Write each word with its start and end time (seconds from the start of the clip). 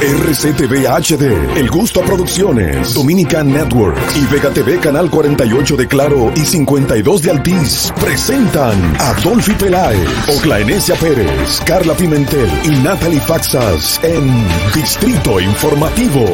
RCTV 0.00 0.86
HD, 0.86 1.56
El 1.56 1.70
Gusto 1.70 2.00
Producciones, 2.02 2.94
Dominican 2.94 3.52
Network 3.52 3.96
y 4.16 4.32
Vega 4.32 4.50
TV 4.50 4.78
Canal 4.78 5.10
48 5.10 5.76
de 5.76 5.86
Claro 5.86 6.32
y 6.34 6.40
52 6.40 7.22
de 7.22 7.30
Altiz 7.30 7.92
presentan 8.00 8.96
a 9.00 9.14
Dolphy 9.22 9.52
Peláez, 9.52 10.08
Oclaenecia 10.38 10.94
Pérez, 10.96 11.60
Carla 11.64 11.94
Pimentel 11.94 12.50
y 12.64 12.70
Natalie 12.82 13.20
Faxas 13.20 14.00
en 14.02 14.28
Distrito 14.74 15.40
Informativo. 15.40 16.24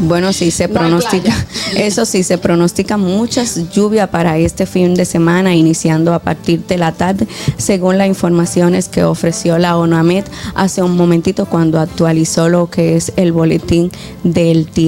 Bueno, 0.00 0.32
sí, 0.32 0.50
se 0.50 0.68
pronostica. 0.68 1.32
Eso 1.76 2.04
sí, 2.04 2.24
se 2.24 2.36
pronostica 2.36 2.96
muchas 2.96 3.70
lluvias 3.70 4.08
para 4.08 4.38
este 4.38 4.66
fin 4.66 4.96
de 4.96 5.04
semana, 5.04 5.54
iniciando 5.54 6.14
a 6.14 6.18
partir 6.18 6.64
de 6.66 6.78
la 6.78 6.90
tarde, 6.90 7.28
según 7.58 7.96
las 7.96 8.08
informaciones 8.08 8.88
que 8.88 9.04
ofreció 9.04 9.56
la 9.56 9.76
ONAMED 9.76 10.24
hace 10.56 10.82
un 10.82 10.96
momentito 10.96 11.46
cuando 11.46 11.78
actualizó 11.78 12.48
lo 12.48 12.68
que 12.68 12.96
es 12.96 13.12
el 13.14 13.30
boletín 13.30 13.92
del 14.24 14.66
tiempo. 14.66 14.79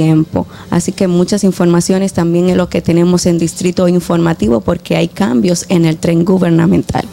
Así 0.70 0.92
que 0.92 1.08
muchas 1.08 1.44
informaciones 1.44 2.12
también 2.12 2.48
en 2.48 2.56
lo 2.56 2.68
que 2.68 2.80
tenemos 2.80 3.26
en 3.26 3.38
Distrito 3.38 3.88
Informativo 3.88 4.60
porque 4.60 4.96
hay 4.96 5.08
cambios 5.08 5.66
en 5.68 5.84
el 5.84 5.98
tren 5.98 6.24
gubernamental. 6.24 7.04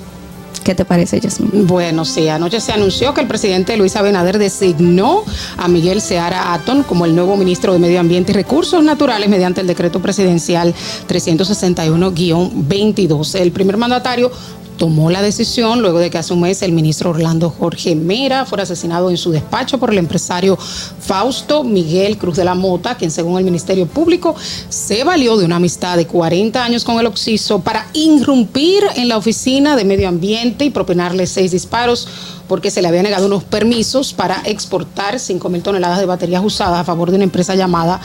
¿Qué 0.63 0.75
te 0.75 0.85
parece, 0.85 1.19
Yasmin? 1.19 1.67
Bueno, 1.67 2.05
sí, 2.05 2.27
anoche 2.27 2.59
se 2.59 2.71
anunció 2.71 3.13
que 3.13 3.21
el 3.21 3.27
presidente 3.27 3.77
Luis 3.77 3.95
Abinader 3.95 4.37
designó 4.37 5.23
a 5.57 5.67
Miguel 5.67 6.01
Seara 6.01 6.53
Aton 6.53 6.83
como 6.83 7.05
el 7.05 7.15
nuevo 7.15 7.35
ministro 7.37 7.73
de 7.73 7.79
Medio 7.79 7.99
Ambiente 7.99 8.33
y 8.33 8.35
Recursos 8.35 8.83
Naturales 8.83 9.29
mediante 9.29 9.61
el 9.61 9.67
decreto 9.67 10.01
presidencial 10.01 10.75
361-22. 11.07 13.35
El 13.35 13.51
primer 13.51 13.77
mandatario 13.77 14.31
tomó 14.79 15.11
la 15.11 15.21
decisión 15.21 15.81
luego 15.81 15.99
de 15.99 16.09
que 16.09 16.17
hace 16.17 16.33
un 16.33 16.39
mes 16.41 16.61
el 16.61 16.71
ministro 16.71 17.09
Orlando 17.09 17.49
Jorge 17.49 17.95
Mera 17.95 18.45
fuera 18.45 18.63
asesinado 18.63 19.09
en 19.09 19.17
su 19.17 19.29
despacho 19.29 19.77
por 19.77 19.91
el 19.91 19.97
empresario 19.97 20.57
Fausto 20.57 21.65
Miguel 21.65 22.17
Cruz 22.17 22.37
de 22.37 22.45
la 22.45 22.55
Mota, 22.55 22.95
quien 22.95 23.11
según 23.11 23.37
el 23.37 23.43
Ministerio 23.43 23.85
Público 23.87 24.35
se 24.69 25.03
valió 25.03 25.37
de 25.37 25.43
una 25.43 25.57
amistad 25.57 25.97
de 25.97 26.07
40 26.07 26.63
años 26.63 26.85
con 26.85 26.97
el 26.97 27.07
Oxiso 27.07 27.59
para 27.59 27.87
irrumpir 27.93 28.83
en 28.95 29.09
la 29.09 29.17
oficina 29.17 29.75
de 29.75 29.83
medio 29.83 30.07
ambiente 30.07 30.63
y 30.63 30.69
propinarle 30.69 31.27
seis 31.27 31.51
disparos 31.51 32.07
porque 32.47 32.71
se 32.71 32.81
le 32.81 32.87
había 32.87 33.03
negado 33.03 33.25
unos 33.27 33.43
permisos 33.43 34.13
para 34.13 34.41
exportar 34.45 35.19
5 35.19 35.49
mil 35.49 35.61
toneladas 35.61 35.99
de 35.99 36.05
baterías 36.05 36.43
usadas 36.43 36.79
a 36.79 36.85
favor 36.85 37.11
de 37.11 37.17
una 37.17 37.25
empresa 37.25 37.53
llamada 37.53 37.99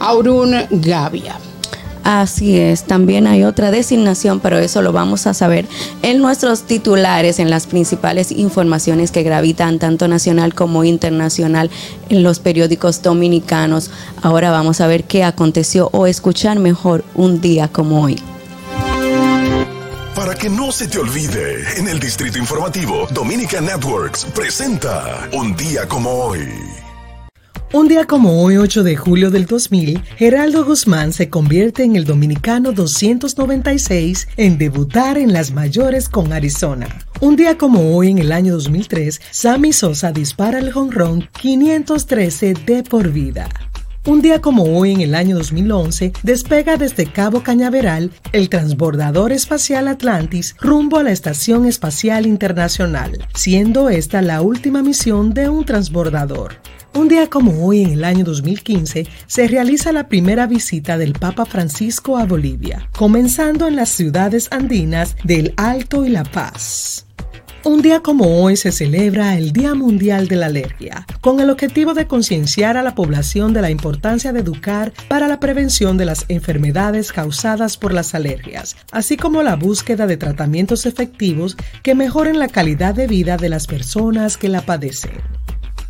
Aurun 0.00 0.66
Gavia. 0.70 1.38
Así 2.10 2.58
es, 2.58 2.84
también 2.84 3.26
hay 3.26 3.44
otra 3.44 3.70
designación, 3.70 4.40
pero 4.40 4.56
eso 4.56 4.80
lo 4.80 4.92
vamos 4.92 5.26
a 5.26 5.34
saber 5.34 5.68
en 6.00 6.22
nuestros 6.22 6.62
titulares, 6.62 7.38
en 7.38 7.50
las 7.50 7.66
principales 7.66 8.32
informaciones 8.32 9.10
que 9.10 9.22
gravitan 9.22 9.78
tanto 9.78 10.08
nacional 10.08 10.54
como 10.54 10.84
internacional 10.84 11.70
en 12.08 12.22
los 12.22 12.38
periódicos 12.38 13.02
dominicanos. 13.02 13.90
Ahora 14.22 14.50
vamos 14.50 14.80
a 14.80 14.86
ver 14.86 15.04
qué 15.04 15.22
aconteció 15.22 15.90
o 15.92 16.06
escuchar 16.06 16.58
mejor 16.58 17.04
un 17.14 17.42
día 17.42 17.68
como 17.68 18.02
hoy. 18.02 18.18
Para 20.14 20.34
que 20.34 20.48
no 20.48 20.72
se 20.72 20.88
te 20.88 20.98
olvide, 20.98 21.62
en 21.76 21.88
el 21.88 22.00
Distrito 22.00 22.38
Informativo, 22.38 23.06
Dominica 23.10 23.60
Networks 23.60 24.24
presenta 24.34 25.28
Un 25.34 25.54
día 25.56 25.86
como 25.86 26.08
hoy. 26.08 26.87
Un 27.70 27.86
día 27.86 28.06
como 28.06 28.42
hoy, 28.42 28.56
8 28.56 28.82
de 28.82 28.96
julio 28.96 29.30
del 29.30 29.44
2000, 29.44 30.02
Geraldo 30.16 30.64
Guzmán 30.64 31.12
se 31.12 31.28
convierte 31.28 31.84
en 31.84 31.96
el 31.96 32.04
dominicano 32.06 32.72
296 32.72 34.26
en 34.38 34.56
debutar 34.56 35.18
en 35.18 35.34
las 35.34 35.50
mayores 35.50 36.08
con 36.08 36.32
Arizona. 36.32 36.88
Un 37.20 37.36
día 37.36 37.58
como 37.58 37.94
hoy, 37.94 38.08
en 38.08 38.18
el 38.18 38.32
año 38.32 38.54
2003, 38.54 39.20
Sammy 39.32 39.74
Sosa 39.74 40.12
dispara 40.12 40.60
el 40.60 40.72
jonrón 40.72 41.28
513 41.38 42.54
de 42.54 42.82
por 42.84 43.10
vida. 43.10 43.50
Un 44.06 44.22
día 44.22 44.40
como 44.40 44.78
hoy, 44.78 44.92
en 44.92 45.00
el 45.00 45.14
año 45.14 45.36
2011, 45.36 46.12
despega 46.22 46.76
desde 46.76 47.06
Cabo 47.06 47.42
Cañaveral 47.42 48.10
el 48.32 48.48
transbordador 48.48 49.32
espacial 49.32 49.88
Atlantis 49.88 50.56
rumbo 50.60 50.98
a 50.98 51.02
la 51.02 51.10
Estación 51.10 51.66
Espacial 51.66 52.26
Internacional, 52.26 53.26
siendo 53.34 53.90
esta 53.90 54.22
la 54.22 54.40
última 54.40 54.82
misión 54.82 55.34
de 55.34 55.48
un 55.48 55.64
transbordador. 55.64 56.54
Un 56.94 57.08
día 57.08 57.28
como 57.28 57.66
hoy, 57.66 57.82
en 57.82 57.90
el 57.90 58.04
año 58.04 58.24
2015, 58.24 59.06
se 59.26 59.48
realiza 59.48 59.92
la 59.92 60.08
primera 60.08 60.46
visita 60.46 60.96
del 60.96 61.12
Papa 61.12 61.44
Francisco 61.44 62.16
a 62.16 62.24
Bolivia, 62.24 62.88
comenzando 62.96 63.66
en 63.66 63.76
las 63.76 63.90
ciudades 63.90 64.48
andinas 64.52 65.16
del 65.22 65.52
Alto 65.56 66.06
y 66.06 66.08
La 66.08 66.24
Paz. 66.24 67.07
Un 67.68 67.82
día 67.82 68.00
como 68.00 68.42
hoy 68.42 68.56
se 68.56 68.72
celebra 68.72 69.36
el 69.36 69.52
Día 69.52 69.74
Mundial 69.74 70.26
de 70.26 70.36
la 70.36 70.46
Alergia, 70.46 71.06
con 71.20 71.38
el 71.38 71.50
objetivo 71.50 71.92
de 71.92 72.06
concienciar 72.06 72.78
a 72.78 72.82
la 72.82 72.94
población 72.94 73.52
de 73.52 73.60
la 73.60 73.68
importancia 73.68 74.32
de 74.32 74.40
educar 74.40 74.94
para 75.06 75.28
la 75.28 75.38
prevención 75.38 75.98
de 75.98 76.06
las 76.06 76.24
enfermedades 76.28 77.12
causadas 77.12 77.76
por 77.76 77.92
las 77.92 78.14
alergias, 78.14 78.74
así 78.90 79.18
como 79.18 79.42
la 79.42 79.54
búsqueda 79.54 80.06
de 80.06 80.16
tratamientos 80.16 80.86
efectivos 80.86 81.58
que 81.82 81.94
mejoren 81.94 82.38
la 82.38 82.48
calidad 82.48 82.94
de 82.94 83.06
vida 83.06 83.36
de 83.36 83.50
las 83.50 83.66
personas 83.66 84.38
que 84.38 84.48
la 84.48 84.62
padecen. 84.62 85.20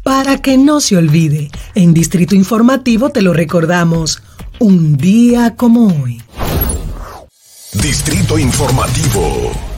Para 0.02 0.38
que 0.38 0.58
no 0.58 0.80
se 0.80 0.96
olvide, 0.96 1.48
en 1.76 1.94
Distrito 1.94 2.34
Informativo 2.34 3.10
te 3.10 3.22
lo 3.22 3.32
recordamos, 3.32 4.20
un 4.58 4.96
día 4.96 5.54
como 5.54 5.86
hoy. 5.86 6.20
Distrito 7.72 8.36
Informativo. 8.36 9.77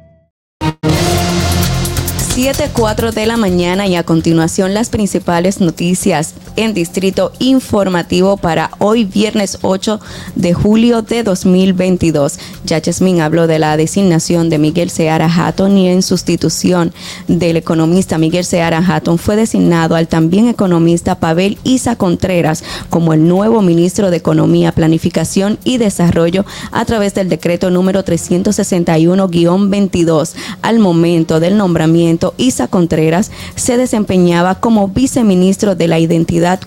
7:04 2.35 3.11
de 3.11 3.25
la 3.25 3.35
mañana 3.35 3.87
y 3.87 3.97
a 3.97 4.03
continuación 4.03 4.73
las 4.73 4.89
principales 4.89 5.59
noticias 5.59 6.33
en 6.55 6.73
Distrito 6.73 7.33
Informativo 7.39 8.37
para 8.37 8.71
hoy 8.77 9.03
viernes 9.03 9.57
8 9.63 9.99
de 10.35 10.53
julio 10.53 11.01
de 11.01 11.23
2022. 11.23 12.39
Ya 12.63 12.81
Jasmine 12.81 13.21
habló 13.21 13.47
de 13.47 13.59
la 13.59 13.75
designación 13.75 14.49
de 14.49 14.59
Miguel 14.59 14.89
Seara 14.89 15.29
Hatton 15.29 15.77
y 15.77 15.89
en 15.89 16.01
sustitución 16.01 16.93
del 17.27 17.57
economista 17.57 18.17
Miguel 18.17 18.45
Seara 18.45 18.77
Hatton 18.77 19.17
fue 19.17 19.35
designado 19.35 19.95
al 19.95 20.07
también 20.07 20.47
economista 20.47 21.15
Pavel 21.15 21.57
Isa 21.65 21.97
Contreras 21.97 22.63
como 22.89 23.11
el 23.11 23.27
nuevo 23.27 23.61
ministro 23.61 24.09
de 24.09 24.15
Economía, 24.15 24.71
Planificación 24.71 25.59
y 25.65 25.79
Desarrollo 25.79 26.45
a 26.71 26.85
través 26.85 27.13
del 27.13 27.27
decreto 27.27 27.71
número 27.71 28.05
361-22 28.05 30.31
al 30.61 30.79
momento 30.79 31.41
del 31.41 31.57
nombramiento 31.57 32.20
Isa 32.37 32.67
Contreras 32.67 33.31
se 33.55 33.77
desempeñaba 33.77 34.55
como 34.55 34.87
viceministro 34.87 35.75
de 35.75 35.87
la 35.87 35.99
Identidad 35.99 36.59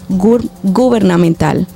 Gubernamental. 0.62 1.66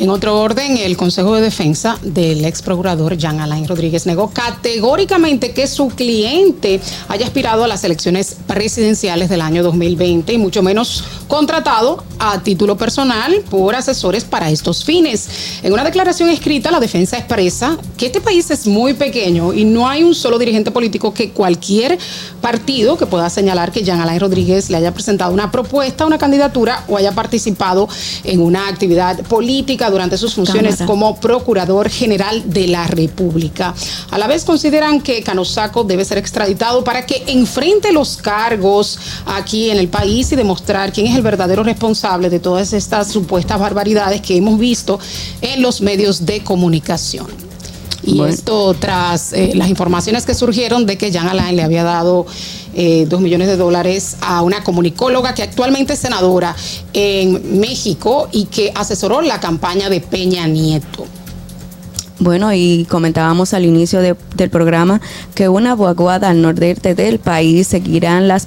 En 0.00 0.08
otro 0.08 0.40
orden, 0.40 0.78
el 0.78 0.96
Consejo 0.96 1.34
de 1.34 1.42
Defensa 1.42 1.98
del 2.00 2.42
ex 2.46 2.62
procurador 2.62 3.18
Jean 3.18 3.38
Alain 3.38 3.68
Rodríguez 3.68 4.06
negó 4.06 4.30
categóricamente 4.30 5.52
que 5.52 5.66
su 5.66 5.88
cliente 5.88 6.80
haya 7.08 7.26
aspirado 7.26 7.64
a 7.64 7.68
las 7.68 7.84
elecciones 7.84 8.34
presidenciales 8.46 9.28
del 9.28 9.42
año 9.42 9.62
2020 9.62 10.32
y 10.32 10.38
mucho 10.38 10.62
menos 10.62 11.04
contratado 11.28 12.02
a 12.18 12.42
título 12.42 12.78
personal 12.78 13.42
por 13.50 13.74
asesores 13.74 14.24
para 14.24 14.48
estos 14.50 14.86
fines. 14.86 15.60
En 15.62 15.74
una 15.74 15.84
declaración 15.84 16.30
escrita, 16.30 16.70
la 16.70 16.80
defensa 16.80 17.18
expresa 17.18 17.76
que 17.98 18.06
este 18.06 18.22
país 18.22 18.50
es 18.50 18.66
muy 18.66 18.94
pequeño 18.94 19.52
y 19.52 19.66
no 19.66 19.86
hay 19.86 20.02
un 20.02 20.14
solo 20.14 20.38
dirigente 20.38 20.70
político 20.70 21.12
que 21.12 21.30
cualquier 21.32 21.98
partido 22.40 22.96
que 22.96 23.04
pueda 23.04 23.28
señalar 23.28 23.70
que 23.70 23.84
Jean 23.84 24.00
Alain 24.00 24.18
Rodríguez 24.18 24.70
le 24.70 24.78
haya 24.78 24.94
presentado 24.94 25.34
una 25.34 25.50
propuesta, 25.50 26.06
una 26.06 26.16
candidatura 26.16 26.84
o 26.88 26.96
haya 26.96 27.12
participado 27.12 27.86
en 28.24 28.40
una 28.40 28.66
actividad 28.66 29.20
política 29.24 29.89
durante 29.90 30.16
sus 30.16 30.34
funciones 30.34 30.82
como 30.86 31.16
Procurador 31.20 31.88
General 31.88 32.42
de 32.46 32.68
la 32.68 32.86
República. 32.86 33.74
A 34.10 34.18
la 34.18 34.26
vez 34.26 34.44
consideran 34.44 35.00
que 35.00 35.22
Canosaco 35.22 35.84
debe 35.84 36.04
ser 36.04 36.18
extraditado 36.18 36.84
para 36.84 37.06
que 37.06 37.24
enfrente 37.26 37.92
los 37.92 38.16
cargos 38.16 38.98
aquí 39.26 39.70
en 39.70 39.78
el 39.78 39.88
país 39.88 40.30
y 40.32 40.36
demostrar 40.36 40.92
quién 40.92 41.06
es 41.06 41.16
el 41.16 41.22
verdadero 41.22 41.62
responsable 41.62 42.30
de 42.30 42.40
todas 42.40 42.72
estas 42.72 43.08
supuestas 43.08 43.58
barbaridades 43.58 44.20
que 44.20 44.36
hemos 44.36 44.58
visto 44.58 44.98
en 45.40 45.62
los 45.62 45.80
medios 45.80 46.24
de 46.26 46.42
comunicación. 46.42 47.49
Y 48.02 48.22
esto 48.22 48.74
tras 48.74 49.32
eh, 49.32 49.52
las 49.54 49.68
informaciones 49.68 50.24
que 50.24 50.34
surgieron 50.34 50.86
de 50.86 50.96
que 50.96 51.10
Jean 51.10 51.28
Alain 51.28 51.54
le 51.54 51.62
había 51.62 51.84
dado 51.84 52.26
eh, 52.74 53.06
dos 53.08 53.20
millones 53.20 53.48
de 53.48 53.56
dólares 53.56 54.16
a 54.20 54.42
una 54.42 54.64
comunicóloga 54.64 55.34
que 55.34 55.42
actualmente 55.42 55.94
es 55.94 55.98
senadora 55.98 56.54
en 56.92 57.60
México 57.60 58.28
y 58.32 58.46
que 58.46 58.72
asesoró 58.74 59.20
la 59.20 59.40
campaña 59.40 59.88
de 59.88 60.00
Peña 60.00 60.46
Nieto. 60.46 61.04
Bueno, 62.20 62.52
y 62.52 62.86
comentábamos 62.90 63.54
al 63.54 63.64
inicio 63.64 64.02
del 64.02 64.50
programa 64.50 65.00
que 65.34 65.48
una 65.48 65.74
vaguada 65.74 66.28
al 66.28 66.42
nordeste 66.42 66.94
del 66.94 67.18
país 67.18 67.66
seguirán 67.68 68.28
las, 68.28 68.46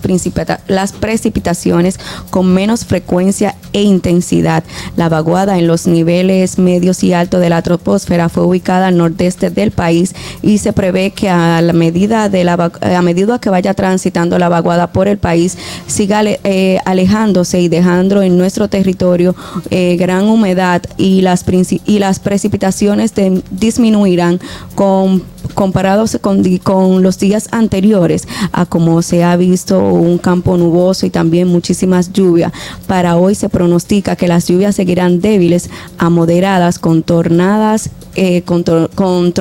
las 0.68 0.94
precipitaciones 0.94 2.00
con 2.30 2.54
menos 2.54 2.86
frecuencia 2.86 3.56
e 3.74 3.82
intensidad. 3.82 4.64
La 4.96 5.10
vaguada 5.10 5.58
en 5.58 5.66
los 5.66 5.88
niveles 5.88 6.60
medios 6.60 7.04
y 7.04 7.14
altos 7.14 7.42
de 7.42 7.50
la 7.50 7.64
troposfera 7.64 8.30
fue 8.30 8.46
ubicada 8.46 8.88
al 8.88 8.98
nordeste 8.98 9.50
del 9.50 9.72
país 9.72 10.14
y 10.44 10.60
se 10.60 10.72
prevé 10.72 11.10
que 11.10 11.30
a 11.30 11.60
la 11.64 11.74
medida 11.74 12.30
de 12.30 12.44
la 12.44 12.54
a 12.54 13.02
medida 13.02 13.40
que 13.40 13.50
vaya 13.50 13.74
transitando 13.74 14.38
la 14.38 14.50
vaguada 14.50 14.92
por 14.92 15.08
el 15.08 15.18
país 15.18 15.58
siga 15.88 16.22
eh, 16.24 16.78
alejándose 16.86 17.60
y 17.60 17.70
dejando 17.70 18.22
en 18.22 18.38
nuestro 18.38 18.68
territorio 18.68 19.36
eh, 19.72 19.96
gran 19.98 20.26
humedad 20.26 20.84
y 20.98 21.22
las 21.22 21.44
y 21.86 22.00
las 22.00 22.20
precipitaciones 22.20 23.16
de 23.16 23.42
disminuirán 23.64 24.42
con, 24.76 25.24
comparados 25.54 26.18
con, 26.22 27.02
los 27.02 27.18
días 27.18 27.48
anteriores 27.52 28.28
a 28.52 28.66
como 28.66 29.02
se 29.02 29.24
ha 29.24 29.38
visto 29.38 29.80
un 29.80 30.18
campo 30.18 30.58
nuboso 30.58 31.06
y 31.06 31.10
también 31.10 31.48
muchísimas 31.48 32.12
lluvias. 32.12 32.52
Para 32.88 33.16
hoy 33.16 33.36
se 33.36 33.48
pronostica 33.48 34.18
que 34.18 34.28
las 34.28 34.48
lluvias 34.48 34.76
seguirán 34.76 35.22
débiles 35.22 35.70
a 35.98 36.10
moderadas 36.10 36.78
con 36.78 37.04
tornadas 37.04 37.90
eh, 38.16 38.42
con, 38.44 39.34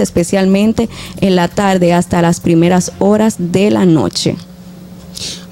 especialmente 0.00 0.88
en 1.20 1.36
la 1.36 1.48
tarde 1.48 1.92
hasta 1.92 2.22
las 2.22 2.40
primeras 2.40 2.92
horas 2.98 3.36
de 3.38 3.70
la 3.70 3.84
noche. 3.84 4.36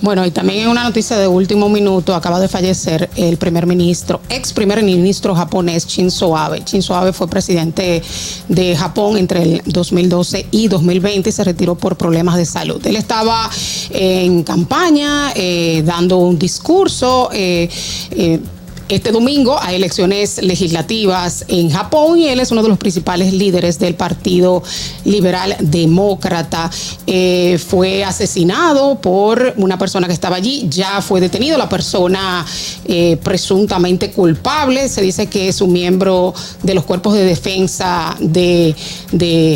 Bueno, 0.01 0.27
y 0.27 0.31
también 0.31 0.65
en 0.65 0.69
una 0.69 0.85
noticia 0.85 1.17
de 1.17 1.27
último 1.27 1.69
minuto, 1.69 2.15
acaba 2.15 2.39
de 2.39 2.49
fallecer 2.49 3.09
el 3.17 3.37
primer 3.39 3.67
ministro, 3.67 4.21
ex 4.29 4.53
primer 4.53 4.83
ministro 4.83 5.35
japonés 5.35 5.87
Shinzo 5.87 6.37
Abe. 6.37 6.63
Shinzo 6.65 6.95
Abe 6.95 7.13
fue 7.13 7.29
presidente 7.29 8.03
de 8.49 8.77
Japón 8.77 9.17
entre 9.17 9.43
el 9.43 9.63
2012 9.65 10.47
y 10.51 10.69
2020 10.69 11.29
y 11.29 11.33
se 11.33 11.45
retiró 11.45 11.75
por 11.75 11.97
problemas 11.97 12.37
de 12.37 12.45
salud. 12.45 12.87
Él 12.87 12.97
estaba 12.97 13.51
en 13.91 14.43
campaña, 14.43 15.33
eh, 15.35 15.83
dando 15.85 16.19
un 16.19 16.39
discurso. 16.39 17.31
Eh, 17.33 17.69
eh, 18.11 18.41
este 18.89 19.13
domingo 19.13 19.59
hay 19.61 19.77
elecciones 19.77 20.43
legislativas 20.43 21.45
en 21.49 21.71
Japón 21.71 22.19
y 22.19 22.29
él 22.29 22.41
es 22.41 22.51
uno 22.51 22.63
de 22.63 22.69
los 22.69 22.79
principales 22.79 23.33
líderes 23.33 23.79
del 23.79 23.95
Partido 23.95 24.63
Liberal 25.05 25.57
Demócrata. 25.61 26.71
Eh, 27.07 27.59
fue 27.67 28.05
asesinado 28.05 29.01
por 29.01 29.55
una 29.57 29.79
persona 29.79 30.07
que 30.07 30.13
estaba 30.13 30.37
allí, 30.37 30.67
ya 30.69 31.01
fue 31.01 31.21
detenido 31.21 31.57
la 31.57 31.69
persona 31.69 32.45
eh, 32.85 33.19
presuntamente 33.23 34.11
culpable. 34.11 34.89
Se 34.89 35.01
dice 35.01 35.27
que 35.29 35.49
es 35.49 35.61
un 35.61 35.73
miembro 35.73 36.35
de 36.63 36.75
los 36.75 36.85
cuerpos 36.85 37.15
de 37.15 37.25
defensa 37.25 38.15
de, 38.21 38.75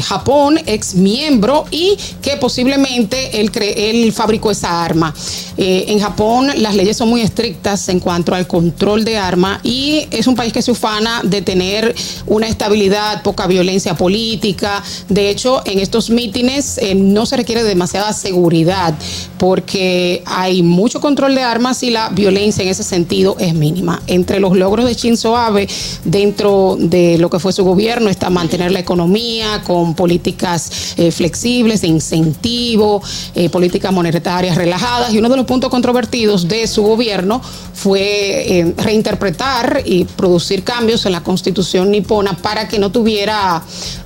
Japón, 0.05 0.59
ex 0.67 0.95
miembro, 0.95 1.65
y 1.71 1.97
que 2.23 2.37
posiblemente 2.37 3.41
él, 3.41 3.51
él 3.61 4.13
fabricó 4.13 4.51
esa 4.51 4.83
arma. 4.85 5.15
Eh, 5.57 5.87
en 5.89 6.01
Japón 6.01 6.51
las 6.57 6.75
leyes 6.75 6.97
son 6.97 7.09
muy 7.09 7.21
estrictas 7.21 7.89
en 7.89 8.01
cuanto 8.01 8.35
al 8.35 8.47
control 8.47 9.05
de 9.05 9.18
armas 9.19 9.61
y 9.65 10.07
es 10.11 10.27
un 10.27 10.35
país 10.35 10.53
que 10.53 10.63
se 10.63 10.71
ufana 10.71 11.21
de 11.25 11.43
tener 11.43 11.95
una 12.27 12.49
estabilidad, 12.49 13.23
poca 13.23 13.47
violencia 13.47 13.95
política. 13.95 14.83
De 15.09 15.31
hecho, 15.31 15.63
en 15.65 15.79
estos 15.79 16.11
mítines 16.11 16.79
eh, 16.79 16.95
no 16.95 17.27
se 17.27 17.37
requiere 17.37 17.63
demasiada 17.63 18.13
seguridad 18.13 18.95
porque 19.39 20.23
hay 20.27 20.63
mucho 20.63 21.01
control 21.01 21.35
de 21.35 21.43
armas 21.43 21.83
y 21.83 21.91
la 21.91 22.09
violencia 22.11 22.63
en 22.63 22.69
ese 22.71 22.83
sentido 22.83 23.37
es 23.39 23.55
mínima. 23.55 24.03
Entre 24.07 24.41
los 24.41 24.57
logros 24.57 24.87
de 24.87 24.95
Shinzo 24.95 25.37
Abe 25.37 25.69
dentro 26.05 26.77
de 26.79 27.19
lo 27.19 27.31
que 27.31 27.39
fue 27.39 27.53
su 27.53 27.65
gobierno 27.65 28.11
está 28.11 28.31
mantener 28.31 28.73
la 28.73 28.81
economía 28.81 29.63
con 29.65 29.95
políticas 29.95 30.95
eh, 30.97 31.11
flexibles, 31.11 31.81
de 31.81 31.89
incentivo, 31.89 33.03
eh, 33.35 33.49
políticas 33.49 33.93
monetarias 33.93 34.57
relajadas 34.57 35.13
y 35.13 35.19
uno 35.19 35.29
de 35.29 35.37
los 35.37 35.47
puntos 35.47 35.71
controvertidos 35.71 36.49
de 36.49 36.67
su 36.67 36.83
gobierno 36.83 37.41
fue 37.75 38.59
eh, 38.59 38.75
reinterpretar 39.09 39.83
y 39.85 40.05
producir 40.05 40.63
cambios 40.65 41.07
en 41.07 41.13
la 41.13 41.23
constitución 41.23 41.91
nipona 41.91 42.35
para 42.35 42.69
que 42.69 42.79
no 42.79 42.91
tuviera 42.91 43.63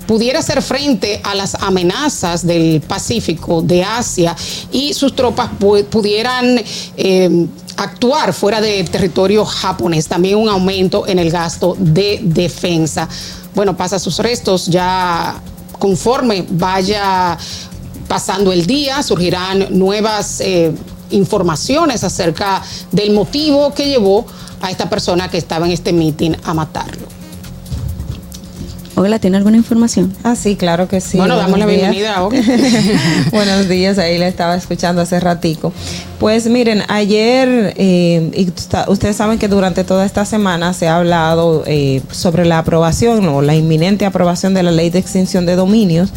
pudiera 0.06 0.40
hacer 0.40 0.62
frente 0.62 1.20
a 1.24 1.34
las 1.34 1.54
amenazas 1.54 2.46
del 2.46 2.80
Pacífico, 2.82 3.62
de 3.62 3.82
Asia, 3.82 4.36
y 4.70 4.92
sus 4.92 5.14
tropas 5.16 5.48
pudieran 5.90 6.60
eh, 6.96 7.46
actuar 7.76 8.34
fuera 8.34 8.60
del 8.60 8.90
territorio 8.90 9.44
japonés. 9.44 10.08
También 10.08 10.36
un 10.36 10.48
aumento 10.48 11.06
en 11.06 11.18
el 11.18 11.30
gasto 11.30 11.76
de 11.78 12.20
defensa. 12.22 13.08
Bueno, 13.54 13.76
pasa 13.76 13.98
sus 13.98 14.18
restos 14.18 14.66
ya 14.66 15.40
conforme 15.78 16.44
vaya 16.50 17.38
pasando 18.06 18.52
el 18.52 18.66
día, 18.66 19.02
surgirán 19.02 19.66
nuevas 19.70 20.40
eh, 20.40 20.72
informaciones 21.12 22.04
acerca 22.04 22.62
del 22.90 23.12
motivo 23.12 23.72
que 23.74 23.88
llevó 23.88 24.26
a 24.60 24.70
esta 24.70 24.88
persona 24.88 25.28
que 25.28 25.38
estaba 25.38 25.66
en 25.66 25.72
este 25.72 25.92
meeting 25.92 26.32
a 26.44 26.54
matarlo. 26.54 27.12
Hola, 28.94 29.18
¿tiene 29.18 29.38
alguna 29.38 29.56
información? 29.56 30.14
Ah, 30.22 30.36
sí, 30.36 30.54
claro 30.54 30.86
que 30.86 31.00
sí. 31.00 31.16
Bueno, 31.16 31.36
damos 31.36 31.58
la 31.58 31.64
bienvenida 31.64 32.18
a 32.18 32.22
Buenos 33.32 33.68
días, 33.68 33.98
ahí 33.98 34.18
le 34.18 34.28
estaba 34.28 34.54
escuchando 34.54 35.00
hace 35.00 35.18
ratico. 35.18 35.72
Pues 36.20 36.46
miren, 36.46 36.82
ayer, 36.88 37.72
eh, 37.78 38.30
y 38.34 38.52
ustedes 38.90 39.16
saben 39.16 39.38
que 39.38 39.48
durante 39.48 39.82
toda 39.84 40.04
esta 40.04 40.26
semana 40.26 40.74
se 40.74 40.88
ha 40.88 40.98
hablado 40.98 41.64
eh, 41.66 42.02
sobre 42.10 42.44
la 42.44 42.58
aprobación 42.58 43.26
o 43.28 43.40
la 43.40 43.54
inminente 43.54 44.04
aprobación 44.04 44.52
de 44.52 44.62
la 44.62 44.70
ley 44.70 44.90
de 44.90 44.98
extinción 44.98 45.46
de 45.46 45.56
dominios 45.56 46.10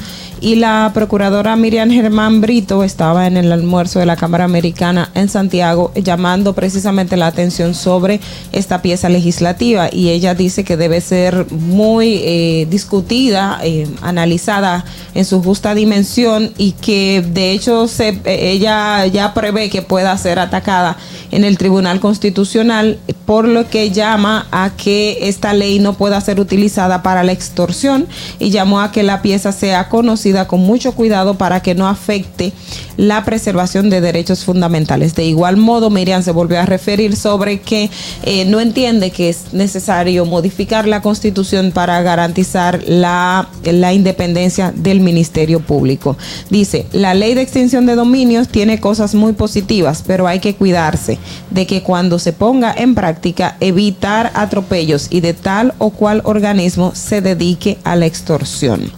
y 0.45 0.53
la 0.53 0.91
procuradora 0.93 1.55
Miriam 1.55 1.89
Germán 1.89 2.39
Brito 2.39 2.83
estaba 2.83 3.25
en 3.25 3.35
el 3.35 3.51
almuerzo 3.51 3.97
de 3.97 4.05
la 4.05 4.15
Cámara 4.15 4.43
Americana 4.43 5.09
en 5.15 5.27
Santiago 5.27 5.91
llamando 5.95 6.53
precisamente 6.53 7.17
la 7.17 7.25
atención 7.25 7.73
sobre 7.73 8.19
esta 8.51 8.83
pieza 8.83 9.09
legislativa. 9.09 9.89
Y 9.91 10.09
ella 10.09 10.35
dice 10.35 10.63
que 10.63 10.77
debe 10.77 11.01
ser 11.01 11.47
muy 11.49 12.19
eh, 12.21 12.67
discutida, 12.69 13.59
eh, 13.63 13.87
analizada 14.03 14.85
en 15.15 15.25
su 15.25 15.41
justa 15.41 15.73
dimensión 15.73 16.51
y 16.59 16.73
que 16.73 17.25
de 17.27 17.49
hecho 17.49 17.87
se, 17.87 18.21
ella 18.25 19.03
ya 19.07 19.33
prevé 19.33 19.71
que 19.71 19.81
pueda 19.81 20.15
ser 20.15 20.37
atacada 20.37 20.95
en 21.31 21.43
el 21.43 21.57
Tribunal 21.57 21.99
Constitucional 21.99 22.99
por 23.25 23.47
lo 23.47 23.67
que 23.67 23.89
llama 23.89 24.47
a 24.51 24.69
que 24.77 25.27
esta 25.27 25.53
ley 25.53 25.79
no 25.79 25.93
pueda 25.93 26.21
ser 26.21 26.39
utilizada 26.39 27.01
para 27.01 27.23
la 27.23 27.31
extorsión 27.31 28.05
y 28.37 28.51
llamó 28.51 28.79
a 28.79 28.91
que 28.91 29.01
la 29.01 29.23
pieza 29.23 29.51
sea 29.51 29.89
conocida 29.89 30.34
con 30.43 30.59
mucho 30.59 30.91
cuidado 30.91 31.35
para 31.35 31.61
que 31.61 31.73
no 31.73 31.87
afecte 31.87 32.51
la 32.97 33.23
preservación 33.23 33.89
de 33.89 34.01
derechos 34.01 34.43
fundamentales. 34.43 35.15
De 35.15 35.23
igual 35.23 35.55
modo, 35.55 35.89
Miriam 35.89 36.21
se 36.21 36.31
volvió 36.31 36.59
a 36.59 36.65
referir 36.65 37.15
sobre 37.15 37.61
que 37.61 37.89
eh, 38.23 38.43
no 38.45 38.59
entiende 38.59 39.11
que 39.11 39.29
es 39.29 39.53
necesario 39.53 40.25
modificar 40.25 40.87
la 40.87 41.01
constitución 41.01 41.71
para 41.71 42.01
garantizar 42.01 42.81
la, 42.85 43.47
la 43.63 43.93
independencia 43.93 44.73
del 44.75 44.99
Ministerio 44.99 45.59
Público. 45.61 46.17
Dice, 46.49 46.85
la 46.91 47.13
ley 47.13 47.33
de 47.33 47.41
extinción 47.41 47.85
de 47.85 47.95
dominios 47.95 48.49
tiene 48.49 48.79
cosas 48.79 49.15
muy 49.15 49.33
positivas, 49.33 50.03
pero 50.05 50.27
hay 50.27 50.39
que 50.39 50.55
cuidarse 50.55 51.17
de 51.51 51.65
que 51.65 51.83
cuando 51.83 52.19
se 52.19 52.33
ponga 52.33 52.73
en 52.77 52.95
práctica 52.95 53.57
evitar 53.59 54.31
atropellos 54.35 55.07
y 55.09 55.21
de 55.21 55.33
tal 55.33 55.73
o 55.77 55.91
cual 55.91 56.21
organismo 56.25 56.93
se 56.95 57.21
dedique 57.21 57.77
a 57.83 57.95
la 57.95 58.05
extorsión 58.05 58.91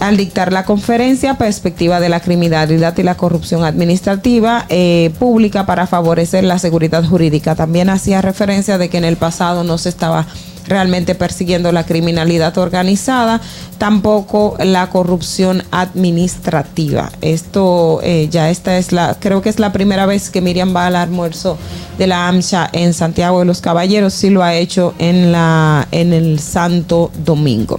al 0.00 0.16
dictar 0.16 0.52
la 0.52 0.64
conferencia 0.64 1.38
Perspectiva 1.38 2.00
de 2.00 2.08
la 2.08 2.20
Criminalidad 2.20 2.96
y 2.98 3.02
la 3.02 3.16
Corrupción 3.16 3.64
Administrativa 3.64 4.66
eh, 4.68 5.10
Pública 5.18 5.66
para 5.66 5.86
favorecer 5.86 6.44
la 6.44 6.58
seguridad 6.58 7.04
jurídica. 7.04 7.54
También 7.54 7.88
hacía 7.88 8.22
referencia 8.22 8.78
de 8.78 8.88
que 8.88 8.98
en 8.98 9.04
el 9.04 9.16
pasado 9.16 9.64
no 9.64 9.78
se 9.78 9.88
estaba 9.88 10.26
realmente 10.68 11.14
persiguiendo 11.14 11.72
la 11.72 11.84
criminalidad 11.84 12.56
organizada, 12.58 13.40
tampoco 13.78 14.56
la 14.58 14.90
corrupción 14.90 15.62
administrativa. 15.70 17.10
Esto 17.20 18.00
eh, 18.02 18.28
ya 18.30 18.50
esta 18.50 18.76
es 18.76 18.92
la, 18.92 19.16
creo 19.18 19.42
que 19.42 19.48
es 19.48 19.58
la 19.58 19.72
primera 19.72 20.06
vez 20.06 20.30
que 20.30 20.40
Miriam 20.40 20.74
va 20.74 20.86
al 20.86 20.96
almuerzo 20.96 21.56
de 21.98 22.06
la 22.08 22.28
AMSHA 22.28 22.68
en 22.72 22.94
Santiago 22.94 23.38
de 23.38 23.44
los 23.44 23.60
Caballeros, 23.60 24.12
sí 24.12 24.30
lo 24.30 24.42
ha 24.42 24.54
hecho 24.54 24.94
en 24.98 25.32
la 25.32 25.86
en 25.92 26.12
el 26.12 26.40
Santo 26.40 27.10
Domingo. 27.24 27.78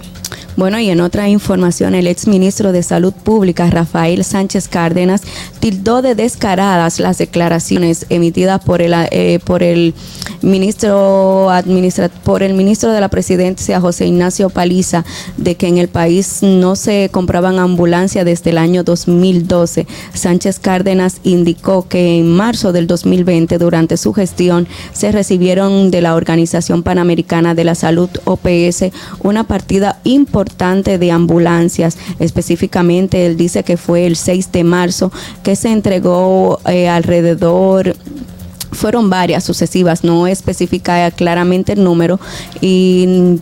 Bueno, 0.58 0.80
y 0.80 0.90
en 0.90 1.00
otra 1.00 1.28
información, 1.28 1.94
el 1.94 2.08
ex 2.08 2.26
ministro 2.26 2.72
de 2.72 2.82
Salud 2.82 3.12
Pública, 3.12 3.70
Rafael 3.70 4.24
Sánchez 4.24 4.66
Cárdenas, 4.66 5.22
tildó 5.60 6.02
de 6.02 6.16
descaradas 6.16 6.98
las 6.98 7.18
declaraciones 7.18 8.06
emitidas 8.08 8.64
por 8.64 8.82
el, 8.82 8.92
eh, 9.12 9.38
por 9.44 9.62
el 9.62 9.94
ministro 10.42 11.48
por 12.24 12.42
el 12.42 12.54
ministro 12.54 12.90
de 12.90 13.00
la 13.00 13.08
Presidencia, 13.08 13.80
José 13.80 14.08
Ignacio 14.08 14.50
Paliza, 14.50 15.04
de 15.36 15.54
que 15.54 15.68
en 15.68 15.78
el 15.78 15.86
país 15.86 16.42
no 16.42 16.74
se 16.74 17.08
compraban 17.12 17.60
ambulancias 17.60 18.24
desde 18.24 18.50
el 18.50 18.58
año 18.58 18.82
2012. 18.82 19.86
Sánchez 20.12 20.58
Cárdenas 20.58 21.20
indicó 21.22 21.86
que 21.86 22.18
en 22.18 22.32
marzo 22.34 22.72
del 22.72 22.88
2020, 22.88 23.58
durante 23.58 23.96
su 23.96 24.12
gestión, 24.12 24.66
se 24.92 25.12
recibieron 25.12 25.92
de 25.92 26.00
la 26.00 26.16
Organización 26.16 26.82
Panamericana 26.82 27.54
de 27.54 27.62
la 27.62 27.76
Salud, 27.76 28.10
OPS, 28.24 28.90
una 29.22 29.44
partida 29.44 30.00
importante 30.02 30.47
de 30.98 31.10
ambulancias. 31.10 31.98
Específicamente, 32.18 33.26
él 33.26 33.36
dice 33.36 33.62
que 33.62 33.76
fue 33.76 34.06
el 34.06 34.16
6 34.16 34.52
de 34.52 34.64
marzo 34.64 35.12
que 35.42 35.56
se 35.56 35.70
entregó 35.70 36.60
eh, 36.66 36.88
alrededor 36.88 37.96
fueron 38.70 39.10
varias 39.10 39.44
sucesivas, 39.44 40.04
no 40.04 40.26
especifica 40.26 41.10
claramente 41.10 41.72
el 41.72 41.82
número 41.82 42.20
y 42.60 43.40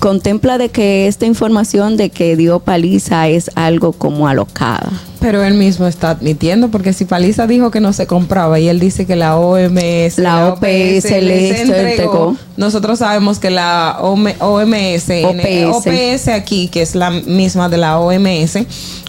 contempla 0.00 0.56
de 0.56 0.70
que 0.70 1.06
esta 1.08 1.26
información 1.26 1.96
de 1.96 2.10
que 2.10 2.36
dio 2.36 2.60
paliza 2.60 3.28
es 3.28 3.50
algo 3.54 3.92
como 3.92 4.28
alocada. 4.28 4.90
Pero 5.22 5.42
él 5.42 5.54
mismo 5.54 5.86
está 5.86 6.10
admitiendo, 6.10 6.68
porque 6.68 6.92
si 6.92 7.04
Paliza 7.04 7.46
dijo 7.46 7.70
que 7.70 7.80
no 7.80 7.92
se 7.92 8.06
compraba 8.06 8.58
y 8.58 8.68
él 8.68 8.80
dice 8.80 9.06
que 9.06 9.16
la 9.16 9.36
OMS, 9.36 10.18
la, 10.18 10.48
OPS, 10.48 10.64
le 10.64 11.62
entregó, 11.62 12.36
nosotros 12.56 12.98
sabemos 12.98 13.38
que 13.38 13.50
la 13.50 13.98
OMS, 14.00 15.10
OPS 15.70 16.28
aquí, 16.28 16.68
que 16.68 16.82
es 16.82 16.94
la 16.94 17.10
misma 17.10 17.68
de 17.68 17.78
la 17.78 17.98
OMS, 17.98 18.58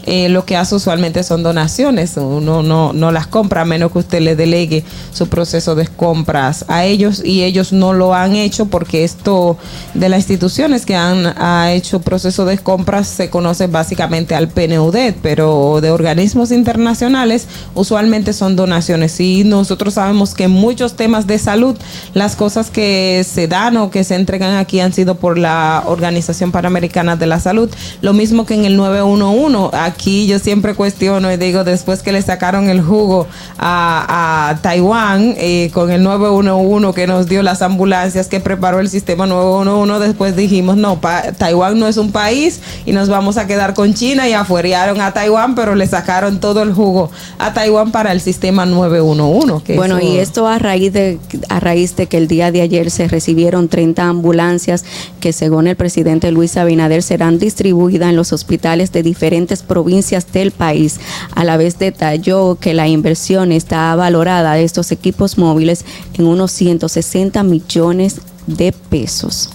eh, 0.05 0.27
lo 0.29 0.46
que 0.46 0.58
hace 0.58 0.75
usualmente 0.75 1.24
son 1.24 1.43
donaciones. 1.43 2.17
Uno 2.17 2.62
no, 2.62 2.93
no 2.93 3.12
las 3.12 3.27
compra 3.27 3.62
a 3.62 3.65
menos 3.65 3.91
que 3.91 4.00
usted 4.00 4.22
le 4.22 4.36
delegue 4.36 4.84
su 5.13 5.27
proceso 5.27 5.75
de 5.75 5.88
compras 5.88 6.65
a 6.67 6.86
ellos 6.86 7.22
y 7.24 7.43
ellos 7.43 7.72
no 7.72 7.93
lo 7.93 8.13
han 8.13 8.36
hecho 8.36 8.65
porque 8.65 9.03
esto 9.03 9.58
de 9.93 10.10
las 10.10 10.20
instituciones 10.20 10.86
que 10.86 10.96
han 10.96 11.25
ha 11.38 11.72
hecho 11.72 12.01
proceso 12.01 12.46
de 12.46 12.58
compras 12.58 13.08
se 13.08 13.29
conoce 13.29 13.67
básicamente 13.67 14.36
al 14.36 14.50
PNUD, 14.50 15.13
pero 15.22 15.79
de 15.82 15.91
organismos 16.03 16.51
internacionales 16.51 17.48
usualmente 17.75 18.33
son 18.33 18.55
donaciones. 18.55 19.19
Y 19.19 19.43
nosotros 19.43 19.93
sabemos 19.95 20.33
que 20.33 20.43
en 20.45 20.51
muchos 20.51 20.95
temas 20.95 21.27
de 21.27 21.39
salud 21.39 21.77
las 22.13 22.36
cosas 22.36 22.69
que 22.69 23.25
se 23.27 23.48
dan 23.48 23.77
o 23.77 23.89
que 23.89 24.03
se 24.03 24.15
entregan 24.15 24.57
aquí 24.57 24.79
han 24.79 24.91
sido 24.91 25.15
por 25.15 25.38
la 25.38 25.83
Organización 25.86 26.51
Panamericana 26.51 27.15
de 27.15 27.27
la 27.27 27.39
Salud, 27.39 27.69
lo 28.01 28.13
mismo 28.13 28.45
que 28.45 28.53
en 28.53 28.65
el 28.65 28.75
911 28.75 29.77
aquí 29.77 30.27
yo 30.27 30.39
siempre 30.39 30.75
cuestiono 30.75 31.31
y 31.31 31.38
digo, 31.38 31.63
después 31.63 32.01
que 32.01 32.12
le 32.12 32.22
sacaron 32.22 32.69
el 32.69 32.81
jugo 32.81 33.27
a, 33.57 34.57
Taiwán 34.62 35.36
eh, 35.38 35.72
con 35.74 35.91
el 35.91 36.03
911 36.03 36.93
que 36.93 37.07
nos 37.07 37.27
dio 37.27 37.41
las 37.43 37.62
ambulancias 37.62 38.27
que 38.27 38.39
preparó 38.39 38.79
el 38.79 38.89
sistema 38.89 39.25
911, 39.25 40.07
después 40.07 40.36
dijimos, 40.36 40.75
no, 40.77 41.00
Taiwán 41.38 41.79
no 41.79 41.88
es 41.88 41.98
un 41.98 42.12
país 42.12 42.60
y 42.86 42.91
nos 42.91 43.10
vamos 43.10 43.38
a 43.38 43.48
quedar 43.48 43.74
con 43.74 43.93
China 43.93 44.27
y 44.27 44.33
afuerearon 44.33 45.00
a 45.01 45.12
Taiwán, 45.13 45.55
pero 45.55 45.75
le 45.75 45.88
sacaron 45.93 46.39
todo 46.39 46.63
el 46.63 46.73
jugo 46.73 47.12
a 47.38 47.53
Taiwán 47.53 47.91
para 47.91 48.13
el 48.13 48.19
sistema 48.19 48.65
911. 48.65 49.75
bueno, 49.75 50.01
y 50.01 50.17
esto 50.17 50.47
a 50.47 50.57
raíz 50.57 50.91
de 50.91 51.19
a 51.50 51.59
raíz 51.59 51.95
de 51.95 52.07
que 52.07 52.17
el 52.17 52.27
día 52.27 52.51
de 52.51 52.62
ayer 52.62 52.89
se 52.89 53.07
recibieron 53.07 53.67
30 53.67 54.09
ambulancias 54.09 54.85
que 55.19 55.33
según 55.33 55.67
el 55.67 55.75
presidente 55.75 56.31
Luis 56.31 56.57
Abinader 56.57 57.03
serán 57.03 57.38
distribuidas 57.38 58.09
en 58.09 58.15
los 58.15 58.33
hospitales 58.33 58.91
de 58.91 59.03
diferentes 59.03 59.62
provincias 59.62 60.25
del 60.33 60.50
país. 60.50 61.00
A 61.35 61.43
la 61.43 61.57
vez 61.57 61.77
detalló 61.77 62.55
que 62.55 62.73
la 62.73 62.88
inversión 62.88 63.51
está 63.51 63.95
valorada 63.95 64.55
de 64.55 64.63
estos 64.63 64.91
equipos 64.91 65.38
móviles 65.38 65.85
en 66.15 66.25
unos 66.25 66.51
160 66.53 67.43
millones 67.43 68.19
de 68.47 68.71
pesos. 68.89 69.51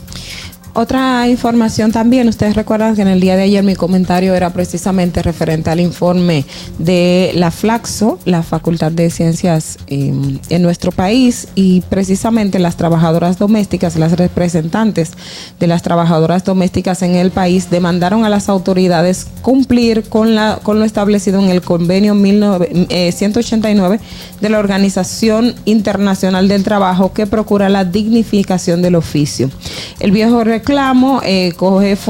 Otra 0.81 1.27
información 1.27 1.91
también, 1.91 2.29
ustedes 2.29 2.55
recuerdan 2.55 2.95
que 2.95 3.03
en 3.03 3.09
el 3.09 3.19
día 3.19 3.35
de 3.35 3.43
ayer 3.43 3.65
mi 3.65 3.75
comentario 3.75 4.33
era 4.37 4.51
precisamente 4.51 5.23
referente 5.23 5.71
al 5.71 5.81
informe 5.81 6.45
de 6.79 7.33
la 7.35 7.51
Flaxo, 7.51 8.21
la 8.25 8.45
Facultad 8.45 8.93
de 8.93 9.11
Ciencias 9.11 9.79
em, 9.89 10.39
en 10.49 10.63
nuestro 10.63 10.93
país, 10.93 11.49
y 11.57 11.81
precisamente 11.81 12.61
las 12.61 12.77
trabajadoras 12.77 13.41
domésticas, 13.41 13.97
las 13.97 14.13
representantes 14.13 15.15
de 15.59 15.67
las 15.67 15.83
trabajadoras 15.83 16.45
domésticas 16.45 17.03
en 17.03 17.17
el 17.17 17.33
país 17.33 17.71
demandaron 17.71 18.25
a 18.25 18.29
las 18.29 18.49
autoridades 18.49 19.27
cumplir 19.43 20.05
con, 20.05 20.37
la, 20.37 20.61
con 20.63 20.79
lo 20.79 20.85
establecido 20.85 21.41
en 21.43 21.51
el 21.51 21.61
convenio 21.61 22.15
189 22.15 23.97
eh, 23.97 24.01
de 24.41 24.49
la 24.49 24.61
Organización 24.61 25.57
Internacional 25.65 26.47
del 26.47 26.63
Trabajo 26.63 27.13
que 27.13 27.27
procura 27.27 27.69
la 27.69 27.85
dignificación 27.85 28.81
del 28.81 28.95
oficio. 28.95 29.51
El 29.99 30.13
viejo 30.13 30.45
reclamo 30.69 31.23
eh, 31.25 31.55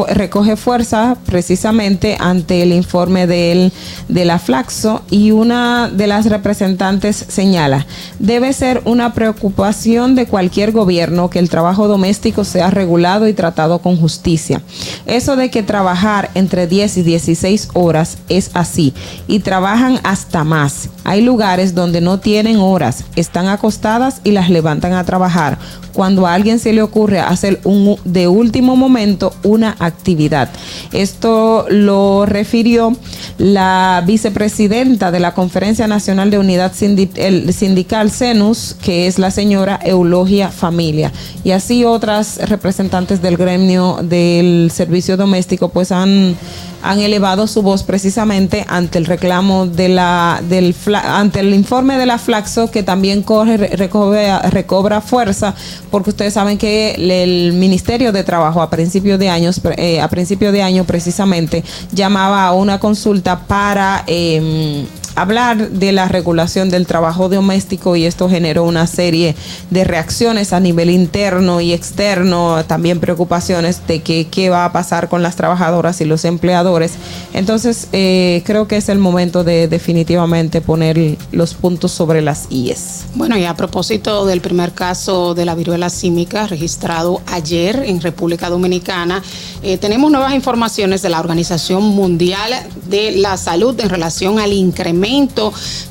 recoge 0.08 0.56
fuerza 0.56 1.16
precisamente 1.26 2.16
ante 2.18 2.64
el 2.64 2.72
informe 2.72 3.28
de 3.28 3.70
la 4.08 4.40
Flaxo 4.40 5.02
y 5.10 5.30
una 5.30 5.88
de 5.88 6.08
las 6.08 6.26
representantes 6.26 7.24
señala, 7.28 7.86
debe 8.18 8.52
ser 8.52 8.82
una 8.84 9.14
preocupación 9.14 10.16
de 10.16 10.26
cualquier 10.26 10.72
gobierno 10.72 11.30
que 11.30 11.38
el 11.38 11.50
trabajo 11.50 11.86
doméstico 11.86 12.42
sea 12.42 12.68
regulado 12.68 13.28
y 13.28 13.32
tratado 13.32 13.78
con 13.78 13.96
justicia. 13.96 14.60
Eso 15.06 15.36
de 15.36 15.50
que 15.50 15.62
trabajar 15.62 16.28
entre 16.34 16.66
10 16.66 16.96
y 16.96 17.02
16 17.02 17.68
horas 17.74 18.18
es 18.28 18.50
así 18.54 18.92
y 19.28 19.38
trabajan 19.38 20.00
hasta 20.02 20.42
más. 20.42 20.88
Hay 21.04 21.22
lugares 21.22 21.76
donde 21.76 22.00
no 22.00 22.18
tienen 22.18 22.56
horas, 22.56 23.04
están 23.14 23.46
acostadas 23.46 24.20
y 24.24 24.32
las 24.32 24.50
levantan 24.50 24.94
a 24.94 25.04
trabajar. 25.04 25.58
Cuando 25.92 26.26
a 26.26 26.34
alguien 26.34 26.58
se 26.58 26.72
le 26.72 26.82
ocurre 26.82 27.20
hacer 27.20 27.60
un 27.64 27.96
de 28.04 28.28
último 28.28 28.76
momento 28.76 29.32
una 29.42 29.76
actividad. 29.78 30.48
Esto 30.92 31.66
lo 31.68 32.26
refirió 32.26 32.96
la 33.38 34.02
vicepresidenta 34.06 35.10
de 35.10 35.20
la 35.20 35.34
Conferencia 35.34 35.86
Nacional 35.86 36.30
de 36.30 36.38
Unidad 36.38 36.72
Sindical 36.74 38.10
CENUS, 38.10 38.76
que 38.82 39.06
es 39.06 39.18
la 39.18 39.30
señora 39.30 39.78
Eulogia 39.82 40.48
Familia. 40.50 41.12
Y 41.44 41.52
así 41.52 41.84
otras 41.84 42.48
representantes 42.48 43.22
del 43.22 43.36
gremio 43.36 43.98
del 44.02 44.70
servicio 44.72 45.16
doméstico 45.16 45.68
pues 45.68 45.92
han 45.92 46.36
han 46.82 47.00
elevado 47.00 47.46
su 47.46 47.62
voz 47.62 47.82
precisamente 47.82 48.64
ante 48.68 48.98
el 48.98 49.06
reclamo 49.06 49.66
de 49.66 49.88
la 49.88 50.40
del 50.48 50.74
ante 50.94 51.40
el 51.40 51.52
informe 51.54 51.98
de 51.98 52.06
la 52.06 52.18
Flaxo 52.18 52.70
que 52.70 52.82
también 52.82 53.22
corre 53.22 53.56
recobra, 53.56 55.00
fuerza 55.00 55.54
porque 55.90 56.10
ustedes 56.10 56.34
saben 56.34 56.58
que 56.58 56.94
el 56.96 57.52
Ministerio 57.52 58.12
de 58.12 58.24
Trabajo 58.24 58.62
a 58.62 58.70
principio 58.70 59.18
de 59.18 59.28
años 59.28 59.60
eh, 59.76 60.00
a 60.00 60.08
principio 60.08 60.52
de 60.52 60.62
año 60.62 60.84
precisamente 60.84 61.64
llamaba 61.92 62.46
a 62.46 62.52
una 62.52 62.78
consulta 62.78 63.40
para 63.46 64.04
eh, 64.06 64.86
hablar 65.14 65.70
de 65.70 65.92
la 65.92 66.06
regulación 66.06 66.70
del 66.70 66.86
trabajo 66.86 67.28
doméstico 67.28 67.96
y 67.96 68.04
esto 68.04 68.28
generó 68.28 68.64
una 68.64 68.86
serie 68.86 69.34
de 69.70 69.84
reacciones 69.84 70.52
a 70.52 70.60
nivel 70.60 70.90
interno 70.90 71.60
y 71.60 71.72
externo, 71.72 72.64
también 72.66 73.00
preocupaciones 73.00 73.86
de 73.86 74.02
que, 74.02 74.26
qué 74.30 74.50
va 74.50 74.64
a 74.64 74.72
pasar 74.72 75.08
con 75.08 75.22
las 75.22 75.36
trabajadoras 75.36 76.00
y 76.00 76.04
los 76.04 76.24
empleadores. 76.24 76.92
Entonces, 77.32 77.88
eh, 77.92 78.42
creo 78.44 78.68
que 78.68 78.76
es 78.76 78.88
el 78.88 78.98
momento 78.98 79.44
de 79.44 79.68
definitivamente 79.68 80.60
poner 80.60 81.16
los 81.32 81.54
puntos 81.54 81.92
sobre 81.92 82.22
las 82.22 82.46
IES. 82.50 83.06
Bueno, 83.14 83.36
y 83.36 83.44
a 83.44 83.54
propósito 83.54 84.26
del 84.26 84.40
primer 84.40 84.72
caso 84.72 85.34
de 85.34 85.44
la 85.44 85.54
viruela 85.54 85.90
símica 85.90 86.46
registrado 86.46 87.22
ayer 87.26 87.82
en 87.86 88.00
República 88.00 88.50
Dominicana, 88.50 89.22
eh, 89.62 89.78
tenemos 89.78 90.10
nuevas 90.10 90.34
informaciones 90.34 91.02
de 91.02 91.08
la 91.08 91.20
Organización 91.20 91.82
Mundial 91.82 92.52
de 92.88 93.12
la 93.12 93.36
Salud 93.36 93.78
en 93.80 93.88
relación 93.88 94.38
al 94.38 94.52
incremento 94.52 95.07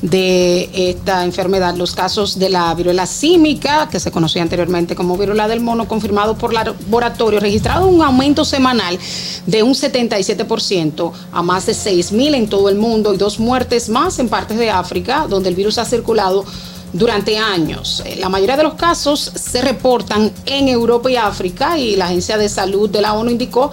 de 0.02 0.70
esta 0.90 1.24
enfermedad, 1.24 1.74
los 1.76 1.94
casos 1.94 2.38
de 2.38 2.48
la 2.48 2.72
viruela 2.74 3.06
símica, 3.06 3.88
que 3.88 4.00
se 4.00 4.10
conocía 4.10 4.42
anteriormente 4.42 4.94
como 4.94 5.16
viruela 5.16 5.48
del 5.48 5.60
mono, 5.60 5.88
confirmado 5.88 6.36
por 6.36 6.52
laboratorio, 6.52 7.40
registrado 7.40 7.88
un 7.88 8.02
aumento 8.02 8.44
semanal 8.44 8.98
de 9.46 9.62
un 9.62 9.74
77% 9.74 11.12
a 11.32 11.42
más 11.42 11.66
de 11.66 11.72
6.000 11.72 12.34
en 12.34 12.48
todo 12.48 12.68
el 12.68 12.76
mundo 12.76 13.12
y 13.12 13.16
dos 13.16 13.38
muertes 13.38 13.88
más 13.88 14.18
en 14.18 14.28
partes 14.28 14.58
de 14.58 14.70
África, 14.70 15.26
donde 15.28 15.48
el 15.48 15.54
virus 15.54 15.78
ha 15.78 15.84
circulado 15.84 16.44
durante 16.92 17.38
años. 17.38 18.02
Eh, 18.06 18.16
la 18.16 18.28
mayoría 18.28 18.56
de 18.56 18.62
los 18.62 18.74
casos 18.74 19.32
se 19.34 19.62
reportan 19.62 20.32
en 20.46 20.68
Europa 20.68 21.10
y 21.10 21.16
África 21.16 21.78
y 21.78 21.96
la 21.96 22.06
Agencia 22.06 22.38
de 22.38 22.48
Salud 22.48 22.88
de 22.88 23.02
la 23.02 23.14
ONU 23.14 23.30
indicó 23.30 23.70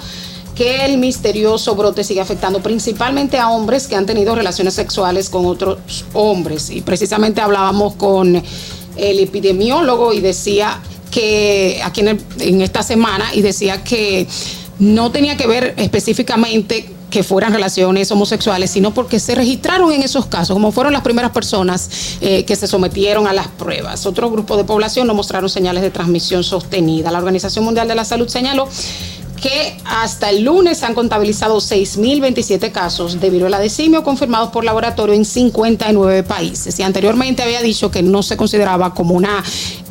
que 0.55 0.85
el 0.85 0.97
misterioso 0.97 1.75
brote 1.75 2.03
sigue 2.03 2.21
afectando 2.21 2.61
principalmente 2.61 3.37
a 3.37 3.49
hombres 3.49 3.87
que 3.87 3.95
han 3.95 4.05
tenido 4.05 4.33
relaciones 4.35 4.73
sexuales 4.73 5.29
con 5.29 5.45
otros 5.45 6.05
hombres. 6.13 6.69
Y 6.69 6.81
precisamente 6.81 7.41
hablábamos 7.41 7.95
con 7.95 8.41
el 8.95 9.19
epidemiólogo 9.19 10.13
y 10.13 10.21
decía 10.21 10.79
que 11.11 11.81
aquí 11.83 12.01
en, 12.01 12.61
esta 12.61 12.83
semana 12.83 13.25
y 13.33 13.41
decía 13.41 13.83
que 13.83 14.27
no 14.79 15.11
tenía 15.11 15.37
que 15.37 15.45
ver 15.47 15.73
específicamente 15.77 16.89
que 17.09 17.23
fueran 17.23 17.53
relaciones 17.53 18.11
homosexuales, 18.11 18.71
sino 18.71 18.93
porque 18.93 19.19
se 19.19 19.35
registraron 19.35 19.91
en 19.93 20.03
esos 20.03 20.25
casos, 20.25 20.53
como 20.53 20.71
fueron 20.71 20.91
las 20.91 21.01
primeras 21.01 21.31
personas 21.31 22.17
eh, 22.19 22.43
que 22.43 22.55
se 22.57 22.67
sometieron 22.67 23.27
a 23.27 23.33
las 23.33 23.47
pruebas. 23.47 24.05
Otro 24.05 24.29
grupo 24.29 24.57
de 24.57 24.65
población 24.65 25.07
no 25.07 25.13
mostraron 25.13 25.49
señales 25.49 25.81
de 25.83 25.91
transmisión 25.91 26.43
sostenida. 26.43 27.11
La 27.11 27.19
Organización 27.19 27.63
Mundial 27.63 27.87
de 27.87 27.95
la 27.95 28.03
Salud 28.03 28.27
señaló 28.27 28.67
que 29.45 29.77
hasta 29.86 30.31
el 30.31 30.43
lunes 30.43 30.81
han 30.81 30.95
contabilizado 30.95 31.58
6.027 31.58 32.71
casos 32.71 33.19
de 33.19 33.29
viruela 33.29 33.60
de 33.60 33.69
simio 33.69 34.03
confirmados 34.03 34.49
por 34.49 34.63
laboratorio 34.63 35.13
en 35.13 35.23
59 35.23 36.23
países. 36.23 36.79
Y 36.79 36.81
anteriormente 36.81 37.43
había 37.43 37.62
dicho 37.62 37.91
que 37.91 38.01
no 38.01 38.23
se 38.23 38.38
consideraba 38.38 38.95
como 38.95 39.13
una 39.13 39.43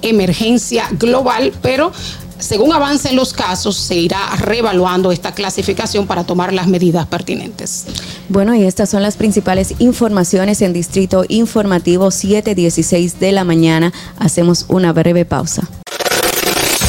emergencia 0.02 0.88
global, 0.98 1.52
pero 1.62 1.92
según 2.40 2.72
avancen 2.72 3.14
los 3.14 3.32
casos, 3.32 3.76
se 3.76 3.94
irá 3.94 4.18
reevaluando 4.38 5.12
esta 5.12 5.30
clasificación 5.30 6.08
para 6.08 6.24
tomar 6.24 6.52
las 6.52 6.66
medidas 6.66 7.06
pertinentes. 7.06 7.84
Bueno, 8.28 8.56
y 8.56 8.64
estas 8.64 8.90
son 8.90 9.02
las 9.02 9.16
principales 9.16 9.74
informaciones 9.78 10.62
en 10.62 10.72
Distrito 10.72 11.24
Informativo 11.28 12.10
716 12.10 13.20
de 13.20 13.30
la 13.30 13.44
mañana. 13.44 13.92
Hacemos 14.18 14.66
una 14.68 14.92
breve 14.92 15.24
pausa. 15.24 15.62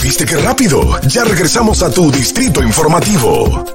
¿Viste 0.01 0.25
qué 0.25 0.37
rápido? 0.37 0.99
Ya 1.07 1.23
regresamos 1.23 1.81
a 1.81 1.89
tu 1.89 2.11
distrito 2.11 2.61
informativo. 2.61 3.65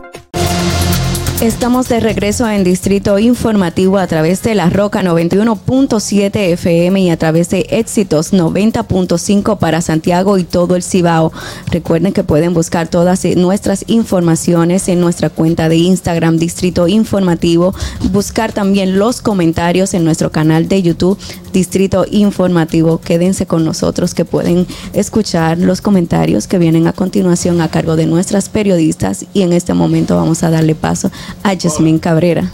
Estamos 1.41 1.89
de 1.89 2.01
regreso 2.01 2.47
en 2.47 2.65
Distrito 2.65 3.19
Informativo 3.19 3.97
a 3.97 4.07
través 4.07 4.43
de 4.43 4.55
La 4.55 4.69
Roca 4.69 5.03
91.7 5.03 6.37
FM 6.37 7.01
y 7.01 7.09
a 7.09 7.17
través 7.17 7.49
de 7.49 7.61
Éxitos 7.71 8.35
90.5 8.35 9.57
para 9.57 9.81
Santiago 9.81 10.37
y 10.37 10.45
todo 10.45 10.77
el 10.77 10.83
Cibao. 10.83 11.33
Recuerden 11.71 12.13
que 12.13 12.25
pueden 12.25 12.53
buscar 12.53 12.89
todas 12.89 13.25
nuestras 13.37 13.87
informaciones 13.87 14.87
en 14.91 15.01
nuestra 15.01 15.31
cuenta 15.31 15.71
de 15.71 15.77
Instagram 15.77 16.37
Distrito 16.37 16.89
Informativo, 16.89 17.75
buscar 18.13 18.53
también 18.53 18.99
los 18.99 19.23
comentarios 19.23 19.95
en 19.95 20.05
nuestro 20.05 20.31
canal 20.31 20.69
de 20.69 20.83
YouTube 20.83 21.19
Distrito 21.53 22.07
Informativo. 22.11 23.01
Quédense 23.01 23.47
con 23.47 23.65
nosotros 23.65 24.15
que 24.15 24.25
pueden 24.25 24.67
escuchar 24.93 25.59
los 25.59 25.81
comentarios 25.81 26.47
que 26.47 26.59
vienen 26.59 26.87
a 26.87 26.93
continuación 26.93 27.61
a 27.61 27.71
cargo 27.71 27.97
de 27.97 28.07
nuestras 28.07 28.49
periodistas 28.49 29.25
y 29.35 29.43
en 29.43 29.53
este 29.53 29.75
momento 29.75 30.17
vamos 30.17 30.43
a 30.43 30.51
darle 30.51 30.75
paso 30.75 31.11
a 31.43 31.55
Jasmine 31.57 32.01
Cabrera. 32.01 32.53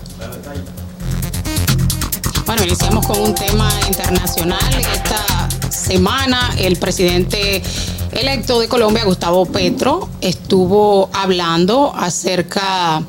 Bueno, 2.46 2.62
iniciamos 2.64 3.06
con 3.06 3.20
un 3.20 3.34
tema 3.34 3.68
internacional. 3.88 4.58
Esta 4.78 5.48
semana 5.68 6.54
el 6.58 6.76
presidente 6.76 7.62
electo 8.12 8.60
de 8.60 8.68
Colombia, 8.68 9.04
Gustavo 9.04 9.46
Petro, 9.46 10.08
estuvo 10.20 11.10
hablando 11.12 11.92
acerca 11.94 13.02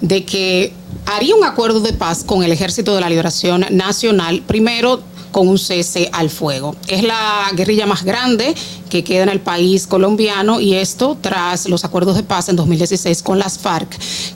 de 0.00 0.24
que 0.24 0.72
haría 1.06 1.34
un 1.34 1.44
acuerdo 1.44 1.80
de 1.80 1.92
paz 1.92 2.24
con 2.24 2.42
el 2.42 2.52
Ejército 2.52 2.94
de 2.94 3.00
la 3.00 3.08
Liberación 3.08 3.66
Nacional, 3.70 4.42
primero 4.46 5.00
con 5.32 5.48
un 5.48 5.58
cese 5.58 6.08
al 6.12 6.30
fuego. 6.30 6.76
Es 6.88 7.02
la 7.02 7.50
guerrilla 7.54 7.86
más 7.86 8.04
grande 8.04 8.54
que 8.88 9.04
queda 9.04 9.24
en 9.24 9.28
el 9.28 9.40
país 9.40 9.86
colombiano 9.86 10.60
y 10.60 10.74
esto 10.74 11.16
tras 11.20 11.68
los 11.68 11.84
acuerdos 11.84 12.16
de 12.16 12.22
paz 12.22 12.48
en 12.48 12.56
2016 12.56 13.22
con 13.22 13.38
las 13.38 13.58
FARC, 13.58 13.88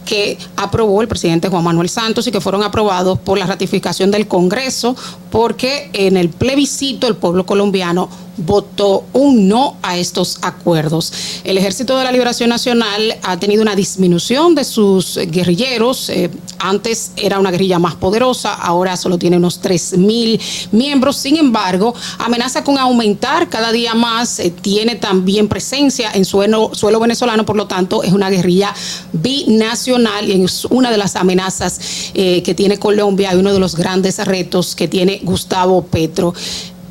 que 0.04 0.38
aprobó 0.56 1.02
el 1.02 1.08
presidente 1.08 1.48
Juan 1.48 1.64
Manuel 1.64 1.88
Santos 1.88 2.26
y 2.26 2.32
que 2.32 2.40
fueron 2.40 2.62
aprobados 2.62 3.18
por 3.18 3.38
la 3.38 3.46
ratificación 3.46 4.10
del 4.10 4.26
Congreso, 4.26 4.96
porque 5.30 5.90
en 5.92 6.16
el 6.16 6.28
plebiscito 6.28 7.06
el 7.06 7.16
pueblo 7.16 7.46
colombiano 7.46 8.08
votó 8.44 9.04
un 9.12 9.48
no 9.48 9.76
a 9.82 9.96
estos 9.96 10.38
acuerdos. 10.42 11.12
El 11.44 11.58
Ejército 11.58 11.96
de 11.96 12.04
la 12.04 12.12
Liberación 12.12 12.50
Nacional 12.50 13.16
ha 13.22 13.38
tenido 13.38 13.62
una 13.62 13.74
disminución 13.74 14.54
de 14.54 14.64
sus 14.64 15.16
guerrilleros. 15.16 16.08
Eh, 16.10 16.30
antes 16.58 17.12
era 17.16 17.38
una 17.38 17.50
guerrilla 17.50 17.78
más 17.78 17.94
poderosa, 17.94 18.54
ahora 18.54 18.96
solo 18.96 19.18
tiene 19.18 19.36
unos 19.36 19.60
3 19.60 19.98
mil 19.98 20.40
miembros. 20.72 21.16
Sin 21.16 21.36
embargo, 21.36 21.94
amenaza 22.18 22.64
con 22.64 22.78
aumentar 22.78 23.48
cada 23.48 23.72
día 23.72 23.94
más. 23.94 24.40
Eh, 24.40 24.50
tiene 24.50 24.96
también 24.96 25.48
presencia 25.48 26.10
en 26.12 26.24
suelo, 26.24 26.70
suelo 26.74 27.00
venezolano, 27.00 27.44
por 27.44 27.56
lo 27.56 27.66
tanto, 27.66 28.02
es 28.02 28.12
una 28.12 28.30
guerrilla 28.30 28.74
binacional 29.12 30.28
y 30.28 30.42
es 30.42 30.64
una 30.66 30.90
de 30.90 30.96
las 30.96 31.16
amenazas 31.16 31.80
eh, 32.14 32.42
que 32.42 32.54
tiene 32.54 32.78
Colombia 32.78 33.34
y 33.34 33.36
uno 33.36 33.52
de 33.52 33.60
los 33.60 33.76
grandes 33.76 34.18
retos 34.24 34.74
que 34.74 34.88
tiene 34.88 35.20
Gustavo 35.22 35.82
Petro 35.82 36.34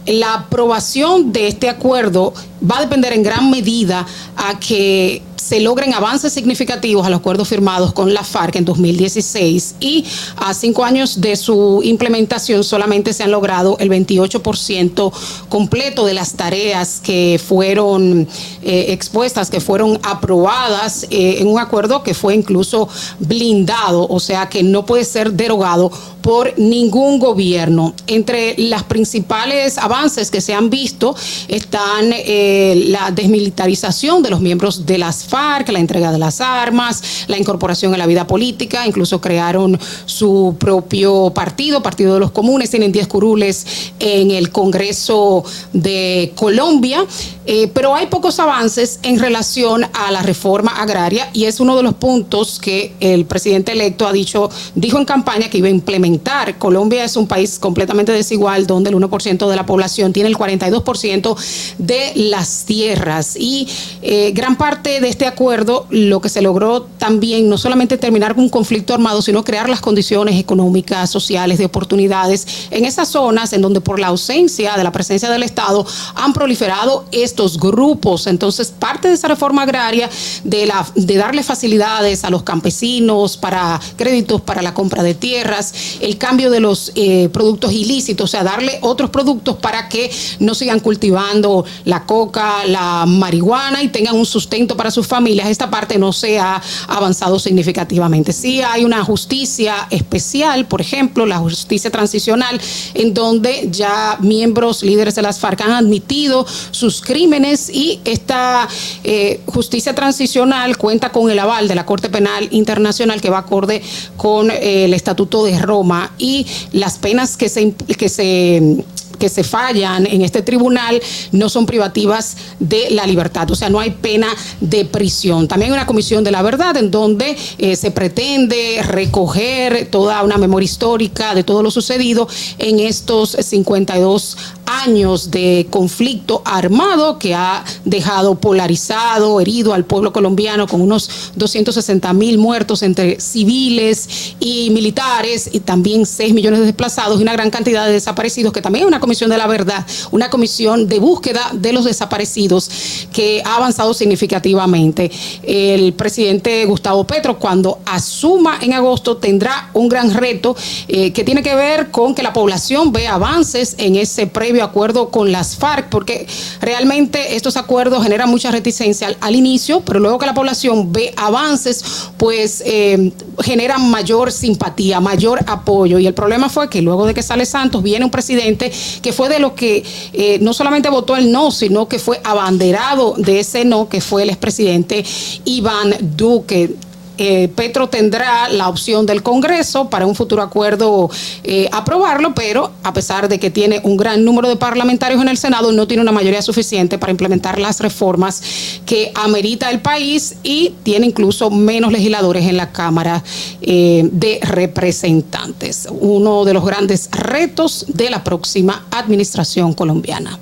la 0.10 0.34
aprobación 0.34 1.32
de 1.32 1.48
este 1.48 1.70
acuerdo 1.70 2.34
va 2.70 2.80
a 2.80 2.82
depender 2.82 3.14
en 3.14 3.22
gran 3.22 3.52
medida 3.52 4.06
a 4.36 4.60
que 4.60 5.22
se 5.40 5.60
logren 5.60 5.94
avances 5.94 6.34
significativos 6.34 7.06
a 7.06 7.10
los 7.10 7.20
acuerdos 7.20 7.48
firmados 7.48 7.94
con 7.94 8.14
la 8.14 8.24
FARC 8.24 8.58
en 8.58 8.66
2016 8.66 9.76
y 9.80 10.06
a 10.38 10.54
cinco 10.54 10.84
años 10.84 11.22
de 11.22 11.36
su 11.36 11.82
implementación 11.84 12.64
solamente 12.64 13.14
se 13.14 13.24
han 13.24 13.32
logrado 13.32 13.78
el 13.80 13.90
28% 13.90 15.12
completo 15.48 16.06
de 16.06 16.14
las 16.14 16.34
tareas 16.34 17.00
que 17.04 17.40
fueron 17.44 18.28
eh, 18.62 18.86
expuestas, 18.90 19.50
que 19.50 19.62
fueron 19.62 20.00
aprobadas 20.04 21.04
eh, 21.10 21.38
en 21.40 21.48
un 21.48 21.60
acuerdo 21.60 22.04
que 22.04 22.14
fue 22.14 22.36
incluso 22.36 22.90
blindado, 23.20 24.08
o 24.08 24.20
sea 24.20 24.50
que 24.50 24.64
no 24.64 24.86
puede 24.86 25.04
ser 25.04 25.34
derogado 25.34 25.92
por 26.22 26.58
ningún 26.60 27.20
gobierno. 27.20 27.94
Entre 28.08 28.56
las 28.58 28.84
principales 28.84 29.78
avances 29.78 30.30
que 30.30 30.42
se 30.42 30.54
han 30.54 30.70
visto 30.70 31.16
están 31.48 32.12
eh, 32.12 32.84
la 32.88 33.12
desmilitarización 33.12 34.22
de 34.22 34.30
los 34.30 34.42
miembros 34.42 34.86
de 34.86 34.98
las 34.98 35.24
FARC, 35.30 35.70
la 35.70 35.80
entrega 35.80 36.12
de 36.12 36.18
las 36.18 36.42
armas, 36.42 37.26
la 37.28 37.38
incorporación 37.38 37.94
en 37.94 38.00
la 38.00 38.08
vida 38.08 38.28
política, 38.28 38.86
incluso 38.86 39.22
crearon 39.22 39.80
su 40.06 40.56
propio 40.60 41.32
partido, 41.34 41.82
Partido 41.82 42.16
de 42.16 42.20
los 42.20 42.32
Comunes, 42.32 42.70
tienen 42.70 42.92
10 42.92 43.08
curules 43.08 43.66
en 44.00 44.32
el 44.32 44.52
Congreso 44.52 45.44
de 45.74 46.34
Colombia, 46.36 47.06
eh, 47.46 47.70
pero 47.74 47.96
hay 47.96 48.08
pocos 48.08 48.40
avances 48.40 49.00
en 49.04 49.20
relación 49.20 49.86
a 49.94 50.12
la 50.12 50.22
reforma 50.22 50.82
agraria 50.82 51.30
y 51.34 51.46
es 51.46 51.60
uno 51.60 51.76
de 51.76 51.84
los 51.84 51.96
puntos 51.96 52.60
que 52.60 52.94
el 53.00 53.26
presidente 53.26 53.72
electo 53.72 54.08
ha 54.08 54.14
dicho, 54.14 54.50
dijo 54.76 54.98
en 54.98 55.06
campaña 55.06 55.50
que 55.50 55.58
iba 55.58 55.68
a 55.68 55.72
implementar. 55.72 56.58
Colombia 56.58 57.04
es 57.04 57.16
un 57.16 57.28
país 57.28 57.60
completamente 57.60 58.12
desigual 58.12 58.68
donde 58.68 58.90
el 58.90 58.96
1% 58.96 59.50
de 59.50 59.56
la 59.56 59.66
población 59.66 60.14
tiene 60.14 60.30
el 60.30 60.38
42% 60.38 61.36
de 61.78 62.12
las 62.16 62.66
tierras 62.66 63.36
y 63.36 63.68
eh, 64.02 64.32
gran 64.34 64.58
parte 64.58 65.02
de 65.02 65.08
acuerdo 65.26 65.86
lo 65.90 66.22
que 66.22 66.30
se 66.30 66.42
logró 66.42 66.84
también 66.98 67.50
no 67.50 67.58
solamente 67.58 67.98
terminar 67.98 68.36
con 68.36 68.44
un 68.44 68.50
conflicto 68.50 68.94
armado, 68.94 69.22
sino 69.22 69.44
crear 69.44 69.70
las 69.70 69.82
condiciones 69.82 70.40
económicas, 70.40 71.10
sociales, 71.10 71.58
de 71.58 71.66
oportunidades 71.66 72.48
en 72.72 72.86
esas 72.86 73.10
zonas 73.10 73.54
en 73.54 73.62
donde 73.62 73.82
por 73.82 74.00
la 74.00 74.08
ausencia 74.08 74.76
de 74.76 74.84
la 74.84 74.92
presencia 74.92 75.30
del 75.30 75.44
Estado 75.44 75.86
han 76.16 76.34
proliferado 76.34 77.06
estos 77.12 77.58
grupos. 77.58 78.28
Entonces, 78.28 78.74
parte 78.78 79.08
de 79.08 79.14
esa 79.14 79.28
reforma 79.28 79.64
agraria, 79.64 80.10
de, 80.44 80.66
la, 80.66 80.86
darle 80.96 81.44
facilidades 81.44 82.24
a 82.24 82.30
los 82.30 82.44
campesinos 82.44 83.38
para 83.38 83.80
créditos 83.96 84.42
para 84.42 84.62
la 84.62 84.74
compra 84.74 85.04
de 85.04 85.14
tierras, 85.14 85.74
el 86.02 86.18
cambio 86.18 86.50
de 86.50 86.60
los 86.60 86.92
eh, 86.96 87.30
productos 87.30 87.72
ilícitos, 87.72 88.26
o 88.26 88.28
sea, 88.28 88.44
darle 88.44 88.80
otros 88.82 89.10
productos 89.10 89.58
para 89.58 89.90
que 89.90 90.12
no 90.40 90.54
sigan 90.54 90.80
cultivando 90.80 91.66
la 91.86 92.06
coca, 92.06 92.66
la 92.66 93.06
marihuana 93.06 93.84
y 93.84 93.90
tengan 93.90 94.16
un 94.16 94.26
sustento 94.26 94.78
para 94.78 94.92
sus 94.92 95.08
familias, 95.10 95.50
esta 95.50 95.70
parte 95.70 95.98
no 95.98 96.14
se 96.14 96.40
ha 96.40 96.62
avanzado 96.88 97.40
significativamente. 97.40 98.32
Sí 98.32 98.62
hay 98.62 98.86
una 98.86 99.04
justicia 99.04 99.88
especial, 99.90 100.66
por 100.68 100.80
ejemplo, 100.80 101.26
la 101.26 101.38
justicia 101.40 101.92
transicional, 101.92 102.60
en 102.94 103.14
donde 103.14 103.68
ya 103.72 104.18
miembros 104.22 104.84
líderes 104.84 105.16
de 105.16 105.22
las 105.22 105.40
FARC 105.40 105.62
han 105.62 105.72
admitido 105.72 106.46
sus 106.72 107.02
crímenes 107.02 107.70
y 107.70 108.00
esta 108.06 108.68
eh, 109.04 109.42
justicia 109.48 109.94
transicional 109.94 110.78
cuenta 110.78 111.12
con 111.12 111.30
el 111.30 111.40
aval 111.40 111.68
de 111.68 111.76
la 111.76 111.86
Corte 111.86 112.10
Penal 112.10 112.48
Internacional 112.52 113.20
que 113.20 113.30
va 113.30 113.40
acorde 113.40 113.82
con 114.18 114.52
eh, 114.52 114.86
el 114.86 114.94
Estatuto 114.94 115.44
de 115.44 115.60
Roma 115.60 116.14
y 116.18 116.46
las 116.72 116.98
penas 116.98 117.36
que 117.36 117.50
se, 117.50 117.74
que 117.74 118.10
se 118.10 118.86
que 119.20 119.30
se 119.30 119.44
fallan 119.44 120.08
en 120.08 120.22
este 120.22 120.42
tribunal 120.42 121.00
no 121.32 121.50
son 121.50 121.66
privativas 121.66 122.38
de 122.60 122.90
la 122.92 123.06
libertad, 123.06 123.50
o 123.52 123.56
sea, 123.56 123.70
no 123.70 123.80
hay 123.80 123.92
pena 123.92 124.28
de 124.60 124.86
prisión. 124.86 125.48
También 125.48 125.72
hay 125.72 125.78
una 125.78 125.86
comisión 125.86 126.24
de 126.24 126.32
la 126.32 126.42
verdad 126.42 126.76
en 126.78 126.90
donde 126.90 127.38
eh, 127.58 127.76
se 127.76 127.92
pretende 127.92 128.82
recoger 128.84 129.90
toda 129.92 130.24
una 130.24 130.38
memoria 130.38 130.66
histórica 130.66 131.36
de 131.36 131.44
todo 131.44 131.62
lo 131.62 131.72
sucedido 131.72 132.28
en 132.58 132.80
estos 132.80 133.32
52 133.32 134.38
años 134.70 135.32
de 135.32 135.68
conflicto 135.70 136.42
armado 136.46 137.18
que 137.18 137.34
ha 137.34 137.64
dejado 137.86 138.36
polarizado, 138.36 139.42
herido 139.42 139.74
al 139.74 139.86
pueblo 139.86 140.14
colombiano 140.14 140.68
con 140.68 140.82
unos 140.82 141.32
260 141.36 142.14
mil 142.14 142.38
muertos 142.38 142.84
entre 142.84 143.20
civiles 143.20 144.36
y 144.40 144.70
militares 144.70 145.50
y 145.52 145.60
también 145.62 146.06
6 146.06 146.34
millones 146.34 146.60
de 146.60 146.68
desplazados 146.68 147.20
y 147.20 147.24
una 147.24 147.34
gran 147.34 147.50
cantidad 147.50 147.88
de 147.88 147.94
desaparecidos 147.94 148.54
que 148.54 148.62
también 148.62 148.84
es 148.84 148.88
una 148.88 149.00
comisión 149.00 149.30
de 149.30 149.38
la 149.38 149.48
verdad, 149.48 149.86
una 150.12 150.30
comisión 150.30 150.88
de 150.88 151.00
búsqueda 151.00 151.50
de 151.54 151.74
los 151.74 151.86
desaparecidos 151.86 152.70
que 153.12 153.42
ha 153.44 153.56
avanzado 153.56 153.94
significativamente. 153.94 155.12
El 155.44 155.94
presidente 155.94 156.66
Gustavo 156.66 157.06
Petro, 157.06 157.40
cuando 157.40 157.80
asuma 157.86 158.60
en 158.62 158.74
agosto, 158.74 159.18
tendrá 159.18 159.72
un 159.74 159.90
gran 159.90 160.14
reto 160.14 160.56
eh, 160.88 161.12
que 161.12 161.24
tiene 161.24 161.42
que 161.42 161.56
ver 161.56 161.90
con 161.90 162.14
que 162.14 162.22
la 162.22 162.34
población 162.34 162.92
vea 162.92 163.16
avances 163.16 163.76
en 163.78 163.96
ese 163.96 164.28
previo 164.28 164.59
acuerdo 164.64 165.10
con 165.10 165.32
las 165.32 165.56
FARC, 165.56 165.90
porque 165.90 166.28
realmente 166.62 167.36
estos 167.36 167.58
acuerdos 167.58 168.04
generan 168.04 168.30
mucha 168.30 168.52
reticencia 168.52 169.16
al, 169.20 169.36
inicio, 169.36 169.82
pero 169.82 170.00
luego 170.00 170.18
que 170.18 170.26
la 170.26 170.34
población 170.34 170.92
ve 170.92 171.14
avances, 171.16 172.10
pues 172.18 172.62
eh, 172.66 173.12
generan 173.42 173.90
mayor 173.90 174.32
simpatía, 174.32 175.00
mayor 175.00 175.40
apoyo. 175.48 176.00
Y 176.00 176.08
el 176.08 176.14
problema 176.14 176.50
fue 176.50 176.70
que 176.70 176.82
luego 176.82 177.06
de 177.06 177.14
que 177.14 177.24
sale 177.24 177.46
Santos, 177.46 177.84
viene 177.84 178.06
un 178.06 178.12
presidente 178.12 178.72
que 179.02 179.14
fue 179.14 179.30
de 179.30 179.40
los 179.40 179.54
que 179.54 179.84
eh, 180.14 180.40
no 180.42 180.54
solamente 180.54 180.90
votó 180.90 181.16
el 181.16 181.32
no, 181.32 181.52
sino 181.52 181.88
que 181.88 182.00
fue 182.00 182.20
abanderado 182.24 183.16
de 183.18 183.40
ese 183.40 183.66
no, 183.66 183.88
que 183.88 184.02
fue 184.02 184.24
el 184.24 184.30
expresidente 184.30 185.04
Iván 185.46 185.96
Duque. 186.18 186.76
Eh, 187.22 187.50
Petro 187.54 187.90
tendrá 187.90 188.48
la 188.48 188.70
opción 188.70 189.06
del 189.06 189.22
Congreso 189.22 189.90
para 189.90 190.06
un 190.06 190.16
futuro 190.16 190.42
acuerdo 190.42 191.10
eh, 191.44 191.68
aprobarlo, 191.74 192.34
pero 192.34 192.72
a 192.82 192.94
pesar 192.94 193.28
de 193.28 193.40
que 193.40 193.50
tiene 193.50 193.82
un 193.84 193.98
gran 193.98 194.24
número 194.24 194.48
de 194.48 194.56
parlamentarios 194.56 195.22
en 195.22 195.28
el 195.28 195.38
Senado, 195.38 195.74
no 195.74 195.86
tiene 195.86 196.02
una 196.02 196.14
mayoría 196.14 196.42
suficiente 196.42 196.98
para 196.98 197.12
implementar 197.12 197.60
las 197.60 197.82
reformas 197.82 198.42
que 198.86 199.12
amerita 199.16 199.70
el 199.70 199.82
país 199.82 200.36
y 200.44 200.76
tiene 200.84 201.08
incluso 201.08 201.52
menos 201.52 201.92
legisladores 201.92 202.46
en 202.46 202.56
la 202.56 202.72
Cámara 202.72 203.22
eh, 203.62 204.08
de 204.14 204.40
Representantes. 204.42 205.90
Uno 205.92 206.46
de 206.46 206.54
los 206.54 206.66
grandes 206.66 207.10
retos 207.12 207.86
de 207.90 208.10
la 208.10 208.24
próxima 208.24 208.88
administración 208.92 209.74
colombiana. 209.74 210.40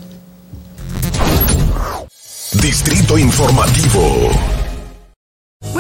Distrito 2.62 3.18
Informativo. 3.18 4.57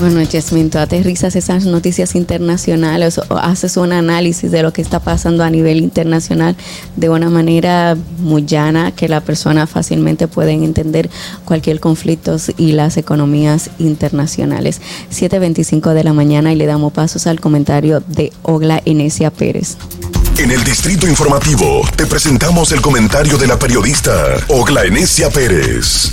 Bueno, 0.00 0.20
Jasmine, 0.30 0.70
tú 0.70 0.78
aterrizas 0.78 1.34
esas 1.34 1.64
noticias 1.64 2.14
internacionales 2.14 3.18
o 3.18 3.36
haces 3.36 3.76
un 3.76 3.92
análisis 3.92 4.48
de 4.52 4.62
lo 4.62 4.72
que 4.72 4.80
está 4.80 5.00
pasando 5.00 5.42
a 5.42 5.50
nivel 5.50 5.78
internacional 5.78 6.54
de 6.94 7.08
una 7.08 7.30
manera 7.30 7.96
muy 8.18 8.44
llana 8.44 8.92
que 8.92 9.08
la 9.08 9.20
persona 9.20 9.66
fácilmente 9.66 10.28
puede 10.28 10.52
entender 10.52 11.10
cualquier 11.44 11.80
conflicto 11.80 12.36
y 12.56 12.72
las 12.72 12.96
economías 12.96 13.70
internacionales. 13.80 14.80
7.25 15.10 15.92
de 15.92 16.04
la 16.04 16.12
mañana 16.12 16.52
y 16.52 16.56
le 16.56 16.66
damos 16.66 16.92
pasos 16.92 17.26
al 17.26 17.40
comentario 17.40 18.00
de 18.06 18.32
Ogla 18.42 18.80
Enesia 18.84 19.32
Pérez. 19.32 19.78
En 20.38 20.52
el 20.52 20.62
Distrito 20.62 21.08
Informativo 21.08 21.82
te 21.96 22.06
presentamos 22.06 22.70
el 22.70 22.80
comentario 22.80 23.36
de 23.36 23.48
la 23.48 23.58
periodista 23.58 24.36
Ogla 24.46 24.84
Enesia 24.84 25.28
Pérez. 25.28 26.12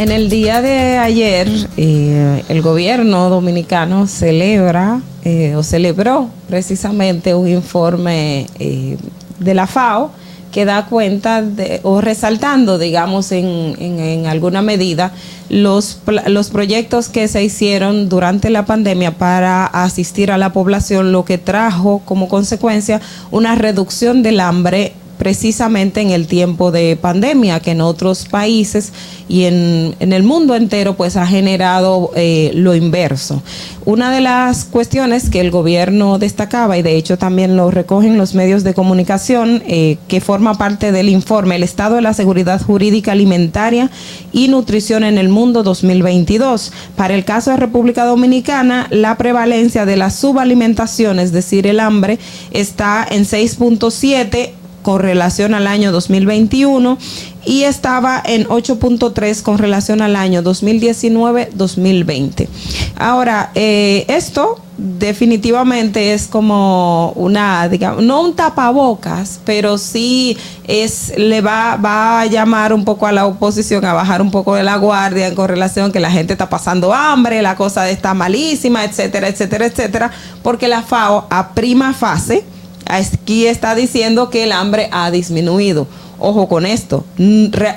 En 0.00 0.10
el 0.10 0.30
día 0.30 0.62
de 0.62 0.96
ayer, 0.96 1.46
eh, 1.76 2.42
el 2.48 2.62
gobierno 2.62 3.28
dominicano 3.28 4.06
celebra 4.06 5.02
eh, 5.24 5.54
o 5.56 5.62
celebró 5.62 6.30
precisamente 6.48 7.34
un 7.34 7.46
informe 7.46 8.46
eh, 8.58 8.96
de 9.40 9.54
la 9.54 9.66
FAO 9.66 10.10
que 10.52 10.64
da 10.64 10.86
cuenta 10.86 11.42
de, 11.42 11.80
o 11.82 12.00
resaltando, 12.00 12.78
digamos, 12.78 13.30
en, 13.30 13.76
en, 13.78 14.00
en 14.00 14.26
alguna 14.26 14.62
medida 14.62 15.12
los, 15.50 16.00
los 16.28 16.48
proyectos 16.48 17.10
que 17.10 17.28
se 17.28 17.44
hicieron 17.44 18.08
durante 18.08 18.48
la 18.48 18.64
pandemia 18.64 19.18
para 19.18 19.66
asistir 19.66 20.32
a 20.32 20.38
la 20.38 20.54
población, 20.54 21.12
lo 21.12 21.26
que 21.26 21.36
trajo 21.36 22.00
como 22.06 22.26
consecuencia 22.26 23.02
una 23.30 23.54
reducción 23.54 24.22
del 24.22 24.40
hambre 24.40 24.94
precisamente 25.20 26.00
en 26.00 26.10
el 26.10 26.26
tiempo 26.26 26.72
de 26.72 26.96
pandemia, 26.96 27.60
que 27.60 27.72
en 27.72 27.82
otros 27.82 28.24
países 28.24 28.90
y 29.28 29.44
en, 29.44 29.94
en 30.00 30.14
el 30.14 30.22
mundo 30.22 30.56
entero 30.56 30.96
pues 30.96 31.18
ha 31.18 31.26
generado 31.26 32.10
eh, 32.16 32.52
lo 32.54 32.74
inverso. 32.74 33.42
Una 33.84 34.10
de 34.10 34.22
las 34.22 34.64
cuestiones 34.64 35.28
que 35.28 35.40
el 35.40 35.50
gobierno 35.50 36.18
destacaba, 36.18 36.78
y 36.78 36.82
de 36.82 36.96
hecho 36.96 37.18
también 37.18 37.54
lo 37.54 37.70
recogen 37.70 38.16
los 38.16 38.34
medios 38.34 38.64
de 38.64 38.72
comunicación, 38.72 39.62
eh, 39.66 39.98
que 40.08 40.22
forma 40.22 40.56
parte 40.56 40.90
del 40.90 41.10
informe 41.10 41.56
El 41.56 41.64
Estado 41.64 41.96
de 41.96 42.02
la 42.02 42.14
Seguridad 42.14 42.62
Jurídica 42.62 43.12
Alimentaria 43.12 43.90
y 44.32 44.48
Nutrición 44.48 45.04
en 45.04 45.18
el 45.18 45.28
Mundo 45.28 45.62
2022. 45.62 46.72
Para 46.96 47.14
el 47.14 47.26
caso 47.26 47.50
de 47.50 47.58
República 47.58 48.06
Dominicana, 48.06 48.86
la 48.90 49.18
prevalencia 49.18 49.84
de 49.84 49.98
la 49.98 50.08
subalimentación, 50.08 51.18
es 51.18 51.32
decir, 51.32 51.66
el 51.66 51.78
hambre, 51.78 52.18
está 52.52 53.06
en 53.10 53.24
6.7 53.24 54.59
con 54.82 55.00
relación 55.00 55.54
al 55.54 55.66
año 55.66 55.90
2021 55.92 56.98
y 57.44 57.64
estaba 57.64 58.22
en 58.24 58.46
8.3 58.46 59.42
con 59.42 59.58
relación 59.58 60.00
al 60.02 60.16
año 60.16 60.42
2019-2020. 60.42 62.48
Ahora, 62.96 63.50
eh, 63.54 64.04
esto 64.08 64.62
definitivamente 64.80 66.14
es 66.14 66.26
como 66.26 67.12
una, 67.12 67.68
digamos, 67.68 68.02
no 68.02 68.22
un 68.22 68.34
tapabocas, 68.34 69.40
pero 69.44 69.76
sí 69.76 70.38
es, 70.66 71.12
le 71.16 71.42
va, 71.42 71.76
va 71.76 72.22
a 72.22 72.26
llamar 72.26 72.72
un 72.72 72.84
poco 72.84 73.06
a 73.06 73.12
la 73.12 73.26
oposición 73.26 73.84
a 73.84 73.92
bajar 73.92 74.22
un 74.22 74.30
poco 74.30 74.54
de 74.54 74.62
la 74.62 74.76
guardia 74.76 75.34
con 75.34 75.48
relación 75.48 75.92
que 75.92 76.00
la 76.00 76.10
gente 76.10 76.32
está 76.32 76.48
pasando 76.48 76.94
hambre, 76.94 77.42
la 77.42 77.56
cosa 77.56 77.90
está 77.90 78.14
malísima, 78.14 78.84
etcétera, 78.84 79.28
etcétera, 79.28 79.66
etcétera, 79.66 80.10
porque 80.42 80.66
la 80.66 80.82
FAO 80.82 81.26
a 81.28 81.52
prima 81.52 81.92
fase, 81.92 82.44
aquí 82.86 83.46
está 83.46 83.74
diciendo 83.74 84.30
que 84.30 84.44
el 84.44 84.52
hambre 84.52 84.88
ha 84.92 85.10
disminuido. 85.10 85.86
Ojo 86.22 86.48
con 86.48 86.66
esto. 86.66 87.04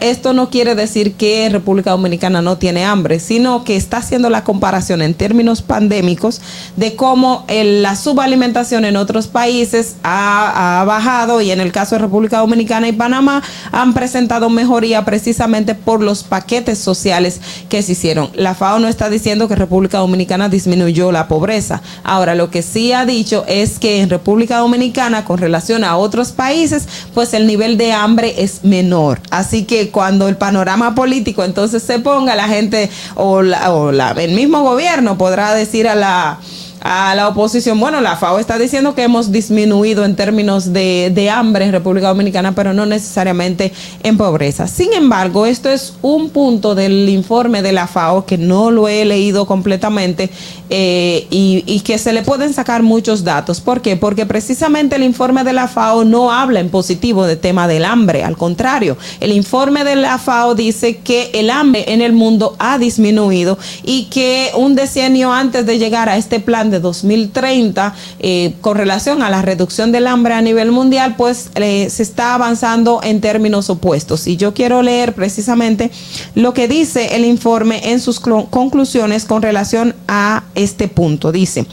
Esto 0.02 0.34
no 0.34 0.50
quiere 0.50 0.76
decir 0.76 1.14
que 1.14 1.48
República 1.50 1.92
Dominicana 1.92 2.42
no 2.42 2.58
tiene 2.58 2.84
hambre, 2.84 3.22
sino 3.22 3.64
que 3.64 3.78
está 3.78 3.98
haciendo 3.98 4.30
la 4.30 4.44
comparación 4.44 5.02
en 5.02 5.14
términos 5.14 5.62
pandémicos 5.62 6.42
de 6.76 6.96
cómo 6.96 7.46
la 7.48 7.96
subalimentación 7.96 8.84
en 8.84 8.98
otros 8.98 9.28
países 9.28 9.96
ha, 10.04 10.82
ha, 10.82 10.84
bajado 10.84 11.40
y 11.40 11.52
en 11.52 11.62
el 11.62 11.72
caso 11.72 11.96
de 11.96 12.00
República 12.00 12.40
Dominicana 12.40 12.90
y 12.90 12.92
Panamá 12.92 13.42
han 13.72 13.94
presentado 13.94 14.50
mejoría 14.50 15.06
precisamente 15.06 15.74
por 15.74 16.02
los 16.02 16.24
paquetes 16.24 16.78
sociales 16.78 17.40
que 17.70 17.82
se 17.82 17.94
hicieron. 17.94 18.30
La 18.36 18.56
FAO 18.56 18.80
no 18.80 18.90
está 18.90 19.10
diciendo 19.10 19.48
que 19.48 19.56
República 19.56 20.00
Dominicana 20.00 20.50
disminuyó 20.50 21.12
la 21.14 21.30
pobreza. 21.30 21.82
Ahora, 22.04 22.36
lo 22.36 22.50
que 22.50 22.62
sí 22.62 22.92
ha 22.92 23.06
dicho 23.06 23.46
es 23.48 23.80
que 23.80 24.02
en 24.02 24.10
República 24.10 24.58
Dominicana, 24.58 25.24
con 25.24 25.38
relación 25.38 25.84
a 25.84 25.96
otros 25.96 26.32
países, 26.32 26.88
pues 27.14 27.34
el 27.34 27.48
nivel 27.48 27.78
de 27.78 27.94
hambre 27.94 28.33
es 28.38 28.64
menor. 28.64 29.20
Así 29.30 29.64
que 29.66 29.90
cuando 29.90 30.28
el 30.28 30.38
panorama 30.38 30.96
político 30.96 31.44
entonces 31.44 31.84
se 31.84 32.00
ponga, 32.00 32.36
la 32.36 32.48
gente 32.48 32.90
o, 33.16 33.42
la, 33.42 33.74
o 33.74 33.92
la, 33.92 34.12
el 34.12 34.34
mismo 34.34 34.64
gobierno 34.64 35.18
podrá 35.18 35.54
decir 35.54 35.88
a 35.88 35.96
la 35.96 36.40
a 36.84 37.16
la 37.16 37.30
oposición, 37.30 37.80
bueno, 37.80 38.02
la 38.02 38.18
FAO 38.18 38.40
está 38.40 38.60
diciendo 38.60 38.94
que 38.94 39.04
hemos 39.04 39.32
disminuido 39.32 40.04
en 40.04 40.18
términos 40.18 40.74
de, 40.74 41.12
de, 41.16 41.30
hambre 41.30 41.64
en 41.64 41.72
República 41.72 42.10
Dominicana, 42.10 42.54
pero 42.54 42.74
no 42.74 42.86
necesariamente 42.86 43.72
en 44.04 44.18
pobreza. 44.18 44.68
Sin 44.68 44.92
embargo, 44.92 45.46
esto 45.46 45.70
es 45.70 45.94
un 46.02 46.30
punto 46.30 46.76
del 46.76 47.08
informe 47.08 47.62
de 47.62 47.72
la 47.72 47.88
FAO 47.88 48.26
que 48.26 48.38
no 48.38 48.70
lo 48.70 48.90
he 48.90 49.06
leído 49.06 49.46
completamente 49.46 50.30
eh, 50.70 51.26
y, 51.32 51.64
y, 51.66 51.80
que 51.80 51.98
se 51.98 52.12
le 52.12 52.22
pueden 52.22 52.54
sacar 52.54 52.84
muchos 52.84 53.24
datos. 53.24 53.62
¿Por 53.62 53.82
qué? 53.82 53.96
Porque 53.96 54.26
precisamente 54.26 54.98
el 54.98 55.04
informe 55.04 55.46
de 55.46 55.54
la 55.54 55.70
FAO 55.70 56.04
no 56.04 56.34
habla 56.34 56.60
en 56.60 56.70
positivo 56.70 57.26
del 57.26 57.40
tema 57.40 57.66
del 57.70 57.86
hambre, 57.86 58.26
al 58.26 58.36
contrario, 58.36 58.98
el 59.22 59.32
informe 59.32 59.86
de 59.86 59.96
la 59.96 60.18
FAO 60.18 60.54
dice 60.54 60.98
que 60.98 61.32
el 61.34 61.50
hambre 61.50 61.86
en 61.94 62.02
el 62.02 62.12
mundo 62.12 62.58
ha 62.60 62.78
disminuido 62.78 63.58
y 63.86 64.06
que 64.06 64.52
un 64.58 64.76
decenio 64.76 65.32
antes 65.32 65.66
de 65.66 65.78
llegar 65.78 66.10
a 66.10 66.18
este 66.18 66.42
plan 66.42 66.73
de 66.74 66.80
2030 66.80 67.94
eh, 68.20 68.56
con 68.62 68.76
relación 68.76 69.22
a 69.22 69.30
la 69.30 69.42
reducción 69.42 69.92
del 69.92 70.08
hambre 70.08 70.34
a 70.34 70.42
nivel 70.42 70.72
mundial, 70.72 71.16
pues 71.16 71.52
eh, 71.56 71.88
se 71.90 72.04
está 72.04 72.34
avanzando 72.34 73.00
en 73.04 73.22
términos 73.22 73.70
opuestos. 73.70 74.28
Y 74.28 74.36
yo 74.36 74.54
quiero 74.54 74.82
leer 74.82 75.14
precisamente 75.14 75.92
lo 76.36 76.54
que 76.54 76.68
dice 76.68 77.16
el 77.16 77.26
informe 77.26 77.92
en 77.92 78.00
sus 78.00 78.20
conclusiones 78.20 79.26
con 79.26 79.42
relación 79.42 79.96
a 80.08 80.44
este 80.56 80.88
punto. 80.88 81.32
Dice, 81.32 81.66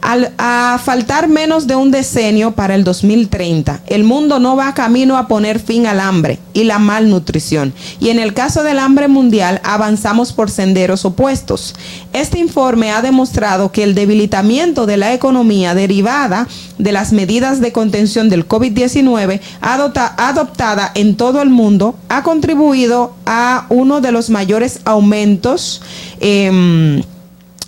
al 0.00 0.32
a 0.38 0.80
faltar 0.82 1.28
menos 1.28 1.66
de 1.66 1.76
un 1.76 1.90
decenio 1.90 2.52
para 2.52 2.74
el 2.74 2.84
2030, 2.84 3.82
el 3.86 4.04
mundo 4.04 4.38
no 4.38 4.56
va 4.56 4.74
camino 4.74 5.16
a 5.18 5.28
poner 5.28 5.58
fin 5.58 5.86
al 5.86 6.00
hambre 6.00 6.38
y 6.54 6.64
la 6.64 6.78
malnutrición. 6.78 7.74
Y 8.00 8.08
en 8.08 8.18
el 8.18 8.32
caso 8.32 8.62
del 8.62 8.78
hambre 8.78 9.08
mundial, 9.08 9.60
avanzamos 9.64 10.32
por 10.32 10.50
senderos 10.50 11.04
opuestos. 11.04 11.74
Este 12.12 12.38
informe 12.38 12.90
ha 12.90 13.02
demostrado 13.02 13.70
que 13.72 13.82
el 13.82 13.94
debilitamiento 13.94 14.37
de 14.86 14.96
la 14.96 15.12
economía 15.14 15.74
derivada 15.74 16.46
de 16.78 16.92
las 16.92 17.12
medidas 17.12 17.60
de 17.60 17.72
contención 17.72 18.28
del 18.28 18.46
COVID-19 18.46 19.40
adopta- 19.60 20.14
adoptada 20.16 20.90
en 20.94 21.16
todo 21.16 21.42
el 21.42 21.50
mundo 21.50 21.96
ha 22.08 22.22
contribuido 22.22 23.14
a 23.26 23.66
uno 23.68 24.00
de 24.00 24.12
los 24.12 24.30
mayores 24.30 24.80
aumentos. 24.84 25.82
em, 26.20 27.02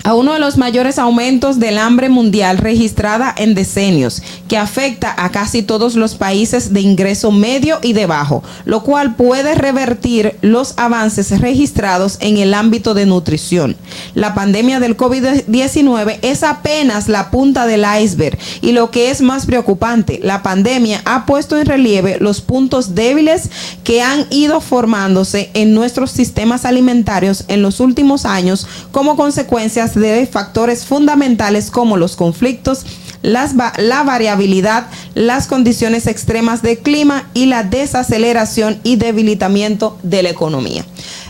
a 0.02 0.14
uno 0.14 0.32
de 0.32 0.38
los 0.38 0.56
mayores 0.56 0.98
aumentos 0.98 1.58
del 1.58 1.78
hambre 1.78 2.08
mundial 2.08 2.58
registrada 2.58 3.34
en 3.36 3.54
decenios, 3.54 4.22
que 4.48 4.56
afecta 4.56 5.14
a 5.16 5.30
casi 5.30 5.62
todos 5.62 5.94
los 5.94 6.14
países 6.14 6.72
de 6.72 6.80
ingreso 6.80 7.30
medio 7.30 7.78
y 7.82 7.92
de 7.92 8.06
bajo, 8.06 8.42
lo 8.64 8.82
cual 8.82 9.14
puede 9.14 9.54
revertir 9.54 10.36
los 10.40 10.74
avances 10.78 11.38
registrados 11.40 12.16
en 12.20 12.38
el 12.38 12.54
ámbito 12.54 12.94
de 12.94 13.06
nutrición. 13.06 13.76
La 14.14 14.34
pandemia 14.34 14.80
del 14.80 14.96
COVID-19 14.96 16.18
es 16.22 16.42
apenas 16.42 17.08
la 17.08 17.30
punta 17.30 17.66
del 17.66 17.84
iceberg 18.00 18.38
y 18.62 18.72
lo 18.72 18.90
que 18.90 19.10
es 19.10 19.20
más 19.20 19.46
preocupante, 19.46 20.20
la 20.22 20.42
pandemia 20.42 21.02
ha 21.04 21.26
puesto 21.26 21.58
en 21.58 21.66
relieve 21.66 22.16
los 22.20 22.40
puntos 22.40 22.94
débiles 22.94 23.50
que 23.84 24.02
han 24.02 24.26
ido 24.30 24.60
formándose 24.60 25.50
en 25.54 25.74
nuestros 25.74 26.10
sistemas 26.10 26.64
alimentarios 26.64 27.44
en 27.48 27.62
los 27.62 27.80
últimos 27.80 28.24
años 28.24 28.66
como 28.92 29.16
de 29.94 30.26
factores 30.26 30.84
fundamentales 30.84 31.70
como 31.70 31.96
los 31.96 32.16
conflictos, 32.16 32.84
la 33.22 34.02
variabilidad, 34.04 34.86
las 35.14 35.46
condiciones 35.46 36.06
extremas 36.06 36.62
de 36.62 36.78
clima 36.78 37.28
y 37.34 37.46
la 37.46 37.62
desaceleración 37.64 38.80
y 38.82 38.96
debilitamiento 38.96 39.98
de 40.02 40.22
la 40.22 40.30
economía. 40.30 40.84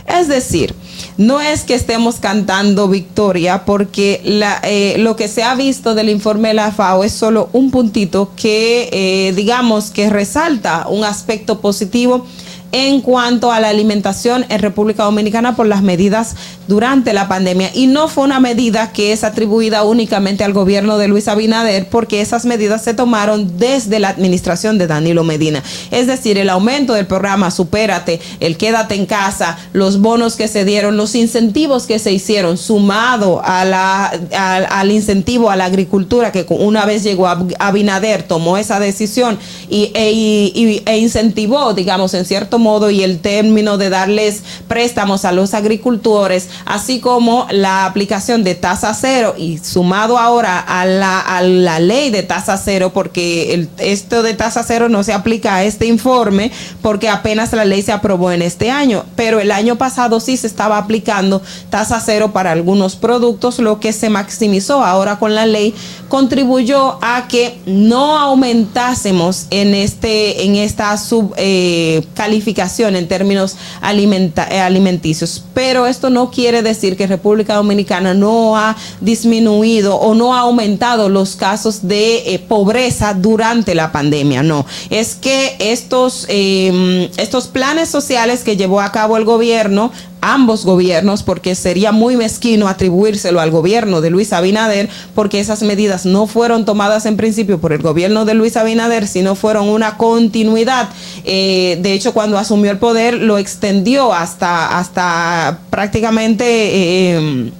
Es 0.07 0.27
decir, 0.27 0.73
no 1.17 1.41
es 1.41 1.63
que 1.63 1.75
estemos 1.75 2.15
cantando 2.15 2.87
victoria 2.87 3.65
porque 3.65 4.21
eh, 4.63 4.95
lo 4.97 5.15
que 5.15 5.27
se 5.27 5.43
ha 5.43 5.55
visto 5.55 5.93
del 5.95 6.09
informe 6.09 6.49
de 6.49 6.53
la 6.55 6.71
FAO 6.71 7.03
es 7.03 7.13
solo 7.13 7.49
un 7.53 7.71
puntito 7.71 8.31
que 8.35 8.89
eh, 8.91 9.33
digamos 9.35 9.91
que 9.91 10.09
resalta 10.09 10.87
un 10.87 11.03
aspecto 11.03 11.61
positivo 11.61 12.25
en 12.71 13.01
cuanto 13.01 13.51
a 13.51 13.59
la 13.59 13.69
alimentación 13.69 14.45
en 14.49 14.59
República 14.59 15.03
Dominicana 15.03 15.55
por 15.55 15.67
las 15.67 15.81
medidas 15.81 16.35
durante 16.67 17.13
la 17.13 17.27
pandemia. 17.27 17.71
Y 17.73 17.87
no 17.87 18.07
fue 18.07 18.23
una 18.23 18.39
medida 18.39 18.91
que 18.93 19.11
es 19.11 19.23
atribuida 19.23 19.83
únicamente 19.83 20.43
al 20.43 20.53
gobierno 20.53 20.97
de 20.97 21.07
Luis 21.07 21.27
Abinader, 21.27 21.89
porque 21.89 22.21
esas 22.21 22.45
medidas 22.45 22.83
se 22.83 22.93
tomaron 22.93 23.57
desde 23.57 23.99
la 23.99 24.09
administración 24.09 24.77
de 24.77 24.87
Danilo 24.87 25.23
Medina. 25.23 25.63
Es 25.91 26.07
decir, 26.07 26.37
el 26.37 26.49
aumento 26.49 26.93
del 26.93 27.07
programa 27.07 27.51
Supérate, 27.51 28.21
el 28.39 28.57
Quédate 28.57 28.95
en 28.95 29.05
casa, 29.05 29.57
los 29.73 29.99
bonos 29.99 30.35
que 30.35 30.47
se 30.47 30.63
dieron, 30.65 30.95
los 30.97 31.15
incentivos 31.15 31.85
que 31.87 31.99
se 31.99 32.11
hicieron, 32.11 32.57
sumado 32.57 33.41
al 33.43 34.91
incentivo 34.91 35.49
a 35.49 35.55
la 35.55 35.65
agricultura, 35.65 36.31
que 36.31 36.45
una 36.49 36.85
vez 36.85 37.03
llegó 37.03 37.27
a 37.27 37.45
Abinader, 37.59 38.23
tomó 38.23 38.57
esa 38.57 38.79
decisión 38.79 39.37
y, 39.69 39.91
e, 39.93 40.11
y- 40.11 40.81
e 40.85 40.97
incentivó, 40.97 41.73
digamos, 41.73 42.13
en 42.13 42.25
cierto 42.25 42.59
modo, 42.61 42.89
y 42.89 43.03
el 43.03 43.19
término 43.19 43.77
de 43.77 43.89
darles 43.89 44.43
préstamos 44.69 45.25
a 45.25 45.33
los 45.33 45.53
agricultores, 45.53 46.49
así 46.65 47.01
como 47.01 47.47
la 47.51 47.85
aplicación 47.85 48.43
de 48.45 48.55
tasa 48.55 48.93
cero. 48.93 49.35
Y 49.37 49.57
sumado 49.57 50.17
ahora 50.17 50.59
a 50.59 50.85
la, 50.85 51.19
a 51.19 51.41
la 51.41 51.79
ley 51.79 52.09
de 52.09 52.23
tasa 52.23 52.55
cero, 52.57 52.91
porque 52.93 53.67
esto 53.77 54.23
de 54.23 54.33
tasa 54.33 54.63
cero 54.63 54.87
no 54.87 55.03
se 55.03 55.11
aplica 55.11 55.55
a 55.55 55.63
este 55.65 55.87
informe, 55.87 56.51
porque 56.81 57.09
apenas 57.09 57.51
la 57.51 57.65
ley 57.65 57.81
se 57.81 57.91
aprobó 57.91 58.31
en 58.31 58.41
este 58.41 58.71
año, 58.71 59.03
pero 59.15 59.39
el 59.39 59.51
año 59.51 59.77
pasado 59.77 60.19
sí 60.19 60.37
se 60.37 60.47
estaba 60.47 60.77
aplicando 60.77 61.41
tasa 61.69 61.99
cero 61.99 62.31
para 62.31 62.51
algunos 62.51 62.95
productos, 62.95 63.59
lo 63.59 63.79
que 63.79 63.93
se 63.93 64.09
maximizó. 64.09 64.83
Ahora 64.83 65.17
con 65.17 65.35
la 65.35 65.45
ley 65.45 65.73
contribuyó 66.07 66.97
a 67.01 67.27
que 67.27 67.59
no 67.65 68.17
aumentásemos 68.17 69.47
en 69.49 69.73
este 69.73 70.45
en 70.45 70.55
esta 70.55 70.97
sub 70.97 71.33
eh, 71.37 72.05
en 72.51 73.07
términos 73.07 73.55
eh, 73.81 74.59
alimenticios. 74.59 75.43
Pero 75.53 75.87
esto 75.87 76.09
no 76.09 76.29
quiere 76.29 76.61
decir 76.61 76.95
que 76.95 77.07
República 77.07 77.55
Dominicana 77.55 78.13
no 78.13 78.57
ha 78.57 78.75
disminuido 78.99 79.95
o 79.95 80.13
no 80.13 80.33
ha 80.33 80.41
aumentado 80.41 81.09
los 81.09 81.35
casos 81.35 81.87
de 81.87 82.33
eh, 82.33 82.39
pobreza 82.39 83.13
durante 83.13 83.75
la 83.75 83.91
pandemia 83.91 84.43
no. 84.43 84.65
Es 84.89 85.15
que 85.15 85.55
estos 85.59 86.25
eh, 86.29 87.09
estos 87.17 87.47
planes 87.47 87.89
sociales 87.89 88.43
que 88.43 88.57
llevó 88.57 88.81
a 88.81 88.91
cabo 88.91 89.17
el 89.17 89.25
gobierno 89.25 89.91
ambos 90.21 90.65
gobiernos 90.65 91.23
porque 91.23 91.55
sería 91.55 91.91
muy 91.91 92.15
mezquino 92.15 92.67
atribuírselo 92.67 93.41
al 93.41 93.49
gobierno 93.49 94.01
de 94.01 94.11
Luis 94.11 94.33
Abinader 94.33 94.87
porque 95.15 95.39
esas 95.39 95.63
medidas 95.63 96.05
no 96.05 96.27
fueron 96.27 96.63
tomadas 96.63 97.07
en 97.07 97.17
principio 97.17 97.59
por 97.59 97.73
el 97.73 97.81
gobierno 97.81 98.23
de 98.23 98.35
Luis 98.35 98.55
Abinader 98.55 99.07
sino 99.07 99.35
fueron 99.35 99.67
una 99.67 99.97
continuidad 99.97 100.89
Eh, 101.23 101.77
de 101.81 101.93
hecho 101.93 102.13
cuando 102.13 102.37
asumió 102.41 102.71
el 102.71 102.77
poder 102.77 103.15
lo 103.15 103.37
extendió 103.37 104.13
hasta 104.13 104.77
hasta 104.77 105.59
prácticamente 105.69 106.45
eh, 106.45 107.51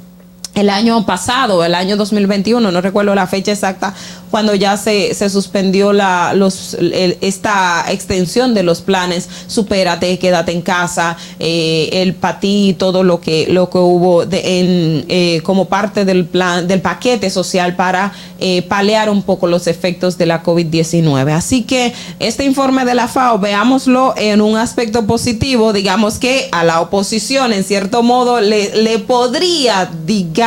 el 0.54 0.70
año 0.70 1.06
pasado, 1.06 1.64
el 1.64 1.74
año 1.76 1.96
2021, 1.96 2.72
no 2.72 2.82
recuerdo 2.82 3.16
la 3.16 3.26
fecha 3.26 3.54
exacta, 3.54 3.94
cuando 4.30 4.54
ya 4.56 4.78
se, 4.78 5.14
se 5.14 5.30
suspendió 5.30 5.92
la, 5.94 6.34
los, 6.34 6.74
el- 6.76 7.18
esta 7.22 7.86
extensión 7.90 8.54
de 8.54 8.64
los 8.64 8.82
planes, 8.82 9.28
supérate, 9.48 10.18
quédate 10.20 10.52
en 10.54 10.62
casa, 10.62 11.18
eh, 11.40 11.90
el 11.94 12.16
patí, 12.16 12.76
todo 12.78 13.04
lo 13.04 13.20
que, 13.22 13.48
lo 13.50 13.70
que 13.70 13.78
hubo 13.78 14.26
de, 14.26 14.60
en, 14.60 15.06
eh, 15.10 15.42
como 15.44 15.66
parte 15.66 16.04
del 16.06 16.26
plan, 16.26 16.68
del 16.68 16.82
paquete 16.82 17.30
social 17.30 17.76
para 17.76 18.14
eh, 18.40 18.62
paliar 18.64 19.10
un 19.10 19.24
poco 19.24 19.48
los 19.48 19.68
efectos 19.68 20.18
de 20.18 20.26
la 20.26 20.44
COVID-19. 20.44 21.32
Así 21.34 21.64
que 21.64 21.94
este 22.20 22.44
informe 22.46 22.84
de 22.86 22.96
la 22.96 23.08
FAO, 23.08 23.40
veámoslo 23.40 24.14
en 24.18 24.42
un 24.42 24.58
aspecto 24.58 25.06
positivo, 25.06 25.72
digamos 25.74 26.20
que 26.20 26.48
a 26.52 26.64
la 26.64 26.80
oposición, 26.82 27.52
en 27.54 27.64
cierto 27.66 28.02
modo, 28.04 28.40
le, 28.42 28.82
le 28.82 29.00
podría, 29.00 29.90
digamos, 30.06 30.41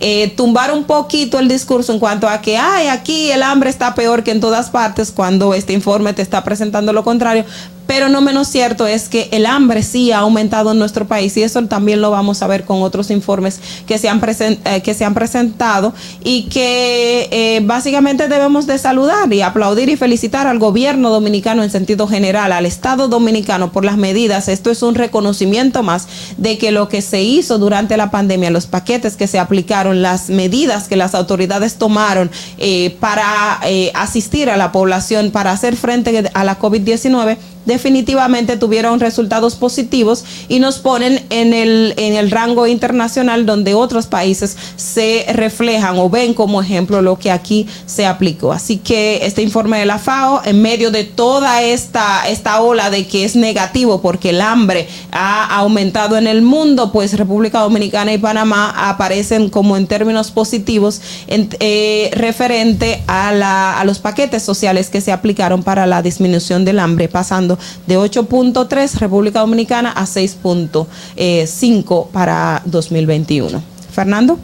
eh, 0.00 0.32
tumbar 0.36 0.72
un 0.72 0.84
poquito 0.84 1.38
el 1.38 1.48
discurso 1.48 1.92
en 1.92 1.98
cuanto 1.98 2.28
a 2.28 2.40
que, 2.40 2.56
ay, 2.56 2.88
aquí 2.88 3.30
el 3.30 3.42
hambre 3.42 3.70
está 3.70 3.94
peor 3.94 4.22
que 4.22 4.30
en 4.30 4.40
todas 4.40 4.70
partes, 4.70 5.12
cuando 5.12 5.54
este 5.54 5.72
informe 5.72 6.12
te 6.12 6.22
está 6.22 6.44
presentando 6.44 6.92
lo 6.92 7.04
contrario. 7.04 7.44
Pero 7.86 8.08
no 8.08 8.20
menos 8.20 8.48
cierto 8.48 8.86
es 8.86 9.08
que 9.08 9.28
el 9.32 9.46
hambre 9.46 9.82
sí 9.82 10.12
ha 10.12 10.18
aumentado 10.18 10.72
en 10.72 10.78
nuestro 10.78 11.06
país 11.06 11.36
y 11.36 11.42
eso 11.42 11.62
también 11.66 12.00
lo 12.00 12.10
vamos 12.10 12.42
a 12.42 12.46
ver 12.46 12.64
con 12.64 12.82
otros 12.82 13.10
informes 13.10 13.60
que 13.86 13.98
se 13.98 14.08
han, 14.08 14.20
eh, 14.40 14.82
que 14.82 14.94
se 14.94 15.04
han 15.04 15.14
presentado 15.14 15.94
y 16.22 16.44
que 16.44 17.28
eh, 17.30 17.60
básicamente 17.64 18.28
debemos 18.28 18.66
de 18.66 18.78
saludar 18.78 19.32
y 19.32 19.42
aplaudir 19.42 19.88
y 19.88 19.96
felicitar 19.96 20.46
al 20.46 20.58
gobierno 20.58 21.10
dominicano 21.10 21.62
en 21.62 21.70
sentido 21.70 22.06
general, 22.06 22.52
al 22.52 22.66
Estado 22.66 23.08
dominicano 23.08 23.72
por 23.72 23.84
las 23.84 23.96
medidas. 23.96 24.48
Esto 24.48 24.70
es 24.70 24.82
un 24.82 24.94
reconocimiento 24.94 25.82
más 25.82 26.08
de 26.36 26.58
que 26.58 26.72
lo 26.72 26.88
que 26.88 27.02
se 27.02 27.22
hizo 27.22 27.58
durante 27.58 27.96
la 27.96 28.10
pandemia, 28.10 28.50
los 28.50 28.66
paquetes 28.66 29.16
que 29.16 29.26
se 29.26 29.38
aplicaron, 29.38 30.02
las 30.02 30.28
medidas 30.28 30.88
que 30.88 30.96
las 30.96 31.14
autoridades 31.14 31.76
tomaron 31.76 32.30
eh, 32.58 32.96
para 33.00 33.60
eh, 33.64 33.90
asistir 33.94 34.50
a 34.50 34.56
la 34.56 34.72
población, 34.72 35.30
para 35.30 35.52
hacer 35.52 35.76
frente 35.76 36.30
a 36.32 36.44
la 36.44 36.58
COVID-19, 36.58 37.36
definitivamente 37.66 38.56
tuvieron 38.56 39.00
resultados 39.00 39.56
positivos 39.56 40.24
y 40.48 40.60
nos 40.60 40.78
ponen 40.78 41.24
en 41.30 41.52
el, 41.52 41.94
en 41.96 42.14
el 42.14 42.30
rango 42.30 42.66
internacional 42.66 43.44
donde 43.44 43.74
otros 43.74 44.06
países 44.06 44.56
se 44.76 45.26
reflejan 45.32 45.98
o 45.98 46.08
ven 46.08 46.32
como 46.32 46.62
ejemplo 46.62 47.02
lo 47.02 47.18
que 47.18 47.30
aquí 47.30 47.66
se 47.84 48.06
aplicó. 48.06 48.52
Así 48.52 48.78
que 48.78 49.26
este 49.26 49.42
informe 49.42 49.78
de 49.78 49.86
la 49.86 49.98
FAO, 49.98 50.42
en 50.44 50.62
medio 50.62 50.90
de 50.90 51.04
toda 51.04 51.62
esta, 51.62 52.28
esta 52.28 52.60
ola 52.60 52.90
de 52.90 53.06
que 53.06 53.24
es 53.24 53.36
negativo 53.36 54.00
porque 54.00 54.30
el 54.30 54.40
hambre 54.40 54.88
ha 55.10 55.56
aumentado 55.56 56.16
en 56.16 56.26
el 56.26 56.42
mundo, 56.42 56.92
pues 56.92 57.16
República 57.16 57.60
Dominicana 57.60 58.12
y 58.12 58.18
Panamá 58.18 58.88
aparecen 58.88 59.50
como 59.50 59.76
en 59.76 59.86
términos 59.86 60.30
positivos 60.30 61.00
eh, 61.28 62.10
referente 62.12 63.02
a, 63.06 63.32
la, 63.32 63.78
a 63.78 63.84
los 63.84 63.98
paquetes 63.98 64.42
sociales 64.42 64.90
que 64.90 65.00
se 65.00 65.12
aplicaron 65.12 65.62
para 65.62 65.86
la 65.86 66.02
disminución 66.02 66.64
del 66.64 66.78
hambre, 66.78 67.08
pasando 67.08 67.55
de 67.86 67.98
8.3 67.98 68.94
República 68.94 69.40
Dominicana 69.40 69.92
a 69.92 70.04
6.5 70.04 72.08
para 72.08 72.62
2021. 72.64 73.62
Fernando. 73.90 74.38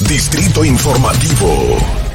Distrito 0.00 0.64
Informativo. 0.64 2.07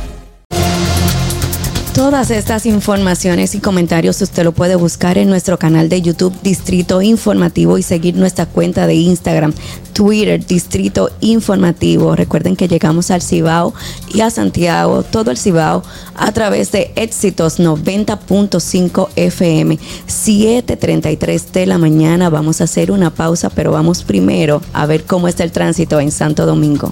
Todas 1.94 2.32
estas 2.32 2.66
informaciones 2.66 3.54
y 3.54 3.60
comentarios 3.60 4.20
usted 4.20 4.44
lo 4.44 4.52
puede 4.52 4.76
buscar 4.76 5.20
en 5.20 5.30
nuestro 5.30 5.60
canal 5.60 5.90
de 5.90 6.02
YouTube 6.02 6.34
Distrito 6.42 7.04
Informativo 7.04 7.78
y 7.78 7.84
seguir 7.84 8.16
nuestra 8.16 8.48
cuenta 8.48 8.88
de 8.88 8.96
Instagram, 8.96 9.54
Twitter 9.94 10.44
Distrito 10.44 11.12
Informativo. 11.20 12.16
Recuerden 12.16 12.56
que 12.56 12.68
llegamos 12.68 13.12
al 13.12 13.22
Cibao 13.22 13.76
y 14.12 14.22
a 14.22 14.32
Santiago, 14.32 15.04
todo 15.04 15.30
el 15.30 15.38
Cibao, 15.38 15.84
a 16.16 16.32
través 16.32 16.72
de 16.72 16.92
Éxitos 16.96 17.60
90.5 17.60 19.10
FM, 19.16 19.78
7.33 20.08 21.52
de 21.52 21.66
la 21.68 21.78
mañana. 21.78 22.32
Vamos 22.32 22.60
a 22.60 22.64
hacer 22.64 22.90
una 22.90 23.12
pausa, 23.12 23.52
pero 23.52 23.72
vamos 23.72 24.04
primero 24.04 24.64
a 24.74 24.88
ver 24.88 25.04
cómo 25.04 25.28
está 25.28 25.44
el 25.44 25.52
tránsito 25.52 26.00
en 26.00 26.10
Santo 26.10 26.48
Domingo. 26.48 26.92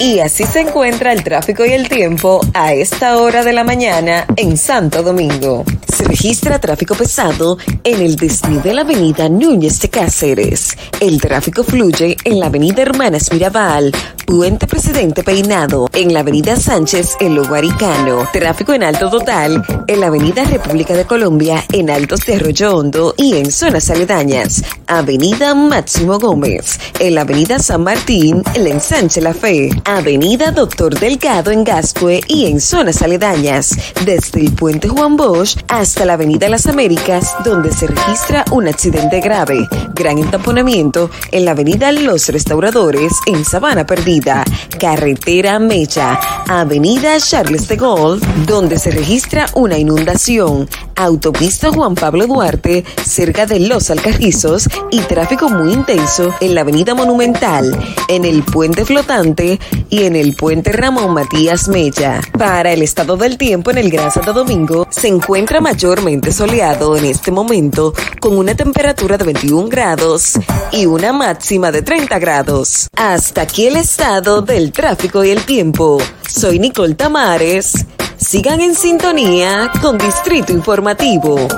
Y 0.00 0.20
así 0.20 0.44
se 0.44 0.60
encuentra 0.60 1.12
el 1.12 1.24
tráfico 1.24 1.66
y 1.66 1.72
el 1.72 1.88
tiempo 1.88 2.40
a 2.54 2.72
esta 2.72 3.18
hora 3.18 3.42
de 3.42 3.52
la 3.52 3.64
mañana 3.64 4.26
en 4.36 4.56
Santo 4.56 5.02
Domingo. 5.02 5.64
Se 5.92 6.04
registra 6.04 6.60
tráfico 6.60 6.94
pesado 6.94 7.58
en 7.82 8.00
el 8.00 8.14
desnivel 8.14 8.62
de 8.62 8.74
la 8.74 8.82
avenida 8.82 9.28
Núñez 9.28 9.80
de 9.80 9.88
Cáceres. 9.88 10.76
El 11.00 11.20
tráfico 11.20 11.64
fluye 11.64 12.16
en 12.24 12.38
la 12.38 12.46
avenida 12.46 12.82
Hermanas 12.82 13.32
Mirabal, 13.32 13.90
Puente 14.24 14.66
Presidente 14.66 15.24
Peinado, 15.24 15.88
en 15.92 16.12
la 16.12 16.20
avenida 16.20 16.56
Sánchez, 16.56 17.16
en 17.18 17.34
Loguaricano. 17.34 18.28
Tráfico 18.32 18.74
en 18.74 18.84
alto 18.84 19.10
total 19.10 19.64
en 19.88 20.00
la 20.00 20.08
avenida 20.08 20.44
República 20.44 20.94
de 20.94 21.06
Colombia, 21.06 21.64
en 21.72 21.90
Altos 21.90 22.26
de 22.26 22.34
Arroyo 22.34 22.76
Hondo 22.76 23.14
y 23.16 23.36
en 23.36 23.50
zonas 23.50 23.90
aledañas. 23.90 24.62
Avenida 24.86 25.54
Máximo 25.54 26.18
Gómez, 26.18 26.78
en 27.00 27.14
la 27.14 27.22
avenida 27.22 27.58
San 27.58 27.82
Martín, 27.82 28.42
en 28.54 28.64
la 28.64 28.70
ensanche 28.70 29.20
La 29.20 29.34
Fe. 29.34 29.70
Avenida 29.88 30.50
Doctor 30.50 30.98
Delgado 30.98 31.50
en 31.50 31.64
Gascue 31.64 32.20
y 32.28 32.44
en 32.44 32.60
zonas 32.60 33.00
aledañas, 33.00 33.74
desde 34.04 34.42
el 34.42 34.52
puente 34.52 34.86
Juan 34.86 35.16
Bosch 35.16 35.56
hasta 35.66 36.04
la 36.04 36.12
avenida 36.12 36.46
Las 36.50 36.66
Américas, 36.66 37.34
donde 37.42 37.72
se 37.72 37.86
registra 37.86 38.44
un 38.50 38.68
accidente 38.68 39.22
grave. 39.22 39.66
Gran 39.94 40.18
entaponamiento 40.18 41.10
en 41.32 41.46
la 41.46 41.52
avenida 41.52 41.90
Los 41.90 42.28
Restauradores 42.28 43.14
en 43.24 43.46
Sabana 43.46 43.86
Perdida, 43.86 44.44
carretera 44.78 45.58
Mecha, 45.58 46.20
avenida 46.46 47.18
Charles 47.18 47.66
de 47.66 47.76
Gaulle, 47.76 48.20
donde 48.46 48.78
se 48.78 48.90
registra 48.90 49.46
una 49.54 49.78
inundación, 49.78 50.68
autopista 50.96 51.72
Juan 51.72 51.94
Pablo 51.94 52.26
Duarte, 52.26 52.84
cerca 53.06 53.46
de 53.46 53.60
Los 53.60 53.88
Alcarrizos 53.90 54.68
y 54.90 55.00
tráfico 55.00 55.48
muy 55.48 55.72
intenso 55.72 56.34
en 56.40 56.54
la 56.54 56.60
avenida 56.60 56.94
Monumental, 56.94 57.74
en 58.08 58.26
el 58.26 58.42
puente 58.42 58.84
flotante 58.84 59.58
y 59.90 60.04
en 60.04 60.16
el 60.16 60.34
puente 60.34 60.72
Ramón 60.72 61.14
Matías 61.14 61.68
Mella. 61.68 62.20
Para 62.38 62.72
el 62.72 62.82
estado 62.82 63.16
del 63.16 63.38
tiempo 63.38 63.70
en 63.70 63.78
el 63.78 63.90
Gran 63.90 64.10
Santo 64.10 64.32
Domingo, 64.32 64.86
se 64.90 65.08
encuentra 65.08 65.60
mayormente 65.60 66.32
soleado 66.32 66.96
en 66.96 67.04
este 67.04 67.30
momento, 67.30 67.92
con 68.20 68.36
una 68.36 68.54
temperatura 68.54 69.16
de 69.16 69.24
21 69.24 69.68
grados 69.68 70.34
y 70.72 70.86
una 70.86 71.12
máxima 71.12 71.72
de 71.72 71.82
30 71.82 72.18
grados. 72.18 72.88
Hasta 72.96 73.42
aquí 73.42 73.66
el 73.66 73.76
estado 73.76 74.42
del 74.42 74.72
tráfico 74.72 75.24
y 75.24 75.30
el 75.30 75.44
tiempo. 75.44 75.98
Soy 76.28 76.58
Nicole 76.58 76.94
Tamares. 76.94 77.72
Sigan 78.16 78.60
en 78.60 78.74
sintonía 78.74 79.70
con 79.80 79.96
Distrito 79.96 80.52
Informativo. 80.52 81.48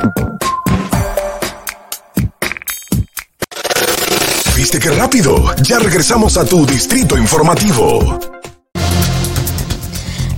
¿Viste 4.61 4.79
qué 4.79 4.91
rápido? 4.91 5.55
Ya 5.63 5.79
regresamos 5.79 6.37
a 6.37 6.45
tu 6.45 6.67
Distrito 6.67 7.17
Informativo. 7.17 8.19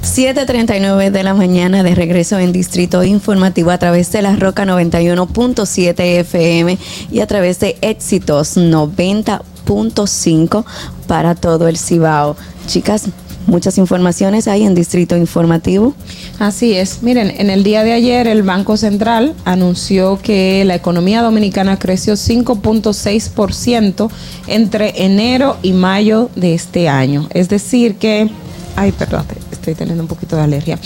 7.39 0.01 1.11
de 1.11 1.25
la 1.25 1.35
mañana 1.35 1.83
de 1.83 1.93
regreso 1.97 2.39
en 2.39 2.53
Distrito 2.53 3.03
Informativo 3.03 3.73
a 3.73 3.79
través 3.79 4.13
de 4.13 4.23
la 4.23 4.37
Roca 4.37 4.65
91.7 4.65 6.21
FM 6.21 6.79
y 7.11 7.19
a 7.19 7.27
través 7.27 7.59
de 7.59 7.77
Éxitos 7.81 8.57
90.5 8.57 10.65
para 11.09 11.35
todo 11.35 11.67
el 11.67 11.77
Cibao. 11.77 12.37
Chicas, 12.69 13.07
muchas 13.47 13.79
informaciones 13.79 14.49
hay 14.49 14.65
en 14.65 14.75
Distrito 14.75 15.17
Informativo. 15.17 15.95
Así 16.39 16.75
es. 16.75 17.03
Miren, 17.03 17.33
en 17.37 17.51
el 17.51 17.63
día 17.63 17.85
de 17.85 17.93
ayer 17.93 18.27
el 18.27 18.43
Banco 18.43 18.77
Central 18.77 19.35
anunció 19.45 20.21
que 20.21 20.65
la 20.65 20.75
economía 20.75 21.23
dominicana 21.23 21.79
creció 21.79 22.15
5.6% 22.15 24.11
entre 24.47 25.05
enero 25.05 25.57
y 25.63 25.73
mayo 25.73 26.31
de 26.37 26.55
este 26.55 26.89
año. 26.89 27.29
Es 27.31 27.49
decir 27.49 27.97
que, 27.97 28.31
ay, 28.77 28.93
perdón, 28.93 29.25
estoy 29.51 29.75
teniendo 29.75 30.03
un 30.03 30.09
poquito 30.09 30.37
de 30.37 30.43
alergia. 30.43 30.79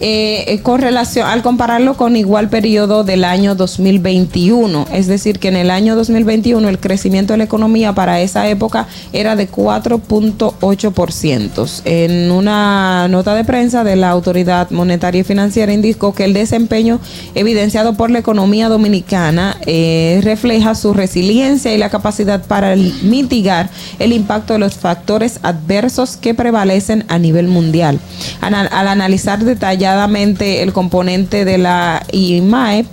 Eh, 0.00 0.44
eh, 0.46 0.60
con 0.60 0.80
relación 0.80 1.26
al 1.26 1.42
compararlo 1.42 1.94
con 1.94 2.14
igual 2.14 2.48
periodo 2.48 3.02
del 3.02 3.24
año 3.24 3.56
2021, 3.56 4.86
es 4.92 5.08
decir, 5.08 5.40
que 5.40 5.48
en 5.48 5.56
el 5.56 5.72
año 5.72 5.96
2021 5.96 6.68
el 6.68 6.78
crecimiento 6.78 7.32
de 7.32 7.38
la 7.38 7.44
economía 7.44 7.92
para 7.94 8.20
esa 8.20 8.46
época 8.48 8.86
era 9.12 9.34
de 9.34 9.50
4.8%. 9.50 11.82
En 11.84 12.30
una 12.30 13.08
nota 13.08 13.34
de 13.34 13.42
prensa 13.42 13.82
de 13.82 13.96
la 13.96 14.10
Autoridad 14.10 14.70
Monetaria 14.70 15.22
y 15.22 15.24
Financiera 15.24 15.72
indicó 15.72 16.14
que 16.14 16.26
el 16.26 16.32
desempeño 16.32 17.00
evidenciado 17.34 17.94
por 17.94 18.12
la 18.12 18.20
economía 18.20 18.68
dominicana 18.68 19.56
eh, 19.66 20.20
refleja 20.22 20.76
su 20.76 20.94
resiliencia 20.94 21.74
y 21.74 21.78
la 21.78 21.90
capacidad 21.90 22.44
para 22.44 22.76
mitigar 22.76 23.68
el 23.98 24.12
impacto 24.12 24.52
de 24.52 24.60
los 24.60 24.76
factores 24.76 25.40
adversos 25.42 26.16
que 26.16 26.34
prevalecen 26.34 27.04
a 27.08 27.18
nivel 27.18 27.48
mundial. 27.48 27.98
Al, 28.40 28.54
al 28.54 28.86
analizar 28.86 29.44
detalles 29.44 29.87
el 30.62 30.72
componente 30.72 31.44
de 31.44 31.58
la 31.58 32.02
IMAE, 32.12 32.86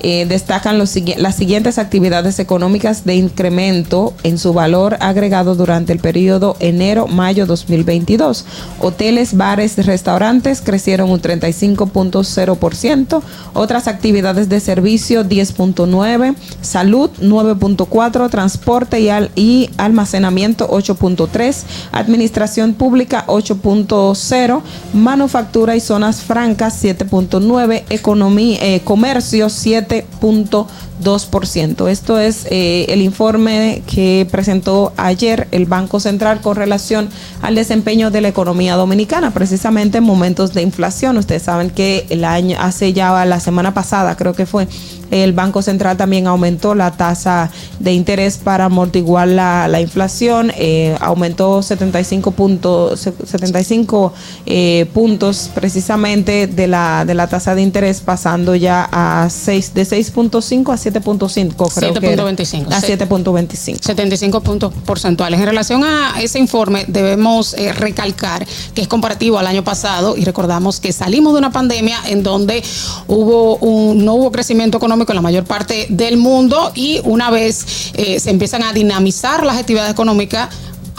eh, 0.00 0.26
destacan 0.26 0.78
las 0.78 1.36
siguientes 1.36 1.78
actividades 1.78 2.38
económicas 2.38 3.04
de 3.04 3.16
incremento 3.16 4.14
en 4.22 4.38
su 4.38 4.52
valor 4.52 4.96
agregado 5.00 5.54
durante 5.54 5.92
el 5.92 5.98
periodo 5.98 6.56
enero-mayo 6.58 7.46
2022. 7.46 8.46
Hoteles, 8.80 9.36
bares, 9.36 9.84
restaurantes 9.84 10.62
crecieron 10.62 11.10
un 11.10 11.20
35.0%, 11.20 13.22
otras 13.54 13.88
actividades 13.88 14.48
de 14.48 14.60
servicio 14.60 15.24
10.9%, 15.24 16.34
salud 16.62 17.10
9.4%, 17.20 18.30
transporte 18.30 19.00
y, 19.00 19.10
y 19.36 19.70
almacenamiento 19.76 20.68
8.3%, 20.70 21.64
administración 21.92 22.74
pública 22.74 23.24
8.0%, 23.26 24.62
manufactura 24.94 25.76
y 25.76 25.80
zonas 25.80 26.22
francas 26.22 26.39
7.9, 26.48 27.84
economía, 27.90 28.58
eh, 28.60 28.80
comercio 28.82 29.46
7.2%. 29.46 31.88
Esto 31.88 32.18
es 32.18 32.46
eh, 32.50 32.86
el 32.88 33.02
informe 33.02 33.84
que 33.86 34.26
presentó 34.30 34.94
ayer 34.96 35.46
el 35.52 35.66
Banco 35.66 36.00
Central 36.00 36.40
con 36.40 36.56
relación 36.56 37.10
al 37.42 37.54
desempeño 37.54 38.10
de 38.10 38.22
la 38.22 38.28
economía 38.28 38.76
dominicana, 38.76 39.32
precisamente 39.32 39.98
en 39.98 40.04
momentos 40.04 40.54
de 40.54 40.62
inflación. 40.62 41.18
Ustedes 41.18 41.42
saben 41.42 41.68
que 41.70 42.06
el 42.10 42.24
año, 42.24 42.56
hace 42.60 42.92
ya 42.92 43.24
la 43.24 43.40
semana 43.40 43.74
pasada, 43.74 44.16
creo 44.16 44.34
que 44.34 44.46
fue, 44.46 44.68
el 45.10 45.32
Banco 45.32 45.62
Central 45.62 45.96
también 45.96 46.26
aumentó 46.26 46.74
la 46.74 46.92
tasa 46.92 47.50
de 47.78 47.92
interés 47.92 48.38
para 48.38 48.66
amortiguar 48.66 49.28
la, 49.28 49.68
la 49.68 49.80
inflación, 49.80 50.52
eh, 50.56 50.96
aumentó 51.00 51.62
75, 51.62 52.30
punto, 52.32 52.96
75 52.96 54.12
eh, 54.46 54.86
puntos 54.92 55.50
precisamente 55.54 56.46
de 56.46 56.66
la, 56.66 57.04
de 57.04 57.14
la 57.14 57.26
tasa 57.26 57.54
de 57.54 57.62
interés, 57.62 58.00
pasando 58.00 58.54
ya 58.54 58.88
a 58.90 59.28
6, 59.28 59.74
de 59.74 59.82
6.5 59.82 60.72
a 60.72 60.76
7.5, 60.76 61.74
creo 61.74 61.94
7.25. 61.94 62.72
A 62.72 62.80
7.25. 62.80 63.80
75 63.80 64.40
puntos 64.40 64.72
porcentuales. 64.84 65.40
En 65.40 65.46
relación 65.46 65.84
a 65.84 66.20
ese 66.20 66.38
informe, 66.38 66.84
debemos 66.88 67.54
eh, 67.54 67.72
recalcar 67.72 68.46
que 68.74 68.82
es 68.82 68.88
comparativo 68.88 69.38
al 69.38 69.46
año 69.46 69.64
pasado 69.64 70.16
y 70.16 70.24
recordamos 70.24 70.80
que 70.80 70.92
salimos 70.92 71.32
de 71.32 71.38
una 71.38 71.52
pandemia 71.52 71.98
en 72.06 72.22
donde 72.22 72.62
hubo 73.06 73.56
un, 73.56 74.04
no 74.04 74.14
hubo 74.14 74.32
crecimiento 74.32 74.78
económico 74.78 74.99
en 75.08 75.16
la 75.16 75.22
mayor 75.22 75.44
parte 75.44 75.86
del 75.88 76.16
mundo 76.16 76.72
y 76.74 77.00
una 77.04 77.30
vez 77.30 77.92
eh, 77.94 78.20
se 78.20 78.30
empiezan 78.30 78.62
a 78.62 78.72
dinamizar 78.72 79.44
las 79.44 79.56
actividades 79.56 79.92
económicas, 79.92 80.48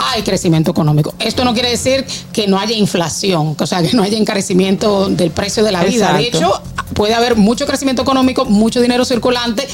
hay 0.09 0.23
crecimiento 0.23 0.71
económico. 0.71 1.13
Esto 1.19 1.43
no 1.43 1.53
quiere 1.53 1.69
decir 1.69 2.05
que 2.33 2.47
no 2.47 2.59
haya 2.59 2.75
inflación, 2.75 3.55
o 3.59 3.67
sea, 3.67 3.81
que 3.81 3.93
no 3.93 4.03
haya 4.03 4.17
encarecimiento 4.17 5.09
del 5.09 5.31
precio 5.31 5.63
de 5.63 5.71
la 5.71 5.83
vida. 5.83 6.13
De 6.13 6.27
hecho, 6.27 6.61
puede 6.93 7.13
haber 7.13 7.35
mucho 7.35 7.65
crecimiento 7.65 8.01
económico, 8.01 8.45
mucho 8.45 8.81
dinero 8.81 9.05
circulante, 9.05 9.67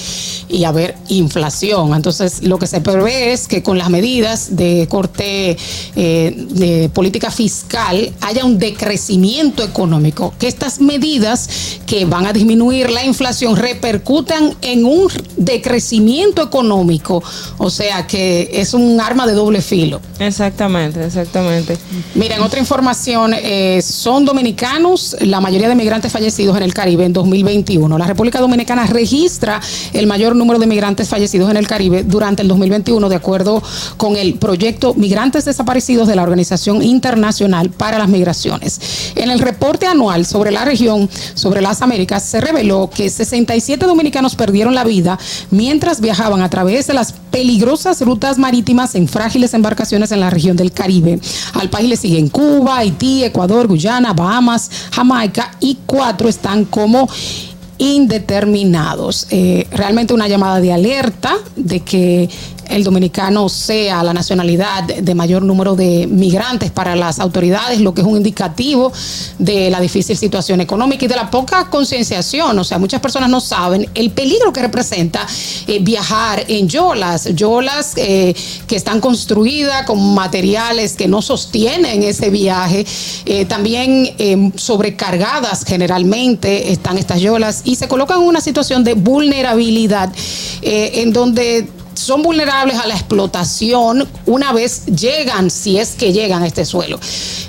y 0.50 0.64
haber 0.64 0.96
inflación. 1.10 1.94
Entonces, 1.94 2.44
lo 2.44 2.58
que 2.58 2.68
se 2.68 2.82
prevé 2.82 3.34
es 3.34 3.48
que 3.48 3.64
con 3.64 3.78
las 3.78 3.90
medidas 3.90 4.56
de 4.56 4.88
corte 4.90 5.58
eh, 5.96 6.46
de 6.50 6.90
política 6.90 7.32
fiscal 7.32 8.14
haya 8.22 8.46
un 8.46 8.58
decrecimiento 8.58 9.64
económico, 9.64 10.34
que 10.40 10.48
estas 10.48 10.80
medidas 10.80 11.50
que 11.86 12.06
van 12.06 12.26
a 12.26 12.34
disminuir 12.34 12.90
la 12.90 13.04
inflación 13.04 13.56
repercutan 13.56 14.56
en 14.62 14.86
un 14.86 15.08
decrecimiento 15.36 16.42
económico, 16.42 17.24
o 17.58 17.70
sea 17.70 18.08
que 18.08 18.50
es 18.54 18.74
un 18.74 19.00
arma 19.02 19.28
de 19.28 19.34
doble 19.34 19.62
filo. 19.62 20.02
Exactamente, 20.20 21.06
exactamente. 21.06 21.78
Miren, 22.16 22.42
otra 22.42 22.60
información, 22.60 23.34
eh, 23.36 23.82
son 23.84 24.26
dominicanos 24.26 25.16
la 25.22 25.40
mayoría 25.40 25.70
de 25.70 25.76
migrantes 25.76 26.12
fallecidos 26.12 26.58
en 26.58 26.64
el 26.64 26.74
Caribe 26.74 27.06
en 27.06 27.14
2021. 27.14 27.98
La 27.98 28.08
República 28.08 28.40
Dominicana 28.40 28.86
registra 28.88 29.62
el 29.94 30.08
mayor 30.08 30.36
número 30.36 30.60
de 30.60 30.66
migrantes 30.66 31.08
fallecidos 31.10 31.52
en 31.52 31.58
el 31.58 31.68
Caribe 31.68 32.04
durante 32.04 32.42
el 32.42 32.48
2021, 32.48 33.10
de 33.10 33.16
acuerdo 33.16 33.62
con 33.98 34.16
el 34.16 34.36
proyecto 34.36 34.94
Migrantes 34.96 35.46
Desaparecidos 35.46 36.08
de 36.08 36.16
la 36.16 36.24
Organización 36.24 36.82
Internacional 36.82 37.70
para 37.70 38.00
las 38.00 38.10
Migraciones. 38.10 39.14
En 39.16 39.30
el 39.30 39.40
reporte 39.40 39.86
anual 39.86 40.26
sobre 40.26 40.52
la 40.52 40.66
región, 40.66 41.10
sobre 41.36 41.62
las 41.62 41.82
Américas, 41.82 42.24
se 42.24 42.42
reveló 42.42 42.90
que 42.90 43.10
67 43.10 43.86
dominicanos 43.86 44.36
perdieron 44.36 44.74
la 44.74 44.84
vida 44.84 45.20
mientras 45.52 46.02
viajaban 46.02 46.42
a 46.42 46.50
través 46.50 46.88
de 46.88 46.94
las 46.96 47.14
peligrosas 47.32 48.02
rutas 48.02 48.38
marítimas 48.38 48.96
en 48.96 49.08
frágiles 49.08 49.54
embarcaciones 49.54 50.07
en 50.12 50.20
la 50.20 50.30
región 50.30 50.58
del 50.58 50.72
Caribe. 50.72 51.20
Al 51.54 51.70
país 51.70 51.90
le 51.90 51.98
siguen 51.98 52.30
Cuba, 52.30 52.78
Haití, 52.78 53.24
Ecuador, 53.24 53.68
Guyana, 53.68 54.14
Bahamas, 54.14 54.70
Jamaica 54.92 55.52
y 55.60 55.78
cuatro 55.86 56.30
están 56.30 56.66
como 56.66 57.08
indeterminados. 57.78 59.28
Eh, 59.30 59.68
realmente 59.72 60.14
una 60.14 60.28
llamada 60.28 60.60
de 60.60 60.74
alerta 60.74 61.36
de 61.56 61.82
que 61.82 62.30
el 62.70 62.84
dominicano 62.84 63.50
sea 63.50 64.04
la 64.04 64.14
nacionalidad 64.14 64.84
de 64.84 65.16
mayor 65.16 65.42
número 65.42 65.76
de 65.76 66.08
migrantes 66.08 66.72
para 66.72 66.96
las 66.96 67.20
autoridades, 67.20 67.80
lo 67.80 67.94
que 67.94 68.02
es 68.02 68.08
un 68.08 68.18
indicativo 68.18 68.92
de 69.40 69.70
la 69.70 69.80
difícil 69.80 70.18
situación 70.18 70.62
económica 70.62 71.06
y 71.06 71.08
de 71.08 71.16
la 71.16 71.30
poca 71.30 71.70
concienciación. 71.70 72.58
O 72.60 72.64
sea, 72.64 72.78
muchas 72.80 73.02
personas 73.02 73.30
no 73.30 73.42
saben 73.42 73.90
el 73.94 74.12
peligro 74.12 74.54
que 74.54 74.62
representa 74.62 75.26
eh, 75.68 75.80
viajar 75.80 76.44
en 76.48 76.68
yolas, 76.68 77.36
yolas 77.36 77.94
eh, 77.96 78.36
que 78.68 78.76
están 78.76 79.00
construidas 79.00 79.86
con 79.86 80.14
materiales 80.14 80.96
que 80.96 81.08
no 81.08 81.22
sostienen 81.22 82.04
ese 82.04 82.30
viaje, 82.30 82.86
eh, 83.26 83.46
también 83.46 83.88
sobrecargadas 84.56 85.64
generalmente 85.66 86.72
están 86.72 86.98
estas 86.98 87.22
yolas 87.22 87.62
y 87.64 87.76
se 87.76 87.88
colocan 87.88 88.22
en 88.22 88.28
una 88.28 88.42
situación 88.42 88.84
de 88.84 88.94
vulnerabilidad 88.94 90.12
en 90.62 91.14
donde 91.14 91.68
son 91.98 92.22
vulnerables 92.22 92.78
a 92.78 92.86
la 92.88 92.94
explotación 92.94 94.08
una 94.26 94.54
vez 94.54 94.86
llegan, 94.86 95.50
si 95.50 95.80
es 95.80 95.96
que 95.96 96.14
llegan 96.14 96.44
a 96.44 96.48
este 96.48 96.64
suelo. 96.64 97.00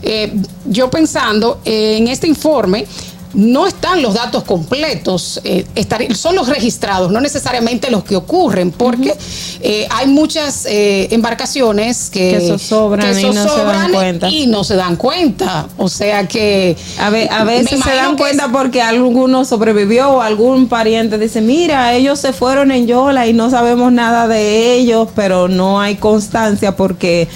Eh, 0.03 0.33
yo 0.65 0.91
pensando 0.91 1.61
en 1.65 2.09
este 2.09 2.27
informe, 2.27 2.87
no 3.35 3.67
están 3.67 4.03
los 4.03 4.15
datos 4.15 4.45
completos, 4.45 5.41
eh, 5.45 5.67
son 6.15 6.35
los 6.35 6.49
registrados, 6.49 7.11
no 7.11 7.21
necesariamente 7.21 7.91
los 7.91 8.05
que 8.05 8.17
ocurren, 8.17 8.71
porque 8.71 9.15
eh, 9.61 9.87
hay 9.91 10.07
muchas 10.07 10.67
eh, 10.67 11.09
embarcaciones 11.11 12.11
que, 12.11 12.39
que 12.39 12.59
sobran, 12.59 13.19
y, 13.19 13.25
no 13.25 13.49
se 13.49 13.65
dan 13.65 13.93
cuenta. 13.93 14.29
y 14.31 14.47
no 14.47 14.65
se 14.65 14.77
dan 14.77 14.97
cuenta. 14.97 15.69
O 15.77 15.89
sea 15.89 16.27
que... 16.27 16.77
A, 16.99 17.11
veces 17.45 17.81
se 17.83 17.95
dan 17.95 18.17
cuenta 18.17 18.51
porque 18.51 18.83
alguno 18.83 19.45
sobrevivió 19.45 20.11
o 20.11 20.21
algún 20.21 20.69
pariente 20.69 21.19
dice, 21.19 21.41
mira, 21.41 21.95
ellos 21.95 22.19
se 22.19 22.33
fueron 22.33 22.71
en 22.71 22.87
Yola 22.87 23.27
y 23.27 23.33
no 23.33 23.51
sabemos 23.51 23.93
nada 23.93 24.29
de 24.29 24.75
ellos, 24.75 25.09
pero 25.15 25.49
no 25.49 25.81
hay 25.81 25.97
constancia 25.97 26.77
porque 26.77 27.29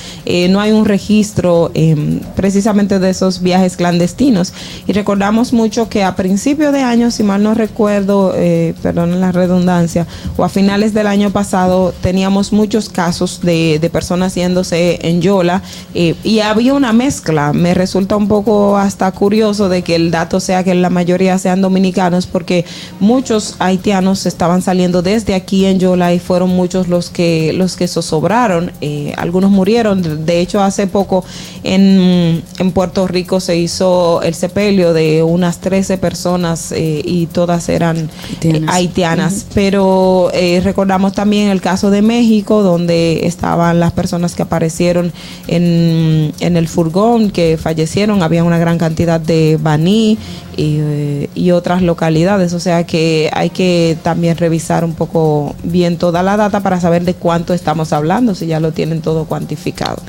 no 0.51 0.61
hay 0.61 0.73
un 0.73 0.85
registro 0.85 1.71
em, 1.75 2.21
precisamente 2.35 2.99
de 2.99 3.11
esos 3.11 3.43
viajes 3.43 3.77
clandestinos. 3.77 4.53
Y 4.87 4.93
recordamos 4.93 5.53
mucho 5.53 5.82
que 5.89 6.05
a 6.05 6.17
principios 6.17 6.73
de 6.73 6.81
año, 6.81 7.11
si 7.11 7.23
mal 7.23 7.43
no 7.43 7.55
recuerdo, 7.55 8.33
eh, 8.37 8.75
perdón 8.83 9.21
la 9.21 9.33
redundancia, 9.33 10.07
o 10.37 10.45
a 10.45 10.49
finales 10.49 10.95
del 10.95 11.07
año 11.07 11.31
pasado, 11.31 11.93
teníamos 12.01 12.53
muchos 12.53 12.89
casos 12.89 13.41
de, 13.43 13.81
personas 13.93 14.35
yéndose 14.35 14.99
en 15.03 15.21
Yola 15.21 15.63
eh, 15.95 16.15
y 16.25 16.41
había 16.41 16.73
una 16.73 16.93
mezcla. 16.93 17.53
Me 17.53 17.75
resulta 17.75 18.17
un 18.17 18.27
poco 18.27 18.79
hasta 18.79 19.11
curioso 19.13 19.69
de 19.69 19.83
que 19.83 19.97
el 19.97 20.11
dato 20.11 20.41
sea 20.41 20.65
que 20.65 20.75
la 20.75 20.89
mayoría 20.89 21.39
sean 21.39 21.61
dominicanos 21.61 22.27
porque 22.27 22.65
muchos 23.01 23.57
haitianos 23.59 24.25
estaban 24.25 24.63
saliendo 24.63 25.03
desde 25.03 25.35
aquí 25.35 25.67
en 25.67 25.79
Yola 25.79 26.15
y 26.15 26.21
fueron 26.21 26.51
muchos 26.51 26.89
los 26.89 27.11
que 27.11 27.53
los 27.53 27.77
que 27.77 27.87
zozobraron. 27.87 28.73
Eh, 28.81 29.13
algunos 29.17 29.51
murieron. 29.51 30.25
De 30.25 30.41
hecho, 30.41 30.63
hace 30.63 30.87
poco 30.87 31.25
en, 31.65 32.43
en 32.59 32.73
Puerto 32.73 33.07
Rico 33.07 33.41
se 33.41 33.57
hizo 33.57 34.23
el 34.23 34.35
sepelio 34.35 34.93
de 34.93 35.23
unas 35.23 35.59
13 35.73 35.97
personas 35.97 36.71
eh, 36.73 37.01
y 37.03 37.29
todas 37.29 37.71
eran 37.71 38.11
eh, 38.43 38.61
haitianas. 38.69 39.47
Pero 39.55 40.29
eh, 40.35 40.61
recordamos 40.63 41.15
también 41.15 41.49
el 41.49 41.63
caso 41.63 41.91
de 41.91 42.03
México, 42.03 42.63
donde 42.63 43.27
estaban 43.27 43.81
las 43.81 43.93
personas 43.93 44.35
que 44.35 44.43
aparecieron 44.43 45.15
en, 45.47 46.35
en 46.41 46.59
el 46.59 46.69
furgón, 46.69 47.31
que 47.31 47.57
fallecieron. 47.57 48.23
Había 48.23 48.45
una 48.45 48.59
gran 48.59 48.77
cantidad 48.77 49.19
de 49.19 49.59
baní 49.63 50.19
y, 50.59 51.31
y 51.35 51.53
otras 51.53 51.81
localidades. 51.81 52.53
O 52.53 52.61
sea 52.61 52.85
que 52.85 53.31
hay 53.33 53.49
que 53.49 53.97
también 54.03 54.37
revisar 54.37 54.85
un 54.85 54.93
poco 54.93 55.55
bien 55.63 55.97
toda 55.97 56.23
la 56.23 56.37
data 56.37 56.61
para 56.61 56.81
saber 56.81 57.07
de 57.07 57.15
cuánto 57.15 57.55
estamos 57.55 57.95
hablando, 57.95 58.35
si 58.35 58.47
ya 58.47 58.61
lo 58.61 58.73
tienen 58.73 59.01
todo 59.01 59.25
cuantificado. 59.25 60.03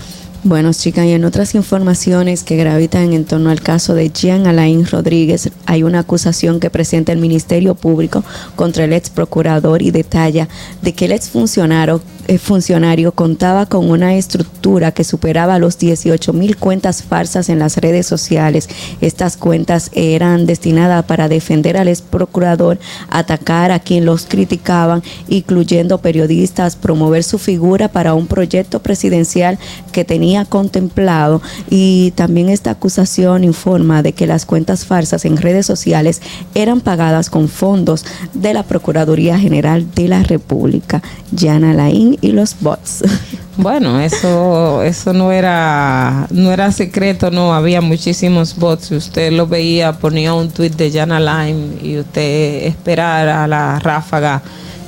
Bueno, 0.46 0.74
chicas, 0.74 1.06
y 1.06 1.14
en 1.14 1.24
otras 1.24 1.56
informaciones 1.56 2.44
que 2.44 2.58
gravitan 2.58 3.14
en 3.14 3.24
torno 3.24 3.50
al 3.50 3.62
caso 3.62 3.96
de 3.96 4.10
Jean 4.10 4.46
Alain 4.46 4.86
Rodríguez, 4.86 5.50
hay 5.66 5.84
una 5.84 6.00
acusación 6.00 6.60
que 6.60 6.70
presenta 6.70 7.14
el 7.14 7.20
Ministerio 7.20 7.76
Público 7.76 8.26
contra 8.58 8.84
el 8.84 8.92
ex 8.92 9.10
procurador 9.10 9.82
y 9.82 9.92
detalla 9.92 10.50
de 10.82 10.92
que 10.92 11.06
el 11.06 11.14
ex 11.14 11.30
funcionario, 11.30 12.02
funcionario 12.40 13.12
contaba 13.12 13.66
con 13.66 13.90
una 13.90 14.16
estructura 14.16 14.92
que 14.92 15.04
superaba 15.04 15.60
los 15.60 15.78
18 15.78 16.34
mil 16.34 16.58
cuentas 16.58 17.04
falsas 17.04 17.50
en 17.50 17.60
las 17.60 17.78
redes 17.78 18.08
sociales. 18.08 18.70
Estas 19.02 19.38
cuentas 19.38 19.90
eran 19.94 20.46
destinadas 20.46 21.06
para 21.06 21.28
defender 21.28 21.78
al 21.78 21.88
ex 21.88 22.02
procurador, 22.02 22.80
atacar 23.10 23.72
a 23.72 23.80
quien 23.80 24.06
los 24.06 24.26
criticaban, 24.26 25.04
incluyendo 25.28 26.00
periodistas, 26.00 26.76
promover 26.76 27.24
su 27.24 27.40
figura 27.40 27.88
para 27.88 28.14
un 28.14 28.28
proyecto 28.28 28.82
presidencial 28.82 29.58
que 29.92 30.06
tenía 30.06 30.46
contemplado 30.46 31.42
y 31.70 32.12
también 32.16 32.50
esta 32.50 32.72
acusación 32.72 33.44
informa 33.44 34.02
de 34.02 34.14
que 34.14 34.28
las 34.28 34.46
cuentas 34.46 34.86
falsas 34.86 35.26
en 35.26 35.38
redes 35.38 35.66
sociales 35.66 36.22
eran 36.56 36.82
pagadas 36.82 37.30
con 37.30 37.48
fondos 37.48 38.06
de 38.34 38.54
la 38.54 38.64
Procuraduría 38.64 39.38
General 39.38 39.86
de 39.94 40.08
la 40.08 40.24
República, 40.24 41.02
Yana 41.32 41.74
Laín 41.74 42.13
y 42.22 42.32
los 42.32 42.56
bots. 42.60 43.04
Bueno, 43.56 44.00
eso 44.00 44.82
eso 44.82 45.14
no 45.14 45.32
era 45.32 46.26
no 46.32 46.52
era 46.52 46.72
secreto, 46.72 47.30
no, 47.30 47.54
había 47.54 47.82
muchísimos 47.82 48.56
bots. 48.56 48.90
Usted 48.90 49.32
lo 49.32 49.46
veía, 49.46 49.94
ponía 49.94 50.34
un 50.34 50.50
tweet 50.50 50.72
de 50.72 50.92
Jana 50.92 51.20
Lime 51.20 51.76
y 51.84 52.00
usted 52.00 52.66
esperara 52.66 53.48
la 53.48 53.78
ráfaga 53.78 54.42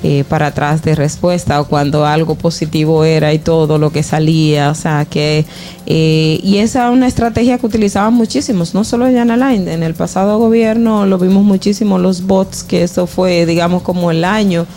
eh, 0.07 0.23
para 0.29 0.47
atrás 0.47 0.83
de 0.83 0.93
respuesta 0.93 1.59
o 1.59 1.65
cuando 1.65 2.05
algo 2.05 2.35
positivo 2.35 3.03
era 3.05 3.33
y 3.33 3.39
todo 3.39 3.79
lo 3.79 3.91
que 3.91 4.03
salía, 4.03 4.69
o 4.69 4.75
sea 4.75 5.05
que 5.05 5.45
eh, 5.87 6.39
y 6.43 6.57
esa 6.57 6.85
es 6.85 6.93
una 6.93 7.07
estrategia 7.07 7.57
que 7.57 7.65
utilizaban 7.65 8.13
muchísimos, 8.13 8.75
no 8.75 8.83
solo 8.83 9.07
en 9.07 9.27
Line, 9.27 9.73
en 9.73 9.81
el 9.81 9.95
pasado 9.95 10.37
gobierno 10.37 11.07
lo 11.07 11.17
vimos 11.17 11.43
muchísimo 11.43 11.97
los 11.97 12.21
bots, 12.27 12.63
que 12.63 12.83
eso 12.83 13.07
fue 13.07 13.47
digamos 13.47 13.81
como 13.81 14.11
el 14.11 14.25
año 14.25 14.67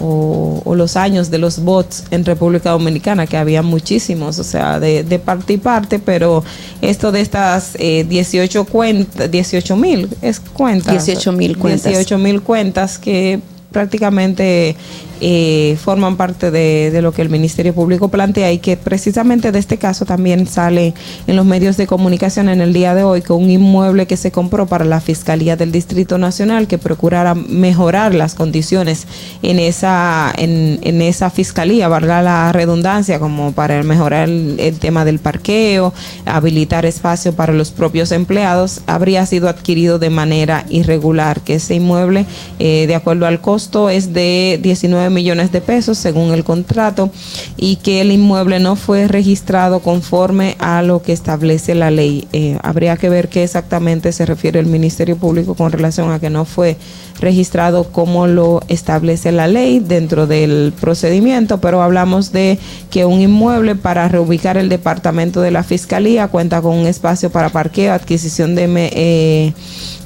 o, 0.00 0.74
los 0.74 0.96
años 0.96 1.30
de 1.30 1.38
los 1.38 1.64
bots 1.64 2.04
en 2.10 2.24
República 2.24 2.70
Dominicana, 2.70 3.26
que 3.26 3.36
había 3.36 3.62
muchísimos, 3.62 4.38
o 4.38 4.44
sea, 4.44 4.78
de, 4.78 5.20
parte 5.24 5.54
y 5.54 5.56
parte, 5.56 5.98
pero 5.98 6.44
esto 6.80 7.10
de 7.10 7.20
estas 7.20 7.72
18 7.74 8.64
cuentas, 8.64 9.30
18 9.30 9.76
mil 9.76 10.08
es 10.22 10.38
cuentas. 10.40 11.04
18 11.06 11.32
mil 11.32 11.58
cuentas. 11.58 11.84
18 11.84 12.18
mil 12.18 12.42
cuentas 12.42 12.98
que 12.98 13.40
prácticamente 13.70 14.76
eh, 15.20 15.76
forman 15.82 16.16
parte 16.16 16.52
de, 16.52 17.02
lo 17.02 17.12
que 17.12 17.22
el 17.22 17.28
Ministerio 17.28 17.74
Público 17.74 18.08
plantea 18.08 18.52
y 18.52 18.58
que 18.58 18.76
precisamente 18.76 19.50
de 19.50 19.58
este 19.58 19.76
caso 19.76 20.04
también 20.04 20.46
sale 20.46 20.94
en 21.26 21.36
los 21.36 21.44
medios 21.44 21.76
de 21.76 21.86
comunicación 21.86 22.48
en 22.48 22.60
el 22.60 22.72
día 22.72 22.94
de 22.94 23.02
hoy 23.02 23.22
con 23.22 23.42
un 23.42 23.50
inmueble 23.50 24.06
que 24.06 24.16
se 24.16 24.30
compró 24.30 24.66
para 24.66 24.84
la 24.84 25.00
Fiscalía 25.00 25.56
del 25.56 25.72
Distrito 25.72 26.18
Nacional 26.18 26.68
que 26.68 26.78
procurara 26.78 27.34
mejorar 27.34 28.14
las 28.14 28.34
condiciones 28.34 29.06
en 29.42 29.58
esa, 29.58 30.32
en, 30.36 31.02
esa 31.02 31.30
fiscalía, 31.30 31.88
valga 31.88 32.22
la 32.22 32.52
redundancia, 32.52 33.18
como 33.18 33.52
para 33.52 33.82
mejorar 33.82 34.28
el, 34.28 34.78
tema 34.78 35.04
del 35.04 35.18
parqueo, 35.18 35.92
habilitar 36.26 36.86
espacio 36.86 37.32
para 37.32 37.52
los 37.52 37.70
propios 37.70 38.12
empleados, 38.12 38.82
habría 38.86 39.26
sido 39.26 39.48
adquirido 39.48 39.98
de 39.98 40.10
manera 40.10 40.64
irregular, 40.68 41.40
que 41.40 41.54
ese 41.54 41.74
inmueble, 41.74 42.26
eh, 42.58 42.86
de 42.86 42.94
acuerdo 42.94 43.26
al 43.26 43.40
costo, 43.40 43.57
costo 43.58 43.90
es 43.90 44.12
de 44.12 44.60
19 44.62 45.10
millones 45.10 45.50
de 45.50 45.60
pesos 45.60 45.98
según 45.98 46.32
el 46.32 46.44
contrato 46.44 47.10
y 47.56 47.74
que 47.74 48.00
el 48.00 48.12
inmueble 48.12 48.60
no 48.60 48.76
fue 48.76 49.08
registrado 49.08 49.80
conforme 49.80 50.54
a 50.60 50.80
lo 50.82 51.02
que 51.02 51.12
establece 51.12 51.74
la 51.74 51.90
ley. 51.90 52.28
Eh, 52.32 52.56
habría 52.62 52.96
que 52.96 53.08
ver 53.08 53.28
qué 53.28 53.42
exactamente 53.42 54.12
se 54.12 54.26
refiere 54.26 54.60
el 54.60 54.66
Ministerio 54.66 55.16
Público 55.16 55.56
con 55.56 55.72
relación 55.72 56.12
a 56.12 56.20
que 56.20 56.30
no 56.30 56.44
fue 56.44 56.76
registrado 57.20 57.90
como 57.90 58.28
lo 58.28 58.60
establece 58.68 59.32
la 59.32 59.48
ley 59.48 59.80
dentro 59.80 60.28
del 60.28 60.72
procedimiento, 60.80 61.60
pero 61.60 61.82
hablamos 61.82 62.30
de 62.30 62.60
que 62.92 63.06
un 63.06 63.20
inmueble 63.20 63.74
para 63.74 64.06
reubicar 64.06 64.56
el 64.56 64.68
departamento 64.68 65.40
de 65.40 65.50
la 65.50 65.64
Fiscalía 65.64 66.28
cuenta 66.28 66.62
con 66.62 66.76
un 66.76 66.86
espacio 66.86 67.30
para 67.30 67.48
parqueo, 67.48 67.92
adquisición 67.92 68.54
de 68.54 68.68
eh, 68.92 69.52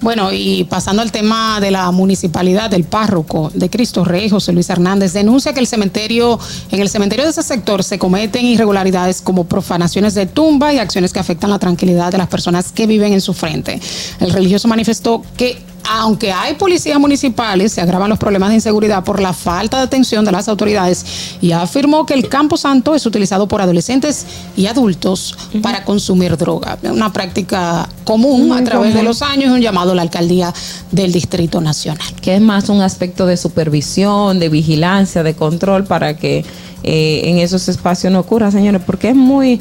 Bueno, 0.05 0.31
y 0.31 0.65
pasando 0.65 1.01
al 1.01 1.11
tema 1.11 1.59
de 1.59 1.71
la 1.71 1.89
municipalidad, 1.89 2.69
del 2.69 2.83
párroco 2.83 3.51
de 3.55 3.71
Cristo 3.71 4.05
Rey, 4.05 4.29
José 4.29 4.51
Luis 4.51 4.69
Hernández, 4.69 5.13
denuncia 5.13 5.51
que 5.51 5.59
el 5.59 5.65
cementerio, 5.65 6.39
en 6.71 6.79
el 6.79 6.89
cementerio 6.89 7.25
de 7.25 7.31
ese 7.31 7.41
sector 7.41 7.83
se 7.83 7.97
cometen 7.97 8.45
irregularidades 8.45 9.19
como 9.19 9.45
profanaciones 9.45 10.13
de 10.13 10.27
tumba 10.27 10.71
y 10.73 10.77
acciones 10.77 11.11
que 11.11 11.17
afectan 11.17 11.49
la 11.49 11.57
tranquilidad 11.57 12.11
de 12.11 12.19
las 12.19 12.27
personas 12.27 12.71
que 12.71 12.85
viven 12.85 13.13
en 13.13 13.21
su 13.21 13.33
frente. 13.33 13.81
El 14.19 14.29
religioso 14.29 14.67
manifestó 14.67 15.23
que 15.37 15.57
aunque 15.89 16.31
hay 16.31 16.55
policías 16.55 16.99
municipales, 16.99 17.71
se 17.73 17.81
agravan 17.81 18.09
los 18.09 18.19
problemas 18.19 18.49
de 18.49 18.55
inseguridad 18.55 19.03
por 19.03 19.21
la 19.21 19.33
falta 19.33 19.77
de 19.77 19.83
atención 19.83 20.25
de 20.25 20.31
las 20.31 20.47
autoridades 20.47 21.05
y 21.41 21.51
afirmó 21.51 22.05
que 22.05 22.13
el 22.13 22.27
Campo 22.29 22.57
Santo 22.57 22.95
es 22.95 23.05
utilizado 23.05 23.47
por 23.47 23.61
adolescentes 23.61 24.25
y 24.55 24.67
adultos 24.67 25.37
para 25.61 25.83
consumir 25.83 26.37
droga. 26.37 26.77
Una 26.83 27.11
práctica 27.11 27.87
común 28.03 28.51
a 28.53 28.63
través 28.63 28.93
de 28.93 29.03
los 29.03 29.21
años 29.21 29.51
y 29.51 29.53
un 29.53 29.61
llamado 29.61 29.91
a 29.91 29.95
la 29.95 30.01
alcaldía 30.01 30.53
del 30.91 31.11
Distrito 31.11 31.61
Nacional. 31.61 32.05
Que 32.21 32.35
es 32.35 32.41
más 32.41 32.69
un 32.69 32.81
aspecto 32.81 33.25
de 33.25 33.37
supervisión, 33.37 34.39
de 34.39 34.49
vigilancia, 34.49 35.23
de 35.23 35.35
control 35.35 35.85
para 35.85 36.17
que 36.17 36.45
eh, 36.83 37.21
en 37.25 37.39
esos 37.39 37.67
espacios 37.67 38.13
no 38.13 38.19
ocurra, 38.19 38.51
señores, 38.51 38.81
porque 38.85 39.09
es 39.09 39.15
muy 39.15 39.59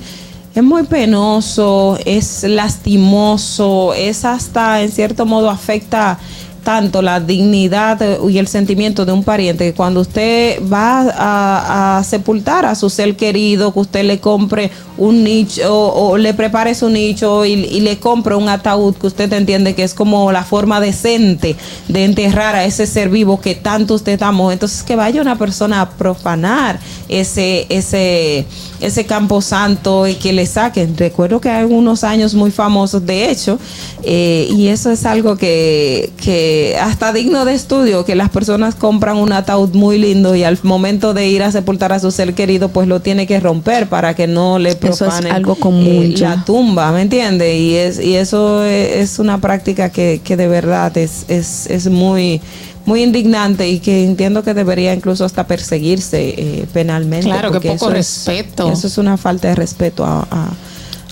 es 0.54 0.62
muy 0.62 0.84
penoso, 0.84 1.98
es 2.04 2.44
lastimoso, 2.44 3.92
es 3.92 4.24
hasta 4.24 4.82
en 4.82 4.92
cierto 4.92 5.26
modo 5.26 5.50
afecta 5.50 6.18
tanto 6.64 7.02
la 7.02 7.20
dignidad 7.20 8.00
y 8.28 8.38
el 8.38 8.48
sentimiento 8.48 9.04
de 9.04 9.12
un 9.12 9.22
pariente 9.22 9.66
que 9.66 9.74
cuando 9.74 10.00
usted 10.00 10.60
va 10.66 11.98
a, 11.98 12.02
sepultar 12.02 12.64
a 12.66 12.74
su 12.74 12.90
ser 12.90 13.16
querido, 13.16 13.72
que 13.72 13.80
usted 13.80 14.04
le 14.04 14.18
compre 14.18 14.70
un 14.96 15.22
nicho 15.22 15.70
o, 15.70 16.16
le 16.16 16.34
prepare 16.34 16.74
su 16.74 16.88
nicho 16.88 17.44
y, 17.44 17.80
le 17.80 17.98
compre 17.98 18.34
un 18.34 18.48
ataúd 18.48 18.94
que 18.94 19.06
usted 19.06 19.32
entiende 19.32 19.74
que 19.74 19.84
es 19.84 19.94
como 19.94 20.32
la 20.32 20.42
forma 20.42 20.80
decente 20.80 21.54
de 21.88 22.04
enterrar 22.04 22.56
a 22.56 22.64
ese 22.64 22.86
ser 22.86 23.10
vivo 23.10 23.40
que 23.40 23.54
tanto 23.54 23.94
usted 23.94 24.20
amó. 24.22 24.50
Entonces 24.50 24.82
que 24.82 24.96
vaya 24.96 25.20
una 25.20 25.36
persona 25.36 25.82
a 25.82 25.90
profanar 25.90 26.80
ese, 27.08 27.66
ese, 27.68 28.46
ese 28.80 29.04
campo 29.04 29.42
santo 29.42 30.06
y 30.06 30.14
que 30.14 30.32
le 30.32 30.46
saquen. 30.46 30.96
Recuerdo 30.96 31.40
que 31.40 31.50
hay 31.50 31.64
unos 31.64 32.04
años 32.04 32.34
muy 32.34 32.50
famosos, 32.50 33.04
de 33.04 33.30
hecho, 33.30 33.58
eh, 34.02 34.48
y 34.50 34.68
eso 34.68 34.90
es 34.90 35.04
algo 35.04 35.36
que, 35.36 36.10
que 36.22 36.53
hasta 36.80 37.12
digno 37.12 37.44
de 37.44 37.54
estudio 37.54 38.04
que 38.04 38.14
las 38.14 38.30
personas 38.30 38.74
compran 38.74 39.16
un 39.16 39.32
ataúd 39.32 39.74
muy 39.74 39.98
lindo 39.98 40.34
y 40.34 40.44
al 40.44 40.58
momento 40.62 41.14
de 41.14 41.28
ir 41.28 41.42
a 41.42 41.50
sepultar 41.50 41.92
a 41.92 42.00
su 42.00 42.10
ser 42.10 42.34
querido 42.34 42.68
pues 42.68 42.88
lo 42.88 43.00
tiene 43.00 43.26
que 43.26 43.40
romper 43.40 43.88
para 43.88 44.14
que 44.14 44.26
no 44.26 44.58
le 44.58 44.74
profane 44.76 45.30
algo 45.30 45.54
común 45.54 46.14
eh, 46.14 46.14
la 46.18 46.44
tumba, 46.44 46.92
¿me 46.92 47.02
entiende? 47.02 47.56
Y 47.56 47.76
es 47.76 48.00
y 48.00 48.16
eso 48.16 48.64
es 48.64 49.18
una 49.18 49.40
práctica 49.40 49.90
que, 49.90 50.20
que 50.22 50.36
de 50.36 50.48
verdad 50.48 50.96
es, 50.98 51.24
es, 51.28 51.66
es 51.66 51.88
muy 51.88 52.40
muy 52.86 53.02
indignante 53.02 53.68
y 53.68 53.78
que 53.78 54.04
entiendo 54.04 54.42
que 54.42 54.52
debería 54.52 54.92
incluso 54.92 55.24
hasta 55.24 55.46
perseguirse 55.46 56.34
eh, 56.36 56.66
penalmente. 56.72 57.26
Claro, 57.26 57.50
que 57.50 57.60
poco 57.60 57.90
respeto. 57.90 58.70
eso 58.70 58.86
es 58.86 58.98
una 58.98 59.16
falta 59.16 59.48
de 59.48 59.54
respeto 59.54 60.04
a 60.04 60.26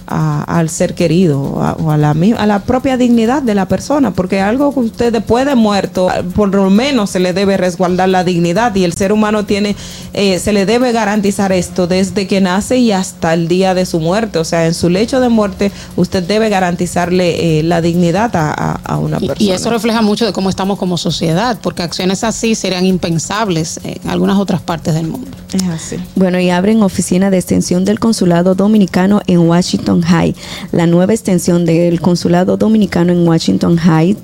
al 0.07 0.69
ser 0.69 0.95
querido 0.95 1.41
o 1.41 1.91
a 1.91 1.97
la, 1.97 2.11
a 2.11 2.47
la 2.47 2.59
propia 2.61 2.97
dignidad 2.97 3.43
de 3.43 3.55
la 3.55 3.67
persona, 3.67 4.13
porque 4.13 4.41
algo 4.41 4.73
que 4.73 4.81
usted 4.81 5.13
después 5.13 5.47
de 5.47 5.55
muerto, 5.55 6.09
por 6.35 6.55
lo 6.55 6.71
menos 6.71 7.11
se 7.11 7.21
le 7.21 7.33
debe 7.33 7.57
resguardar 7.57 8.09
la 8.09 8.25
dignidad 8.25 8.75
y 8.75 8.85
el 8.85 8.93
ser 8.93 9.13
humano 9.13 9.45
tiene, 9.45 9.77
eh, 10.13 10.39
se 10.39 10.53
le 10.53 10.67
debe 10.67 10.93
garantizar 10.93 11.53
esto 11.53 11.87
desde 11.87 12.27
que 12.27 12.41
nace 12.41 12.79
y 12.79 12.93
hasta 12.93 13.35
el 13.35 13.49
día 13.49 13.75
de 13.75 13.87
su 13.87 14.01
muerte, 14.01 14.39
o 14.39 14.45
sea, 14.45 14.67
en 14.67 14.75
su 14.75 14.89
lecho 14.89 15.21
de 15.21 15.29
muerte 15.29 15.73
usted 15.97 16.23
debe 16.23 16.49
garantizarle 16.49 17.59
eh, 17.59 17.63
la 17.63 17.81
dignidad 17.81 18.31
a, 18.35 18.99
una 18.99 19.19
persona. 19.19 19.37
Y, 19.39 19.51
eso 19.51 19.71
refleja 19.71 20.03
mucho 20.03 20.27
de 20.27 20.33
cómo 20.33 20.51
estamos 20.51 20.79
como 20.79 20.97
sociedad, 20.97 21.59
porque 21.63 21.83
acciones 21.83 22.25
así 22.25 22.55
serían 22.55 22.87
impensables 22.87 23.81
en 23.85 24.09
algunas 24.09 24.39
otras 24.39 24.61
partes 24.61 24.95
del 24.95 25.09
mundo. 25.09 25.31
Es 25.53 25.63
así. 25.65 25.97
Bueno, 26.17 26.39
y 26.41 26.51
abren 26.51 26.83
oficina 26.83 27.31
de 27.31 27.39
extensión 27.39 27.85
del 27.85 27.99
consulado 27.99 28.55
dominicano 28.55 29.21
en 29.27 29.41
Washington 29.41 29.92
High. 30.01 30.35
La 30.71 30.87
nueva 30.87 31.13
extensión 31.13 31.67
del 31.67 32.01
Consulado 32.01 32.57
Dominicano 32.57 33.13
en 33.13 33.29
Washington 33.29 33.77
High 33.77 34.17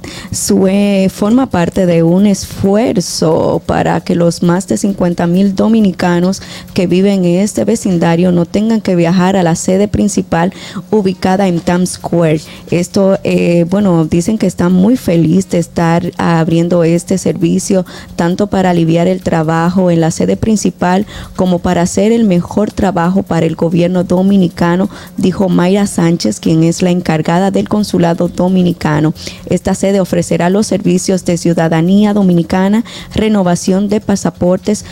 forma 1.10 1.50
parte 1.50 1.84
de 1.84 2.02
un 2.02 2.26
esfuerzo 2.26 3.60
para 3.66 4.00
que 4.00 4.14
los 4.14 4.42
más 4.42 4.66
de 4.66 4.78
50 4.78 5.26
mil 5.26 5.54
dominicanos 5.54 6.40
que 6.72 6.86
viven 6.86 7.24
en 7.24 7.40
este 7.40 7.64
vecindario 7.64 8.32
no 8.32 8.46
tengan 8.46 8.80
que 8.80 8.96
viajar 8.96 9.36
a 9.36 9.42
la 9.42 9.56
sede 9.56 9.88
principal 9.88 10.52
ubicada 10.90 11.48
en 11.48 11.60
Times 11.60 11.90
Square. 11.90 12.40
Esto, 12.70 13.18
eh, 13.24 13.66
bueno, 13.68 14.04
dicen 14.04 14.38
que 14.38 14.46
están 14.46 14.72
muy 14.72 14.96
felices 14.96 15.50
de 15.50 15.58
estar 15.58 16.10
abriendo 16.16 16.84
este 16.84 17.18
servicio, 17.18 17.84
tanto 18.16 18.46
para 18.46 18.70
aliviar 18.70 19.08
el 19.08 19.20
trabajo 19.22 19.90
en 19.90 20.00
la 20.00 20.10
sede 20.10 20.36
principal 20.36 21.06
como 21.36 21.58
para 21.58 21.82
hacer 21.82 22.12
el 22.12 22.24
mejor 22.24 22.72
trabajo 22.72 23.22
para 23.22 23.46
el 23.46 23.56
gobierno 23.56 24.04
dominicano, 24.04 24.88
dijo 25.16 25.48
Mayra 25.58 25.88
Sánchez, 25.88 26.38
quien 26.38 26.62
es 26.62 26.82
la 26.82 26.90
encargada 26.90 27.50
del 27.50 27.68
consulado 27.68 28.28
dominicano. 28.28 29.12
Esta 29.46 29.74
sede 29.74 29.98
ofrecerá 29.98 30.50
los 30.50 30.68
servicios 30.68 31.24
de 31.24 31.36
ciudadanía 31.36 32.14
dominicana, 32.14 32.84
renovación 33.12 33.88
de 33.88 34.00
pasaportes, 34.00 34.84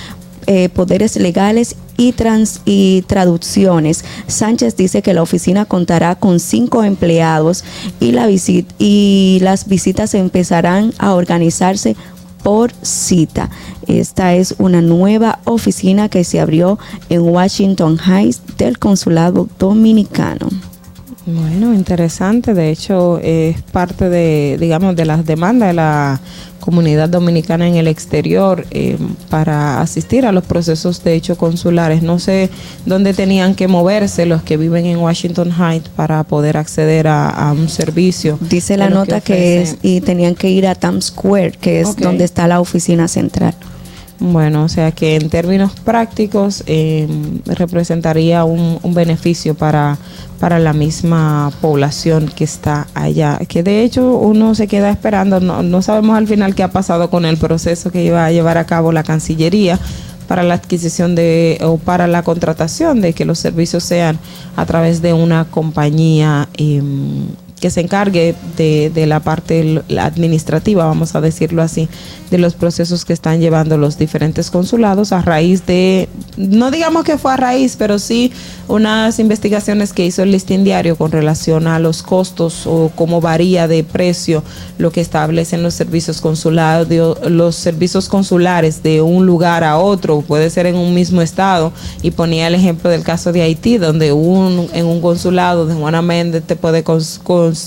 eh, 0.49 0.69
poderes 0.69 1.15
legales 1.15 1.77
y, 1.97 2.11
trans, 2.15 2.63
y 2.65 3.03
traducciones. 3.07 4.05
Sánchez 4.27 4.77
dice 4.77 5.03
que 5.03 5.15
la 5.15 5.23
oficina 5.23 5.67
contará 5.67 6.17
con 6.17 6.41
cinco 6.41 6.83
empleados 6.83 7.63
y, 8.01 8.11
la 8.11 8.29
y 8.29 9.39
las 9.43 9.69
visitas 9.69 10.15
empezarán 10.15 10.93
a 10.99 11.15
organizarse 11.15 11.95
por 12.43 12.73
cita. 12.83 13.51
Esta 13.87 14.35
es 14.35 14.55
una 14.59 14.81
nueva 14.81 15.41
oficina 15.45 16.09
que 16.09 16.25
se 16.25 16.41
abrió 16.41 16.79
en 17.09 17.23
Washington 17.23 17.99
Heights 17.99 18.41
del 18.59 18.79
Consulado 18.79 19.49
Dominicano. 19.59 20.49
Bueno, 21.27 21.75
interesante. 21.75 22.55
De 22.55 22.71
hecho, 22.71 23.19
es 23.19 23.61
parte 23.63 24.09
de, 24.09 24.57
digamos, 24.61 24.95
de 24.95 25.05
las 25.05 25.27
demandas 25.27 25.71
de 25.71 25.75
la 25.75 26.21
comunidad 26.61 27.09
dominicana 27.09 27.67
en 27.67 27.77
el 27.77 27.87
exterior 27.89 28.65
eh, 28.71 28.97
para 29.29 29.81
asistir 29.81 30.27
a 30.27 30.33
los 30.33 30.45
procesos 30.45 31.03
de 31.03 31.15
hecho 31.15 31.37
consulares. 31.37 32.03
No 32.03 32.19
sé 32.21 32.49
dónde 32.87 33.13
tenían 33.13 33.57
que 33.57 33.67
moverse 33.67 34.25
los 34.27 34.43
que 34.43 34.57
viven 34.57 34.87
en 34.87 34.99
Washington 34.99 35.53
Heights 35.53 35.89
para 35.91 36.23
poder 36.25 36.57
acceder 36.57 37.07
a, 37.09 37.53
un 37.57 37.69
servicio. 37.69 38.39
Dice 38.41 38.77
la 38.77 38.91
nota 38.91 39.21
que, 39.21 39.63
es 39.63 39.79
y 39.83 40.01
tenían 40.01 40.35
que 40.35 40.51
ir 40.51 40.67
a 40.67 40.75
Times 40.75 41.07
Square, 41.07 41.53
que 41.53 41.81
es 41.81 41.97
donde 41.97 42.25
está 42.25 42.47
la 42.47 42.61
oficina 42.61 43.09
central. 43.09 43.55
Bueno, 44.19 44.65
o 44.65 44.69
sea 44.69 44.93
que 44.93 45.17
en 45.17 45.29
términos 45.29 45.73
prácticos 45.85 46.65
eh, 46.67 47.07
representaría 47.45 48.45
un, 48.45 48.81
beneficio 48.95 49.55
para, 49.55 49.99
para 50.41 50.59
la 50.59 50.73
misma 50.73 51.53
población 51.61 52.31
que 52.35 52.45
está 52.45 52.87
allá. 52.95 53.39
Que 53.47 53.63
de 53.63 53.83
hecho 53.83 54.17
uno 54.17 54.55
se 54.55 54.69
queda 54.69 54.91
esperando, 54.91 55.41
no, 55.41 55.63
no 55.63 55.83
sabemos 55.83 56.17
al 56.17 56.27
final 56.27 56.55
qué 56.55 56.63
ha 56.63 56.71
pasado 56.71 57.11
con 57.11 57.27
el 57.27 57.37
proceso 57.37 57.91
que 57.91 58.05
iba 58.05 58.25
a 58.25 58.33
llevar 58.33 58.57
a 58.57 58.65
cabo 58.65 58.91
la 58.91 59.03
Cancillería 59.03 59.79
para 60.27 60.43
la 60.43 60.55
adquisición 60.55 61.15
de 61.15 61.59
o 61.63 61.79
para 61.79 62.07
la 62.07 62.23
contratación 62.23 63.01
de 63.01 63.13
que 63.13 63.25
los 63.25 63.39
servicios 63.39 63.85
sean 63.85 64.19
a 64.57 64.67
través 64.67 65.03
de 65.03 65.13
una 65.13 65.45
compañía 65.45 66.49
em, 66.57 67.29
que 67.61 67.71
se 67.71 67.81
encargue 67.81 68.35
de, 68.57 68.91
de 68.91 69.07
la 69.07 69.21
parte 69.21 69.83
administrativa, 69.99 70.85
vamos 70.85 71.15
a 71.15 71.21
decirlo 71.21 71.63
así, 71.63 71.89
de 72.31 72.39
los 72.39 72.55
procesos 72.55 73.05
que 73.05 73.13
están 73.13 73.41
llevando 73.41 73.79
los 73.79 73.99
diferentes 73.99 74.51
consulados 74.51 75.13
a 75.13 75.23
raíz 75.23 75.65
de, 75.65 76.09
no 76.37 76.71
digamos 76.71 77.05
que 77.05 77.19
fue 77.19 77.33
a 77.33 77.37
raíz, 77.37 77.77
pero 77.77 77.99
sí 77.99 78.33
unas 78.69 79.19
investigaciones 79.21 79.93
que 79.93 80.05
hizo 80.05 80.23
el 80.23 80.33
listín 80.33 80.65
diario 80.65 80.97
con 80.97 81.13
relación 81.13 81.67
a 81.67 81.79
los 81.79 82.03
costos 82.03 82.67
o 82.67 82.91
cómo 82.95 83.21
varía 83.21 83.69
de 83.69 83.85
precio 83.85 84.43
lo 84.79 84.91
que 84.91 85.01
establecen 85.01 85.63
los 85.63 85.75
servicios 85.75 86.21
consulados, 86.21 86.89
los 87.31 87.55
servicios 87.55 88.09
consulares 88.09 88.83
de 88.83 89.03
un 89.03 89.25
lugar 89.25 89.65
a 89.65 89.79
otro, 89.79 90.21
puede 90.21 90.51
ser 90.51 90.67
en 90.67 90.77
un 90.77 90.95
mismo 90.95 91.23
estado, 91.23 91.73
y 92.03 92.11
ponía 92.11 92.49
el 92.49 92.55
ejemplo 92.55 92.91
del 92.91 93.03
caso 93.03 93.33
de 93.33 93.43
Haití, 93.43 93.79
donde 93.79 94.13
un, 94.13 94.69
en 94.73 94.87
un 94.87 95.01
consulado 95.01 95.67
de 95.67 95.75
Juana 95.75 96.03
Méndez 96.03 96.43
te 96.45 96.57
puede 96.57 96.83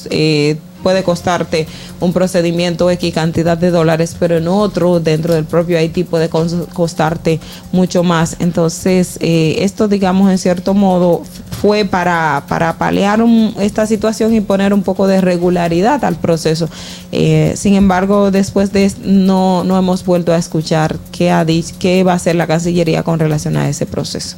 eh, 0.10 0.58
puede 0.84 1.04
costarte 1.04 1.68
un 2.00 2.14
procedimiento 2.14 2.90
X 2.90 3.14
cantidad 3.14 3.58
de 3.58 3.72
dólares, 3.72 4.16
pero 4.18 4.38
en 4.38 4.48
otro, 4.48 5.00
dentro 5.00 5.34
del 5.34 5.46
propio 5.46 5.78
Haití, 5.78 6.04
puede 6.04 6.30
costarte 6.30 7.40
mucho 7.72 8.04
más. 8.04 8.38
Entonces, 8.40 9.18
eh, 9.22 9.58
esto, 9.60 9.88
digamos, 9.88 10.32
en 10.32 10.38
cierto 10.38 10.74
modo, 10.74 11.24
fue 11.62 11.84
para, 11.84 12.46
para 12.48 12.78
paliar 12.78 13.20
esta 13.60 13.86
situación 13.86 14.34
y 14.34 14.42
poner 14.42 14.74
un 14.74 14.84
poco 14.84 15.08
de 15.08 15.20
regularidad 15.20 16.04
al 16.06 16.16
proceso. 16.16 16.70
Eh, 17.12 17.54
sin 17.58 17.76
embargo, 17.76 18.32
después 18.32 18.72
de 18.72 18.92
no, 19.04 19.64
no 19.66 19.78
hemos 19.78 20.06
vuelto 20.06 20.32
a 20.32 20.38
escuchar 20.38 20.98
qué, 21.12 21.32
ha 21.32 21.44
dicho, 21.44 21.76
qué 21.80 22.04
va 22.04 22.14
a 22.14 22.16
hacer 22.16 22.36
la 22.36 22.48
Cancillería 22.48 23.04
con 23.04 23.20
relación 23.20 23.58
a 23.58 23.68
ese 23.68 23.86
proceso. 23.86 24.38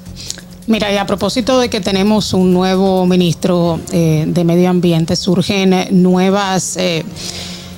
Mira, 0.67 0.93
y 0.93 0.97
a 0.97 1.05
propósito 1.05 1.59
de 1.59 1.69
que 1.69 1.81
tenemos 1.81 2.33
un 2.33 2.53
nuevo 2.53 3.05
ministro 3.05 3.79
eh, 3.91 4.25
de 4.27 4.43
Medio 4.43 4.69
Ambiente, 4.69 5.15
surgen 5.15 5.87
nuevas... 5.91 6.77
Eh, 6.77 7.03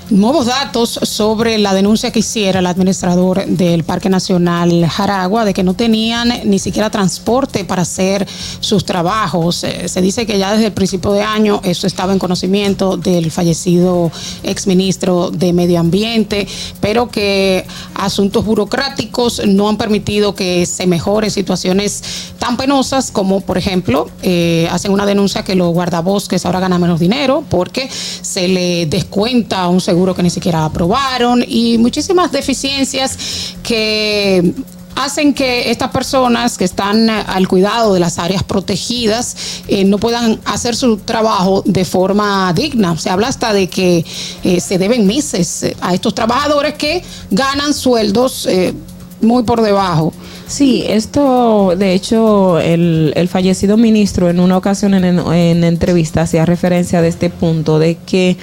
nuevos 0.10 0.47
datos 0.47 0.99
sobre 1.04 1.58
la 1.58 1.74
denuncia 1.74 2.12
que 2.12 2.20
hiciera 2.20 2.60
el 2.60 2.66
administrador 2.66 3.45
del 3.45 3.84
Parque 3.84 4.10
Nacional 4.10 4.86
Jaragua 4.88 5.45
de 5.45 5.54
que 5.54 5.64
no 5.64 5.74
tenían 5.74 6.30
ni 6.45 6.60
siquiera 6.60 6.89
transporte 6.89 7.66
para 7.66 7.84
hacer 7.84 8.28
sus 8.60 8.86
trabajos. 8.86 9.64
Eh, 9.64 9.88
se 9.88 10.01
dice 10.01 10.26
que 10.26 10.38
ya 10.38 10.51
desde 10.51 10.68
el 10.68 10.74
principio 10.74 11.12
de 11.14 11.24
año 11.24 11.62
eso 11.64 11.88
estaba 11.88 12.14
en 12.14 12.20
conocimiento 12.20 12.97
del 12.97 13.32
fallecido 13.32 14.12
exministro 14.43 15.32
de 15.32 15.54
Medio 15.54 15.80
Ambiente, 15.80 16.47
pero 16.82 17.10
que 17.10 17.66
asuntos 17.95 18.45
burocráticos 18.45 19.41
no 19.47 19.70
han 19.70 19.78
permitido 19.78 20.36
que 20.36 20.66
se 20.66 20.86
mejoren 20.86 21.32
situaciones 21.32 22.04
tan 22.39 22.58
penosas 22.58 23.12
como, 23.12 23.41
por 23.41 23.58
ejemplo, 23.58 24.10
eh, 24.22 24.68
hacen 24.70 24.91
una 24.91 25.06
denuncia 25.06 25.43
que 25.43 25.56
los 25.56 25.74
guardabosques 25.74 26.45
ahora 26.45 26.60
ganan 26.60 26.82
menos 26.82 26.99
dinero 26.99 27.43
porque 27.49 27.89
se 27.89 28.47
le 28.47 28.86
descuenta 28.86 29.68
un 29.70 29.80
seguro 29.80 30.03
que 30.12 30.24
ni 30.24 30.30
siquiera 30.30 30.66
aprobaron 30.66 31.43
y 31.47 31.78
muchísimas 31.78 32.32
deficiencias 32.32 33.18
que 33.64 34.54
hacen 34.95 35.34
que 35.34 35.72
estas 35.72 35.89
personas 35.91 36.58
que 36.58 36.66
están 36.66 37.10
al 37.10 37.47
cuidado 37.47 37.93
de 37.93 37.99
las 37.99 38.20
áreas 38.20 38.43
protegidas 38.43 39.64
eh, 39.68 39.86
no 39.86 39.97
puedan 39.97 40.39
hacer 40.45 40.76
su 40.76 40.97
trabajo 40.97 41.64
de 41.66 41.86
forma 41.86 42.51
digna. 42.54 42.97
Se 42.97 43.10
habla 43.10 43.28
hasta 43.28 43.54
de 43.54 43.68
que 43.68 44.06
eh, 44.43 44.60
se 44.60 44.78
deben 44.78 45.08
meses 45.08 45.66
a 45.82 45.93
estos 45.93 46.14
trabajadores 46.14 46.76
que 46.76 47.04
ganan 47.32 47.74
sueldos 47.74 48.45
eh, 48.45 48.74
muy 49.22 49.43
por 49.43 49.62
debajo. 49.62 50.14
Sí, 50.47 50.84
esto, 50.86 51.74
de 51.76 51.93
hecho, 51.93 52.60
el, 52.60 53.14
el 53.16 53.28
fallecido 53.28 53.78
ministro 53.78 54.30
en 54.30 54.39
una 54.39 54.58
ocasión 54.58 54.93
en, 54.93 55.06
en 55.06 55.64
entrevista 55.64 56.22
hacía 56.22 56.45
referencia 56.45 57.01
de 57.01 57.08
este 57.08 57.30
punto 57.30 57.80
de 57.80 57.95
que 57.95 58.38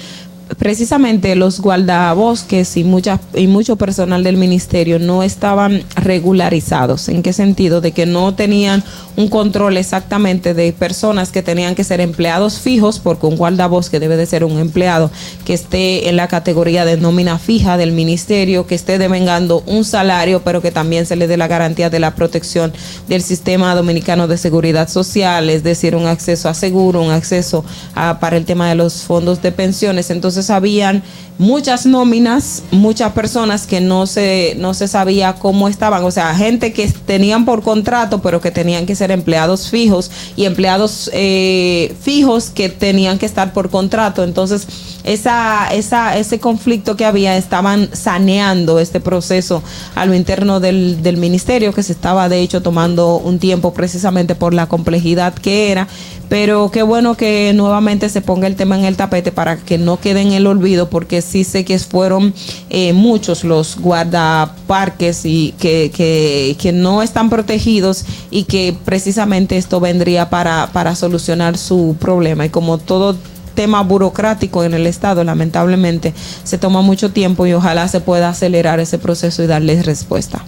precisamente 0.57 1.35
los 1.35 1.59
guardabosques 1.59 2.77
y, 2.77 2.83
mucha, 2.83 3.19
y 3.33 3.47
mucho 3.47 3.75
personal 3.75 4.23
del 4.23 4.37
ministerio 4.37 4.99
no 4.99 5.23
estaban 5.23 5.83
regularizados. 5.95 7.09
¿En 7.09 7.23
qué 7.23 7.33
sentido? 7.33 7.81
De 7.81 7.91
que 7.91 8.05
no 8.05 8.33
tenían 8.33 8.83
un 9.15 9.27
control 9.27 9.77
exactamente 9.77 10.53
de 10.53 10.73
personas 10.73 11.31
que 11.31 11.43
tenían 11.43 11.75
que 11.75 11.83
ser 11.83 12.01
empleados 12.01 12.59
fijos, 12.59 12.99
porque 12.99 13.27
un 13.27 13.37
guardabosque 13.37 13.99
debe 13.99 14.17
de 14.17 14.25
ser 14.25 14.43
un 14.43 14.59
empleado 14.59 15.11
que 15.45 15.53
esté 15.53 16.09
en 16.09 16.15
la 16.15 16.27
categoría 16.27 16.85
de 16.85 16.97
nómina 16.97 17.39
fija 17.39 17.77
del 17.77 17.91
ministerio, 17.91 18.67
que 18.67 18.75
esté 18.75 18.97
devengando 18.97 19.63
un 19.67 19.83
salario, 19.83 20.41
pero 20.43 20.61
que 20.61 20.71
también 20.71 21.05
se 21.05 21.15
le 21.15 21.27
dé 21.27 21.37
la 21.37 21.47
garantía 21.47 21.89
de 21.89 21.99
la 21.99 22.15
protección 22.15 22.73
del 23.07 23.21
sistema 23.21 23.75
dominicano 23.75 24.27
de 24.27 24.37
seguridad 24.37 24.89
social, 24.89 25.49
es 25.49 25.63
decir, 25.63 25.95
un 25.95 26.05
acceso 26.05 26.49
a 26.49 26.53
seguro, 26.53 27.01
un 27.01 27.11
acceso 27.11 27.63
a, 27.95 28.19
para 28.19 28.37
el 28.37 28.45
tema 28.45 28.69
de 28.69 28.75
los 28.75 29.03
fondos 29.03 29.41
de 29.41 29.51
pensiones. 29.51 30.09
Entonces, 30.09 30.40
habían 30.49 31.03
muchas 31.41 31.87
nóminas, 31.87 32.61
muchas 32.69 33.13
personas 33.13 33.65
que 33.65 33.81
no 33.81 34.05
se, 34.05 34.55
no 34.59 34.75
se 34.75 34.87
sabía 34.87 35.33
cómo 35.33 35.67
estaban, 35.67 36.03
o 36.03 36.11
sea, 36.11 36.35
gente 36.35 36.71
que 36.71 36.87
tenían 36.87 37.45
por 37.45 37.63
contrato, 37.63 38.21
pero 38.21 38.39
que 38.41 38.51
tenían 38.51 38.85
que 38.85 38.95
ser 38.95 39.09
empleados 39.09 39.69
fijos 39.71 40.11
y 40.35 40.45
empleados 40.45 41.09
eh, 41.13 41.95
fijos 41.99 42.51
que 42.51 42.69
tenían 42.69 43.17
que 43.17 43.25
estar 43.25 43.53
por 43.53 43.71
contrato. 43.71 44.23
Entonces, 44.23 44.67
esa, 45.03 45.73
esa, 45.73 46.15
ese 46.15 46.39
conflicto 46.39 46.95
que 46.95 47.05
había, 47.05 47.35
estaban 47.37 47.89
saneando 47.91 48.79
este 48.79 48.99
proceso 48.99 49.63
a 49.95 50.05
lo 50.05 50.13
interno 50.13 50.59
del, 50.59 51.01
del 51.01 51.17
ministerio, 51.17 51.73
que 51.73 51.81
se 51.81 51.93
estaba 51.93 52.29
de 52.29 52.39
hecho 52.41 52.61
tomando 52.61 53.17
un 53.17 53.39
tiempo 53.39 53.73
precisamente 53.73 54.35
por 54.35 54.53
la 54.53 54.67
complejidad 54.67 55.33
que 55.33 55.71
era, 55.71 55.87
pero 56.31 56.71
qué 56.71 56.81
bueno 56.81 57.17
que 57.17 57.51
nuevamente 57.53 58.07
se 58.07 58.21
ponga 58.21 58.47
el 58.47 58.55
tema 58.55 58.79
en 58.79 58.85
el 58.85 58.95
tapete 58.95 59.33
para 59.33 59.57
que 59.57 59.77
no 59.77 59.99
quede 59.99 60.21
en 60.21 60.31
el 60.31 60.47
olvido, 60.47 60.89
porque 60.89 61.21
sí 61.21 61.43
sé 61.43 61.65
que 61.65 61.77
fueron 61.77 62.33
eh, 62.69 62.93
muchos 62.93 63.43
los 63.43 63.77
guardaparques 63.77 65.25
y 65.25 65.53
que, 65.59 65.91
que, 65.93 66.55
que, 66.57 66.71
no 66.71 67.03
están 67.03 67.29
protegidos 67.29 68.05
y 68.29 68.45
que 68.45 68.73
precisamente 68.85 69.57
esto 69.57 69.81
vendría 69.81 70.29
para, 70.29 70.69
para 70.71 70.95
solucionar 70.95 71.57
su 71.57 71.97
problema. 71.99 72.45
Y 72.45 72.49
como 72.49 72.77
todo 72.77 73.17
tema 73.53 73.83
burocrático 73.83 74.63
en 74.63 74.73
el 74.73 74.87
Estado, 74.87 75.25
lamentablemente, 75.25 76.13
se 76.45 76.57
toma 76.57 76.81
mucho 76.81 77.11
tiempo 77.11 77.45
y 77.45 77.51
ojalá 77.51 77.89
se 77.89 77.99
pueda 77.99 78.29
acelerar 78.29 78.79
ese 78.79 78.99
proceso 78.99 79.43
y 79.43 79.47
darles 79.47 79.85
respuesta. 79.85 80.45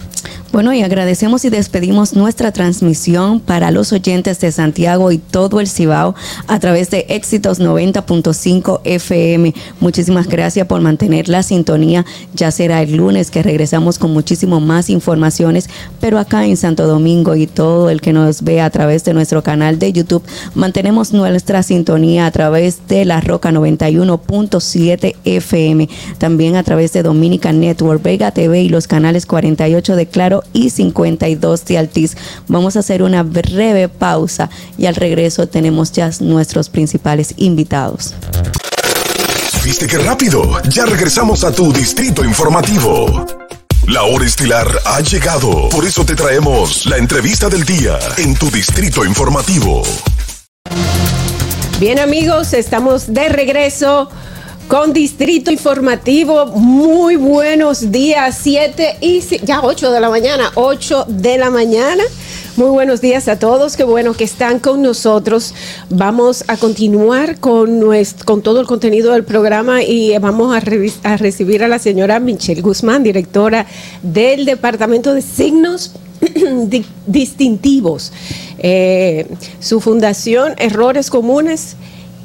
Bueno, 0.52 0.72
y 0.72 0.82
agradecemos 0.82 1.44
y 1.44 1.50
despedimos 1.50 2.14
nuestra 2.14 2.52
transmisión 2.52 3.40
para 3.40 3.72
los 3.72 3.92
oyentes 3.92 4.38
de 4.40 4.52
Santiago 4.52 5.10
y 5.10 5.18
todo 5.18 5.58
el 5.60 5.68
Cibao 5.68 6.14
a 6.46 6.60
través 6.60 6.90
de 6.90 7.06
Éxitos 7.08 7.60
90.5 7.60 8.80
FM. 8.84 9.52
Muchísimas 9.80 10.28
gracias 10.28 10.66
por 10.68 10.80
mantener 10.80 11.28
la 11.28 11.42
sintonía. 11.42 12.04
Ya 12.34 12.50
será 12.52 12.82
el 12.82 12.96
lunes 12.96 13.30
que 13.30 13.42
regresamos 13.42 13.98
con 13.98 14.12
muchísimo 14.12 14.60
más 14.60 14.90
informaciones, 14.90 15.68
pero 16.00 16.18
acá 16.18 16.46
en 16.46 16.56
Santo 16.56 16.86
Domingo 16.86 17.34
y 17.34 17.46
todo 17.46 17.90
el 17.90 18.00
que 18.00 18.12
nos 18.12 18.42
ve 18.42 18.60
a 18.60 18.70
través 18.70 19.04
de 19.04 19.14
nuestro 19.14 19.42
canal 19.42 19.78
de 19.78 19.92
YouTube, 19.92 20.22
mantenemos 20.54 21.12
nuestra 21.12 21.62
sintonía 21.62 22.26
a 22.26 22.30
través 22.30 22.86
de 22.86 23.04
la 23.04 23.20
Roca 23.20 23.50
91.7 23.50 25.16
FM, 25.24 25.88
también 26.18 26.56
a 26.56 26.62
través 26.62 26.92
de 26.92 27.02
Dominican 27.02 27.60
Network, 27.60 28.02
Vega 28.02 28.30
TV 28.30 28.62
y 28.62 28.68
los 28.68 28.86
canales 28.86 29.26
48 29.26 29.96
de 29.96 30.06
Claro 30.14 30.44
y 30.52 30.70
52 30.70 31.64
de 31.64 31.76
Altiz. 31.76 32.16
Vamos 32.46 32.76
a 32.76 32.78
hacer 32.78 33.02
una 33.02 33.24
breve 33.24 33.88
pausa 33.88 34.48
y 34.78 34.86
al 34.86 34.94
regreso 34.94 35.48
tenemos 35.48 35.90
ya 35.90 36.08
nuestros 36.20 36.68
principales 36.68 37.34
invitados. 37.36 38.14
¿Viste 39.64 39.88
qué 39.88 39.98
rápido? 39.98 40.62
Ya 40.68 40.86
regresamos 40.86 41.42
a 41.42 41.50
tu 41.50 41.72
distrito 41.72 42.24
informativo. 42.24 43.26
La 43.88 44.04
hora 44.04 44.24
estilar 44.24 44.68
ha 44.84 45.00
llegado, 45.00 45.68
por 45.70 45.84
eso 45.84 46.04
te 46.04 46.14
traemos 46.14 46.86
la 46.86 46.98
entrevista 46.98 47.48
del 47.48 47.64
día 47.64 47.98
en 48.16 48.36
tu 48.36 48.52
distrito 48.52 49.04
informativo. 49.04 49.82
Bien 51.80 51.98
amigos, 51.98 52.52
estamos 52.52 53.12
de 53.12 53.30
regreso 53.30 54.08
con 54.68 54.92
Distrito 54.92 55.50
Informativo. 55.50 56.46
Muy 56.46 57.16
buenos 57.16 57.90
días, 57.90 58.38
7 58.42 58.98
y 59.00 59.20
ya 59.44 59.60
8 59.62 59.90
de 59.90 60.00
la 60.00 60.08
mañana, 60.08 60.50
8 60.54 61.06
de 61.08 61.38
la 61.38 61.50
mañana. 61.50 62.02
Muy 62.56 62.68
buenos 62.68 63.00
días 63.00 63.26
a 63.28 63.38
todos, 63.38 63.76
qué 63.76 63.84
bueno 63.84 64.14
que 64.14 64.24
están 64.24 64.60
con 64.60 64.80
nosotros. 64.80 65.54
Vamos 65.90 66.44
a 66.46 66.56
continuar 66.56 67.38
con, 67.40 67.80
nuestro, 67.80 68.24
con 68.24 68.42
todo 68.42 68.60
el 68.60 68.66
contenido 68.66 69.12
del 69.12 69.24
programa 69.24 69.82
y 69.82 70.16
vamos 70.18 70.56
a, 70.56 70.60
recibir 71.16 71.64
a 71.64 71.68
la 71.68 71.78
señora 71.78 72.20
Michelle 72.20 72.62
Guzmán, 72.62 73.02
directora 73.02 73.66
del 74.02 74.44
Departamento 74.44 75.14
de 75.14 75.22
Signos 75.22 75.92
Distintivos. 77.06 78.12
Eh, 78.58 79.26
su 79.60 79.80
fundación, 79.80 80.54
Errores 80.58 81.10
Comunes 81.10 81.76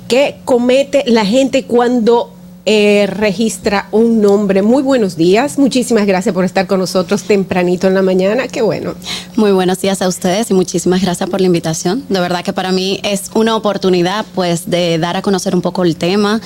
que 0.09 0.35
comete 0.43 1.03
la 1.05 1.23
gente 1.23 1.63
cuando 1.63 2.33
eh, 2.71 3.07
registra 3.07 3.87
un 3.89 4.21
nombre. 4.21 4.61
Muy 4.61 4.83
buenos 4.83 5.15
días, 5.15 5.57
muchísimas 5.57 6.05
gracias 6.05 6.35
por 6.35 6.45
estar 6.45 6.67
con 6.67 6.79
nosotros 6.79 7.23
tempranito 7.23 7.87
en 7.87 7.95
la 7.95 8.03
mañana, 8.03 8.47
qué 8.47 8.61
bueno. 8.61 8.93
Muy 9.35 9.51
buenos 9.51 9.81
días 9.81 10.03
a 10.03 10.07
ustedes 10.07 10.51
y 10.51 10.53
muchísimas 10.53 11.01
gracias 11.01 11.27
por 11.31 11.41
la 11.41 11.47
invitación. 11.47 12.03
De 12.09 12.19
verdad 12.19 12.43
que 12.43 12.53
para 12.53 12.71
mí 12.71 12.99
es 13.01 13.31
una 13.33 13.55
oportunidad 13.55 14.23
pues 14.35 14.69
de 14.69 14.99
dar 14.99 15.17
a 15.17 15.23
conocer 15.23 15.55
un 15.55 15.63
poco 15.63 15.83
el 15.83 15.95
tema. 15.95 16.41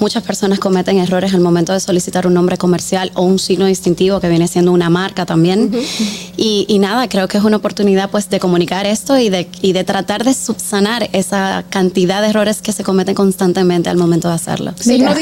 Muchas 0.00 0.22
personas 0.22 0.60
cometen 0.60 0.96
errores 0.96 1.34
al 1.34 1.42
momento 1.42 1.74
de 1.74 1.80
solicitar 1.80 2.26
un 2.26 2.32
nombre 2.32 2.56
comercial 2.56 3.10
o 3.12 3.24
un 3.24 3.38
signo 3.38 3.66
distintivo 3.66 4.18
que 4.18 4.30
viene 4.30 4.48
siendo 4.48 4.72
una 4.72 4.88
marca 4.88 5.26
también. 5.26 5.72
y, 6.38 6.64
y 6.68 6.78
nada, 6.78 7.06
creo 7.10 7.28
que 7.28 7.36
es 7.36 7.44
una 7.44 7.58
oportunidad 7.58 8.08
pues 8.08 8.30
de 8.30 8.40
comunicar 8.40 8.86
esto 8.86 9.18
y 9.18 9.28
de, 9.28 9.46
y 9.60 9.74
de 9.74 9.84
tratar 9.84 10.24
de 10.24 10.32
subsanar 10.32 11.10
esa 11.12 11.66
cantidad 11.68 12.22
de 12.22 12.28
errores 12.28 12.62
que 12.62 12.72
se 12.72 12.82
cometen 12.82 13.14
constantemente 13.14 13.90
al 13.90 13.98
momento 13.98 14.28
de 14.28 14.36
hacerlo. 14.36 14.72
Signos 14.80 15.16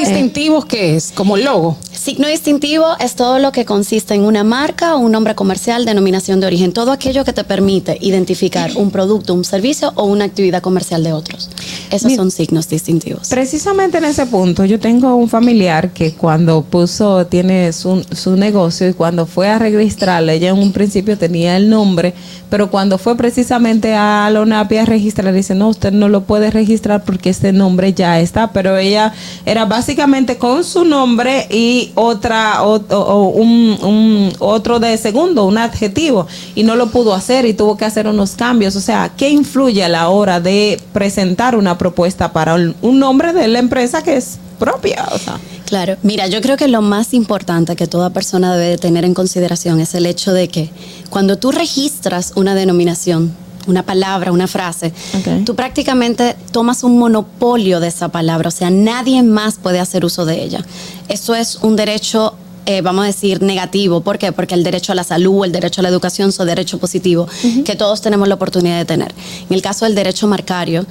distintivos, 0.45 0.65
¿qué 0.65 0.95
es? 0.95 1.11
Como 1.11 1.37
logo. 1.37 1.75
Signo 1.91 2.27
distintivo 2.27 2.85
es 2.99 3.15
todo 3.15 3.39
lo 3.39 3.51
que 3.51 3.65
consiste 3.65 4.13
en 4.13 4.21
una 4.21 4.43
marca, 4.43 4.95
un 4.95 5.11
nombre 5.11 5.33
comercial, 5.33 5.85
denominación 5.85 6.39
de 6.39 6.45
origen, 6.45 6.71
todo 6.71 6.91
aquello 6.91 7.25
que 7.25 7.33
te 7.33 7.43
permite 7.43 7.97
identificar 7.99 8.69
un 8.75 8.91
producto, 8.91 9.33
un 9.33 9.43
servicio 9.43 9.91
o 9.95 10.03
una 10.03 10.25
actividad 10.25 10.61
comercial 10.61 11.03
de 11.03 11.13
otros. 11.13 11.49
Esos 11.89 12.13
son 12.13 12.29
signos 12.29 12.69
distintivos. 12.69 13.29
Precisamente 13.29 13.97
en 13.97 14.05
ese 14.05 14.27
punto, 14.27 14.65
yo 14.65 14.79
tengo 14.79 15.15
un 15.15 15.29
familiar 15.29 15.93
que 15.93 16.13
cuando 16.13 16.61
puso, 16.61 17.25
tiene 17.25 17.73
su, 17.73 18.05
su 18.11 18.35
negocio 18.35 18.87
y 18.87 18.93
cuando 18.93 19.25
fue 19.25 19.49
a 19.49 19.57
registrarle, 19.57 20.35
ella 20.35 20.49
en 20.49 20.59
un 20.59 20.73
principio 20.73 21.17
tenía 21.17 21.57
el 21.57 21.71
nombre, 21.71 22.13
pero 22.51 22.69
cuando 22.69 22.99
fue 22.99 23.17
precisamente 23.17 23.95
a 23.95 24.29
Lonapia 24.29 24.83
a 24.83 24.85
registrar, 24.85 25.33
dice, 25.33 25.55
no, 25.55 25.69
usted 25.69 25.91
no 25.91 26.07
lo 26.07 26.25
puede 26.25 26.51
registrar 26.51 27.03
porque 27.03 27.31
este 27.31 27.51
nombre 27.51 27.93
ya 27.93 28.19
está, 28.19 28.51
pero 28.51 28.77
ella 28.77 29.13
era 29.45 29.65
básicamente 29.65 30.34
con 30.37 30.63
su 30.63 30.85
nombre 30.85 31.47
y 31.49 31.91
otra, 31.95 32.63
o, 32.63 33.29
un, 33.29 33.77
un- 33.81 34.33
otro 34.39 34.79
de 34.79 34.97
segundo, 34.97 35.45
un 35.45 35.57
adjetivo, 35.57 36.27
y 36.55 36.63
no 36.63 36.75
lo 36.75 36.87
pudo 36.91 37.13
hacer 37.13 37.45
y 37.45 37.53
tuvo 37.53 37.77
que 37.77 37.85
hacer 37.85 38.07
unos 38.07 38.31
cambios. 38.31 38.75
O 38.75 38.81
sea, 38.81 39.11
¿qué 39.17 39.29
influye 39.29 39.83
a 39.83 39.89
la 39.89 40.09
hora 40.09 40.39
de 40.39 40.79
presentar 40.93 41.55
una 41.55 41.77
propuesta 41.77 42.33
para 42.33 42.55
un, 42.55 42.75
un 42.81 42.99
nombre 42.99 43.33
de 43.33 43.47
la 43.47 43.59
empresa 43.59 44.03
que 44.03 44.17
es 44.17 44.37
propia? 44.59 45.05
O 45.13 45.17
sea. 45.17 45.39
Claro, 45.65 45.95
mira, 46.03 46.27
yo 46.27 46.41
creo 46.41 46.57
que 46.57 46.67
lo 46.67 46.81
más 46.81 47.13
importante 47.13 47.75
que 47.75 47.87
toda 47.87 48.11
persona 48.11 48.55
debe 48.55 48.71
de 48.71 48.77
tener 48.77 49.03
en 49.03 49.13
consideración 49.15 49.79
es 49.79 49.95
el 49.95 50.05
hecho 50.05 50.31
de 50.31 50.47
que 50.47 50.69
cuando 51.09 51.37
tú 51.37 51.51
registras 51.51 52.33
una 52.35 52.53
denominación, 52.55 53.33
una 53.67 53.83
palabra, 53.83 54.31
una 54.31 54.47
frase, 54.47 54.93
tú 55.45 55.55
prácticamente 55.55 56.35
tomas 56.51 56.83
un 56.83 56.97
monopolio 56.97 57.79
de 57.79 57.87
esa 57.87 58.09
palabra, 58.09 58.49
o 58.49 58.51
sea, 58.51 58.69
nadie 58.69 59.23
más 59.23 59.55
puede 59.55 59.79
hacer 59.79 60.05
uso 60.05 60.25
de 60.25 60.43
ella. 60.43 60.65
Eso 61.07 61.35
es 61.35 61.57
un 61.61 61.75
derecho 61.75 62.35
eh, 62.67 62.81
vamos 62.81 63.03
a 63.03 63.07
decir, 63.07 63.43
negativo. 63.43 64.01
¿Por 64.01 64.17
qué? 64.17 64.31
Porque 64.31 64.55
el 64.55 64.63
derecho 64.63 64.91
a 64.91 64.95
la 64.95 65.03
salud, 65.03 65.45
el 65.45 65.51
derecho 65.51 65.81
a 65.81 65.83
la 65.83 65.89
educación 65.89 66.31
son 66.31 66.47
derechos 66.47 66.79
positivos 66.79 67.29
que 67.63 67.75
todos 67.75 68.01
tenemos 68.01 68.27
la 68.27 68.33
oportunidad 68.35 68.79
de 68.79 68.85
tener. 68.85 69.13
En 69.47 69.55
el 69.55 69.61
caso 69.61 69.85
del 69.85 69.93
derecho 69.93 70.25
marcario, 70.25 70.85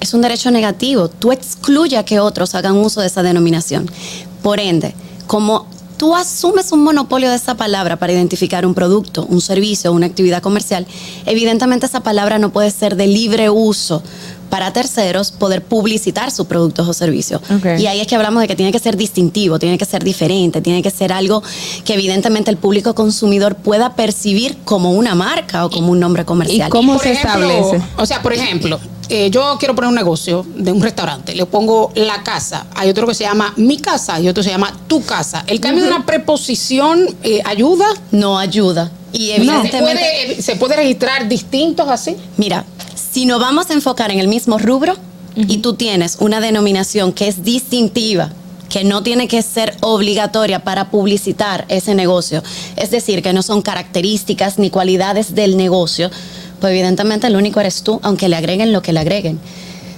es 0.00 0.12
un 0.12 0.22
derecho 0.22 0.50
negativo. 0.50 1.08
Tú 1.08 1.30
excluyes 1.30 2.00
a 2.00 2.04
que 2.04 2.18
otros 2.18 2.56
hagan 2.56 2.76
uso 2.76 3.00
de 3.00 3.06
esa 3.06 3.22
denominación. 3.22 3.88
Por 4.42 4.58
ende, 4.58 4.92
como 5.28 5.68
tú 5.96 6.14
asumes 6.14 6.72
un 6.72 6.82
monopolio 6.82 7.30
de 7.30 7.36
esa 7.36 7.54
palabra 7.56 7.96
para 7.96 8.12
identificar 8.12 8.66
un 8.66 8.74
producto, 8.74 9.26
un 9.28 9.40
servicio, 9.40 9.92
una 9.92 10.06
actividad 10.06 10.42
comercial, 10.42 10.86
evidentemente 11.26 11.86
esa 11.86 12.00
palabra 12.00 12.38
no 12.38 12.50
puede 12.50 12.70
ser 12.70 12.96
de 12.96 13.06
libre 13.06 13.50
uso 13.50 14.02
para 14.50 14.72
terceros 14.72 15.32
poder 15.32 15.64
publicitar 15.64 16.30
sus 16.30 16.46
productos 16.46 16.86
o 16.86 16.92
servicios. 16.92 17.40
Y 17.76 17.86
ahí 17.86 18.00
es 18.00 18.06
que 18.06 18.14
hablamos 18.14 18.40
de 18.40 18.46
que 18.46 18.54
tiene 18.54 18.70
que 18.70 18.78
ser 18.78 18.96
distintivo, 18.96 19.58
tiene 19.58 19.78
que 19.78 19.84
ser 19.84 20.04
diferente, 20.04 20.60
tiene 20.60 20.80
que 20.80 20.90
ser 20.90 21.12
algo 21.12 21.42
que 21.84 21.94
evidentemente 21.94 22.52
el 22.52 22.56
público 22.56 22.94
consumidor 22.94 23.56
pueda 23.56 23.96
percibir 23.96 24.58
como 24.64 24.92
una 24.92 25.16
marca 25.16 25.66
o 25.66 25.70
como 25.70 25.90
un 25.90 25.98
nombre 25.98 26.24
comercial. 26.24 26.70
Por 26.70 26.84
ejemplo, 27.04 27.88
O 27.96 28.06
sea, 28.06 28.22
por 28.22 28.32
ejemplo, 28.32 28.78
eh, 29.08 29.30
yo 29.30 29.56
quiero 29.58 29.74
poner 29.74 29.88
un 29.88 29.94
negocio 29.94 30.44
de 30.56 30.72
un 30.72 30.82
restaurante, 30.82 31.34
le 31.34 31.46
pongo 31.46 31.92
la 31.94 32.22
casa, 32.22 32.66
hay 32.74 32.88
otro 32.90 33.06
que 33.06 33.14
se 33.14 33.24
llama 33.24 33.52
mi 33.56 33.76
casa 33.78 34.20
y 34.20 34.28
otro 34.28 34.42
se 34.42 34.50
llama 34.50 34.72
tu 34.86 35.02
casa. 35.04 35.44
¿El 35.46 35.60
cambio 35.60 35.84
de 35.84 35.90
una 35.90 36.04
preposición 36.06 37.06
eh, 37.22 37.40
ayuda? 37.44 37.86
No 38.10 38.38
ayuda. 38.38 38.90
Y 39.12 39.26
¿Se 39.28 39.36
evidentemente- 39.36 39.80
puede, 40.28 40.42
¿Se 40.42 40.56
puede 40.56 40.76
registrar 40.76 41.28
distintos 41.28 41.88
así? 41.88 42.16
Mira, 42.36 42.64
si 43.12 43.26
nos 43.26 43.40
vamos 43.40 43.70
a 43.70 43.74
enfocar 43.74 44.10
en 44.10 44.18
el 44.18 44.28
mismo 44.28 44.58
rubro 44.58 44.96
y 45.36 45.58
tú 45.58 45.74
tienes 45.74 46.16
una 46.20 46.40
denominación 46.40 47.12
que 47.12 47.28
es 47.28 47.44
distintiva, 47.44 48.30
que 48.68 48.82
no 48.82 49.02
tiene 49.04 49.28
que 49.28 49.40
ser 49.42 49.76
obligatoria 49.82 50.64
para 50.64 50.90
publicitar 50.90 51.64
ese 51.68 51.94
negocio, 51.94 52.42
es 52.76 52.90
decir, 52.90 53.22
que 53.22 53.32
no 53.32 53.42
son 53.42 53.62
características 53.62 54.58
ni 54.58 54.70
cualidades 54.70 55.34
del 55.34 55.56
negocio, 55.56 56.10
pues 56.64 56.72
evidentemente 56.72 57.26
el 57.26 57.36
único 57.36 57.60
eres 57.60 57.82
tú, 57.82 58.00
aunque 58.02 58.26
le 58.26 58.36
agreguen 58.36 58.72
lo 58.72 58.80
que 58.80 58.94
le 58.94 59.00
agreguen. 59.00 59.38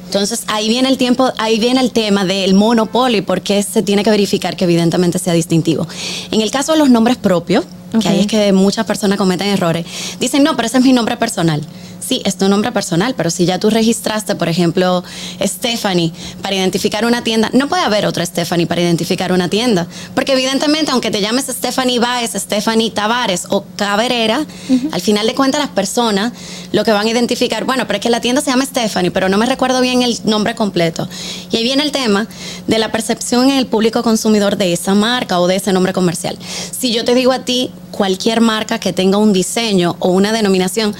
Entonces 0.06 0.42
ahí 0.48 0.68
viene 0.68 0.88
el 0.88 0.98
tiempo, 0.98 1.32
ahí 1.38 1.60
viene 1.60 1.80
el 1.80 1.92
tema 1.92 2.24
del 2.24 2.54
monopolio, 2.54 3.24
porque 3.24 3.62
se 3.62 3.84
tiene 3.84 4.02
que 4.02 4.10
verificar 4.10 4.56
que 4.56 4.64
evidentemente 4.64 5.20
sea 5.20 5.32
distintivo. 5.32 5.86
En 6.32 6.40
el 6.40 6.50
caso 6.50 6.72
de 6.72 6.78
los 6.78 6.90
nombres 6.90 7.18
propios, 7.18 7.64
que 8.02 8.08
ahí 8.08 8.18
es 8.22 8.26
que 8.26 8.52
muchas 8.52 8.84
personas 8.84 9.16
cometen 9.16 9.46
errores, 9.46 9.86
dicen, 10.18 10.42
no, 10.42 10.56
pero 10.56 10.66
ese 10.66 10.78
es 10.78 10.82
mi 10.82 10.92
nombre 10.92 11.16
personal. 11.16 11.62
Sí, 12.06 12.22
es 12.24 12.36
tu 12.36 12.48
nombre 12.48 12.70
personal, 12.70 13.14
pero 13.16 13.30
si 13.30 13.46
ya 13.46 13.58
tú 13.58 13.68
registraste, 13.68 14.36
por 14.36 14.48
ejemplo, 14.48 15.02
Stephanie 15.42 16.12
para 16.40 16.54
identificar 16.54 17.04
una 17.04 17.24
tienda, 17.24 17.50
no 17.52 17.68
puede 17.68 17.82
haber 17.82 18.06
otra 18.06 18.24
Stephanie 18.24 18.68
para 18.68 18.80
identificar 18.80 19.32
una 19.32 19.48
tienda, 19.48 19.88
porque 20.14 20.32
evidentemente 20.32 20.92
aunque 20.92 21.10
te 21.10 21.20
llames 21.20 21.46
Stephanie 21.46 21.98
Baez, 21.98 22.32
Stephanie 22.34 22.92
Tavares 22.92 23.46
o 23.48 23.64
Cabrera, 23.74 24.46
al 24.92 25.00
final 25.00 25.26
de 25.26 25.34
cuentas 25.34 25.60
las 25.60 25.70
personas 25.70 26.32
lo 26.70 26.84
que 26.84 26.92
van 26.92 27.08
a 27.08 27.10
identificar, 27.10 27.64
bueno, 27.64 27.88
pero 27.88 27.96
es 27.96 28.02
que 28.02 28.10
la 28.10 28.20
tienda 28.20 28.40
se 28.40 28.50
llama 28.50 28.64
Stephanie, 28.64 29.10
pero 29.10 29.28
no 29.28 29.36
me 29.36 29.46
recuerdo 29.46 29.80
bien 29.80 30.02
el 30.02 30.16
nombre 30.24 30.54
completo. 30.54 31.08
Y 31.50 31.56
ahí 31.56 31.64
viene 31.64 31.82
el 31.82 31.90
tema 31.90 32.28
de 32.68 32.78
la 32.78 32.92
percepción 32.92 33.50
en 33.50 33.56
el 33.56 33.66
público 33.66 34.04
consumidor 34.04 34.56
de 34.56 34.72
esa 34.72 34.94
marca 34.94 35.40
o 35.40 35.48
de 35.48 35.56
ese 35.56 35.72
nombre 35.72 35.92
comercial. 35.92 36.38
Si 36.78 36.92
yo 36.92 37.04
te 37.04 37.14
digo 37.14 37.32
a 37.32 37.40
ti 37.40 37.70
cualquier 37.90 38.40
marca 38.40 38.78
que 38.78 38.92
tenga 38.92 39.16
un 39.18 39.32
diseño 39.32 39.96
o 39.98 40.10
una 40.10 40.32
denominación, 40.32 40.94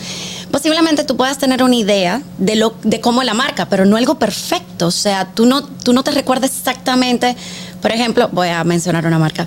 posiblemente 0.57 1.04
tú 1.04 1.18
puedas 1.18 1.36
tener 1.36 1.62
una 1.62 1.76
idea 1.76 2.22
de 2.38 2.57
lo 2.57 2.74
de 2.82 2.98
cómo 3.02 3.20
es 3.20 3.26
la 3.26 3.34
marca, 3.34 3.68
pero 3.68 3.84
no 3.84 3.98
algo 3.98 4.18
perfecto, 4.18 4.86
o 4.86 4.90
sea, 4.90 5.26
tú 5.34 5.44
no 5.44 5.62
tú 5.62 5.92
no 5.92 6.02
te 6.02 6.12
recuerdas 6.12 6.50
exactamente, 6.57 7.36
por 7.82 7.92
ejemplo, 7.92 8.30
voy 8.32 8.48
a 8.48 8.64
mencionar 8.64 9.04
una 9.04 9.18
marca. 9.18 9.46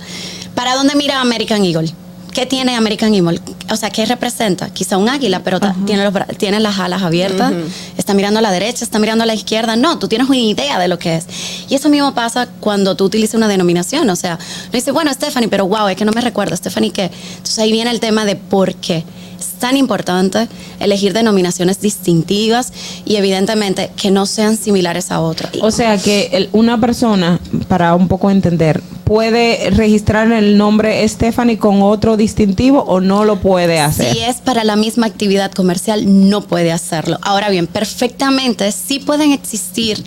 ¿Para 0.54 0.76
dónde 0.76 0.94
mira 0.94 1.20
American 1.20 1.66
Eagle? 1.66 1.92
¿Qué 2.32 2.46
tiene 2.46 2.76
American 2.76 3.12
Eagle? 3.12 3.42
O 3.72 3.76
sea, 3.76 3.90
¿qué 3.90 4.06
representa? 4.06 4.70
Quizá 4.70 4.98
un 4.98 5.10
águila, 5.10 5.42
pero 5.44 5.60
tiene, 5.88 6.04
los 6.04 6.14
tiene 6.38 6.60
las 6.60 6.78
alas 6.78 7.02
abiertas, 7.02 7.54
está 7.98 8.14
mirando 8.14 8.38
a 8.38 8.44
la 8.44 8.52
derecha, 8.52 8.84
está 8.84 9.00
mirando 9.00 9.24
a 9.24 9.26
la 9.26 9.34
izquierda. 9.34 9.76
No, 9.76 9.98
tú 9.98 10.08
tienes 10.08 10.30
una 10.30 10.38
idea 10.38 10.78
de 10.78 10.88
lo 10.88 11.00
que 11.00 11.16
es. 11.16 11.26
Y 11.70 11.74
eso 11.74 11.90
mismo 11.90 12.14
pasa 12.14 12.48
cuando 12.60 12.96
tú 12.96 13.06
utilizas 13.06 13.34
una 13.34 13.48
denominación. 13.48 14.08
O 14.12 14.16
sea, 14.16 14.36
no 14.36 14.72
dices, 14.74 14.94
bueno, 14.94 15.12
Stephanie, 15.12 15.50
pero 15.50 15.68
wow, 15.68 15.88
es 15.88 15.98
que 15.98 16.06
no 16.06 16.12
me 16.12 16.22
recuerdo, 16.22 16.56
Stephanie, 16.56 16.92
¿qué? 16.92 17.10
Entonces 17.38 17.58
ahí 17.58 17.72
viene 17.72 17.90
el 17.90 18.00
tema 18.00 18.26
de 18.26 18.36
por 18.36 18.76
qué. 18.76 19.04
Es 19.40 19.48
tan 19.60 19.78
importante 19.78 20.48
elegir 20.80 21.14
denominaciones 21.14 21.80
distintivas 21.82 22.72
y 23.06 23.16
evidentemente 23.16 23.92
que 23.96 24.12
no 24.12 24.26
sean 24.26 24.58
similares 24.58 25.12
a 25.12 25.22
otras. 25.22 25.52
O 25.62 25.72
sea 25.72 25.98
que 25.98 26.30
el- 26.34 26.50
una 26.52 26.80
persona, 26.80 27.40
para 27.68 27.96
un 27.96 28.08
poco 28.08 28.30
entender, 28.30 28.82
puede 29.06 29.72
registrar 29.72 30.32
el 30.32 30.58
nombre 30.58 31.08
Stephanie 31.08 31.58
con 31.58 31.82
otro 31.82 32.16
distintivo 32.18 32.84
o 32.84 33.00
no 33.02 33.26
lo 33.26 33.40
puede 33.40 33.80
hacer. 33.80 34.14
Si 34.14 34.20
es 34.20 34.38
para 34.38 34.64
la 34.64 34.76
misma 34.76 35.08
actividad 35.08 35.52
comercial, 35.52 36.30
no 36.30 36.42
puede 36.42 36.72
hacerlo. 36.72 37.18
Ahora 37.24 37.50
bien, 37.50 37.66
perfectamente 37.66 38.72
sí 38.72 39.00
pueden 39.00 39.32
existir 39.32 40.04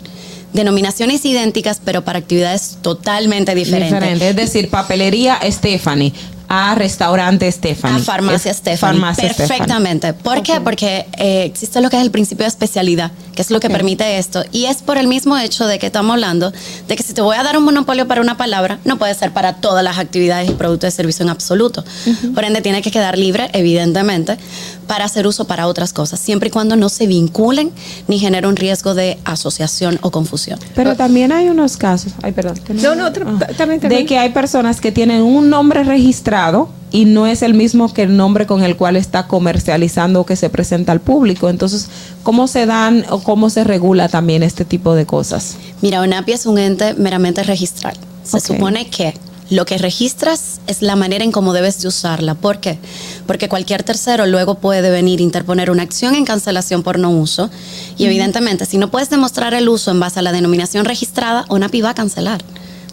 denominaciones 0.53 1.25
idénticas, 1.25 1.81
pero 1.83 2.03
para 2.03 2.19
actividades 2.19 2.77
totalmente 2.81 3.55
diferentes. 3.55 3.91
Diferente. 3.99 4.29
Es 4.29 4.35
decir, 4.35 4.69
papelería 4.69 5.39
Stephanie 5.49 6.13
a 6.47 6.75
restaurante 6.75 7.51
Stephanie. 7.51 7.97
A 7.97 8.03
farmacia 8.03 8.51
Es- 8.51 8.57
Stephanie. 8.57 8.77
Farmacia 8.99 9.29
Stephanie. 9.33 9.47
Perfectamente. 9.47 10.13
¿Por 10.13 10.43
qué? 10.43 10.61
Porque 10.61 11.05
eh, 11.17 11.43
existe 11.45 11.81
lo 11.81 11.89
que 11.89 11.95
es 11.97 12.01
el 12.03 12.11
principio 12.11 12.43
de 12.43 12.49
especialidad, 12.49 13.11
que 13.35 13.41
es 13.41 13.49
lo 13.49 13.59
que 13.59 13.69
permite 13.69 14.17
esto. 14.17 14.43
Y 14.51 14.65
es 14.65 14.81
por 14.83 14.97
el 14.97 15.07
mismo 15.07 15.37
hecho 15.37 15.65
de 15.65 15.79
que 15.79 15.87
estamos 15.87 16.11
hablando 16.13 16.51
de 16.87 16.95
que 16.95 17.03
si 17.03 17.13
te 17.13 17.21
voy 17.21 17.35
a 17.37 17.43
dar 17.43 17.57
un 17.57 17.63
monopolio 17.63 18.07
para 18.07 18.21
una 18.21 18.37
palabra, 18.37 18.79
no 18.85 18.97
puede 18.97 19.15
ser 19.15 19.31
para 19.31 19.55
todas 19.55 19.83
las 19.83 19.97
actividades 19.97 20.49
y 20.49 20.53
productos 20.53 20.87
de 20.87 20.91
servicio 20.91 21.23
en 21.23 21.29
absoluto. 21.29 21.83
Por 22.35 22.43
ende, 22.43 22.61
tiene 22.61 22.81
que 22.81 22.91
quedar 22.91 23.17
libre, 23.17 23.49
evidentemente, 23.53 24.37
para 24.83 25.05
hacer 25.05 25.25
uso 25.27 25.45
para 25.45 25.67
otras 25.67 25.93
cosas, 25.93 26.19
siempre 26.19 26.47
y 26.49 26.51
cuando 26.51 26.75
no 26.75 26.89
se 26.89 27.07
vinculen 27.07 27.71
ni 28.07 28.19
genere 28.19 28.47
un 28.47 28.55
riesgo 28.55 28.93
de 28.93 29.17
asociación 29.25 29.99
o 30.01 30.11
confusión. 30.11 30.59
Pero 30.75 30.95
también 30.95 31.31
hay 31.31 31.49
unos 31.49 31.77
casos, 31.77 32.13
ay, 32.21 32.31
perdón. 32.31 32.59
No, 32.81 32.95
no, 32.95 33.07
Ah. 33.07 33.47
también, 33.57 33.79
de 33.79 34.05
que 34.05 34.17
hay 34.17 34.29
personas 34.29 34.81
que 34.81 34.91
tienen 34.91 35.21
un 35.21 35.49
nombre 35.49 35.83
registrado 35.83 36.69
y 36.91 37.05
no 37.05 37.25
es 37.27 37.41
el 37.41 37.53
mismo 37.53 37.91
que 37.93 38.03
el 38.03 38.15
nombre 38.15 38.45
con 38.45 38.63
el 38.63 38.77
cual 38.77 38.95
está 38.95 39.27
comercializando 39.27 40.21
o 40.21 40.25
que 40.25 40.35
se 40.35 40.49
presenta 40.49 40.91
al 40.91 41.01
público. 41.01 41.49
Entonces, 41.49 41.87
¿cómo 42.21 42.47
se 42.47 42.65
dan 42.65 43.05
o 43.09 43.19
cómo 43.23 43.49
se 43.49 43.63
regula 43.63 44.09
también 44.09 44.43
este 44.43 44.63
tipo 44.65 44.93
de 44.93 45.05
cosas? 45.05 45.55
Mira, 45.81 46.01
ONAPI 46.01 46.33
es 46.33 46.45
un 46.45 46.57
ente 46.59 46.93
meramente 46.93 47.41
registral. 47.43 47.95
Se 48.23 48.39
supone 48.39 48.87
que 48.89 49.13
lo 49.53 49.65
que 49.65 49.77
registras 49.77 50.59
es 50.67 50.81
la 50.81 50.95
manera 50.95 51.23
en 51.23 51.31
cómo 51.31 51.53
debes 51.53 51.81
de 51.81 51.87
usarla. 51.87 52.35
¿Por 52.35 52.59
qué? 52.59 52.77
Porque 53.27 53.47
cualquier 53.49 53.83
tercero 53.83 54.25
luego 54.25 54.55
puede 54.55 54.89
venir 54.91 55.19
a 55.19 55.23
interponer 55.23 55.69
una 55.71 55.83
acción 55.83 56.15
en 56.15 56.25
cancelación 56.25 56.83
por 56.83 56.99
no 56.99 57.09
uso. 57.11 57.49
Y 57.97 58.05
evidentemente, 58.05 58.65
si 58.65 58.77
no 58.77 58.89
puedes 58.91 59.09
demostrar 59.09 59.53
el 59.53 59.69
uso 59.69 59.91
en 59.91 59.99
base 59.99 60.19
a 60.19 60.21
la 60.23 60.31
denominación 60.31 60.85
registrada, 60.85 61.45
ONAPI 61.49 61.81
va 61.81 61.91
a 61.91 61.95
cancelar. 61.95 62.41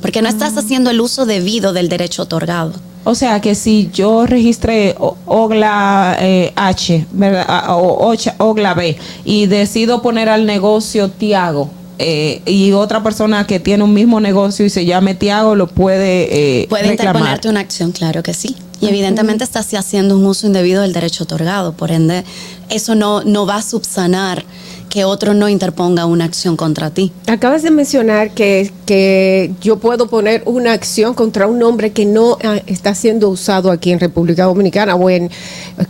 Porque 0.00 0.22
no 0.22 0.28
estás 0.28 0.54
Ah. 0.56 0.60
haciendo 0.60 0.90
el 0.90 1.00
uso 1.00 1.26
debido 1.26 1.72
del 1.72 1.88
derecho 1.88 2.22
otorgado. 2.22 2.72
O 3.04 3.14
sea 3.14 3.40
que 3.40 3.54
si 3.54 3.90
yo 3.94 4.26
registré 4.26 4.94
OGLA 4.98 6.16
eh, 6.20 6.52
H 6.54 7.06
¿verdad? 7.12 7.64
O 7.70 8.12
OGLA 8.38 8.74
B 8.74 8.98
y 9.24 9.46
decido 9.46 10.02
poner 10.02 10.28
al 10.28 10.44
negocio 10.44 11.08
Tiago 11.10 11.70
eh, 12.02 12.40
y 12.46 12.72
otra 12.72 13.02
persona 13.02 13.46
que 13.46 13.60
tiene 13.60 13.84
un 13.84 13.92
mismo 13.92 14.20
negocio 14.20 14.64
y 14.64 14.70
se 14.70 14.86
llame 14.86 15.14
Tiago 15.14 15.54
lo 15.54 15.66
puede, 15.66 16.62
eh, 16.62 16.66
Puede 16.68 16.84
reclamar. 16.84 17.16
interponerte 17.16 17.48
una 17.50 17.60
acción, 17.60 17.92
claro 17.92 18.22
que 18.22 18.32
sí. 18.32 18.56
Y 18.80 18.88
evidentemente 18.88 19.44
estás 19.44 19.74
haciendo 19.74 20.16
un 20.16 20.24
uso 20.24 20.46
indebido 20.46 20.80
del 20.80 20.94
derecho 20.94 21.24
otorgado. 21.24 21.74
Por 21.74 21.90
ende, 21.90 22.24
eso 22.70 22.94
no, 22.94 23.22
no 23.24 23.44
va 23.44 23.56
a 23.56 23.62
subsanar 23.62 24.44
que 24.88 25.04
otro 25.04 25.34
no 25.34 25.50
interponga 25.50 26.06
una 26.06 26.24
acción 26.24 26.56
contra 26.56 26.88
ti. 26.88 27.12
Acabas 27.26 27.62
de 27.62 27.70
mencionar 27.70 28.30
que, 28.32 28.72
que 28.86 29.52
yo 29.60 29.78
puedo 29.78 30.08
poner 30.08 30.42
una 30.46 30.72
acción 30.72 31.12
contra 31.12 31.46
un 31.46 31.58
nombre 31.58 31.92
que 31.92 32.06
no 32.06 32.38
ah, 32.42 32.60
está 32.66 32.94
siendo 32.94 33.28
usado 33.28 33.70
aquí 33.70 33.92
en 33.92 34.00
República 34.00 34.44
Dominicana 34.44 34.94
o 34.94 35.10
en 35.10 35.30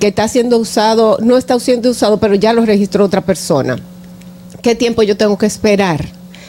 que 0.00 0.08
está 0.08 0.26
siendo 0.26 0.58
usado, 0.58 1.18
no 1.22 1.36
está 1.36 1.58
siendo 1.60 1.90
usado, 1.90 2.18
pero 2.18 2.34
ya 2.34 2.52
lo 2.52 2.66
registró 2.66 3.04
otra 3.04 3.20
persona. 3.20 3.78
¿Qué 4.62 4.74
tiempo 4.74 5.02
yo 5.02 5.16
tengo 5.16 5.38
que 5.38 5.46
esperar 5.46 6.08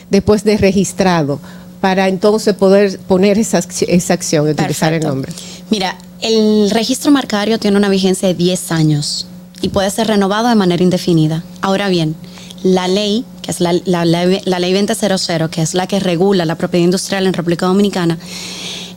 después 0.09 0.43
de 0.43 0.57
registrado 0.57 1.39
para 1.79 2.07
entonces 2.07 2.53
poder 2.53 2.99
poner 2.99 3.37
esa, 3.37 3.59
esa 3.87 4.13
acción, 4.13 4.49
utilizar 4.49 4.93
el 4.93 5.03
nombre? 5.03 5.31
Mira, 5.69 5.97
el 6.21 6.69
registro 6.71 7.11
marcario 7.11 7.59
tiene 7.59 7.77
una 7.77 7.89
vigencia 7.89 8.27
de 8.27 8.33
10 8.35 8.71
años 8.71 9.27
y 9.61 9.69
puede 9.69 9.89
ser 9.89 10.07
renovado 10.07 10.49
de 10.49 10.55
manera 10.55 10.83
indefinida. 10.83 11.43
Ahora 11.61 11.89
bien, 11.89 12.15
la 12.63 12.87
ley, 12.87 13.25
que 13.41 13.51
es 13.51 13.59
la, 13.59 13.73
la 13.85 14.05
la 14.05 14.59
ley 14.59 14.73
2000, 14.73 15.49
que 15.49 15.61
es 15.61 15.73
la 15.73 15.87
que 15.87 15.99
regula 15.99 16.45
la 16.45 16.55
propiedad 16.55 16.85
industrial 16.85 17.25
en 17.25 17.33
República 17.33 17.65
Dominicana, 17.65 18.17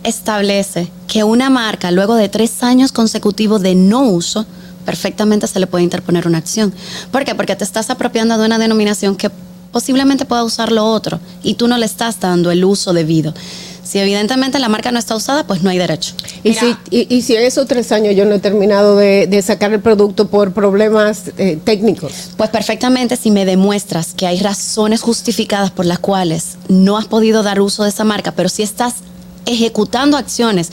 establece 0.03 0.89
que 1.09 1.25
una 1.25 1.49
marca, 1.49 1.91
luego 1.91 2.15
de 2.15 2.29
tres 2.29 2.63
años 2.63 2.93
consecutivos 2.93 3.63
de 3.63 3.75
no 3.75 4.03
uso, 4.03 4.47
perfectamente 4.85 5.47
se 5.47 5.61
le 5.61 5.67
puede 5.67 5.85
interponer 5.85 6.27
una 6.27 6.39
acción. 6.39 6.73
¿Por 7.11 7.25
qué? 7.25 7.35
Porque 7.35 7.57
te 7.57 7.65
estás 7.65 7.91
apropiando 7.91 8.39
de 8.39 8.47
una 8.47 8.59
denominación 8.59 9.17
que 9.17 9.31
posiblemente 9.73 10.25
pueda 10.25 10.45
usar 10.45 10.71
lo 10.71 10.87
otro 10.87 11.19
y 11.43 11.55
tú 11.55 11.67
no 11.67 11.77
le 11.79 11.87
estás 11.87 12.21
dando 12.21 12.51
el 12.51 12.65
uso 12.65 12.93
debido. 12.93 13.35
Si 13.83 13.99
evidentemente 13.99 14.59
la 14.59 14.69
marca 14.69 14.91
no 14.93 14.99
está 14.99 15.15
usada, 15.15 15.47
pues 15.47 15.63
no 15.63 15.69
hay 15.69 15.79
derecho. 15.79 16.15
Y 16.43 16.55
si, 16.55 16.75
y, 16.91 17.15
y 17.15 17.23
si 17.23 17.37
en 17.37 17.45
esos 17.45 17.67
tres 17.67 17.93
años 17.93 18.17
yo 18.17 18.25
no 18.25 18.35
he 18.37 18.39
terminado 18.39 18.97
de, 18.97 19.27
de 19.27 19.43
sacar 19.43 19.73
el 19.73 19.81
producto 19.81 20.29
por 20.29 20.53
problemas 20.53 21.25
eh, 21.37 21.59
técnicos. 21.63 22.31
Pues 22.37 22.51
perfectamente 22.51 23.17
si 23.17 23.31
me 23.31 23.45
demuestras 23.45 24.15
que 24.15 24.27
hay 24.27 24.41
razones 24.41 25.03
justificadas 25.03 25.71
por 25.71 25.85
las 25.85 25.99
cuales 25.99 26.57
no 26.69 26.97
has 26.97 27.07
podido 27.07 27.43
dar 27.43 27.61
uso 27.61 27.83
de 27.83 27.91
esa 27.91 28.05
marca, 28.05 28.33
pero 28.33 28.49
si 28.49 28.63
estás 28.63 28.95
ejecutando 29.47 30.17
acciones 30.17 30.71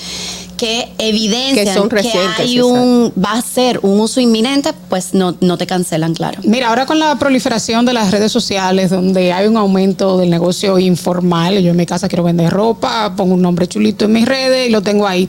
que 0.62 0.89
evidencian 0.99 1.66
Que 1.66 1.74
son 1.74 1.89
que, 1.89 1.95
recientes, 1.95 2.39
hay 2.39 2.62
un 2.62 3.12
va 3.18 3.32
a 3.32 3.41
ser 3.41 3.80
un 3.82 3.99
uso 3.99 4.22
inminente, 4.22 4.70
pues 4.89 5.16
no, 5.16 5.36
no 5.41 5.57
te 5.57 5.66
cancelan, 5.66 6.14
claro. 6.14 6.39
Mira, 6.43 6.70
ahora 6.70 6.86
con 6.86 6.99
la 6.99 7.18
proliferación 7.18 7.84
de 7.84 7.93
las 7.93 8.12
redes 8.12 8.32
sociales, 8.32 8.91
donde 8.91 9.34
hay 9.34 9.47
un 9.47 9.57
aumento 9.57 10.20
del 10.20 10.30
negocio 10.30 10.78
informal, 10.78 11.59
yo 11.64 11.72
en 11.72 11.78
mi 11.78 11.88
casa 11.88 12.07
quiero 12.07 12.24
vender 12.24 12.51
ropa, 12.51 13.16
pongo 13.18 13.34
un 13.34 13.41
nombre 13.41 13.68
chulito 13.68 14.05
en 14.05 14.14
mis 14.14 14.28
redes 14.28 14.70
y 14.70 14.72
lo 14.72 14.84
tengo 14.84 15.07
ahí. 15.07 15.28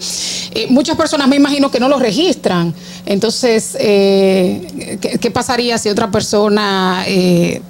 Eh, 0.51 0.67
muchas 0.69 0.99
personas 0.99 1.27
me 1.29 1.37
imagino 1.37 1.71
que 1.71 1.81
no 1.81 1.89
lo 1.89 1.99
registran. 1.99 2.75
Entonces, 3.07 3.75
eh, 3.81 4.99
¿qué, 5.01 5.19
qué 5.19 5.31
pasaría 5.31 5.79
si 5.79 5.89
otra 5.89 6.11
persona... 6.11 7.05
eh, 7.07 7.63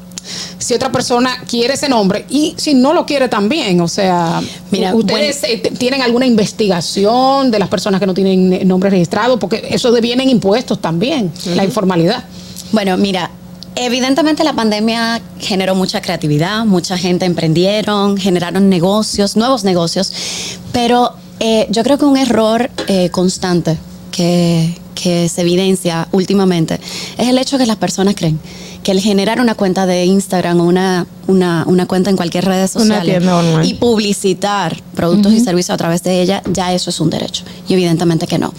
si 0.58 0.74
otra 0.74 0.92
persona 0.92 1.42
quiere 1.48 1.74
ese 1.74 1.88
nombre 1.88 2.24
y 2.28 2.54
si 2.56 2.74
no 2.74 2.92
lo 2.92 3.06
quiere 3.06 3.28
también, 3.28 3.80
o 3.80 3.88
sea, 3.88 4.40
Mira, 4.70 4.94
ustedes 4.94 5.42
eh, 5.44 5.58
tienen 5.78 6.02
alguna 6.02 6.26
investigación 6.26 7.50
de 7.50 7.58
las 7.58 7.68
personas 7.68 8.00
que 8.00 8.06
no 8.06 8.14
tienen 8.14 8.52
eh, 8.52 8.64
nombre 8.64 8.90
registrado, 8.90 9.38
porque 9.38 9.66
eso 9.70 9.92
deviene 9.92 10.22
en 10.22 10.30
impuestos 10.30 10.80
también, 10.80 11.32
la 11.54 11.64
informalidad. 11.64 12.24
Bueno, 12.72 12.96
mira, 12.96 13.30
evidentemente 13.74 14.44
la 14.44 14.52
pandemia 14.52 15.20
generó 15.38 15.74
mucha 15.74 16.00
creatividad, 16.00 16.64
mucha 16.64 16.96
gente 16.98 17.24
emprendieron, 17.24 18.16
generaron 18.16 18.68
negocios, 18.68 19.36
nuevos 19.36 19.64
negocios, 19.64 20.12
pero 20.72 21.14
eh, 21.40 21.66
yo 21.70 21.82
creo 21.82 21.98
que 21.98 22.04
un 22.04 22.16
error 22.16 22.70
eh, 22.86 23.10
constante 23.10 23.76
que, 24.10 24.74
que 25.02 25.28
se 25.28 25.40
evidencia 25.40 26.08
últimamente 26.12 26.78
es 27.18 27.28
el 27.28 27.38
hecho 27.38 27.58
que 27.58 27.66
las 27.66 27.76
personas 27.76 28.14
creen 28.14 28.38
que 28.82 28.92
el 28.92 29.00
generar 29.00 29.40
una 29.40 29.54
cuenta 29.54 29.86
de 29.86 30.04
Instagram 30.04 30.60
o 30.60 30.64
una, 30.64 31.06
una, 31.26 31.64
una 31.66 31.86
cuenta 31.86 32.10
en 32.10 32.16
cualquier 32.16 32.44
red 32.44 32.66
social 32.66 33.06
y 33.64 33.74
publicitar 33.74 34.80
productos 34.94 35.32
y 35.32 35.40
servicios 35.40 35.70
a 35.70 35.76
través 35.76 36.02
de 36.02 36.20
ella, 36.20 36.42
ya 36.50 36.72
eso 36.72 36.90
es 36.90 37.00
un 37.00 37.08
derecho. 37.08 37.44
Y 37.68 37.74
evidentemente 37.74 38.26
que 38.26 38.38
no. 38.38 38.52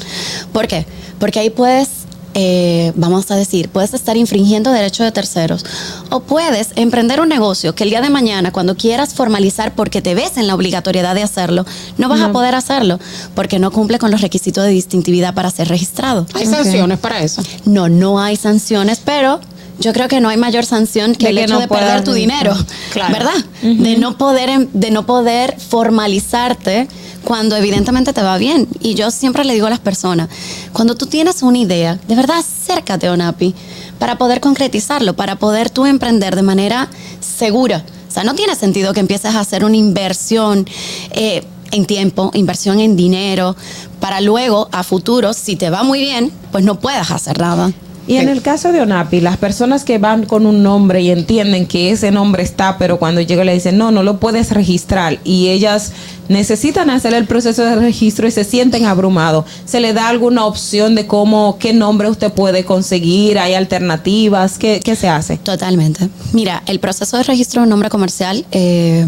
¿Por 0.53 0.67
qué? 0.67 0.85
Porque 1.19 1.39
ahí 1.39 1.49
puedes, 1.49 1.89
eh, 2.35 2.91
vamos 2.95 3.29
a 3.31 3.35
decir, 3.35 3.69
puedes 3.69 3.93
estar 3.93 4.17
infringiendo 4.17 4.71
derechos 4.71 5.05
de 5.05 5.11
terceros 5.11 5.65
o 6.09 6.21
puedes 6.21 6.69
emprender 6.75 7.19
un 7.21 7.29
negocio 7.29 7.75
que 7.75 7.83
el 7.83 7.89
día 7.91 8.01
de 8.01 8.09
mañana, 8.09 8.51
cuando 8.51 8.75
quieras 8.75 9.13
formalizar 9.13 9.75
porque 9.75 10.01
te 10.01 10.15
ves 10.15 10.37
en 10.37 10.47
la 10.47 10.55
obligatoriedad 10.55 11.13
de 11.15 11.23
hacerlo, 11.23 11.65
no 11.97 12.09
vas 12.09 12.21
a 12.21 12.31
poder 12.31 12.55
hacerlo 12.55 12.99
porque 13.35 13.59
no 13.59 13.71
cumple 13.71 13.99
con 13.99 14.11
los 14.11 14.21
requisitos 14.21 14.63
de 14.63 14.71
distintividad 14.71 15.33
para 15.33 15.51
ser 15.51 15.67
registrado. 15.67 16.25
¿Hay 16.33 16.45
sanciones 16.45 16.99
para 16.99 17.21
eso? 17.21 17.43
No, 17.65 17.87
no 17.89 18.19
hay 18.19 18.35
sanciones, 18.35 18.99
pero 19.03 19.39
yo 19.79 19.91
creo 19.93 20.07
que 20.07 20.19
no 20.21 20.29
hay 20.29 20.37
mayor 20.37 20.65
sanción 20.65 21.13
que 21.15 21.25
De 21.25 21.29
el 21.31 21.35
que 21.37 21.43
hecho 21.43 21.53
no 21.55 21.59
de 21.59 21.67
perder 21.67 22.03
tu 22.03 22.13
dinero, 22.13 22.55
Claro. 22.91 23.13
¿verdad? 23.13 23.33
De 23.61 23.97
no 23.97 24.17
poder 24.17 24.49
em- 24.49 24.67
de 24.73 24.91
no 24.91 25.05
poder 25.05 25.55
formalizarte 25.59 26.87
cuando 27.23 27.55
evidentemente 27.55 28.13
te 28.13 28.21
va 28.21 28.37
bien. 28.37 28.67
Y 28.79 28.95
yo 28.95 29.11
siempre 29.11 29.43
le 29.45 29.53
digo 29.53 29.67
a 29.67 29.69
las 29.69 29.79
personas, 29.79 30.29
cuando 30.71 30.95
tú 30.95 31.05
tienes 31.07 31.41
una 31.41 31.57
idea, 31.57 31.99
de 32.07 32.15
verdad 32.15 32.37
acércate 32.39 33.07
a 33.07 33.13
ONAPI 33.13 33.55
para 33.99 34.17
poder 34.17 34.39
concretizarlo, 34.39 35.15
para 35.15 35.37
poder 35.37 35.69
tú 35.69 35.85
emprender 35.85 36.35
de 36.35 36.41
manera 36.41 36.89
segura. 37.19 37.83
O 38.07 38.11
sea, 38.11 38.23
no 38.23 38.35
tiene 38.35 38.55
sentido 38.55 38.93
que 38.93 38.99
empieces 38.99 39.33
a 39.33 39.39
hacer 39.39 39.65
una 39.65 39.77
inversión 39.77 40.67
eh, 41.11 41.43
en 41.71 41.85
tiempo, 41.85 42.29
inversión 42.35 42.79
en 42.79 42.95
dinero, 42.95 43.55
para 43.99 44.21
luego, 44.21 44.69
a 44.71 44.83
futuro, 44.83 45.33
si 45.33 45.55
te 45.55 45.69
va 45.69 45.81
muy 45.83 45.99
bien, 45.99 46.31
pues 46.51 46.63
no 46.63 46.79
puedas 46.79 47.09
hacer 47.09 47.39
nada. 47.39 47.71
Y 48.05 48.17
en 48.17 48.27
el 48.27 48.41
caso 48.41 48.73
de 48.73 48.81
ONAPI, 48.81 49.21
las 49.21 49.37
personas 49.37 49.85
que 49.85 49.97
van 49.97 50.25
con 50.25 50.45
un 50.45 50.61
nombre 50.61 51.01
y 51.01 51.09
entienden 51.09 51.65
que 51.65 51.91
ese 51.91 52.11
nombre 52.11 52.43
está, 52.43 52.77
pero 52.77 52.99
cuando 52.99 53.21
llega 53.21 53.45
le 53.45 53.53
dicen, 53.53 53.77
no, 53.77 53.91
no 53.91 54.03
lo 54.03 54.19
puedes 54.19 54.51
registrar, 54.51 55.19
y 55.23 55.47
ellas 55.49 55.93
necesitan 56.27 56.89
hacer 56.89 57.13
el 57.13 57.25
proceso 57.25 57.63
de 57.63 57.75
registro 57.75 58.27
y 58.27 58.31
se 58.31 58.43
sienten 58.43 58.85
abrumados, 58.85 59.45
¿se 59.65 59.79
le 59.79 59.93
da 59.93 60.09
alguna 60.09 60.45
opción 60.45 60.95
de 60.95 61.07
cómo, 61.07 61.57
qué 61.59 61.71
nombre 61.71 62.09
usted 62.09 62.33
puede 62.33 62.65
conseguir? 62.65 63.39
¿Hay 63.39 63.53
alternativas? 63.53 64.57
¿Qué, 64.57 64.81
qué 64.83 64.97
se 64.97 65.07
hace? 65.07 65.37
Totalmente. 65.37 66.09
Mira, 66.33 66.61
el 66.65 66.79
proceso 66.79 67.15
de 67.17 67.23
registro 67.23 67.61
de 67.61 67.63
un 67.63 67.69
nombre 67.69 67.89
comercial 67.89 68.45
eh, 68.51 69.07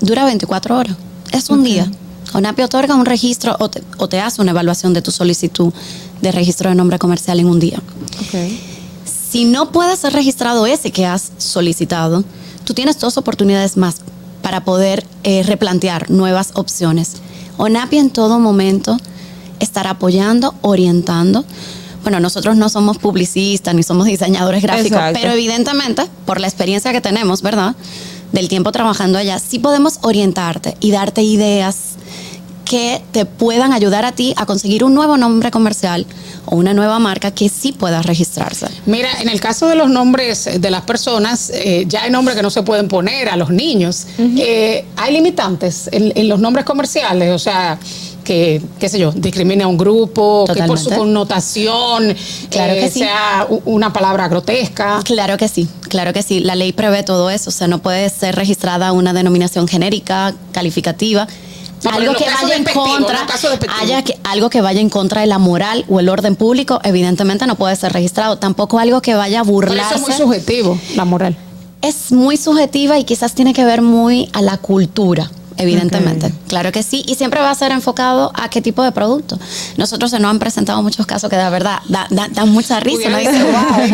dura 0.00 0.26
24 0.26 0.76
horas. 0.76 0.96
Es 1.32 1.48
un 1.48 1.64
día. 1.64 1.90
ONAPI 2.34 2.62
otorga 2.62 2.94
un 2.94 3.06
registro 3.06 3.56
o 3.60 3.70
te, 3.70 3.82
o 3.98 4.08
te 4.08 4.20
hace 4.20 4.42
una 4.42 4.50
evaluación 4.50 4.92
de 4.92 5.02
tu 5.02 5.12
solicitud 5.12 5.72
de 6.24 6.32
registro 6.32 6.70
de 6.70 6.74
nombre 6.74 6.98
comercial 6.98 7.38
en 7.38 7.46
un 7.46 7.60
día. 7.60 7.80
Si 9.04 9.44
no 9.44 9.70
puede 9.70 9.94
ser 9.96 10.12
registrado 10.12 10.66
ese 10.66 10.90
que 10.90 11.06
has 11.06 11.32
solicitado, 11.38 12.24
tú 12.64 12.72
tienes 12.74 12.98
dos 12.98 13.16
oportunidades 13.18 13.76
más 13.76 13.96
para 14.42 14.64
poder 14.64 15.04
eh, 15.22 15.42
replantear 15.42 16.10
nuevas 16.10 16.50
opciones. 16.54 17.16
ONAPI 17.58 17.98
en 17.98 18.10
todo 18.10 18.40
momento 18.40 18.96
estará 19.60 19.90
apoyando, 19.90 20.54
orientando. 20.62 21.44
Bueno, 22.02 22.20
nosotros 22.20 22.56
no 22.56 22.68
somos 22.68 22.98
publicistas 22.98 23.74
ni 23.74 23.82
somos 23.82 24.06
diseñadores 24.06 24.62
gráficos, 24.62 24.92
Exacto. 24.92 25.18
pero 25.20 25.32
evidentemente, 25.32 26.04
por 26.26 26.40
la 26.40 26.46
experiencia 26.46 26.92
que 26.92 27.00
tenemos, 27.00 27.42
¿verdad? 27.42 27.76
Del 28.32 28.48
tiempo 28.48 28.72
trabajando 28.72 29.18
allá, 29.18 29.38
sí 29.38 29.58
podemos 29.58 29.98
orientarte 30.02 30.76
y 30.80 30.90
darte 30.90 31.22
ideas 31.22 31.96
que 32.64 33.02
te 33.12 33.24
puedan 33.26 33.72
ayudar 33.72 34.04
a 34.04 34.12
ti 34.12 34.34
a 34.36 34.46
conseguir 34.46 34.84
un 34.84 34.94
nuevo 34.94 35.16
nombre 35.16 35.50
comercial 35.50 36.06
o 36.46 36.56
una 36.56 36.74
nueva 36.74 36.98
marca 36.98 37.30
que 37.30 37.48
sí 37.48 37.72
pueda 37.72 38.02
registrarse. 38.02 38.66
Mira, 38.86 39.08
en 39.20 39.28
el 39.28 39.40
caso 39.40 39.68
de 39.68 39.76
los 39.76 39.90
nombres 39.90 40.48
de 40.60 40.70
las 40.70 40.82
personas, 40.82 41.50
eh, 41.50 41.84
ya 41.86 42.02
hay 42.04 42.10
nombres 42.10 42.36
que 42.36 42.42
no 42.42 42.50
se 42.50 42.62
pueden 42.62 42.88
poner 42.88 43.28
a 43.28 43.36
los 43.36 43.50
niños. 43.50 44.06
Eh, 44.18 44.84
hay 44.96 45.12
limitantes 45.12 45.88
en, 45.92 46.12
en 46.14 46.28
los 46.28 46.40
nombres 46.40 46.64
comerciales, 46.64 47.32
o 47.32 47.38
sea, 47.38 47.78
que, 48.24 48.60
qué 48.80 48.88
sé 48.88 48.98
yo, 48.98 49.12
discrimine 49.12 49.62
a 49.62 49.68
un 49.68 49.76
grupo, 49.76 50.46
que 50.52 50.62
por 50.64 50.78
su 50.78 50.90
connotación 50.90 52.14
Claro 52.50 52.72
eh, 52.72 52.80
que 52.80 52.90
sí. 52.90 53.00
sea 53.00 53.46
una 53.66 53.92
palabra 53.92 54.26
grotesca. 54.28 55.00
Claro 55.04 55.36
que 55.36 55.46
sí, 55.46 55.68
claro 55.88 56.12
que 56.12 56.22
sí. 56.22 56.40
La 56.40 56.56
ley 56.56 56.72
prevé 56.72 57.02
todo 57.04 57.30
eso. 57.30 57.50
O 57.50 57.52
sea, 57.52 57.68
no 57.68 57.80
puede 57.80 58.08
ser 58.08 58.34
registrada 58.34 58.92
una 58.92 59.12
denominación 59.12 59.68
genérica, 59.68 60.34
calificativa. 60.52 61.28
Algo 61.90 62.14
que 62.14 62.24
vaya 62.24 62.56
en 62.56 62.64
contra, 62.64 63.26
haya 63.80 64.02
que, 64.02 64.18
algo 64.24 64.50
que 64.50 64.60
vaya 64.60 64.80
en 64.80 64.90
contra 64.90 65.20
de 65.20 65.26
la 65.26 65.38
moral 65.38 65.84
o 65.88 66.00
el 66.00 66.08
orden 66.08 66.36
público, 66.36 66.80
evidentemente 66.84 67.46
no 67.46 67.56
puede 67.56 67.76
ser 67.76 67.92
registrado. 67.92 68.38
Tampoco 68.38 68.78
algo 68.78 69.00
que 69.02 69.14
vaya 69.14 69.40
a 69.40 69.44
Pero 69.44 69.52
burlarse. 69.52 69.94
eso 69.94 69.94
es 69.94 70.08
muy 70.08 70.12
subjetivo, 70.26 70.78
la 70.96 71.04
moral. 71.04 71.36
es 71.82 72.12
muy 72.12 72.36
subjetiva 72.36 72.98
y 72.98 73.04
quizás 73.04 73.34
tiene 73.34 73.52
que 73.52 73.64
ver 73.64 73.82
muy 73.82 74.28
a 74.32 74.42
la 74.42 74.56
cultura. 74.56 75.30
Evidentemente, 75.56 76.32
claro 76.48 76.72
que 76.72 76.82
sí, 76.82 77.04
y 77.06 77.14
siempre 77.14 77.40
va 77.40 77.50
a 77.50 77.54
ser 77.54 77.70
enfocado 77.72 78.32
a 78.34 78.48
qué 78.50 78.60
tipo 78.60 78.82
de 78.82 78.92
producto. 78.92 79.38
Nosotros 79.76 80.10
se 80.10 80.18
nos 80.18 80.30
han 80.30 80.38
presentado 80.38 80.82
muchos 80.82 81.06
casos 81.06 81.30
que 81.30 81.36
de 81.36 81.48
verdad 81.50 81.78
da- 81.88 82.06
da- 82.10 82.28
dan 82.32 82.50
mucha 82.50 82.80
risa. 82.80 83.08
¿no? 83.08 83.18
Dice, 83.18 83.44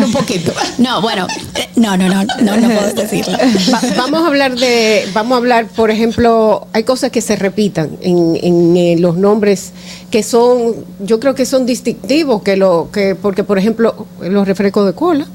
un 0.05 0.11
poquito. 0.13 0.51
No, 0.79 1.01
bueno, 1.01 1.27
eh, 1.55 1.69
no, 1.75 1.97
no, 1.97 2.07
no, 2.07 2.23
no, 2.41 2.57
no 2.57 2.67
puedo 2.69 2.93
decirlo. 2.93 3.37
Va- 3.73 3.81
vamos 3.97 4.23
a 4.23 4.27
hablar 4.27 4.55
de, 4.57 5.07
vamos 5.13 5.35
a 5.35 5.37
hablar, 5.37 5.67
por 5.67 5.91
ejemplo, 5.91 6.67
hay 6.73 6.83
cosas 6.83 7.11
que 7.11 7.21
se 7.21 7.35
repitan 7.35 7.91
en, 8.01 8.37
en, 8.41 8.75
eh, 8.77 8.95
los 8.99 9.15
nombres 9.17 9.71
que 10.09 10.23
son, 10.23 10.73
yo 10.99 11.19
creo 11.19 11.35
que 11.35 11.45
son 11.45 11.65
distintivos, 11.65 12.41
que 12.41 12.57
lo, 12.57 12.89
que, 12.91 13.15
porque 13.15 13.43
por 13.43 13.57
ejemplo, 13.57 14.07
los 14.21 14.47
refrescos 14.47 14.85
de 14.85 14.93
cola, 14.93 15.27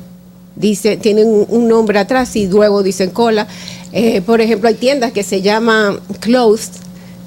dice, 0.56 0.96
tienen 0.96 1.46
un, 1.48 1.68
nombre 1.68 1.98
atrás 1.98 2.34
y 2.36 2.46
luego 2.48 2.82
dicen 2.82 3.10
cola. 3.10 3.46
Eh, 3.92 4.20
por 4.22 4.40
ejemplo, 4.40 4.68
hay 4.68 4.74
tiendas 4.74 5.12
que 5.12 5.22
se 5.22 5.40
llaman 5.42 6.00
closed, 6.20 6.72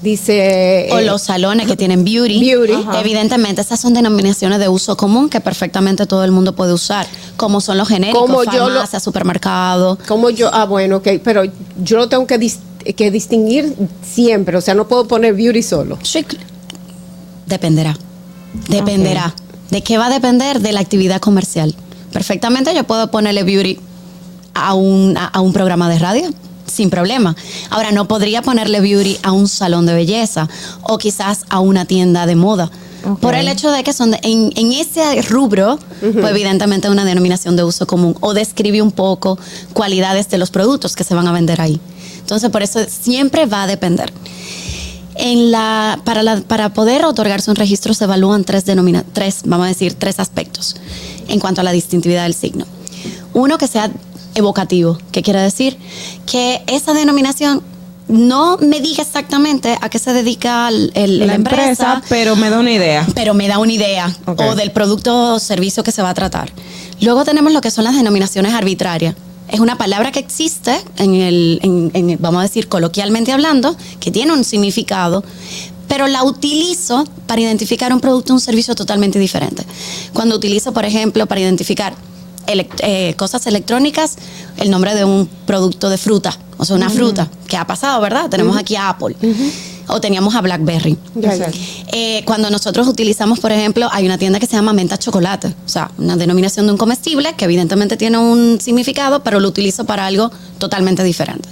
dice. 0.02 0.90
O 0.92 1.00
eh, 1.00 1.06
los 1.06 1.22
salones 1.24 1.68
que 1.68 1.76
tienen 1.76 2.04
beauty. 2.04 2.40
Beauty. 2.40 2.74
Ajá. 2.74 3.00
Evidentemente, 3.00 3.62
esas 3.62 3.80
son 3.80 3.94
denominaciones 3.94 4.60
de 4.60 4.68
uso 4.68 4.98
común 4.98 5.30
que 5.30 5.40
perfectamente 5.42 6.06
todo 6.06 6.24
el 6.24 6.32
mundo 6.32 6.56
puede 6.56 6.74
usar, 6.74 7.08
como 7.38 7.62
son 7.62 7.78
los 7.78 7.88
genéricos, 7.88 8.22
Como 8.22 8.44
yo 8.44 8.68
lo- 8.68 8.76
farmacia, 8.76 9.00
supermercado. 9.00 9.98
Como 10.08 10.30
yo, 10.30 10.50
ah, 10.54 10.66
bueno, 10.66 10.98
ok, 10.98 11.08
pero 11.24 11.44
yo 11.84 11.98
lo 11.98 12.10
tengo 12.10 12.28
que, 12.28 12.40
dis- 12.40 12.60
que 12.96 13.12
distinguir 13.12 13.74
siempre, 14.04 14.58
o 14.58 14.62
sea, 14.62 14.74
no 14.74 14.88
puedo 14.88 15.08
poner 15.08 15.34
beauty 15.34 15.64
solo. 15.64 15.98
Sí, 16.04 16.26
dependerá. 17.46 17.98
Dependerá. 18.68 19.34
¿De 19.70 19.82
qué 19.82 19.98
va 19.98 20.08
a 20.08 20.10
depender? 20.10 20.60
De 20.62 20.72
la 20.72 20.80
actividad 20.80 21.20
comercial. 21.22 21.76
Perfectamente 22.12 22.74
yo 22.76 22.84
puedo 22.86 23.10
ponerle 23.12 23.44
beauty 23.44 23.80
a 24.54 24.74
un, 24.74 25.16
a, 25.18 25.26
a 25.28 25.42
un 25.42 25.54
programa 25.54 25.90
de 25.90 26.00
radio 26.00 26.30
sin 26.66 26.90
problema. 26.90 27.36
Ahora, 27.72 27.92
no 27.92 28.08
podría 28.08 28.42
ponerle 28.42 28.80
beauty 28.80 29.18
a 29.24 29.32
un 29.32 29.48
salón 29.48 29.86
de 29.88 29.94
belleza 29.94 30.48
o 30.84 30.98
quizás 31.00 31.46
a 31.50 31.60
una 31.60 31.86
tienda 31.86 32.26
de 32.26 32.36
moda. 32.36 32.70
Por 33.22 33.34
el 33.34 33.48
hecho 33.48 33.72
de 33.72 33.82
que 33.84 33.94
son 33.94 34.12
de- 34.12 34.20
en, 34.24 34.52
en 34.56 34.74
ese 34.74 35.22
rubro, 35.24 35.80
pues 36.02 36.30
evidentemente 36.32 36.88
es 36.88 36.92
una 36.92 37.06
denominación 37.06 37.56
de 37.56 37.64
uso 37.64 37.88
común 37.88 38.16
o 38.20 38.34
describe 38.34 38.82
un 38.82 38.92
poco 38.92 39.40
cualidades 39.74 40.30
de 40.30 40.38
los 40.38 40.52
productos 40.52 40.96
que 40.96 41.04
se 41.06 41.16
van 41.16 41.26
a 41.28 41.32
vender 41.32 41.62
ahí. 41.62 41.80
Entonces, 42.20 42.50
por 42.50 42.62
eso 42.62 42.80
siempre 42.90 43.46
va 43.46 43.64
a 43.64 43.68
depender. 43.68 44.12
En 45.16 45.52
la, 45.52 46.00
para, 46.06 46.24
la- 46.24 46.42
para 46.42 46.74
poder 46.74 47.04
otorgarse 47.06 47.50
un 47.50 47.56
registro 47.56 47.94
se 47.94 48.04
evalúan 48.06 48.44
tres, 48.44 48.66
denomina, 48.66 49.04
tres, 49.12 49.40
vamos 49.46 49.66
a 49.66 49.70
decir, 49.70 49.94
tres 49.94 50.20
aspectos 50.20 50.76
en 51.30 51.40
cuanto 51.40 51.62
a 51.62 51.64
la 51.64 51.72
distintividad 51.72 52.24
del 52.24 52.34
signo. 52.34 52.66
Uno 53.34 53.58
que 53.58 53.68
sea 53.68 53.90
evocativo, 54.36 54.98
que 55.12 55.22
quiere 55.22 55.40
decir 55.42 55.78
que 56.26 56.62
esa 56.68 56.94
denominación 56.94 57.62
no 58.08 58.58
me 58.58 58.80
diga 58.80 59.04
exactamente 59.04 59.78
a 59.80 59.90
qué 59.90 60.00
se 60.00 60.14
dedica 60.14 60.68
el- 60.70 60.92
el- 60.96 61.20
La, 61.20 61.26
la, 61.28 61.36
empresa, 61.36 61.62
empresa, 61.70 62.02
pero 62.10 62.36
me 62.36 62.50
da 62.50 62.60
una 62.60 62.72
idea. 62.72 63.06
pero 63.14 63.34
me 63.36 63.48
da 63.48 63.60
una 63.60 63.72
idea 63.72 64.16
o 64.26 64.56
del 64.56 64.72
producto 64.72 65.36
o 65.36 65.40
servicio 65.40 65.84
que 65.84 65.92
se 65.92 66.02
va 66.02 66.10
a 66.10 66.14
tratar. 66.16 66.52
Luego 67.02 67.24
tenemos 67.24 67.54
lo 67.54 67.62
que 67.62 67.70
son 67.72 67.84
las 67.84 67.96
denominaciones 67.96 68.54
arbitrarias. 68.54 69.16
Es 69.48 69.60
una 69.60 69.78
palabra 69.78 70.12
que 70.12 70.20
existe 70.20 70.76
en 70.98 71.14
el, 71.16 71.60
en- 71.64 71.92
en- 71.94 72.18
vamos 72.20 72.40
a 72.40 72.44
decir 72.44 72.68
coloquialmente 72.68 73.32
hablando, 73.32 73.76
que 74.00 74.10
tiene 74.12 74.34
un 74.34 74.44
significado, 74.44 75.24
pero 75.90 76.08
la 76.08 76.24
utilizo 76.24 77.04
para 77.28 77.42
identificar 77.42 77.92
un 77.92 78.00
producto 78.00 78.32
o 78.32 78.36
un 78.36 78.40
servicio 78.40 78.76
totalmente 78.76 79.20
diferente. 79.20 79.66
Cuando 80.14 80.36
utilizo, 80.36 80.72
por 80.72 80.86
ejemplo, 80.86 81.26
para 81.26 81.42
identificar 81.42 81.94
eh, 82.48 83.14
cosas 83.18 83.46
electrónicas, 83.48 84.16
el 84.58 84.72
nombre 84.72 84.96
de 84.96 85.04
un 85.04 85.28
producto 85.46 85.90
de 85.90 85.98
fruta, 85.98 86.38
o 86.58 86.66
sea, 86.66 86.76
una 86.76 86.90
fruta, 86.90 87.30
que 87.48 87.58
ha 87.58 87.68
pasado, 87.68 88.00
¿verdad? 88.02 88.30
Tenemos 88.30 88.58
aquí 88.58 88.76
a 88.76 88.90
Apple, 88.90 89.16
o 89.88 90.00
teníamos 90.00 90.36
a 90.36 90.42
BlackBerry. 90.42 90.98
Eh, 91.92 92.24
cuando 92.26 92.50
nosotros 92.50 92.88
utilizamos, 92.88 93.40
por 93.40 93.52
ejemplo, 93.52 93.88
hay 93.92 94.06
una 94.06 94.18
tienda 94.18 94.40
que 94.40 94.46
se 94.46 94.54
llama 94.54 94.74
menta 94.74 94.98
chocolate, 94.98 95.48
o 95.66 95.70
sea, 95.70 95.92
una 95.98 96.16
denominación 96.16 96.66
de 96.66 96.72
un 96.72 96.78
comestible 96.78 97.34
que 97.36 97.46
evidentemente 97.46 97.98
tiene 97.98 98.18
un 98.18 98.60
significado, 98.62 99.24
pero 99.24 99.40
lo 99.40 99.48
utilizo 99.48 99.86
para 99.86 100.06
algo 100.06 100.32
totalmente 100.58 101.04
diferente. 101.04 101.50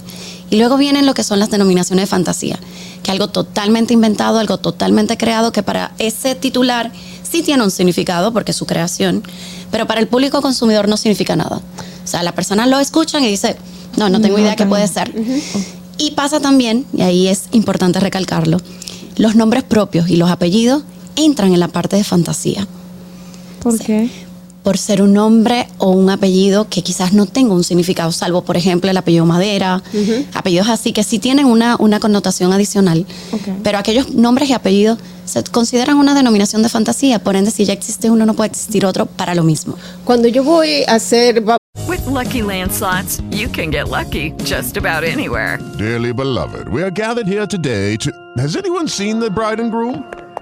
Y 0.50 0.56
luego 0.56 0.76
vienen 0.76 1.06
lo 1.06 1.14
que 1.14 1.24
son 1.24 1.38
las 1.38 1.50
denominaciones 1.50 2.04
de 2.04 2.06
fantasía, 2.06 2.58
que 3.02 3.10
algo 3.10 3.28
totalmente 3.28 3.94
inventado, 3.94 4.38
algo 4.38 4.58
totalmente 4.58 5.16
creado, 5.16 5.52
que 5.52 5.62
para 5.62 5.92
ese 5.98 6.34
titular 6.34 6.90
sí 7.30 7.42
tiene 7.42 7.62
un 7.62 7.70
significado 7.70 8.32
porque 8.32 8.52
es 8.52 8.56
su 8.56 8.66
creación, 8.66 9.22
pero 9.70 9.86
para 9.86 10.00
el 10.00 10.08
público 10.08 10.40
consumidor 10.40 10.88
no 10.88 10.96
significa 10.96 11.36
nada. 11.36 11.56
O 11.56 12.06
sea, 12.06 12.22
las 12.22 12.32
personas 12.32 12.68
lo 12.68 12.78
escuchan 12.78 13.22
y 13.24 13.28
dicen, 13.28 13.56
no, 13.96 14.08
no 14.08 14.20
tengo 14.20 14.38
No 14.38 14.44
idea 14.44 14.56
qué 14.56 14.64
puede 14.64 14.88
ser. 14.88 15.12
Y 15.98 16.12
pasa 16.12 16.40
también, 16.40 16.86
y 16.94 17.02
ahí 17.02 17.28
es 17.28 17.44
importante 17.52 18.00
recalcarlo, 18.00 18.58
los 19.16 19.34
nombres 19.34 19.64
propios 19.64 20.08
y 20.08 20.16
los 20.16 20.30
apellidos 20.30 20.84
entran 21.16 21.52
en 21.52 21.60
la 21.60 21.68
parte 21.68 21.96
de 21.96 22.04
fantasía. 22.04 22.66
¿Por 23.60 23.78
qué? 23.78 24.08
Por 24.68 24.76
ser 24.76 25.00
un 25.00 25.14
nombre 25.14 25.66
o 25.78 25.92
un 25.92 26.10
apellido 26.10 26.68
que 26.68 26.82
quizás 26.82 27.14
no 27.14 27.24
tenga 27.24 27.54
un 27.54 27.64
significado, 27.64 28.12
salvo, 28.12 28.42
por 28.42 28.58
ejemplo, 28.58 28.90
el 28.90 28.96
apellido 28.98 29.24
Madera, 29.24 29.82
apellidos 30.34 30.68
así 30.68 30.92
que 30.92 31.04
sí 31.04 31.18
tienen 31.18 31.46
una, 31.46 31.76
una 31.78 32.00
connotación 32.00 32.52
adicional. 32.52 33.06
Pero 33.64 33.78
aquellos 33.78 34.12
nombres 34.12 34.50
y 34.50 34.52
apellidos 34.52 34.98
se 35.24 35.42
consideran 35.44 35.96
una 35.96 36.12
denominación 36.14 36.62
de 36.62 36.68
fantasía, 36.68 37.18
por 37.18 37.34
ende, 37.34 37.50
si 37.50 37.64
ya 37.64 37.72
existe 37.72 38.10
uno, 38.10 38.26
no 38.26 38.34
puede 38.34 38.50
existir 38.50 38.84
otro 38.84 39.06
para 39.06 39.34
lo 39.34 39.42
mismo. 39.42 39.74
Cuando 40.04 40.28
yo 40.28 40.44
voy 40.44 40.82
a 40.86 40.96
hacer, 40.96 41.42
With 41.88 42.04
Lucky 42.06 42.42
Land 42.42 42.70
slots, 42.70 43.22
you 43.30 43.48
can 43.48 43.70
get 43.70 43.88
lucky 43.88 44.34
just 44.44 44.76
about 44.76 45.02
anywhere. 45.02 45.58
Dearly 45.78 46.12
beloved, 46.12 46.68
we 46.68 46.82
are 46.82 46.90
gathered 46.90 47.26
here 47.26 47.46
today 47.46 47.96
to. 47.96 48.12
Has 48.36 48.54
anyone 48.54 48.86
seen 48.86 49.18
the 49.18 49.30
bride 49.30 49.60
and 49.60 49.70
groom? 49.70 50.04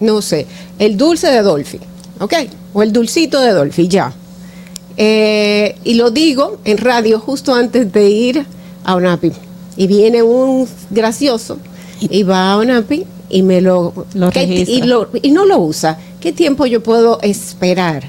no 0.00 0.20
sé, 0.22 0.46
el 0.78 0.96
dulce 0.96 1.28
de 1.28 1.42
Dolphy, 1.42 1.78
¿ok? 2.20 2.34
O 2.72 2.82
el 2.82 2.92
dulcito 2.92 3.40
de 3.40 3.52
Dolphy, 3.52 3.88
ya. 3.88 4.12
Eh, 4.96 5.76
y 5.84 5.94
lo 5.94 6.10
digo 6.10 6.58
en 6.64 6.78
radio 6.78 7.18
justo 7.18 7.54
antes 7.54 7.92
de 7.92 8.10
ir 8.10 8.46
a 8.84 8.94
ONAPI. 8.94 9.32
Y 9.76 9.86
viene 9.88 10.22
un 10.22 10.68
gracioso 10.90 11.58
y 12.00 12.22
va 12.22 12.52
a 12.52 12.58
ONAPI 12.58 13.04
y 13.28 13.42
me 13.42 13.60
lo, 13.60 13.92
Lo 14.14 14.30
¿qué- 14.30 14.40
registra. 14.46 14.74
y, 14.74 14.82
lo- 14.82 15.08
y 15.20 15.30
no 15.32 15.46
lo 15.46 15.58
usa. 15.58 15.98
¿Qué 16.20 16.32
tiempo 16.32 16.66
yo 16.66 16.82
puedo 16.82 17.18
esperar? 17.22 18.08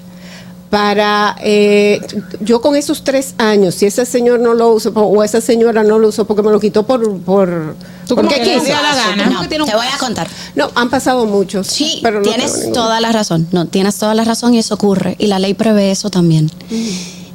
Para 0.70 1.36
eh, 1.42 2.02
yo 2.42 2.60
con 2.62 2.76
esos 2.76 3.04
tres 3.04 3.34
años, 3.38 3.76
si 3.76 3.86
ese 3.86 4.06
señor 4.06 4.40
no 4.40 4.54
lo 4.54 4.74
usa 4.74 4.92
o 4.92 5.24
esa 5.24 5.40
señora 5.40 5.84
no 5.84 6.00
lo 6.00 6.10
usó 6.10 6.26
porque 6.26 6.42
me 6.44 6.52
lo 6.52 6.60
quitó 6.60 6.84
por 6.84 7.20
por 7.22 7.76
Tú 8.08 8.16
porque 8.16 8.36
que 8.36 8.46
le 8.46 8.60
quiso. 8.60 8.74
la 8.74 8.96
gana. 8.96 9.26
No, 9.28 9.48
te 9.48 9.58
voy 9.58 9.88
a 9.94 9.98
contar. 9.98 10.28
No, 10.56 10.70
han 10.76 10.90
pasado 10.90 11.26
muchos. 11.26 11.68
Sí, 11.68 12.00
pero 12.04 12.20
no 12.20 12.24
tengo 12.24 12.38
tienes 12.38 12.72
toda 12.72 13.00
la 13.00 13.12
razón. 13.12 13.48
No, 13.52 13.66
tienes 13.66 13.96
toda 13.98 14.14
la 14.14 14.24
razón 14.24 14.54
y 14.54 14.60
eso 14.60 14.76
ocurre. 14.76 15.16
Y 15.20 15.28
la 15.28 15.40
ley 15.40 15.54
prevé 15.54 15.92
eso 15.92 16.10
también. 16.10 16.52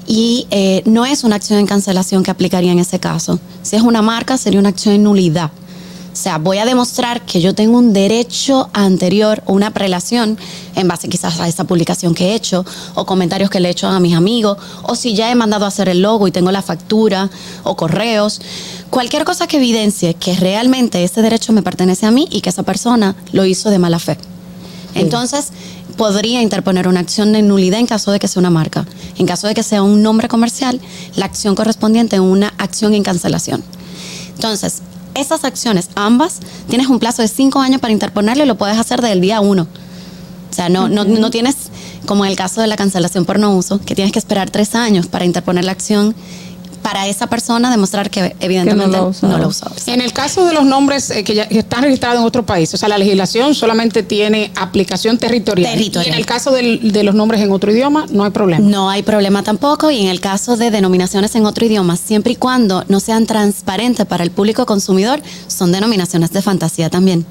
Y 0.06 0.46
eh, 0.50 0.82
no 0.86 1.06
es 1.06 1.22
una 1.24 1.36
acción 1.36 1.58
en 1.58 1.66
cancelación 1.66 2.22
que 2.22 2.30
aplicaría 2.30 2.72
en 2.72 2.78
ese 2.78 2.98
caso. 2.98 3.38
Si 3.62 3.76
es 3.76 3.82
una 3.82 4.02
marca, 4.02 4.36
sería 4.36 4.58
una 4.58 4.70
acción 4.70 4.94
en 4.94 5.04
nulidad. 5.04 5.50
O 6.12 6.16
sea, 6.16 6.38
voy 6.38 6.58
a 6.58 6.64
demostrar 6.64 7.24
que 7.24 7.40
yo 7.40 7.54
tengo 7.54 7.78
un 7.78 7.92
derecho 7.92 8.68
anterior 8.72 9.42
o 9.46 9.52
una 9.52 9.70
prelación 9.70 10.36
en 10.74 10.88
base 10.88 11.08
quizás 11.08 11.38
a 11.38 11.46
esa 11.46 11.64
publicación 11.64 12.14
que 12.14 12.30
he 12.30 12.34
hecho 12.34 12.64
o 12.94 13.06
comentarios 13.06 13.48
que 13.48 13.60
le 13.60 13.68
he 13.68 13.70
hecho 13.70 13.86
a 13.86 14.00
mis 14.00 14.16
amigos 14.16 14.58
o 14.82 14.96
si 14.96 15.14
ya 15.14 15.30
he 15.30 15.34
mandado 15.36 15.66
a 15.66 15.68
hacer 15.68 15.88
el 15.88 16.02
logo 16.02 16.26
y 16.26 16.32
tengo 16.32 16.50
la 16.50 16.62
factura 16.62 17.30
o 17.62 17.76
correos. 17.76 18.40
Cualquier 18.90 19.24
cosa 19.24 19.46
que 19.46 19.58
evidencie 19.58 20.14
que 20.14 20.34
realmente 20.34 21.04
ese 21.04 21.22
derecho 21.22 21.52
me 21.52 21.62
pertenece 21.62 22.06
a 22.06 22.10
mí 22.10 22.26
y 22.30 22.40
que 22.40 22.50
esa 22.50 22.64
persona 22.64 23.14
lo 23.30 23.44
hizo 23.44 23.70
de 23.70 23.78
mala 23.78 24.00
fe. 24.00 24.18
Entonces, 24.96 25.50
podría 25.96 26.42
interponer 26.42 26.88
una 26.88 26.98
acción 26.98 27.32
de 27.32 27.42
nulidad 27.42 27.78
en 27.78 27.86
caso 27.86 28.10
de 28.10 28.18
que 28.18 28.26
sea 28.26 28.40
una 28.40 28.50
marca. 28.50 28.84
En 29.16 29.26
caso 29.26 29.46
de 29.46 29.54
que 29.54 29.62
sea 29.62 29.84
un 29.84 30.02
nombre 30.02 30.26
comercial, 30.26 30.80
la 31.14 31.26
acción 31.26 31.54
correspondiente 31.54 32.16
es 32.16 32.20
una 32.22 32.52
acción 32.58 32.94
en 32.94 33.04
cancelación. 33.04 33.62
Entonces, 34.34 34.82
esas 35.14 35.44
acciones, 35.44 35.90
ambas, 35.94 36.40
tienes 36.68 36.88
un 36.88 36.98
plazo 36.98 37.22
de 37.22 37.28
cinco 37.28 37.60
años 37.60 37.80
para 37.80 37.92
interponerlo 37.92 38.44
y 38.44 38.46
lo 38.46 38.56
puedes 38.56 38.78
hacer 38.78 39.00
desde 39.00 39.14
el 39.14 39.20
día 39.20 39.40
uno. 39.40 39.66
O 40.50 40.52
sea, 40.52 40.68
no, 40.68 40.88
no, 40.88 41.04
no 41.04 41.30
tienes, 41.30 41.56
como 42.06 42.24
en 42.24 42.30
el 42.30 42.36
caso 42.36 42.60
de 42.60 42.66
la 42.66 42.76
cancelación 42.76 43.24
por 43.24 43.38
no 43.38 43.54
uso, 43.54 43.80
que 43.80 43.94
tienes 43.94 44.12
que 44.12 44.18
esperar 44.18 44.50
tres 44.50 44.74
años 44.74 45.06
para 45.06 45.24
interponer 45.24 45.64
la 45.64 45.72
acción 45.72 46.14
para 46.82 47.06
esa 47.06 47.26
persona 47.28 47.70
demostrar 47.70 48.10
que 48.10 48.34
evidentemente 48.40 48.96
no 49.22 49.38
lo 49.38 49.48
usó. 49.48 49.66
En 49.86 50.00
el 50.00 50.12
caso 50.12 50.44
de 50.44 50.52
los 50.54 50.64
nombres 50.64 51.10
eh, 51.10 51.24
que, 51.24 51.34
ya, 51.34 51.48
que 51.48 51.58
están 51.60 51.82
registrados 51.82 52.18
en 52.20 52.24
otro 52.26 52.44
país, 52.46 52.72
o 52.74 52.76
sea, 52.76 52.88
la 52.88 52.98
legislación 52.98 53.54
solamente 53.54 54.02
tiene 54.02 54.50
aplicación 54.56 55.18
territorial. 55.18 55.72
Territorial. 55.72 56.06
Y 56.06 56.10
en 56.12 56.18
el 56.18 56.26
caso 56.26 56.50
del- 56.52 56.92
de 56.92 57.02
los 57.04 57.14
nombres 57.14 57.40
en 57.40 57.50
otro 57.52 57.70
idioma, 57.72 58.06
no 58.10 58.24
hay 58.24 58.30
problema. 58.30 58.64
No 58.66 58.88
hay 58.90 59.02
problema 59.02 59.42
tampoco 59.42 59.90
y 59.90 60.00
en 60.00 60.08
el 60.08 60.20
caso 60.20 60.56
de 60.56 60.70
denominaciones 60.70 61.34
en 61.34 61.46
otro 61.46 61.64
idioma, 61.66 61.96
siempre 61.96 62.32
y 62.32 62.36
cuando 62.36 62.84
no 62.88 63.00
sean 63.00 63.26
transparentes 63.26 64.06
para 64.06 64.24
el 64.24 64.30
público 64.30 64.66
consumidor, 64.66 65.20
son 65.48 65.72
denominaciones 65.72 66.32
de 66.32 66.42
fantasía 66.42 66.90
también. 66.90 67.24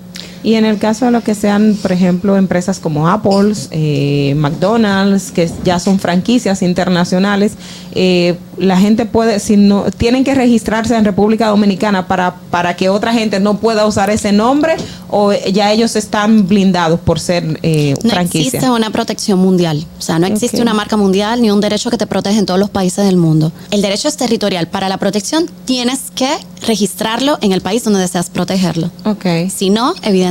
Y 0.43 0.55
en 0.55 0.65
el 0.65 0.77
caso 0.77 1.05
de 1.05 1.11
lo 1.11 1.21
que 1.21 1.35
sean, 1.35 1.77
por 1.81 1.91
ejemplo, 1.91 2.37
empresas 2.37 2.79
como 2.79 3.09
Apple, 3.09 3.53
eh, 3.71 4.33
McDonald's, 4.37 5.31
que 5.31 5.49
ya 5.63 5.79
son 5.79 5.99
franquicias 5.99 6.61
internacionales, 6.61 7.53
eh, 7.93 8.37
la 8.57 8.77
gente 8.77 9.05
puede, 9.05 9.39
si 9.39 9.57
no, 9.57 9.85
tienen 9.91 10.23
que 10.23 10.35
registrarse 10.35 10.95
en 10.95 11.05
República 11.05 11.47
Dominicana 11.47 12.07
para, 12.07 12.35
para 12.51 12.75
que 12.75 12.89
otra 12.89 13.13
gente 13.13 13.39
no 13.39 13.57
pueda 13.59 13.85
usar 13.85 14.09
ese 14.09 14.31
nombre 14.31 14.75
o 15.09 15.31
ya 15.33 15.71
ellos 15.71 15.95
están 15.95 16.47
blindados 16.47 16.99
por 16.99 17.19
ser 17.19 17.59
eh, 17.63 17.95
No 18.03 18.09
franquicia. 18.09 18.47
existe 18.47 18.69
una 18.69 18.89
protección 18.91 19.39
mundial. 19.39 19.85
O 19.97 20.01
sea, 20.01 20.19
no 20.19 20.27
existe 20.27 20.61
una 20.61 20.73
marca 20.73 20.97
mundial 20.97 21.41
ni 21.41 21.51
un 21.51 21.61
derecho 21.61 21.89
que 21.89 21.97
te 21.97 22.05
protege 22.05 22.37
en 22.37 22.45
todos 22.45 22.59
los 22.59 22.69
países 22.69 23.05
del 23.05 23.17
mundo. 23.17 23.51
El 23.71 23.81
derecho 23.81 24.07
es 24.07 24.17
territorial. 24.17 24.67
Para 24.67 24.89
la 24.89 24.97
protección 24.97 25.45
tienes 25.65 26.11
que 26.13 26.29
registrarlo 26.67 27.37
en 27.41 27.53
el 27.53 27.61
país 27.61 27.83
donde 27.83 27.99
deseas 28.01 28.29
protegerlo. 28.29 28.91
Okay. 29.05 29.49
Si 29.49 29.69
no, 29.69 29.93
evidentemente, 30.03 30.28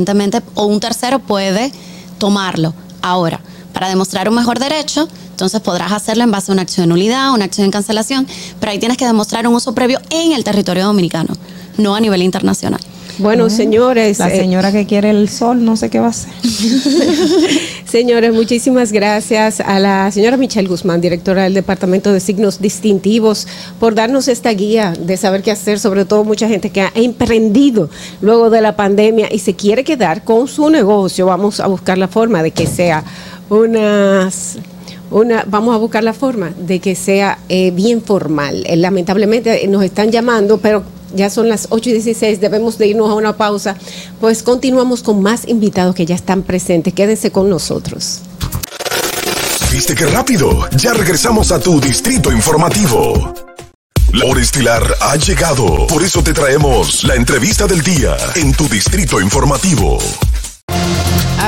o 0.54 0.66
un 0.66 0.80
tercero 0.80 1.18
puede 1.18 1.72
tomarlo. 2.18 2.74
Ahora, 3.02 3.40
para 3.72 3.88
demostrar 3.88 4.28
un 4.28 4.34
mejor 4.34 4.58
derecho, 4.58 5.08
entonces 5.30 5.60
podrás 5.60 5.92
hacerlo 5.92 6.24
en 6.24 6.30
base 6.30 6.50
a 6.50 6.54
una 6.54 6.62
acción 6.62 6.84
de 6.84 6.88
nulidad, 6.88 7.32
una 7.32 7.44
acción 7.44 7.68
de 7.68 7.72
cancelación, 7.72 8.26
pero 8.58 8.72
ahí 8.72 8.78
tienes 8.78 8.98
que 8.98 9.06
demostrar 9.06 9.46
un 9.46 9.54
uso 9.54 9.74
previo 9.74 10.00
en 10.10 10.32
el 10.32 10.42
territorio 10.42 10.84
dominicano, 10.84 11.34
no 11.76 11.94
a 11.94 12.00
nivel 12.00 12.22
internacional. 12.22 12.80
Bueno, 13.18 13.50
señores. 13.50 14.18
La 14.18 14.28
eh, 14.28 14.38
señora 14.38 14.70
que 14.70 14.86
quiere 14.86 15.10
el 15.10 15.28
sol, 15.28 15.64
no 15.64 15.76
sé 15.76 15.90
qué 15.90 15.98
va 15.98 16.06
a 16.06 16.10
hacer. 16.10 16.32
Señores, 17.84 18.34
muchísimas 18.34 18.92
gracias 18.92 19.60
a 19.60 19.78
la 19.78 20.10
señora 20.12 20.36
Michelle 20.36 20.68
Guzmán, 20.68 21.00
directora 21.00 21.44
del 21.44 21.54
Departamento 21.54 22.12
de 22.12 22.20
Signos 22.20 22.60
Distintivos, 22.60 23.48
por 23.80 23.94
darnos 23.94 24.28
esta 24.28 24.50
guía 24.50 24.92
de 24.92 25.16
saber 25.16 25.42
qué 25.42 25.50
hacer, 25.50 25.80
sobre 25.80 26.04
todo 26.04 26.22
mucha 26.22 26.48
gente 26.48 26.70
que 26.70 26.82
ha 26.82 26.92
emprendido 26.94 27.88
luego 28.20 28.50
de 28.50 28.60
la 28.60 28.76
pandemia 28.76 29.32
y 29.32 29.38
se 29.38 29.54
quiere 29.54 29.84
quedar 29.84 30.22
con 30.22 30.48
su 30.48 30.68
negocio. 30.68 31.26
Vamos 31.26 31.60
a 31.60 31.66
buscar 31.66 31.98
la 31.98 32.08
forma 32.08 32.42
de 32.42 32.50
que 32.50 32.66
sea 32.66 33.04
unas... 33.48 34.58
Una, 35.10 35.42
vamos 35.46 35.74
a 35.74 35.78
buscar 35.78 36.04
la 36.04 36.12
forma 36.12 36.52
de 36.58 36.80
que 36.80 36.94
sea 36.94 37.38
eh, 37.48 37.70
bien 37.70 38.02
formal. 38.02 38.62
Eh, 38.66 38.76
lamentablemente 38.76 39.64
eh, 39.64 39.66
nos 39.66 39.82
están 39.82 40.10
llamando, 40.10 40.58
pero 40.58 40.84
ya 41.14 41.30
son 41.30 41.48
las 41.48 41.68
8 41.70 41.90
y 41.90 41.92
16, 41.94 42.40
debemos 42.40 42.78
de 42.78 42.88
irnos 42.88 43.10
a 43.10 43.14
una 43.14 43.36
pausa. 43.36 43.76
Pues 44.20 44.42
continuamos 44.42 45.02
con 45.02 45.22
más 45.22 45.46
invitados 45.46 45.94
que 45.94 46.06
ya 46.06 46.14
están 46.14 46.42
presentes. 46.42 46.94
Quédense 46.94 47.30
con 47.30 47.48
nosotros. 47.48 48.20
¿Viste 49.70 49.94
qué 49.94 50.06
rápido? 50.06 50.68
Ya 50.76 50.94
regresamos 50.94 51.52
a 51.52 51.60
tu 51.60 51.80
distrito 51.80 52.32
informativo. 52.32 53.34
La 54.12 54.24
hora 54.24 54.40
estilar 54.40 54.82
ha 55.00 55.16
llegado. 55.16 55.86
Por 55.86 56.02
eso 56.02 56.22
te 56.22 56.32
traemos 56.32 57.04
la 57.04 57.14
entrevista 57.14 57.66
del 57.66 57.82
día 57.82 58.16
en 58.36 58.52
tu 58.54 58.66
distrito 58.66 59.20
informativo. 59.20 59.98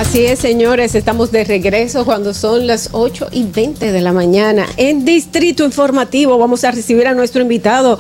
Así 0.00 0.24
es, 0.24 0.38
señores, 0.38 0.94
estamos 0.94 1.30
de 1.30 1.44
regreso 1.44 2.06
cuando 2.06 2.32
son 2.32 2.66
las 2.66 2.88
8 2.92 3.28
y 3.32 3.44
20 3.44 3.92
de 3.92 4.00
la 4.00 4.14
mañana. 4.14 4.64
En 4.78 5.04
Distrito 5.04 5.62
Informativo 5.62 6.38
vamos 6.38 6.64
a 6.64 6.70
recibir 6.70 7.06
a 7.06 7.12
nuestro 7.12 7.42
invitado. 7.42 7.98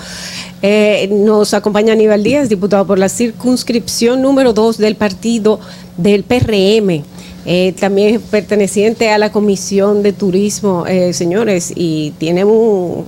Eh, 0.62 1.10
nos 1.12 1.52
acompaña 1.52 1.92
Aníbal 1.92 2.22
Díaz, 2.22 2.48
diputado 2.48 2.86
por 2.86 2.98
la 2.98 3.10
circunscripción 3.10 4.22
número 4.22 4.54
2 4.54 4.78
del 4.78 4.96
partido 4.96 5.60
del 5.98 6.24
PRM. 6.24 7.04
Eh, 7.44 7.74
también 7.78 8.18
perteneciente 8.18 9.10
a 9.10 9.18
la 9.18 9.30
Comisión 9.30 10.02
de 10.02 10.14
Turismo, 10.14 10.86
eh, 10.86 11.12
señores, 11.12 11.70
y 11.76 12.12
tiene 12.12 12.44
un, 12.44 13.04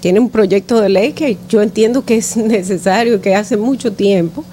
tiene 0.00 0.20
un 0.20 0.30
proyecto 0.30 0.80
de 0.80 0.88
ley 0.88 1.12
que 1.12 1.36
yo 1.48 1.60
entiendo 1.60 2.04
que 2.04 2.18
es 2.18 2.36
necesario, 2.36 3.20
que 3.20 3.34
hace 3.34 3.56
mucho 3.56 3.92
tiempo, 3.92 4.44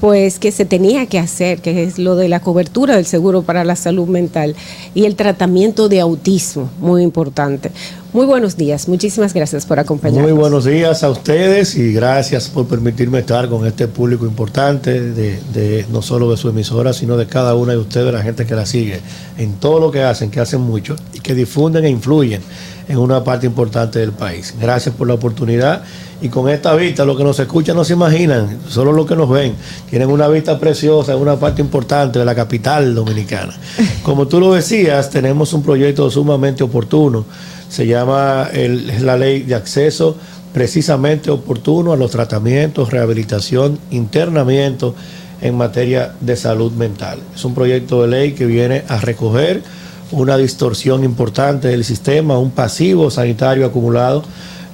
pues 0.00 0.38
que 0.38 0.50
se 0.50 0.64
tenía 0.64 1.06
que 1.06 1.18
hacer, 1.18 1.60
que 1.60 1.84
es 1.84 1.98
lo 1.98 2.16
de 2.16 2.28
la 2.28 2.40
cobertura 2.40 2.96
del 2.96 3.04
seguro 3.04 3.42
para 3.42 3.64
la 3.64 3.76
salud 3.76 4.08
mental 4.08 4.56
y 4.94 5.04
el 5.04 5.14
tratamiento 5.14 5.88
de 5.88 6.00
autismo, 6.00 6.70
muy 6.80 7.02
importante. 7.02 7.70
Muy 8.12 8.26
buenos 8.26 8.56
días, 8.56 8.88
muchísimas 8.88 9.32
gracias 9.34 9.64
por 9.66 9.78
acompañarnos. 9.78 10.28
Muy 10.28 10.36
buenos 10.36 10.64
días 10.64 11.04
a 11.04 11.10
ustedes 11.10 11.76
y 11.76 11.92
gracias 11.92 12.48
por 12.48 12.66
permitirme 12.66 13.20
estar 13.20 13.48
con 13.48 13.64
este 13.64 13.86
público 13.86 14.26
importante 14.26 15.00
de, 15.00 15.86
no 15.92 16.02
solo 16.02 16.28
de 16.32 16.36
su 16.36 16.48
emisora, 16.48 16.92
sino 16.92 17.16
de 17.16 17.26
cada 17.26 17.54
una 17.54 17.70
de 17.70 17.78
ustedes, 17.78 18.12
la 18.12 18.22
gente 18.22 18.46
que 18.46 18.56
la 18.56 18.66
sigue, 18.66 19.00
en 19.38 19.54
todo 19.60 19.78
lo 19.78 19.92
que 19.92 20.02
hacen, 20.02 20.28
que 20.28 20.40
hacen 20.40 20.60
mucho 20.60 20.96
y 21.12 21.20
que 21.20 21.36
difunden 21.36 21.84
e 21.84 21.88
influyen 21.88 22.42
en 22.88 22.98
una 22.98 23.22
parte 23.22 23.46
importante 23.46 24.00
del 24.00 24.10
país. 24.10 24.56
Gracias 24.60 24.92
por 24.92 25.06
la 25.06 25.14
oportunidad 25.14 25.84
y 26.20 26.28
con 26.30 26.48
esta 26.48 26.74
vista, 26.74 27.04
lo 27.04 27.16
que 27.16 27.22
nos 27.22 27.38
escuchan 27.38 27.76
no 27.76 27.84
se 27.84 27.92
imaginan, 27.92 28.58
solo 28.68 28.90
lo 28.90 29.06
que 29.06 29.14
nos 29.14 29.30
ven, 29.30 29.54
tienen 29.88 30.10
una 30.10 30.26
vista 30.26 30.58
preciosa 30.58 31.12
en 31.12 31.20
una 31.20 31.36
parte 31.36 31.62
importante 31.62 32.18
de 32.18 32.24
la 32.24 32.34
capital 32.34 32.92
dominicana. 32.92 33.56
Como 34.02 34.26
tú 34.26 34.40
lo 34.40 34.52
decías, 34.52 35.10
tenemos 35.10 35.52
un 35.52 35.62
proyecto 35.62 36.10
sumamente 36.10 36.64
oportuno 36.64 37.24
se 37.70 37.86
llama 37.86 38.48
el- 38.52 39.06
la 39.06 39.16
ley 39.16 39.44
de 39.44 39.54
acceso 39.54 40.16
precisamente 40.52 41.30
oportuno 41.30 41.92
a 41.92 41.96
los 41.96 42.10
tratamientos, 42.10 42.90
rehabilitación, 42.90 43.78
internamiento 43.90 44.94
en 45.40 45.56
materia 45.56 46.12
de 46.20 46.36
salud 46.36 46.72
mental. 46.72 47.20
Es 47.34 47.44
un 47.44 47.54
proyecto 47.54 48.02
de 48.02 48.08
ley 48.08 48.32
que 48.32 48.44
viene 48.44 48.82
a 48.88 48.98
recoger 49.00 49.62
una 50.10 50.36
distorsión 50.36 51.04
importante 51.04 51.68
del 51.68 51.84
sistema, 51.84 52.36
un 52.36 52.50
pasivo 52.50 53.10
sanitario 53.10 53.64
acumulado. 53.64 54.24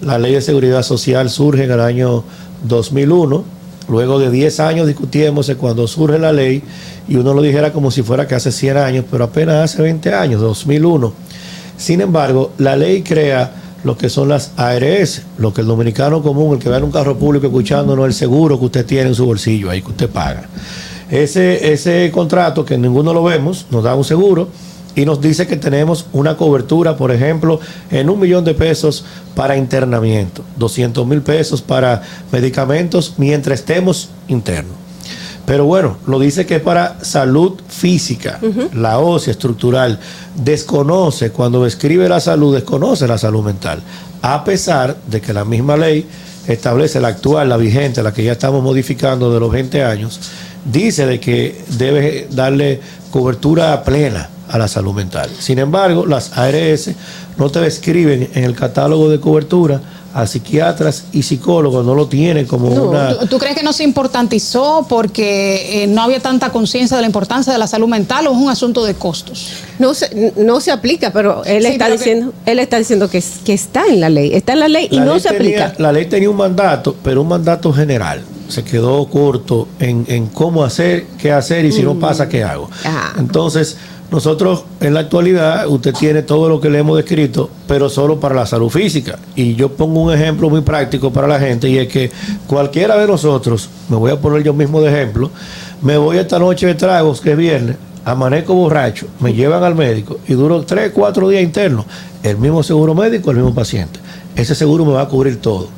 La 0.01 0.19
ley 0.19 0.33
de 0.33 0.41
seguridad 0.41 0.83
social 0.83 1.29
surge 1.31 1.65
en 1.65 1.71
el 1.73 1.81
año 1.81 2.25
2001, 2.65 3.45
luego 3.89 4.19
de 4.19 4.31
10 4.31 4.59
años 4.61 4.87
discutiéndose 4.87 5.57
cuando 5.57 5.87
surge 5.87 6.19
la 6.19 6.33
ley 6.33 6.63
y 7.07 7.17
uno 7.17 7.35
lo 7.35 7.43
dijera 7.43 7.73
como 7.73 7.91
si 7.91 8.03
fuera 8.03 8.27
que 8.27 8.35
hace 8.35 8.51
100 8.51 8.79
años, 8.79 9.05
pero 9.11 9.25
apenas 9.25 9.73
hace 9.73 9.83
20 9.83 10.13
años, 10.15 10.41
2001. 10.41 11.13
Sin 11.77 12.01
embargo, 12.01 12.53
la 12.59 12.77
ley 12.77 13.03
crea 13.03 13.53
lo 13.85 13.97
que 13.97 14.09
son 14.09 14.29
las 14.29 14.53
ARS, 14.57 15.23
lo 15.39 15.55
que 15.55 15.61
el 15.61 15.67
dominicano 15.67 16.23
común, 16.23 16.55
el 16.55 16.59
que 16.59 16.69
va 16.69 16.79
en 16.79 16.85
un 16.85 16.91
carro 16.91 17.17
público 17.17 17.47
escuchando, 17.47 17.95
no 17.95 18.05
el 18.05 18.15
seguro 18.15 18.59
que 18.59 18.65
usted 18.65 18.87
tiene 18.87 19.09
en 19.11 19.15
su 19.15 19.27
bolsillo, 19.27 19.71
ahí 19.71 19.83
que 19.83 19.91
usted 19.91 20.11
paga. 20.11 20.49
Ese, 21.11 21.73
ese 21.73 22.11
contrato 22.13 22.65
que 22.65 22.77
ninguno 22.77 23.15
lo 23.15 23.23
vemos, 23.23 23.67
nos 23.71 23.85
da 23.85 23.95
un 23.95 24.05
seguro 24.05 24.49
y 24.97 25.05
nos 25.05 25.21
dice 25.21 25.47
que 25.47 25.57
tenemos 25.57 26.07
una 26.13 26.37
cobertura, 26.37 26.97
por 26.97 27.13
ejemplo, 27.13 27.61
en 27.91 28.11
un 28.11 28.19
millón 28.19 28.45
de 28.45 28.55
pesos 28.55 29.05
para 29.35 29.57
internamiento, 29.57 30.43
200 30.57 31.07
mil 31.07 31.21
pesos 31.21 31.63
para 31.63 32.03
medicamentos 32.33 33.15
mientras 33.19 33.61
estemos 33.61 34.09
internos. 34.27 34.86
Pero 35.47 35.65
bueno, 35.65 35.99
lo 36.07 36.19
dice 36.19 36.45
que 36.45 36.57
es 36.57 36.63
para 36.63 37.03
salud 37.05 37.53
física, 37.69 38.41
la 38.75 38.99
ósea 38.99 39.31
estructural. 39.31 39.99
Desconoce, 40.35 41.31
cuando 41.31 41.63
describe 41.63 42.09
la 42.09 42.19
salud, 42.19 42.55
desconoce 42.55 43.07
la 43.07 43.17
salud 43.17 43.45
mental. 43.45 43.81
A 44.23 44.43
pesar 44.43 44.97
de 45.07 45.21
que 45.21 45.33
la 45.33 45.45
misma 45.45 45.77
ley 45.77 46.05
establece 46.49 47.01
la 47.01 47.09
actual, 47.09 47.49
la 47.49 47.57
vigente, 47.57 48.03
la 48.03 48.13
que 48.13 48.25
ya 48.25 48.33
estamos 48.33 48.63
modificando 48.63 49.33
de 49.33 49.39
los 49.39 49.53
20 49.53 49.85
años, 49.85 50.21
dice 50.65 51.07
de 51.07 51.21
que 51.21 51.65
debe 51.79 52.27
darle 52.31 52.81
cobertura 53.13 53.85
plena 53.85 54.29
a 54.49 54.59
la 54.59 54.67
salud 54.67 54.95
mental. 54.95 55.31
Sin 55.39 55.61
embargo, 55.61 56.07
las 56.07 56.37
ARS 56.37 56.91
no 57.37 57.51
te 57.51 57.61
describen 57.61 58.31
en 58.35 58.45
el 58.45 58.55
catálogo 58.57 59.09
de 59.09 59.21
cobertura 59.21 59.81
a 60.17 60.27
psiquiatras 60.27 61.05
y 61.13 61.23
psicólogos, 61.23 61.85
no 61.85 61.95
lo 61.95 62.07
tienen 62.09 62.47
como 62.47 62.71
No, 62.71 62.85
una... 62.85 63.19
¿tú, 63.19 63.27
tú 63.27 63.39
crees 63.39 63.55
que 63.55 63.63
no 63.63 63.73
se 63.75 63.85
importantizó 63.85 64.87
porque 64.89 65.83
eh, 65.83 65.87
no 65.87 66.03
había 66.03 66.21
tanta 66.21 66.51
conciencia 66.51 66.97
de 66.97 67.03
la 67.03 67.07
importancia 67.07 67.53
de 67.53 67.59
la 67.59 67.67
salud 67.67 67.87
mental 67.89 68.27
o 68.27 68.31
es 68.33 68.37
un 68.39 68.49
asunto 68.49 68.85
de 68.85 68.95
costos? 68.95 69.49
No 69.79 69.93
se, 69.93 70.33
no 70.39 70.61
se 70.61 70.71
aplica, 70.73 71.13
pero 71.13 71.45
él 71.45 71.63
Sí, 71.65 71.69
está 71.73 71.85
pero 71.85 71.97
que- 71.99 72.05
diciendo, 72.05 72.33
él 72.47 72.59
está 72.61 72.79
diciendo 72.79 73.11
que, 73.11 73.23
que 73.45 73.53
está 73.53 73.85
en 73.89 74.01
la 74.01 74.09
ley, 74.09 74.33
está 74.35 74.55
en 74.55 74.61
la 74.61 74.69
ley 74.69 74.89
y 74.91 74.97
La 74.97 75.05
no 75.05 75.13
ley 75.13 75.21
se 75.21 75.29
tenía- 75.33 75.65
aplica. 75.67 75.83
La 75.83 75.93
ley 75.93 76.07
tenía 76.07 76.31
un 76.31 76.37
mandato, 76.37 76.97
pero 77.03 77.21
un 77.21 77.29
mandato 77.29 77.73
general. 77.73 78.23
Se 78.49 78.63
quedó 78.65 79.05
corto 79.09 79.67
en, 79.81 80.05
en 80.09 80.29
cómo 80.29 80.65
hacer, 80.65 81.07
qué 81.19 81.33
hacer 81.33 81.65
y 81.65 81.73
si 81.73 81.83
no 81.83 81.99
pasa, 81.99 82.29
qué 82.29 82.43
hago. 82.45 82.71
Ah. 82.85 83.13
Entonces, 83.19 83.77
nosotros 84.11 84.65
en 84.81 84.95
la 84.95 85.01
actualidad, 85.01 85.67
usted 85.67 85.93
tiene 85.93 86.23
todo 86.23 86.49
lo 86.49 86.61
que 86.61 86.71
le 86.71 86.79
hemos 86.79 86.97
descrito, 86.97 87.51
pero 87.67 87.89
solo 87.89 88.21
para 88.21 88.35
la 88.35 88.47
salud 88.47 88.69
física. 88.69 89.19
Y 89.35 89.55
yo 89.55 89.71
pongo 89.73 90.03
un 90.03 90.15
ejemplo 90.15 90.49
muy 90.49 90.61
práctico 90.61 91.13
para 91.13 91.27
la 91.27 91.41
gente 91.41 91.69
y 91.69 91.79
es 91.79 91.89
que 91.89 92.11
cualquiera 92.47 92.97
de 92.99 93.07
nosotros, 93.07 93.69
me 93.89 93.97
voy 93.97 94.13
a 94.13 94.21
poner 94.21 94.43
yo 94.43 94.55
mismo 94.55 94.81
de 94.81 94.91
ejemplo, 94.91 95.31
me 95.83 95.97
voy 95.97 96.19
esta 96.19 96.39
noche 96.39 96.67
de 96.67 96.75
tragos, 96.75 97.21
que 97.21 97.33
es 97.33 97.37
viernes, 97.37 97.77
amanezco 98.05 98.55
borracho, 98.55 99.09
me 99.19 99.35
llevan 99.35 99.65
al 99.65 99.75
médico 99.75 100.21
y 100.29 100.35
duro 100.35 100.63
tres, 100.63 100.93
cuatro 100.95 101.29
días 101.29 101.43
internos, 101.43 101.87
el 102.23 102.37
mismo 102.37 102.63
seguro 102.63 102.95
médico, 102.95 103.33
el 103.33 103.39
mismo 103.39 103.55
paciente. 103.55 103.99
Ese 104.37 104.55
seguro 104.55 104.85
me 104.85 104.93
va 104.93 105.01
a 105.03 105.09
cubrir 105.09 105.41
todo. 105.41 105.69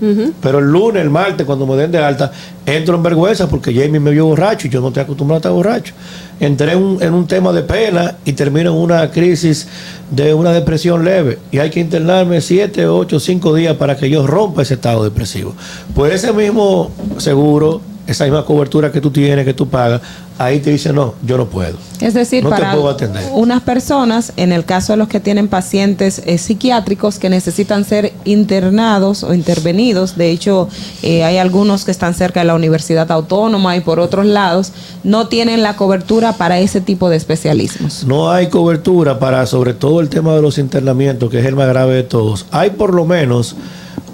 Pero 0.43 0.59
el 0.59 0.66
lunes, 0.66 1.01
el 1.01 1.10
martes, 1.10 1.47
cuando 1.47 1.64
me 1.64 1.76
den 1.76 1.93
de 1.93 1.98
alta, 1.98 2.32
entro 2.66 2.97
en 2.97 3.05
vergüenza 3.05 3.48
porque 3.48 3.72
Jamie 3.72 4.01
me 4.01 4.10
vio 4.10 4.26
borracho 4.26 4.66
y 4.66 4.70
yo 4.70 4.80
no 4.80 4.89
estoy 4.89 5.05
acostumbrado 5.05 5.36
a 5.36 5.39
estar 5.39 5.52
borracho. 5.52 5.94
Entré 6.40 6.72
en 6.72 6.78
un, 6.78 7.02
en 7.02 7.14
un 7.14 7.26
tema 7.28 7.52
de 7.52 7.62
pena 7.62 8.16
y 8.24 8.32
termino 8.32 8.72
en 8.72 8.76
una 8.76 9.10
crisis 9.12 9.68
de 10.10 10.35
una 10.35 10.52
depresión 10.52 11.05
leve. 11.05 11.39
Y 11.52 11.59
hay 11.59 11.70
que 11.70 11.78
internarme 11.78 12.40
siete, 12.40 12.86
ocho, 12.86 13.20
cinco 13.20 13.55
días 13.55 13.76
para 13.76 13.97
que 13.97 14.10
yo 14.10 14.26
rompa 14.26 14.62
ese 14.62 14.74
estado 14.74 15.05
depresivo. 15.05 15.55
Pues 15.94 16.14
ese 16.14 16.32
mismo 16.32 16.90
seguro, 17.18 17.80
esa 18.09 18.24
misma 18.24 18.44
cobertura 18.44 18.90
que 18.90 19.02
tú 19.02 19.10
tienes, 19.10 19.44
que 19.44 19.52
tú 19.52 19.68
pagas, 19.68 20.01
ahí 20.39 20.60
te 20.60 20.70
dice, 20.70 20.94
no, 20.94 21.14
yo 21.22 21.36
no 21.36 21.47
puedo. 21.47 21.76
Es 22.01 22.14
decir, 22.14 22.43
No 22.43 22.48
para 22.48 22.72
puedo 22.72 22.97
unas 23.35 23.62
personas, 23.62 24.32
en 24.36 24.51
el 24.51 24.64
caso 24.64 24.94
de 24.94 24.97
los 24.97 25.09
que 25.09 25.20
tienen 25.20 25.47
pacientes 25.47 26.22
eh, 26.24 26.39
psiquiátricos 26.39 27.18
que 27.18 27.28
necesitan 27.28 27.85
ser 27.85 28.14
internados 28.24 29.24
o 29.24 29.35
intervenidos, 29.35 30.16
de 30.16 30.30
hecho 30.30 30.70
eh, 31.02 31.22
hay 31.22 31.36
algunos 31.36 31.85
que 31.85 31.90
están 31.90 32.14
cerca 32.14 32.40
de 32.40 32.47
la 32.47 32.55
Universidad 32.55 33.12
Autónoma 33.12 33.76
y 33.76 33.80
por 33.80 34.01
otros 34.01 34.24
lados, 34.24 34.72
no 35.05 35.28
tienen 35.28 35.62
la 35.62 35.76
cobertura 35.76 36.32
para 36.32 36.59
ese 36.59 36.80
tipo 36.80 37.10
de 37.10 37.16
especialismos. 37.16 38.05
No 38.05 38.30
hay 38.30 38.48
cobertura 38.48 39.18
para, 39.18 39.44
sobre 39.44 39.74
todo 39.74 40.01
el 40.01 40.09
tema 40.09 40.35
de 40.35 40.40
los 40.40 40.56
internamientos, 40.56 41.30
que 41.30 41.40
es 41.40 41.44
el 41.44 41.56
más 41.56 41.68
grave 41.68 41.94
de 41.94 42.05
todos. 42.05 42.47
Hay 42.52 42.70
por 42.70 42.94
lo 42.94 43.05
menos 43.05 43.55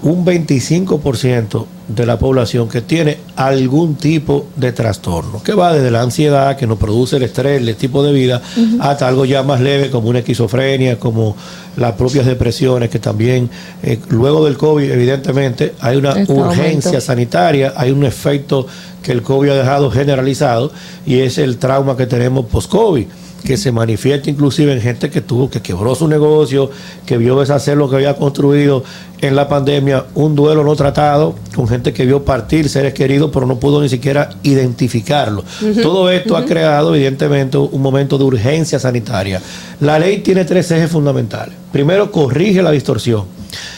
un 0.05 0.23
25% 0.23 1.65
de 1.87 2.05
la 2.05 2.19
población 2.19 2.69
que 2.69 2.81
tiene 2.81 3.17
algún 3.35 3.95
tipo 3.95 4.45
de 4.55 4.71
trastorno, 4.71 5.41
que 5.41 5.53
va 5.53 5.73
desde 5.73 5.89
la 5.89 6.03
ansiedad, 6.03 6.55
que 6.57 6.67
nos 6.67 6.77
produce 6.77 7.17
el 7.17 7.23
estrés, 7.23 7.59
el 7.59 7.75
tipo 7.75 8.03
de 8.03 8.13
vida, 8.13 8.39
hasta 8.79 9.07
algo 9.07 9.25
ya 9.25 9.41
más 9.41 9.61
leve 9.61 9.89
como 9.89 10.09
una 10.09 10.19
esquizofrenia, 10.19 10.99
como 10.99 11.35
las 11.75 11.93
propias 11.93 12.27
depresiones, 12.27 12.91
que 12.91 12.99
también 12.99 13.49
eh, 13.81 13.99
luego 14.09 14.45
del 14.45 14.57
COVID, 14.57 14.91
evidentemente, 14.91 15.73
hay 15.79 15.97
una 15.97 16.11
Está 16.11 16.31
urgencia 16.33 16.89
aumento. 16.89 17.01
sanitaria, 17.01 17.73
hay 17.75 17.89
un 17.89 18.05
efecto 18.05 18.67
que 19.01 19.11
el 19.11 19.23
COVID 19.23 19.49
ha 19.49 19.55
dejado 19.55 19.89
generalizado 19.89 20.71
y 21.07 21.21
es 21.21 21.39
el 21.39 21.57
trauma 21.57 21.97
que 21.97 22.05
tenemos 22.05 22.45
post-COVID 22.45 23.07
que 23.43 23.57
se 23.57 23.71
manifiesta 23.71 24.29
inclusive 24.29 24.73
en 24.73 24.81
gente 24.81 25.09
que 25.09 25.21
tuvo, 25.21 25.49
que 25.49 25.61
quebró 25.61 25.93
su 25.95 26.07
negocio, 26.07 26.69
que 27.05 27.17
vio 27.17 27.39
deshacer 27.39 27.77
lo 27.77 27.89
que 27.89 27.97
había 27.97 28.15
construido 28.15 28.83
en 29.21 29.35
la 29.35 29.47
pandemia, 29.47 30.05
un 30.15 30.35
duelo 30.35 30.63
no 30.63 30.75
tratado, 30.75 31.35
con 31.55 31.67
gente 31.67 31.93
que 31.93 32.05
vio 32.05 32.23
partir 32.23 32.69
seres 32.69 32.93
queridos, 32.93 33.31
pero 33.33 33.45
no 33.45 33.59
pudo 33.59 33.81
ni 33.81 33.89
siquiera 33.89 34.29
identificarlo. 34.43 35.43
Todo 35.81 36.09
esto 36.09 36.35
ha 36.35 36.45
creado, 36.45 36.95
evidentemente, 36.95 37.57
un 37.57 37.81
momento 37.81 38.17
de 38.17 38.23
urgencia 38.23 38.79
sanitaria. 38.79 39.41
La 39.79 39.99
ley 39.99 40.19
tiene 40.19 40.45
tres 40.45 40.69
ejes 40.71 40.89
fundamentales. 40.89 41.55
Primero, 41.71 42.11
corrige 42.11 42.61
la 42.61 42.71
distorsión 42.71 43.25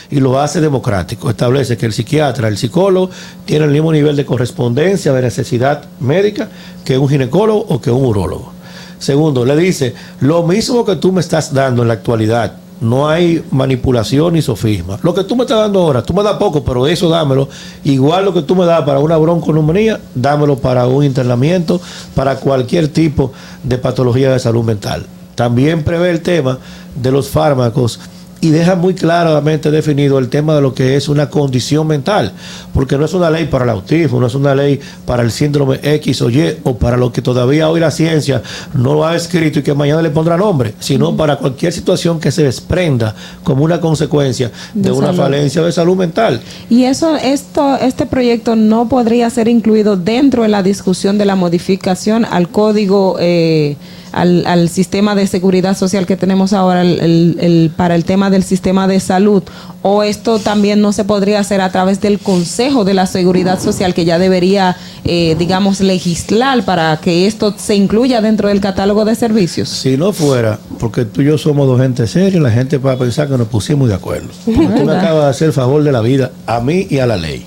y 0.09 0.19
lo 0.19 0.39
hace 0.39 0.61
democrático. 0.61 1.29
Establece 1.29 1.77
que 1.77 1.85
el 1.85 1.93
psiquiatra, 1.93 2.47
el 2.47 2.57
psicólogo, 2.57 3.09
tiene 3.45 3.65
el 3.65 3.71
mismo 3.71 3.91
nivel 3.91 4.15
de 4.15 4.25
correspondencia, 4.25 5.13
de 5.13 5.21
necesidad 5.21 5.83
médica 5.99 6.49
que 6.85 6.97
un 6.97 7.09
ginecólogo 7.09 7.65
o 7.67 7.81
que 7.81 7.91
un 7.91 8.05
urólogo. 8.05 8.56
Segundo, 8.99 9.45
le 9.45 9.55
dice, 9.55 9.93
lo 10.21 10.43
mismo 10.43 10.83
que 10.85 10.95
tú 10.95 11.11
me 11.11 11.21
estás 11.21 11.53
dando 11.53 11.81
en 11.81 11.87
la 11.87 11.95
actualidad, 11.95 12.53
no 12.81 13.07
hay 13.09 13.43
manipulación 13.51 14.33
ni 14.33 14.41
sofisma. 14.41 14.99
Lo 15.01 15.13
que 15.13 15.23
tú 15.23 15.35
me 15.35 15.43
estás 15.43 15.59
dando 15.59 15.81
ahora, 15.81 16.03
tú 16.03 16.13
me 16.13 16.23
das 16.23 16.37
poco, 16.37 16.63
pero 16.63 16.87
eso 16.87 17.09
dámelo. 17.09 17.49
Igual 17.83 18.25
lo 18.25 18.33
que 18.33 18.41
tú 18.41 18.55
me 18.55 18.65
das 18.65 18.83
para 18.83 18.99
una 18.99 19.17
bronconeumonía, 19.17 19.99
dámelo 20.13 20.57
para 20.57 20.85
un 20.87 21.03
internamiento, 21.03 21.81
para 22.13 22.35
cualquier 22.35 22.87
tipo 22.87 23.31
de 23.63 23.77
patología 23.77 24.31
de 24.31 24.39
salud 24.39 24.63
mental. 24.63 25.05
También 25.35 25.83
prevé 25.83 26.09
el 26.09 26.21
tema 26.21 26.59
de 26.95 27.11
los 27.11 27.29
fármacos 27.29 27.99
y 28.47 28.51
deja 28.51 28.75
muy 28.75 28.93
claramente 28.93 29.69
definido 29.71 30.19
el 30.19 30.29
tema 30.29 30.55
de 30.55 30.61
lo 30.61 30.73
que 30.73 30.95
es 30.95 31.09
una 31.09 31.29
condición 31.29 31.85
mental, 31.85 32.31
porque 32.73 32.97
no 32.97 33.03
es 33.03 33.13
una 33.13 33.29
ley 33.29 33.45
para 33.47 33.65
el 33.65 33.71
autismo, 33.71 34.21
no 34.21 34.27
es 34.27 34.35
una 34.35 34.55
ley 34.55 34.79
para 35.05 35.21
el 35.21 35.31
síndrome 35.31 35.81
X 35.83 36.21
o 36.21 36.29
Y 36.29 36.55
o 36.63 36.77
para 36.77 36.95
lo 36.95 37.11
que 37.11 37.21
todavía 37.21 37.69
hoy 37.69 37.81
la 37.81 37.91
ciencia 37.91 38.41
no 38.73 38.93
lo 38.93 39.05
ha 39.05 39.17
escrito 39.17 39.59
y 39.59 39.63
que 39.63 39.73
mañana 39.73 40.01
le 40.01 40.11
pondrá 40.11 40.37
nombre, 40.37 40.73
sino 40.79 41.17
para 41.17 41.35
cualquier 41.35 41.73
situación 41.73 42.21
que 42.21 42.31
se 42.31 42.43
desprenda 42.43 43.13
como 43.43 43.65
una 43.65 43.81
consecuencia 43.81 44.49
de, 44.73 44.81
De 44.83 44.91
una 44.91 45.07
salud. 45.07 45.19
falencia 45.19 45.61
de 45.61 45.71
salud 45.73 45.97
mental. 45.97 46.39
Y 46.69 46.85
eso, 46.85 47.17
esto, 47.17 47.75
este 47.75 48.05
proyecto 48.05 48.55
no 48.55 48.87
podría 48.87 49.29
ser 49.29 49.49
incluido 49.49 49.97
dentro 49.97 50.43
de 50.43 50.49
la 50.49 50.63
discusión 50.63 51.17
de 51.17 51.25
la 51.25 51.35
modificación 51.35 52.23
al 52.23 52.47
código, 52.47 53.17
eh, 53.19 53.75
al, 54.11 54.45
al 54.45 54.69
sistema 54.69 55.15
de 55.15 55.27
seguridad 55.27 55.77
social 55.77 56.05
que 56.05 56.15
tenemos 56.17 56.53
ahora 56.53 56.81
el- 56.81 56.99
el- 56.99 57.37
el- 57.39 57.71
para 57.75 57.95
el 57.95 58.03
tema 58.05 58.29
del 58.29 58.43
sistema 58.43 58.87
de 58.87 58.99
salud. 58.99 59.43
O 59.83 60.03
esto 60.03 60.39
también 60.39 60.81
no 60.81 60.91
se 60.91 61.05
podría 61.05 61.39
hacer 61.39 61.61
a 61.61 61.71
través 61.71 62.01
del 62.01 62.19
Consejo 62.19 62.83
de 62.83 62.93
la 62.93 63.05
Seguridad 63.07 63.59
Social 63.61 63.93
que 63.93 64.03
ya 64.05 64.19
debería, 64.19 64.75
eh, 65.05 65.35
digamos, 65.39 65.79
legislar 65.79 66.65
para 66.65 66.97
que 66.97 67.25
esto 67.27 67.53
se 67.57 67.75
incluya 67.75 68.19
dentro 68.21 68.49
del 68.49 68.59
catálogo 68.59 69.05
de 69.05 69.15
servicios. 69.15 69.69
Si 69.69 69.95
no 69.95 70.11
fuera, 70.11 70.59
porque 70.79 71.05
tú 71.05 71.21
y 71.21 71.25
yo 71.25 71.37
somos 71.37 71.67
dos 71.67 71.79
gente 71.79 72.05
seria, 72.07 72.39
la 72.41 72.51
gente 72.51 72.77
va 72.79 72.93
a 72.93 72.97
pensar 72.97 73.29
que 73.29 73.37
nos 73.37 73.47
pusimos 73.47 73.87
de 73.87 73.95
acuerdo. 73.95 74.27
Porque 74.45 74.65
tú 74.79 74.83
me 74.85 74.93
acabas 74.95 75.23
de 75.25 75.29
hacer 75.29 75.47
el 75.47 75.53
favor 75.53 75.83
de 75.83 75.91
la 75.91 76.01
vida 76.01 76.31
a 76.47 76.59
mí 76.59 76.87
y 76.89 76.99
a 76.99 77.05
la 77.05 77.15
ley. 77.17 77.45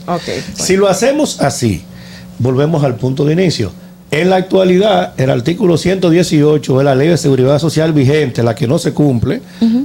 Si 0.54 0.76
lo 0.76 0.88
hacemos 0.88 1.40
así, 1.40 1.82
volvemos 2.38 2.84
al 2.84 2.94
punto 2.96 3.24
de 3.24 3.32
inicio. 3.34 3.72
En 4.10 4.28
la 4.30 4.36
actualidad, 4.36 5.12
el 5.18 5.30
artículo 5.30 5.76
118 5.78 6.78
de 6.78 6.84
la 6.84 6.94
ley 6.94 7.08
de 7.08 7.16
seguridad 7.16 7.58
social 7.60 7.92
vigente, 7.92 8.42
la 8.42 8.54
que 8.56 8.66
no 8.66 8.78
se 8.78 8.92
cumple, 8.92 9.40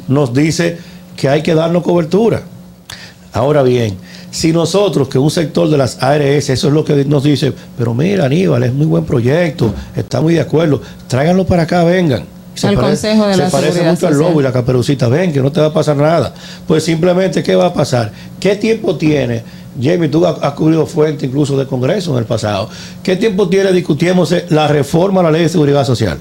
nos 0.08 0.34
dice 0.34 0.78
que 1.16 1.30
hay 1.30 1.44
que 1.44 1.54
darnos 1.54 1.84
cobertura. 1.84 2.42
Ahora 3.34 3.62
bien, 3.64 3.96
si 4.32 4.52
nosotros, 4.52 5.10
que 5.10 5.20
un 5.20 5.30
sector 5.30 5.70
de 5.70 5.78
las 5.78 6.02
ARS, 6.02 6.50
eso 6.50 6.68
es 6.68 6.74
lo 6.74 6.84
que 6.84 7.06
nos 7.06 7.24
dice, 7.24 7.54
pero 7.78 7.94
mira, 7.94 8.26
Aníbal, 8.26 8.64
es 8.64 8.74
muy 8.74 8.86
buen 8.88 9.06
proyecto, 9.06 9.74
está 9.96 10.22
muy 10.22 10.34
de 10.34 10.42
acuerdo, 10.42 10.82
tráiganlo 11.08 11.46
para 11.46 11.64
acá, 11.64 11.84
vengan. 11.84 12.24
Se 12.56 12.68
Al 12.68 12.76
pare- 12.76 12.88
Consejo 12.88 13.28
de 13.28 13.34
se 13.36 13.42
la 13.42 13.50
parece 13.50 13.74
Seguridad 13.74 13.92
mucho 13.92 14.08
al 14.08 14.14
lobo 14.18 14.40
y 14.40 14.44
la 14.44 14.54
caperucita, 14.54 15.08
ven, 15.10 15.34
que 15.34 15.42
no 15.42 15.52
te 15.52 15.60
va 15.60 15.68
a 15.68 15.74
pasar 15.74 15.98
nada. 15.98 16.34
Pues 16.66 16.84
simplemente, 16.86 17.44
¿qué 17.44 17.54
va 17.56 17.66
a 17.68 17.74
pasar? 17.74 18.12
¿Qué 18.40 18.56
tiempo 18.56 18.96
tiene? 18.96 19.44
Jamie, 19.82 20.10
tú 20.10 20.26
has, 20.26 20.54
cubrido 20.54 20.86
fuente 20.86 21.26
incluso 21.26 21.58
de 21.58 21.66
Congreso 21.68 22.12
en 22.14 22.20
el 22.20 22.26
pasado. 22.26 22.70
¿Qué 23.04 23.16
tiempo 23.16 23.50
tiene 23.50 23.72
discutiéndose 23.72 24.46
la 24.50 24.68
reforma 24.68 25.22
a 25.22 25.24
la 25.24 25.32
ley 25.32 25.44
de 25.44 25.50
seguridad 25.50 25.86
social? 25.86 26.18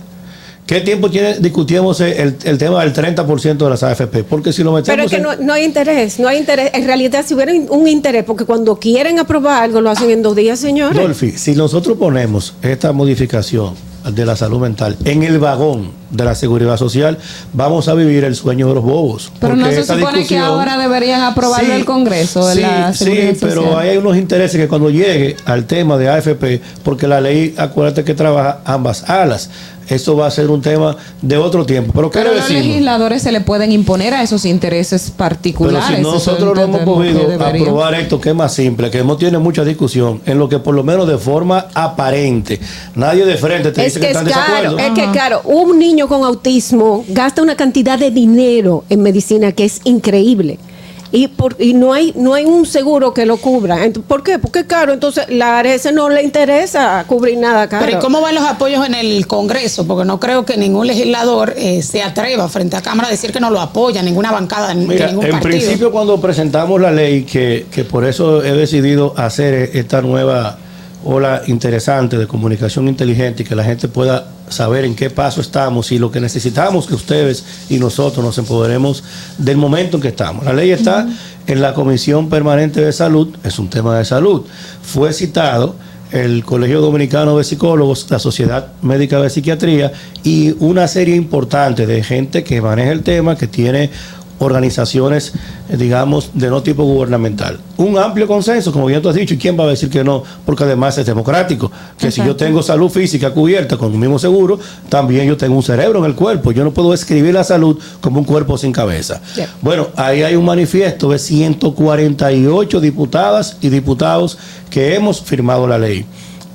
¿Qué 0.67 0.81
tiempo 0.81 1.11
tiene 1.11 1.39
discutiéndose 1.41 2.23
el, 2.23 2.37
el 2.45 2.57
tema 2.57 2.83
del 2.83 2.95
30% 2.95 3.57
de 3.59 3.69
las 3.69 3.83
AFP? 3.83 4.25
Porque 4.25 4.51
si 4.51 4.63
lo 4.65 4.73
metemos 4.73 4.87
Pero 4.97 5.03
es 5.03 5.11
que 5.11 5.17
en- 5.19 5.23
no, 5.23 5.37
no 5.47 5.53
hay 5.53 5.65
interés, 5.65 6.19
no 6.19 6.27
hay 6.27 6.39
interés. 6.39 6.71
En 6.73 6.87
realidad, 6.87 7.23
si 7.27 7.35
hubiera 7.35 7.53
un 7.53 7.87
interés, 7.87 8.25
porque 8.25 8.47
cuando 8.47 8.77
quieren 8.77 9.19
aprobar 9.19 9.63
algo, 9.63 9.83
lo 9.83 9.91
hacen 9.91 10.11
en 10.11 10.23
dos 10.23 10.35
días, 10.35 10.59
señores. 10.59 10.97
Dolphy, 10.97 11.33
si 11.33 11.55
nosotros 11.55 11.99
ponemos 11.99 12.55
esta 12.63 12.93
modificación 12.93 13.75
de 14.11 14.25
la 14.25 14.37
salud 14.37 14.59
mental 14.61 14.97
en 15.05 15.23
el 15.23 15.39
vagón 15.39 15.91
de 16.15 16.25
la 16.25 16.35
seguridad 16.35 16.77
social, 16.77 17.19
vamos 17.53 17.89
a 17.89 17.95
vivir 17.95 18.25
el 18.25 18.35
sueño 18.35 18.69
de 18.69 18.75
los 18.75 18.85
bobos. 18.85 19.31
Pero 19.41 19.57
no 19.57 19.67
se 19.67 19.85
supone 19.85 20.27
que 20.27 20.39
ahora 20.39 20.79
deberían 20.79 21.23
aprobarlo 21.23 21.67
Sí, 21.67 21.73
el 21.73 21.85
Congreso 21.85 22.47
de 22.47 22.55
sí, 22.55 22.61
la 22.63 22.93
sí, 22.95 23.37
pero 23.41 23.63
Social. 23.63 23.79
hay 23.79 23.97
unos 23.97 24.17
intereses 24.17 24.61
que 24.61 24.69
cuando 24.69 24.91
llegue 24.91 25.37
al 25.45 25.65
tema 25.67 25.97
de 25.99 26.09
AFP, 26.09 26.61
porque 26.83 27.07
la 27.09 27.21
ley, 27.21 27.55
acuérdate 27.59 28.05
que 28.05 28.15
trabaja 28.15 28.61
ambas 28.65 29.09
alas, 29.11 29.51
eso 29.87 30.17
va 30.17 30.27
a 30.27 30.31
ser 30.31 30.49
un 30.49 30.63
tema 30.63 30.97
de 31.21 31.37
otro 31.37 31.67
tiempo. 31.67 31.93
Pero 31.95 32.11
Pero 32.11 32.31
quiero 32.31 32.41
los 32.41 32.49
legisladores 32.49 33.21
se 33.21 33.31
le 33.33 33.43
pueden 33.43 33.71
imponer 33.71 34.15
a 34.15 34.23
esos 34.23 34.47
intereses 34.47 35.03
pero 35.15 35.19
particulares. 35.19 35.87
si 35.89 35.93
Eso 36.01 36.11
nosotros 36.13 36.55
no 36.57 36.63
hemos 36.63 36.81
podido 36.81 37.21
aprobar 37.45 37.93
esto, 37.95 38.19
que 38.19 38.31
es 38.31 38.35
más 38.35 38.55
simple, 38.55 38.91
que 38.91 39.05
no 39.05 39.19
tiene 39.19 39.37
mucha 39.37 39.63
discusión, 39.63 40.23
en 40.25 40.39
lo 40.39 40.49
que 40.49 40.59
por 40.59 40.75
lo 40.75 40.83
menos 40.85 41.07
de 41.07 41.19
forma 41.19 41.67
aparente, 41.75 42.59
nadie 42.95 43.27
de 43.27 43.37
frente 43.37 43.73
te 43.73 43.85
Es 43.85 43.93
dice 43.95 44.01
que 44.01 44.07
que 44.07 44.13
es 44.13 44.17
está 44.19 44.31
en 44.31 44.35
caro, 44.35 44.47
desacuerdo. 44.77 44.79
es 44.79 45.07
que 45.07 45.13
claro, 45.13 45.43
un 45.45 45.79
niño 45.79 46.04
con 46.09 46.25
autismo 46.25 47.05
gasta 47.09 47.43
una 47.43 47.57
cantidad 47.57 47.99
de 47.99 48.11
dinero 48.11 48.85
en 48.89 49.03
medicina 49.03 49.53
que 49.53 49.65
es 49.65 49.81
increíble. 49.85 50.59
Y, 51.13 51.29
por, 51.29 51.55
y 51.61 51.75
no 51.75 51.93
hay 51.93 52.13
no 52.17 52.35
hay 52.35 52.45
un 52.45 52.67
seguro 52.67 53.15
que 53.15 53.25
lo 53.25 53.37
cubra. 53.37 53.79
¿Por 54.09 54.25
qué? 54.25 54.41
Porque 54.41 54.61
es 54.61 54.65
caro. 54.65 54.93
Entonces, 54.93 55.27
la 55.29 55.61
ARS 55.61 55.93
no 55.93 56.09
le 56.09 56.25
interesa 56.25 57.05
cubrir 57.07 57.39
nada 57.39 57.69
caro. 57.69 57.87
Pero 57.87 57.99
¿y 57.99 58.01
cómo 58.01 58.21
van 58.21 58.35
los 58.35 58.43
apoyos 58.43 58.85
en 58.85 58.95
el 58.95 59.25
Congreso? 59.29 59.87
Porque 59.87 60.05
no 60.05 60.19
creo 60.19 60.45
que 60.45 60.57
ningún 60.57 60.89
legislador 60.89 61.55
eh, 61.57 61.83
se 61.83 62.03
atreva 62.03 62.49
frente 62.49 62.75
a 62.75 62.83
Cámara 62.83 63.07
a 63.07 63.11
decir 63.13 63.31
que 63.31 63.39
no 63.39 63.51
lo 63.51 63.61
apoya, 63.61 64.03
ninguna 64.03 64.33
bancada, 64.33 64.75
ni 64.75 64.87
Mira, 64.87 65.07
ningún 65.07 65.27
en 65.27 65.31
partido. 65.31 65.51
principio 65.53 65.93
cuando 65.93 66.21
presentamos 66.21 66.81
la 66.81 66.91
ley, 66.91 67.23
que, 67.23 67.67
que 67.71 67.85
por 67.85 68.05
eso 68.05 68.43
he 68.43 68.53
decidido 68.53 69.15
hacer 69.17 69.71
esta 69.73 70.03
nueva 70.03 70.59
ola 71.05 71.43
interesante 71.47 72.19
de 72.19 72.27
comunicación 72.27 72.89
inteligente 72.89 73.45
y 73.45 73.47
que 73.47 73.55
la 73.55 73.63
gente 73.63 73.87
pueda 73.87 74.34
saber 74.49 74.85
en 74.85 74.95
qué 74.95 75.11
paso 75.11 75.41
estamos 75.41 75.93
y 75.93 75.99
lo 75.99 76.11
que 76.11 76.21
necesitamos 76.21 76.87
que 76.87 76.95
ustedes 76.95 77.45
y 77.69 77.79
nosotros 77.79 78.25
nos 78.25 78.39
empoderemos 78.39 79.03
del 79.39 79.57
momento 79.57 79.97
en 79.97 80.03
que 80.03 80.09
estamos. 80.09 80.45
La 80.45 80.53
ley 80.53 80.71
está 80.71 81.09
en 81.47 81.61
la 81.61 81.75
Comisión 81.75 82.29
Permanente 82.29 82.85
de 82.85 82.93
Salud, 82.93 83.37
es 83.43 83.59
un 83.59 83.69
tema 83.69 83.99
de 83.99 84.05
salud. 84.05 84.43
Fue 84.83 85.13
citado 85.13 85.77
el 86.13 86.45
Colegio 86.45 86.81
Dominicano 86.81 87.37
de 87.37 87.45
Psicólogos, 87.45 88.07
la 88.09 88.19
Sociedad 88.19 88.69
Médica 88.83 89.21
de 89.21 89.31
Psiquiatría 89.31 89.93
y 90.23 90.55
una 90.61 90.87
serie 90.87 91.17
importante 91.17 91.87
de 91.87 92.05
gente 92.05 92.45
que 92.45 92.61
maneja 92.61 92.93
el 92.93 93.03
tema, 93.03 93.37
que 93.37 93.49
tiene 93.49 93.91
organizaciones, 94.39 95.33
eh, 95.69 95.77
digamos, 95.77 96.31
de 96.35 96.49
no 96.51 96.63
tipo 96.63 96.85
gubernamental. 96.85 97.61
Un 97.77 97.99
amplio 97.99 98.27
consenso, 98.27 98.73
como 98.73 98.87
bien 98.87 99.03
tú 99.03 99.09
has 99.09 99.15
dicho, 99.15 99.35
¿y 99.35 99.39
quién 99.39 99.59
va 99.59 99.65
a 99.65 99.69
decir 99.69 99.91
que 99.91 100.05
no? 100.05 100.23
Porque 100.45 100.65
además 100.65 100.97
es 100.99 101.07
democrático. 101.07 101.71
Que 101.99 102.11
si 102.11 102.25
yo 102.25 102.37
tengo 102.37 102.63
salud 102.63 102.89
física 102.89 103.33
cubierta 103.33 103.77
con 103.77 103.93
el 103.93 103.99
mismo 103.99 104.19
seguro, 104.19 104.59
también 104.89 105.27
yo 105.27 105.37
tengo 105.37 105.57
un 105.57 105.63
cerebro 105.63 106.01
en 106.01 106.07
el 106.07 106.15
cuerpo. 106.15 106.53
Yo 106.53 106.65
no 106.65 106.73
puedo 106.73 106.95
escribir 106.95 107.35
la 107.35 107.45
salud 107.45 107.79
como 108.01 108.21
un 108.21 108.25
cuerpo 108.25 108.59
sin 108.59 108.73
cabeza. 108.73 109.21
Bueno, 109.63 109.89
ahí 109.97 110.23
hay 110.23 110.37
un 110.37 110.45
manifiesto 110.45 111.11
de 111.11 111.19
148 111.19 112.81
diputadas 112.81 113.57
y 113.61 113.69
diputados 113.69 114.39
que 114.71 114.95
hemos 114.95 115.21
firmado 115.21 115.67
la 115.67 115.79
ley. 115.79 116.07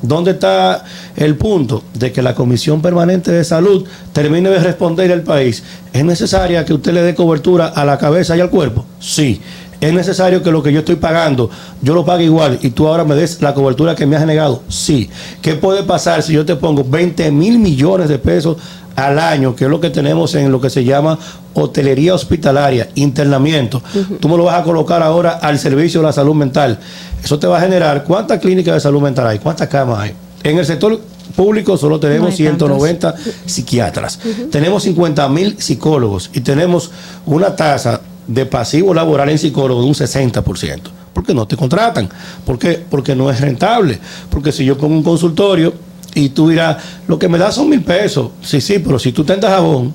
¿Dónde 0.01 0.31
está 0.31 0.85
el 1.15 1.35
punto 1.35 1.83
de 1.93 2.11
que 2.11 2.21
la 2.21 2.33
Comisión 2.33 2.81
Permanente 2.81 3.31
de 3.31 3.43
Salud 3.43 3.85
termine 4.13 4.49
de 4.49 4.59
responder 4.59 5.11
al 5.11 5.23
país? 5.23 5.63
¿Es 5.91 6.05
necesaria 6.05 6.63
que 6.63 6.73
usted 6.73 6.93
le 6.93 7.01
dé 7.01 7.15
cobertura 7.15 7.67
a 7.67 7.83
la 7.83 7.97
cabeza 7.97 8.37
y 8.37 8.39
al 8.39 8.49
cuerpo? 8.49 8.85
Sí. 8.99 9.41
¿Es 9.81 9.93
necesario 9.93 10.43
que 10.43 10.51
lo 10.51 10.61
que 10.61 10.73
yo 10.73 10.79
estoy 10.79 10.97
pagando, 10.97 11.49
yo 11.81 11.93
lo 11.93 12.03
pague 12.03 12.25
igual 12.25 12.59
y 12.61 12.71
tú 12.71 12.87
ahora 12.87 13.05
me 13.05 13.15
des 13.15 13.41
la 13.41 13.53
cobertura 13.53 13.95
que 13.95 14.05
me 14.05 14.17
has 14.17 14.25
negado? 14.25 14.63
Sí. 14.67 15.09
¿Qué 15.41 15.55
puede 15.55 15.83
pasar 15.83 16.21
si 16.21 16.33
yo 16.33 16.45
te 16.45 16.57
pongo 16.57 16.83
20 16.83 17.31
mil 17.31 17.59
millones 17.59 18.09
de 18.09 18.19
pesos 18.19 18.57
al 18.97 19.17
año, 19.17 19.55
que 19.55 19.63
es 19.63 19.69
lo 19.69 19.79
que 19.79 19.89
tenemos 19.89 20.35
en 20.35 20.51
lo 20.51 20.59
que 20.59 20.69
se 20.69 20.83
llama 20.83 21.17
hotelería 21.53 22.13
hospitalaria, 22.13 22.89
internamiento? 22.95 23.81
Tú 24.19 24.27
me 24.27 24.35
lo 24.35 24.43
vas 24.43 24.59
a 24.59 24.63
colocar 24.63 25.01
ahora 25.01 25.39
al 25.41 25.57
servicio 25.57 26.01
de 26.01 26.07
la 26.07 26.13
salud 26.13 26.35
mental. 26.35 26.77
Eso 27.23 27.39
te 27.39 27.47
va 27.47 27.57
a 27.57 27.61
generar, 27.61 28.03
¿cuántas 28.03 28.39
clínicas 28.39 28.75
de 28.75 28.79
salud 28.79 29.01
mental 29.01 29.27
hay? 29.27 29.39
¿Cuántas 29.39 29.67
camas 29.67 29.99
hay? 29.99 30.13
En 30.43 30.57
el 30.57 30.65
sector 30.65 30.99
público 31.35 31.77
solo 31.77 31.99
tenemos 31.99 32.31
hay 32.31 32.37
190 32.37 33.15
psiquiatras. 33.45 34.19
Tenemos 34.51 34.83
50 34.83 35.27
mil 35.29 35.55
psicólogos 35.59 36.29
y 36.33 36.41
tenemos 36.41 36.91
una 37.25 37.55
tasa 37.55 38.01
de 38.27 38.45
pasivo 38.45 38.93
laboral 38.93 39.29
en 39.29 39.37
psicólogos 39.37 39.83
de 39.83 39.89
un 39.89 39.95
60%. 39.95 40.81
Porque 41.13 41.33
no 41.33 41.47
te 41.47 41.57
contratan. 41.57 42.07
¿Por 42.45 42.59
qué? 42.59 42.83
Porque 42.89 43.15
no 43.15 43.29
es 43.29 43.41
rentable. 43.41 43.99
Porque 44.29 44.51
si 44.51 44.63
yo 44.63 44.77
pongo 44.77 44.95
un 44.95 45.03
consultorio 45.03 45.73
y 46.13 46.29
tú 46.29 46.49
dirás, 46.49 46.77
lo 47.07 47.17
que 47.17 47.27
me 47.27 47.37
da 47.37 47.51
son 47.51 47.69
mil 47.69 47.83
pesos. 47.83 48.31
Sí, 48.41 48.61
sí, 48.61 48.79
pero 48.79 48.99
si 48.99 49.11
tú 49.11 49.23
te 49.23 49.33
en 49.33 49.39
Dajabón 49.39 49.93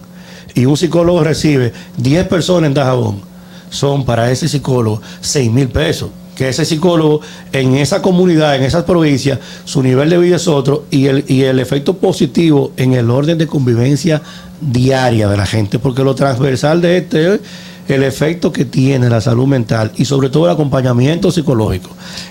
y 0.55 0.67
un 0.67 0.77
psicólogo 0.77 1.23
recibe 1.23 1.73
10 1.97 2.29
personas 2.29 2.69
en 2.69 2.75
Dajabón, 2.75 3.21
son 3.71 4.05
para 4.05 4.31
ese 4.31 4.49
psicólogo 4.49 5.01
6 5.21 5.51
mil 5.51 5.69
pesos. 5.69 6.11
Que 6.37 6.49
ese 6.49 6.65
psicólogo 6.65 7.21
en 7.53 7.77
esa 7.77 8.03
comunidad, 8.03 8.57
en 8.57 8.65
esas 8.65 8.85
provincias, 8.85 9.39
su 9.65 9.83
nivel 9.83 10.11
de 10.11 10.19
vida 10.19 10.37
es 10.37 10.49
otro 10.49 10.85
y 10.91 11.07
el, 11.07 11.25
y 11.29 11.43
el 11.43 11.61
efecto 11.61 11.97
positivo 11.97 12.73
en 12.77 12.93
el 12.93 13.11
orden 13.11 13.39
de 13.39 13.47
convivencia 13.47 14.21
diaria 14.61 15.29
de 15.29 15.37
la 15.37 15.47
gente, 15.47 15.79
porque 15.79 16.03
lo 16.03 16.15
transversal 16.15 16.81
de 16.81 16.97
este 16.99 17.35
es 17.35 17.41
el 17.89 18.03
efecto 18.03 18.53
que 18.53 18.65
tiene 18.65 19.11
la 19.11 19.21
salud 19.21 19.47
mental 19.47 19.93
y 19.97 20.05
sobre 20.05 20.31
todo 20.31 20.47
el 20.47 20.53
acompañamiento 20.53 21.31
psicológico, 21.31 21.91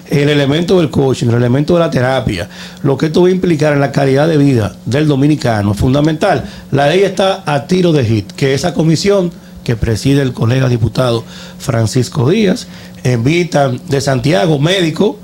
el 0.10 0.30
elemento 0.30 0.80
del 0.80 0.90
coaching, 0.90 1.28
el 1.28 1.36
elemento 1.36 1.76
de 1.76 1.80
la 1.80 1.92
terapia, 1.92 2.50
lo 2.82 2.98
que 2.98 3.08
esto 3.08 3.22
va 3.22 3.28
a 3.28 3.32
implicar 3.32 3.74
en 3.74 3.80
la 3.80 3.92
calidad 3.92 4.28
de 4.28 4.38
vida 4.38 4.76
del 4.86 5.08
dominicano 5.08 5.74
fundamental. 5.74 6.44
La 6.72 6.88
ley 6.88 7.02
está 7.02 7.44
a 7.46 7.68
tiro 7.68 7.92
de 7.92 8.04
hit, 8.04 8.32
que 8.32 8.54
esa 8.54 8.74
comisión 8.74 9.32
que 9.64 9.76
preside 9.76 10.22
el 10.22 10.34
colega 10.34 10.68
diputado 10.68 11.24
Francisco 11.58 12.30
Díaz, 12.30 12.68
invitan 13.04 13.80
de 13.90 14.02
Santiago, 14.02 14.60
médico, 14.60 15.20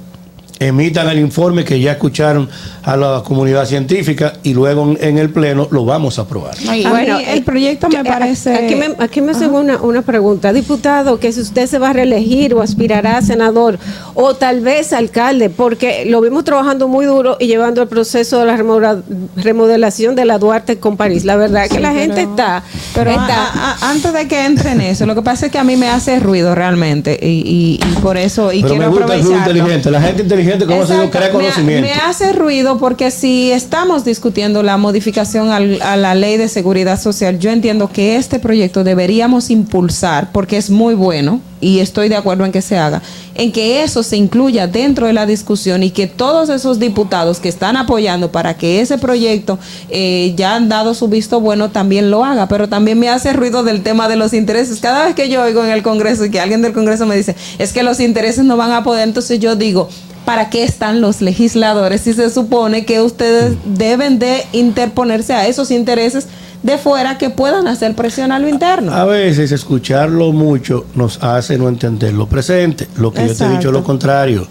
emitan 0.59 1.07
el 1.09 1.19
informe 1.19 1.63
que 1.63 1.79
ya 1.79 1.93
escucharon 1.93 2.49
a 2.83 2.97
la 2.97 3.21
comunidad 3.25 3.65
científica 3.65 4.33
y 4.43 4.53
luego 4.53 4.83
en, 4.83 4.97
en 5.01 5.17
el 5.17 5.29
pleno 5.29 5.67
lo 5.71 5.85
vamos 5.85 6.19
a 6.19 6.23
aprobar. 6.23 6.55
bueno, 6.89 7.17
el 7.19 7.43
proyecto 7.43 7.87
me 7.89 8.03
parece- 8.03 8.53
Aquí 8.55 8.75
me, 8.75 8.89
aquí 8.99 9.21
me 9.21 9.31
hacen 9.31 9.53
una, 9.53 9.77
una 9.81 10.01
pregunta. 10.01 10.51
Diputado, 10.53 11.19
que 11.19 11.31
si 11.31 11.41
usted 11.41 11.65
se 11.67 11.79
va 11.79 11.89
a 11.91 11.93
reelegir 11.93 12.53
o 12.53 12.61
aspirará 12.61 13.17
a 13.17 13.21
senador 13.21 13.77
o 14.15 14.35
tal 14.35 14.61
vez 14.61 14.91
alcalde, 14.93 15.49
porque 15.49 16.05
lo 16.05 16.19
vimos 16.21 16.43
trabajando 16.43 16.87
muy 16.87 17.05
duro 17.05 17.37
y 17.39 17.47
llevando 17.47 17.81
el 17.81 17.87
proceso 17.87 18.39
de 18.39 18.45
la 18.45 18.57
remodela- 18.57 19.01
remodelación 19.37 20.15
de 20.15 20.25
la 20.25 20.37
Duarte 20.37 20.77
con 20.77 20.97
París. 20.97 21.23
La 21.25 21.35
verdad 21.35 21.63
es 21.63 21.69
que 21.69 21.77
Sí, 21.77 21.81
la 21.81 21.89
pero- 21.91 22.01
gente 22.01 22.21
está. 22.21 22.63
Pero 22.93 23.11
está 23.11 23.47
a- 23.47 23.71
a- 23.81 23.89
antes 23.91 24.11
de 24.13 24.27
que 24.27 24.45
entre 24.45 24.71
en 24.71 24.81
eso, 24.81 25.05
lo 25.05 25.15
que 25.15 25.21
pasa 25.21 25.45
es 25.45 25.51
que 25.51 25.57
a 25.59 25.63
mí 25.63 25.75
me 25.77 25.87
hace 25.89 26.19
ruido 26.19 26.53
realmente 26.55 27.17
y, 27.21 27.27
y- 27.27 27.79
y 27.89 27.99
por 28.01 28.17
eso 28.17 28.51
y 28.51 28.61
Pero 28.61 28.73
me 28.75 28.79
quiero 28.79 28.91
gusta 28.97 29.13
el 29.15 29.21
ruido 29.23 29.37
inteligente. 29.37 29.91
La 29.91 30.01
gente 30.01 30.21
inteligente, 30.23 30.48
Exacto. 30.57 31.11
crea 31.11 31.27
Me- 31.27 31.33
conocimiento. 31.33 31.81
Me, 31.87 31.93
hace 31.93 32.33
ruido 32.33 32.77
porque 32.77 33.11
si 33.11 33.51
estamos 33.51 34.05
discutiendo 34.05 34.63
la 34.63 34.77
modificación 34.77 35.51
al- 35.51 35.81
a 35.81 35.95
la 35.97 36.15
ley 36.15 36.37
de 36.37 36.47
seguridad 36.47 36.99
social, 36.99 37.39
yo 37.39 37.51
entiendo 37.51 37.89
que 37.91 38.15
este 38.15 38.39
proyecto 38.39 38.83
deberíamos 38.83 39.49
impulsar 39.49 40.31
porque 40.31 40.57
es 40.57 40.69
muy 40.69 40.95
bueno 40.95 41.41
y 41.61 41.79
estoy 41.79 42.07
de 42.07 42.15
acuerdo 42.15 42.45
en 42.45 42.53
que 42.53 42.61
se 42.61 42.77
haga, 42.77 43.01
en 43.35 43.51
que 43.51 43.83
eso 43.83 44.01
se 44.01 44.15
incluya 44.15 44.65
dentro 44.67 45.07
de 45.07 45.13
la 45.13 45.25
discusión 45.25 45.83
y 45.83 45.91
que 45.91 46.07
todos 46.07 46.47
esos 46.49 46.79
diputados 46.79 47.39
que 47.41 47.49
están 47.49 47.75
apoyando 47.75 48.31
para 48.31 48.55
que 48.55 48.79
ese 48.79 48.97
proyecto 48.97 49.59
eh, 49.89 50.33
ya 50.37 50.55
han 50.55 50.69
dado 50.69 50.93
su 50.93 51.09
visto 51.09 51.41
bueno 51.41 51.69
también 51.69 52.11
lo 52.11 52.23
haga, 52.23 52.47
pero 52.47 52.69
también 52.69 52.97
me 52.97 53.09
hace 53.09 53.33
ruido 53.33 53.63
del 53.63 53.83
tema 53.83 54.07
de 54.07 54.15
los 54.15 54.33
intereses. 54.33 54.79
Cada 54.79 55.03
vez 55.05 55.15
que 55.15 55.27
yo 55.27 55.43
oigo 55.43 55.63
en 55.65 55.71
el 55.71 55.83
Congreso 55.83 56.23
y 56.23 56.31
que 56.31 56.39
alguien 56.39 56.61
del 56.61 56.71
Congreso 56.71 57.05
me 57.05 57.17
dice, 57.17 57.35
es 57.57 57.73
que 57.73 57.83
los 57.83 57.99
intereses 57.99 58.45
no 58.45 58.55
van 58.55 58.71
a 58.71 58.83
poder, 58.83 59.05
entonces 59.05 59.39
yo 59.39 59.57
digo, 59.57 59.89
¿para 60.29 60.51
qué 60.51 60.63
están 60.63 61.01
los 61.01 61.21
legisladores 61.21 62.01
si 62.01 62.13
se 62.13 62.29
supone 62.29 62.85
que 62.85 63.01
ustedes 63.01 63.57
deben 63.65 64.19
de 64.19 64.45
interponerse 64.53 65.33
a 65.33 65.47
esos 65.47 65.71
intereses 65.71 66.27
de 66.61 66.77
fuera 66.77 67.17
que 67.17 67.31
puedan 67.31 67.65
hacer 67.65 67.95
presión 67.95 68.31
a 68.31 68.37
lo 68.37 68.47
interno? 68.47 68.93
A 68.93 69.05
veces 69.05 69.51
escucharlo 69.51 70.31
mucho 70.31 70.85
nos 70.93 71.23
hace 71.23 71.57
no 71.57 71.67
entender 71.67 72.13
lo 72.13 72.27
presente. 72.27 72.87
Lo 72.97 73.11
que 73.11 73.27
yo 73.27 73.35
te 73.35 73.43
he 73.43 73.49
dicho 73.49 73.69
es 73.69 73.73
lo 73.73 73.83
contrario. 73.83 74.47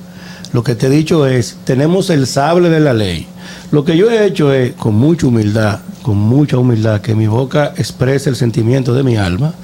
Lo 0.52 0.64
que 0.64 0.74
te 0.74 0.88
he 0.88 0.90
dicho 0.90 1.28
es, 1.28 1.58
tenemos 1.62 2.10
el 2.10 2.26
sable 2.26 2.70
de 2.70 2.80
la 2.80 2.92
ley. 2.92 3.28
Lo 3.70 3.84
que 3.84 3.96
yo 3.96 4.10
he 4.10 4.26
hecho 4.26 4.52
es, 4.52 4.72
con 4.72 4.96
mucha 4.96 5.28
humildad, 5.28 5.78
con 6.02 6.16
mucha 6.16 6.58
humildad, 6.58 7.02
que 7.02 7.14
mi 7.14 7.28
boca 7.28 7.72
exprese 7.76 8.30
el 8.30 8.34
sentimiento 8.34 8.94
de 8.94 9.04
mi 9.04 9.16
alma, 9.16 9.54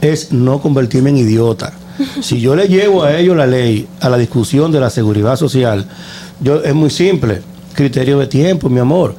es 0.00 0.30
no 0.30 0.60
convertirme 0.60 1.10
en 1.10 1.16
idiota. 1.16 1.72
Si 2.20 2.40
yo 2.40 2.54
le 2.56 2.68
llevo 2.68 3.04
a 3.04 3.16
ellos 3.16 3.36
la 3.36 3.46
ley, 3.46 3.86
a 4.00 4.08
la 4.08 4.18
discusión 4.18 4.72
de 4.72 4.80
la 4.80 4.90
seguridad 4.90 5.36
social, 5.36 5.86
yo, 6.40 6.62
es 6.62 6.74
muy 6.74 6.90
simple, 6.90 7.42
criterio 7.74 8.18
de 8.18 8.26
tiempo, 8.26 8.68
mi 8.68 8.80
amor. 8.80 9.14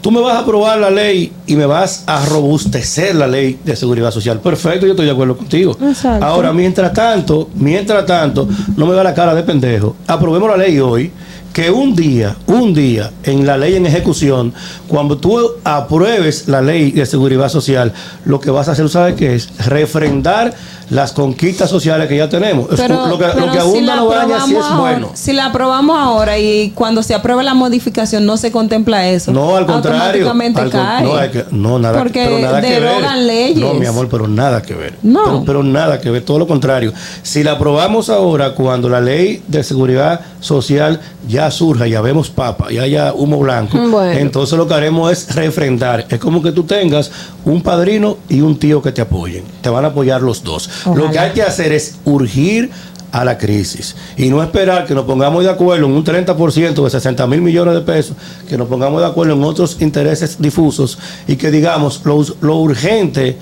Tú 0.00 0.10
me 0.10 0.20
vas 0.20 0.34
a 0.34 0.40
aprobar 0.40 0.80
la 0.80 0.90
ley 0.90 1.32
y 1.46 1.54
me 1.54 1.64
vas 1.64 2.02
a 2.06 2.26
robustecer 2.26 3.14
la 3.14 3.28
ley 3.28 3.60
de 3.64 3.76
seguridad 3.76 4.10
social. 4.10 4.40
Perfecto, 4.40 4.84
yo 4.84 4.92
estoy 4.92 5.06
de 5.06 5.12
acuerdo 5.12 5.36
contigo. 5.36 5.76
Exacto. 5.80 6.26
Ahora, 6.26 6.52
mientras 6.52 6.92
tanto, 6.92 7.48
mientras 7.54 8.04
tanto, 8.04 8.48
no 8.76 8.86
me 8.86 8.94
da 8.94 9.04
la 9.04 9.14
cara 9.14 9.32
de 9.32 9.44
pendejo. 9.44 9.94
Aprobemos 10.08 10.50
la 10.50 10.56
ley 10.56 10.80
hoy 10.80 11.12
que 11.52 11.70
un 11.70 11.94
día, 11.94 12.36
un 12.46 12.72
día, 12.72 13.10
en 13.24 13.46
la 13.46 13.56
ley 13.58 13.74
en 13.74 13.84
ejecución, 13.86 14.52
cuando 14.88 15.18
tú 15.18 15.38
apruebes 15.64 16.48
la 16.48 16.62
ley 16.62 16.92
de 16.92 17.04
seguridad 17.06 17.48
social, 17.48 17.92
lo 18.24 18.40
que 18.40 18.50
vas 18.50 18.68
a 18.68 18.72
hacer, 18.72 18.88
¿sabes 18.88 19.14
qué 19.16 19.34
es? 19.34 19.50
Refrendar 19.66 20.54
las 20.90 21.12
conquistas 21.12 21.70
sociales 21.70 22.06
que 22.08 22.16
ya 22.16 22.28
tenemos. 22.28 22.66
Pero, 22.76 23.06
lo 23.06 23.18
que, 23.18 23.26
lo 23.26 23.32
pero 23.34 23.52
que 23.52 23.58
abunda 23.58 23.96
la 23.96 24.02
no 24.02 24.10
daña 24.10 24.46
sí 24.46 24.54
es 24.56 24.62
ahora- 24.64 24.76
bueno. 24.80 25.10
Si 25.14 25.32
la 25.32 25.46
aprobamos 25.46 25.96
ahora 25.98 26.38
y 26.38 26.70
cuando 26.74 27.02
se 27.02 27.14
apruebe 27.14 27.42
la 27.42 27.54
modificación 27.54 28.26
no 28.26 28.36
se 28.36 28.50
contempla 28.52 29.08
eso. 29.08 29.32
No, 29.32 29.56
al 29.56 29.64
contrario. 29.66 30.02
Automáticamente 30.28 30.60
al 30.60 30.70
cae. 30.70 31.04
no, 31.04 31.16
hay 31.16 31.30
que- 31.30 31.44
no, 31.50 31.78
nada, 31.78 31.98
Porque 31.98 32.24
pero 32.24 32.38
nada 32.40 32.60
que 32.60 32.80
ver. 32.80 33.16
leyes. 33.18 33.58
No, 33.58 33.74
mi 33.74 33.86
amor, 33.86 34.08
pero 34.10 34.28
nada 34.28 34.60
que 34.62 34.74
ver. 34.74 34.94
No. 35.02 35.24
Pero, 35.24 35.44
pero 35.46 35.62
nada 35.62 36.00
que 36.00 36.10
ver, 36.10 36.24
todo 36.24 36.38
lo 36.38 36.46
contrario. 36.46 36.92
Si 37.22 37.42
la 37.42 37.52
aprobamos 37.52 38.10
ahora, 38.10 38.54
cuando 38.54 38.88
la 38.90 39.00
ley 39.00 39.42
de 39.48 39.62
seguridad 39.64 40.20
social 40.40 41.00
ya 41.26 41.41
surja, 41.50 41.86
ya 41.86 42.00
vemos 42.00 42.30
papa, 42.30 42.70
ya 42.70 42.82
haya 42.82 43.12
humo 43.12 43.38
blanco, 43.38 43.76
Bueno. 43.78 44.12
entonces 44.12 44.56
lo 44.56 44.66
que 44.66 44.74
haremos 44.74 45.10
es 45.12 45.34
refrendar. 45.34 46.06
Es 46.08 46.18
como 46.18 46.42
que 46.42 46.52
tú 46.52 46.64
tengas 46.64 47.10
un 47.44 47.62
padrino 47.62 48.18
y 48.28 48.40
un 48.40 48.58
tío 48.58 48.80
que 48.80 48.92
te 48.92 49.00
apoyen. 49.00 49.44
Te 49.60 49.68
van 49.68 49.84
a 49.84 49.88
apoyar 49.88 50.22
los 50.22 50.42
dos. 50.44 50.70
Lo 50.94 51.10
que 51.10 51.18
hay 51.18 51.32
que 51.32 51.42
hacer 51.42 51.72
es 51.72 51.96
urgir 52.04 52.70
a 53.10 53.26
la 53.26 53.36
crisis 53.36 53.94
y 54.16 54.30
no 54.30 54.42
esperar 54.42 54.86
que 54.86 54.94
nos 54.94 55.04
pongamos 55.04 55.44
de 55.44 55.50
acuerdo 55.50 55.84
en 55.86 55.92
un 55.92 56.02
30% 56.02 56.82
de 56.82 56.88
60 56.90 57.26
mil 57.26 57.42
millones 57.42 57.74
de 57.74 57.82
pesos, 57.82 58.16
que 58.48 58.56
nos 58.56 58.68
pongamos 58.68 59.02
de 59.02 59.06
acuerdo 59.06 59.34
en 59.34 59.44
otros 59.44 59.76
intereses 59.82 60.36
difusos 60.40 60.98
y 61.28 61.36
que 61.36 61.50
digamos 61.50 62.00
lo, 62.04 62.24
lo 62.40 62.56
urgente 62.60 63.36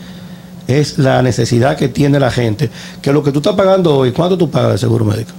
es 0.67 0.99
la 0.99 1.23
necesidad 1.23 1.77
que 1.77 1.89
tiene 1.89 2.19
la 2.19 2.33
gente, 2.33 2.69
que 3.01 3.13
lo 3.13 3.23
que 3.23 3.31
tú 3.31 3.39
estás 3.39 3.55
pagando 3.55 3.97
hoy, 3.97 4.11
¿cuánto 4.13 4.37
tú 4.37 4.51
pagas 4.51 4.73
de 4.73 4.79
seguro 4.79 5.05
médico? 5.05 5.31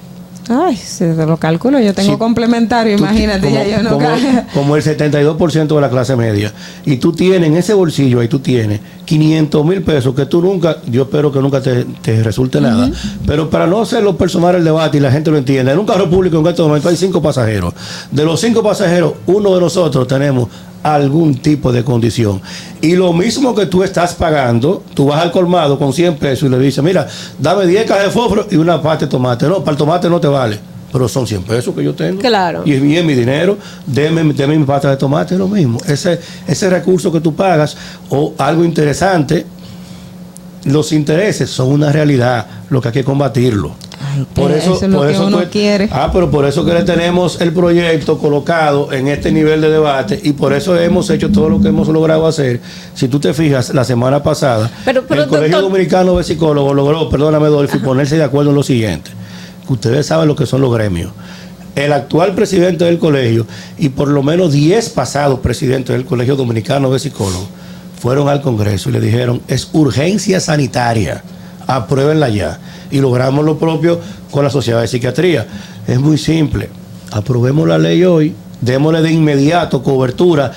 Ay, 0.49 0.75
si 0.75 1.05
te 1.05 1.25
lo 1.25 1.37
calculo, 1.37 1.79
yo 1.79 1.93
tengo 1.93 2.13
Sí. 2.13 2.17
complementario, 2.17 2.97
imagínate, 2.97 3.41
como, 3.47 3.55
ya 3.55 3.77
yo 3.77 3.83
no 3.83 3.91
como- 3.91 4.07
como 4.53 4.75
el 4.75 4.81
72% 4.83 5.75
de 5.75 5.81
la 5.81 5.89
clase 5.89 6.15
media. 6.15 6.51
Y 6.85 6.97
tú 6.97 7.13
tienes 7.13 7.47
en 7.49 7.55
ese 7.57 7.73
bolsillo, 7.73 8.19
ahí 8.19 8.27
tú 8.27 8.39
tienes 8.39 8.79
500 9.05 9.65
mil 9.65 9.81
pesos 9.83 10.15
que 10.15 10.25
tú 10.25 10.41
nunca, 10.41 10.77
yo 10.87 11.03
espero 11.03 11.31
que 11.31 11.39
nunca 11.39 11.61
te, 11.61 11.85
te 12.01 12.23
resulte 12.23 12.59
nada. 12.59 12.89
Pero 13.25 13.49
para 13.49 13.67
no 13.67 13.81
hacerlo 13.81 14.17
personal 14.17 14.55
el 14.55 14.63
debate 14.63 14.97
y 14.97 14.99
la 15.01 15.11
gente 15.11 15.29
lo 15.31 15.37
entienda, 15.37 15.71
en 15.71 15.79
un 15.79 15.85
carro 15.85 16.09
público 16.09 16.39
en 16.39 16.47
este 16.47 16.61
momento 16.61 16.89
hay 16.89 16.97
cinco 16.97 17.21
pasajeros. 17.21 17.73
De 18.11 18.25
los 18.25 18.39
cinco 18.41 18.63
pasajeros, 18.63 19.13
uno 19.27 19.53
de 19.55 19.61
nosotros 19.61 20.07
tenemos 20.07 20.49
algún 20.83 21.35
tipo 21.35 21.71
de 21.71 21.83
condición. 21.83 22.41
Y 22.81 22.95
lo 22.95 23.13
mismo 23.13 23.53
que 23.53 23.65
tú 23.65 23.83
estás 23.83 24.13
pagando, 24.13 24.83
tú 24.93 25.07
vas 25.07 25.21
al 25.21 25.31
colmado 25.31 25.77
con 25.77 25.93
100 25.93 26.17
pesos 26.17 26.47
y 26.47 26.51
le 26.51 26.59
dices, 26.59 26.83
mira, 26.83 27.07
dame 27.37 27.65
10 27.65 27.85
cajas 27.85 28.05
de 28.05 28.09
fósforo 28.09 28.47
y 28.49 28.55
una 28.55 28.81
parte 28.81 29.05
de 29.05 29.11
tomate. 29.11 29.47
No, 29.47 29.59
para 29.59 29.71
el 29.71 29.77
tomate 29.77 30.09
no 30.09 30.19
te 30.19 30.27
vale. 30.27 30.59
Pero 30.91 31.07
son 31.07 31.25
100 31.25 31.43
pesos 31.43 31.73
que 31.73 31.83
yo 31.83 31.93
tengo. 31.93 32.19
Claro. 32.19 32.63
Y 32.65 32.73
es 32.73 32.81
bien 32.81 33.05
mi 33.05 33.13
dinero, 33.13 33.57
deme, 33.85 34.23
deme 34.33 34.57
mi 34.57 34.65
pasta 34.65 34.89
de 34.89 34.97
tomate, 34.97 35.35
es 35.35 35.39
lo 35.39 35.47
mismo. 35.47 35.79
Ese, 35.87 36.19
ese 36.47 36.69
recurso 36.69 37.11
que 37.11 37.21
tú 37.21 37.33
pagas, 37.33 37.77
o 38.09 38.33
algo 38.37 38.65
interesante, 38.65 39.45
los 40.65 40.91
intereses 40.91 41.49
son 41.49 41.69
una 41.71 41.91
realidad, 41.91 42.45
lo 42.69 42.81
que 42.81 42.89
hay 42.89 42.93
que 42.93 43.03
combatirlo. 43.03 43.73
Por 44.33 44.51
eso 44.51 44.75
es 44.75 44.81
lo 44.89 45.01
que 45.07 45.17
uno 45.19 45.39
que- 45.39 45.49
quiere. 45.49 45.89
Ah, 45.91 46.09
pero 46.11 46.29
por 46.31 46.45
eso 46.45 46.63
que 46.65 46.73
le 46.73 46.83
tenemos 46.83 47.39
el 47.41 47.53
proyecto 47.53 48.17
colocado 48.17 48.91
en 48.91 49.07
este 49.07 49.31
nivel 49.31 49.61
de 49.61 49.69
debate 49.69 50.19
y 50.23 50.33
por 50.33 50.53
eso 50.53 50.77
hemos 50.79 51.09
hecho 51.09 51.31
todo 51.31 51.49
lo 51.49 51.61
que 51.61 51.69
hemos 51.69 51.87
logrado 51.87 52.27
hacer. 52.27 52.59
Si 52.93 53.07
tú 53.07 53.19
te 53.19 53.33
fijas, 53.33 53.73
la 53.73 53.83
semana 53.83 54.21
pasada, 54.23 54.69
Pero- 54.85 55.03
pero, 55.07 55.23
el 55.23 55.29
Colegio 55.29 55.57
doctor- 55.57 55.71
Dominicano 55.71 56.17
de 56.17 56.23
Psicólogos 56.23 56.75
logró, 56.75 57.09
perdóname, 57.09 57.47
Dolphy, 57.47 57.79
ponerse 57.79 58.17
de 58.17 58.23
acuerdo 58.23 58.49
en 58.51 58.55
lo 58.55 58.63
siguiente. 58.63 59.11
Que 59.67 59.73
ustedes 59.73 60.05
saben 60.05 60.27
lo 60.27 60.35
que 60.35 60.45
son 60.45 60.61
los 60.61 60.73
gremios. 60.73 61.11
El 61.75 61.93
actual 61.93 62.35
presidente 62.35 62.83
del 62.83 62.99
colegio 62.99 63.45
y 63.77 63.89
por 63.89 64.09
lo 64.09 64.23
menos 64.23 64.51
10 64.51 64.89
pasados 64.89 65.39
presidentes 65.39 65.95
del 65.95 66.05
Colegio 66.05 66.35
Dominicano 66.35 66.91
de 66.91 66.99
Psicólogos 66.99 67.47
fueron 68.01 68.27
al 68.27 68.41
Congreso 68.41 68.89
y 68.89 68.93
le 68.93 68.99
dijeron, 68.99 69.41
es 69.47 69.69
urgencia 69.71 70.39
sanitaria, 70.41 71.23
apruébenla 71.67 72.29
ya. 72.29 72.59
Y 72.91 72.99
logramos 72.99 73.45
lo 73.45 73.57
propio 73.57 73.99
con 74.29 74.43
la 74.43 74.49
Sociedad 74.49 74.81
de 74.81 74.87
Psiquiatría. 74.87 75.47
Es 75.87 75.99
muy 75.99 76.17
simple, 76.17 76.69
aprobemos 77.11 77.67
la 77.67 77.77
ley 77.77 78.03
hoy, 78.03 78.35
démosle 78.59 79.01
de 79.01 79.11
inmediato 79.11 79.81
cobertura, 79.81 80.51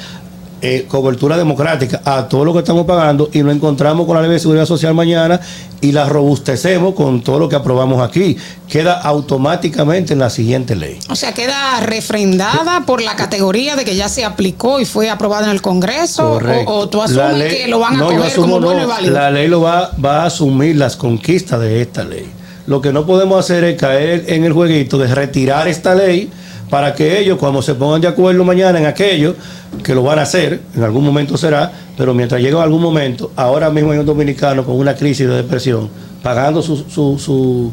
eh, 0.62 0.86
cobertura 0.88 1.36
democrática 1.36 2.00
a 2.04 2.28
todo 2.28 2.44
lo 2.44 2.52
que 2.52 2.60
estamos 2.60 2.86
pagando 2.86 3.28
y 3.32 3.42
nos 3.42 3.54
encontramos 3.54 4.06
con 4.06 4.16
la 4.16 4.22
ley 4.22 4.30
de 4.30 4.38
seguridad 4.38 4.64
social 4.66 4.94
mañana 4.94 5.40
y 5.80 5.92
la 5.92 6.08
robustecemos 6.08 6.94
con 6.94 7.20
todo 7.22 7.38
lo 7.38 7.48
que 7.48 7.56
aprobamos 7.56 8.00
aquí. 8.02 8.36
Queda 8.68 8.94
automáticamente 9.00 10.12
en 10.14 10.20
la 10.20 10.30
siguiente 10.30 10.74
ley. 10.76 10.98
O 11.10 11.16
sea, 11.16 11.34
queda 11.34 11.80
refrendada 11.80 12.86
por 12.86 13.02
la 13.02 13.16
categoría 13.16 13.76
de 13.76 13.84
que 13.84 13.94
ya 13.96 14.08
se 14.08 14.24
aplicó 14.24 14.80
y 14.80 14.84
fue 14.86 15.10
aprobada 15.10 15.44
en 15.46 15.50
el 15.52 15.60
Congreso. 15.62 16.30
Correcto. 16.34 16.70
O, 16.72 16.78
o 16.80 16.88
tú 16.88 17.02
asumes 17.02 17.36
ley- 17.36 17.56
que 17.56 17.68
lo 17.68 17.80
van 17.80 17.94
a 17.94 17.98
no, 17.98 18.10
yo 18.10 18.16
coger 18.18 18.32
asumo 18.32 18.54
como 18.54 18.66
bueno 18.66 18.80
no. 18.80 18.86
y 18.86 18.88
válido. 18.90 19.14
La 19.14 19.30
ley 19.30 19.48
lo 19.48 19.60
va, 19.60 19.90
va 20.02 20.22
a 20.22 20.26
asumir 20.26 20.76
las 20.76 20.96
conquistas 20.96 21.60
de 21.60 21.82
esta 21.82 22.04
ley. 22.04 22.26
Lo 22.66 22.80
que 22.80 22.92
no 22.92 23.04
podemos 23.04 23.38
hacer 23.38 23.64
es 23.64 23.78
caer 23.78 24.24
en 24.28 24.44
el 24.44 24.54
jueguito 24.54 24.96
de 24.96 25.14
retirar 25.14 25.68
esta 25.68 25.94
ley 25.94 26.30
para 26.74 26.92
que 26.92 27.20
ellos, 27.20 27.38
cuando 27.38 27.62
se 27.62 27.72
pongan 27.76 28.00
de 28.00 28.08
acuerdo 28.08 28.42
mañana 28.42 28.76
en 28.80 28.86
aquello, 28.86 29.36
que 29.84 29.94
lo 29.94 30.02
van 30.02 30.18
a 30.18 30.22
hacer, 30.22 30.60
en 30.74 30.82
algún 30.82 31.04
momento 31.04 31.36
será, 31.36 31.70
pero 31.96 32.14
mientras 32.14 32.40
llegue 32.40 32.60
algún 32.60 32.82
momento, 32.82 33.30
ahora 33.36 33.70
mismo 33.70 33.92
hay 33.92 33.98
un 33.98 34.06
dominicano 34.06 34.64
con 34.64 34.74
una 34.74 34.96
crisis 34.96 35.28
de 35.28 35.36
depresión, 35.36 35.88
pagando 36.20 36.62
su, 36.62 36.78
su, 36.78 37.16
su 37.16 37.70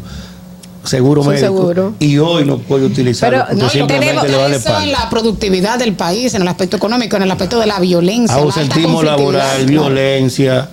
seguro 0.84 1.23
médico, 1.23 1.48
seguro. 1.48 1.94
y 1.98 2.19
hoy 2.19 2.45
no 2.45 2.60
puede 2.60 2.86
utilizarlo 2.86 3.44
Pero, 3.49 3.60
no, 3.60 3.88
Tenemos 3.88 4.30
le 4.30 4.38
vale 4.38 4.57
eso 4.57 4.80
en 4.80 4.91
la 4.91 5.10
productividad 5.10 5.80
del 5.80 5.94
país, 5.94 6.36
en 6.36 6.44
el 6.44 6.48
aspecto 6.48 6.78
económico, 6.78 7.15
en 7.15 7.23
el 7.23 7.32
aspecto 7.32 7.60
de 7.60 7.65
la 7.65 7.80
violencia. 7.80 8.36
ausentismo 8.36 9.02
laboral, 9.02 9.65
violencia. 9.65 10.69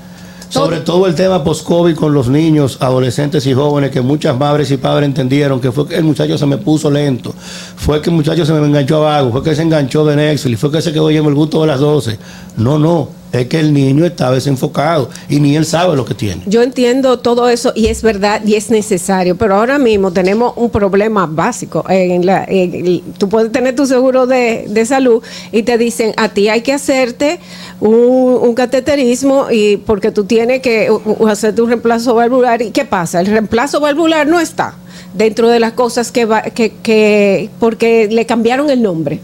Sobre 0.49 0.81
todo 0.81 1.07
el 1.07 1.15
tema 1.15 1.45
post-COVID 1.45 1.95
con 1.95 2.15
los 2.15 2.29
niños, 2.29 2.79
adolescentes 2.81 3.47
y 3.47 3.53
jóvenes, 3.53 3.91
que 3.91 4.01
muchas 4.01 4.37
madres 4.39 4.71
y 4.71 4.79
padres 4.79 5.07
entendieron 5.07 5.61
que 5.61 5.71
fue 5.73 5.87
que 5.87 5.97
el 5.97 6.05
muchacho 6.05 6.39
se 6.39 6.47
me 6.47 6.57
puso 6.57 6.91
lento, 6.91 7.35
fue 7.77 8.01
que 8.01 8.09
el 8.09 8.17
muchacho 8.17 8.47
se 8.47 8.53
me 8.55 8.67
enganchó 8.67 8.97
a 8.97 9.11
vago, 9.17 9.33
fue 9.33 9.43
que 9.43 9.55
se 9.55 9.63
enganchó 9.63 10.07
de 10.07 10.17
Netflix, 10.17 10.61
fue 10.61 10.71
que 10.71 10.81
se 10.81 10.93
quedó 10.93 11.11
yendo 11.11 11.29
el 11.29 11.35
gusto 11.35 11.61
de 11.61 11.67
las 11.67 11.81
12. 11.81 12.19
No, 12.57 12.79
no, 12.79 13.09
es 13.33 13.47
que 13.47 13.61
el 13.61 13.73
niño 13.73 14.05
está 14.05 14.31
desenfocado 14.31 15.11
y 15.29 15.41
ni 15.41 15.57
él 15.57 15.65
sabe 15.65 15.97
lo 15.97 16.05
que 16.05 16.15
tiene. 16.15 16.43
Yo 16.47 16.63
entiendo 16.63 17.19
todo 17.19 17.49
eso 17.49 17.73
y 17.75 17.87
es 17.87 18.03
verdad 18.03 18.43
y 18.45 18.55
es 18.55 18.71
necesario, 18.71 19.37
pero 19.37 19.57
ahora 19.57 19.79
mismo 19.79 20.13
tenemos 20.13 20.53
un 20.57 20.71
problema 20.71 21.27
básico. 21.27 21.85
En 21.89 22.25
la, 22.25 22.45
en 22.49 23.03
tú 23.19 23.29
puedes 23.29 23.53
tener 23.53 23.75
tu 23.75 23.87
seguro 23.87 24.27
de, 24.27 24.67
de 24.69 24.87
salud 24.87 25.23
y 25.53 25.63
te 25.63 25.79
dicen 25.79 26.13
a 26.17 26.29
ti 26.31 26.49
hay 26.49 26.63
que 26.63 26.73
hacerte 26.73 27.41
un, 27.81 28.39
un 28.41 28.55
cateterismo 28.55 29.47
y 29.51 29.77
porque 29.77 30.11
tú 30.11 30.25
tienes 30.25 30.61
que 30.63 30.89
hacerte 31.29 31.63
un 31.63 31.69
reemplazo 31.69 32.15
valvular. 32.15 32.63
¿Y 32.63 32.71
qué 32.71 32.85
pasa? 32.85 33.21
El 33.21 33.27
reemplazo 33.27 33.81
valvular 33.81 34.27
no 34.27 34.41
está 34.41 34.75
dentro 35.15 35.49
de 35.49 35.61
las 35.61 35.73
cosas 35.73 36.13
que, 36.13 36.25
va, 36.25 36.43
que, 36.43 36.73
que 36.83 37.51
porque 37.59 38.09
le 38.11 38.27
cambiaron 38.27 38.71
el 38.71 38.83
nombre. 38.83 39.21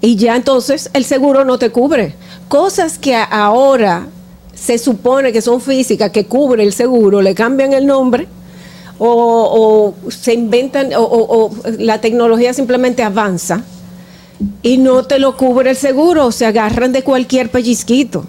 Y 0.00 0.16
ya 0.16 0.36
entonces 0.36 0.90
el 0.94 1.04
seguro 1.04 1.44
no 1.44 1.58
te 1.58 1.70
cubre. 1.70 2.14
Cosas 2.48 2.98
que 2.98 3.14
ahora 3.14 4.06
se 4.54 4.78
supone 4.78 5.32
que 5.32 5.42
son 5.42 5.60
físicas, 5.60 6.10
que 6.10 6.26
cubre 6.26 6.62
el 6.62 6.72
seguro, 6.72 7.20
le 7.22 7.34
cambian 7.34 7.72
el 7.72 7.86
nombre 7.86 8.26
o, 8.98 9.94
o 10.04 10.10
se 10.10 10.34
inventan 10.34 10.92
o, 10.94 11.00
o- 11.02 11.46
o 11.46 11.50
la 11.78 12.00
tecnología 12.00 12.52
simplemente 12.52 13.02
avanza 13.02 13.62
y 14.62 14.78
no 14.78 15.04
te 15.04 15.18
lo 15.18 15.36
cubre 15.36 15.70
el 15.70 15.76
seguro, 15.76 16.26
o 16.26 16.32
se 16.32 16.46
agarran 16.46 16.92
de 16.92 17.02
cualquier 17.02 17.50
pellizquito. 17.50 18.24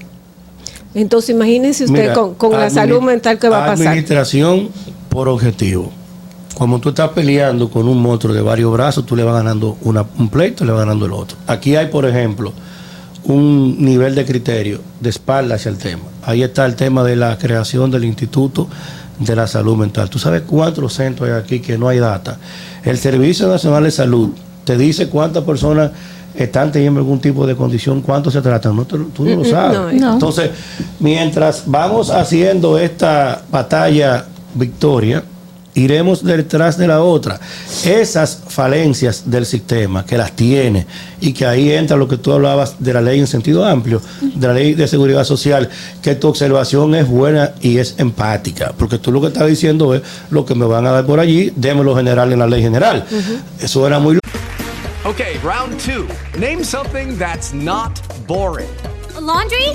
Entonces 0.94 1.30
imagínense 1.30 1.86
usted 1.86 2.02
Mira, 2.02 2.14
con, 2.14 2.36
con 2.36 2.52
la 2.52 2.70
salud 2.70 3.02
mental 3.02 3.40
que 3.40 3.48
va 3.48 3.64
a 3.64 3.68
pasar. 3.68 3.88
Administración 3.88 4.70
por 5.10 5.30
objetivo. 5.30 5.90
Como 6.56 6.80
tú 6.80 6.90
estás 6.90 7.10
peleando 7.10 7.70
con 7.70 7.88
un 7.88 8.00
monstruo 8.02 8.34
de 8.34 8.42
varios 8.42 8.72
brazos, 8.74 9.06
tú 9.06 9.16
le 9.16 9.24
vas 9.24 9.34
ganando 9.34 9.78
una- 9.84 10.06
un 10.20 10.30
pleito 10.30 10.64
le 10.66 10.72
vas 10.72 10.82
ganando 10.82 11.06
el 11.06 11.14
otro. 11.14 11.38
Aquí 11.48 11.76
hay, 11.76 11.88
por 11.88 12.06
ejemplo, 12.06 12.54
un 13.24 13.84
nivel 13.84 14.16
de 14.16 14.26
criterio 14.26 14.82
de 15.00 15.10
espalda 15.10 15.56
hacia 15.56 15.70
el 15.70 15.78
tema. 15.78 16.04
Ahí 16.24 16.44
está 16.44 16.66
el 16.66 16.76
tema 16.76 17.04
de 17.04 17.16
la 17.16 17.38
creación 17.38 17.90
del 17.90 18.04
Instituto 18.04 18.68
de 19.20 19.36
la 19.36 19.48
Salud 19.48 19.76
Mental. 19.78 20.10
¿Tú 20.10 20.20
sabes 20.20 20.42
cuántos 20.46 20.94
centros 20.94 21.30
hay 21.30 21.36
aquí 21.36 21.60
que 21.62 21.78
no 21.78 21.88
hay 21.88 22.00
data? 22.00 22.38
El 22.84 22.98
Servicio 22.98 23.48
Nacional 23.48 23.84
de 23.84 23.92
Salud 23.92 24.30
te 24.66 24.78
dice 24.78 25.08
cuántas 25.10 25.44
personas 25.44 25.92
están 26.36 26.72
teniendo 26.72 27.00
algún 27.00 27.20
tipo 27.20 27.46
de 27.48 27.56
condición, 27.56 28.02
cuántos 28.02 28.34
se 28.34 28.42
tratan. 28.42 28.76
No 28.76 28.86
tú 28.86 28.98
no 28.98 29.30
lo 29.30 29.38
Mm, 29.38 29.42
mm, 29.42 29.46
sabes. 29.46 29.78
no, 29.78 29.92
no. 30.08 30.14
Entonces, 30.14 30.50
mientras 31.00 31.64
vamos 31.66 32.10
haciendo 32.10 32.78
esta 32.78 33.42
batalla 33.52 34.26
victoria, 34.56 35.24
iremos 35.74 36.24
detrás 36.24 36.78
de 36.78 36.88
la 36.88 37.02
otra. 37.02 37.40
Esas 37.84 38.44
falencias 38.48 39.30
del 39.30 39.46
sistema 39.46 40.06
que 40.06 40.18
las 40.18 40.34
tiene 40.34 40.86
y 41.20 41.34
que 41.34 41.46
ahí 41.46 41.72
entra 41.72 41.98
lo 41.98 42.08
que 42.08 42.18
tú 42.18 42.32
hablabas 42.32 42.76
de 42.80 42.94
la 42.94 43.02
ley 43.02 43.20
en 43.20 43.28
sentido 43.28 43.66
amplio, 43.66 44.02
de 44.22 44.48
la 44.48 44.54
ley 44.54 44.74
de 44.74 44.88
seguridad 44.88 45.24
social, 45.24 45.70
que 46.02 46.16
tu 46.16 46.28
observación 46.28 46.96
es 46.96 47.08
buena 47.08 47.54
y 47.62 47.78
es 47.78 47.96
empática, 47.98 48.74
porque 48.78 48.98
tú 48.98 49.12
lo 49.12 49.22
que 49.22 49.28
estás 49.28 49.48
diciendo 49.48 49.94
es 49.94 50.02
lo 50.30 50.46
que 50.46 50.56
me 50.56 50.66
van 50.66 50.86
a 50.86 50.92
dar 50.92 51.06
por 51.06 51.20
allí, 51.20 51.52
démoslo 51.56 51.96
general 51.96 52.32
en 52.34 52.40
la 52.40 52.48
ley 52.48 52.62
general. 52.62 53.06
Eso 53.60 53.86
era 53.88 54.00
muy 54.00 54.20
Okay, 55.04 55.40
round 55.40 55.80
two. 55.80 56.08
Name 56.38 56.64
something 56.64 57.18
that's 57.18 57.54
not 57.54 58.00
boring. 58.28 58.70
A 59.16 59.20
laundry? 59.20 59.70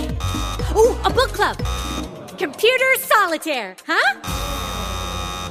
Ooh, 0.77 0.97
a 1.05 1.11
book 1.11 1.33
club. 1.33 1.57
Computer 2.39 2.97
solitaire, 3.01 3.75
huh? 3.89 4.76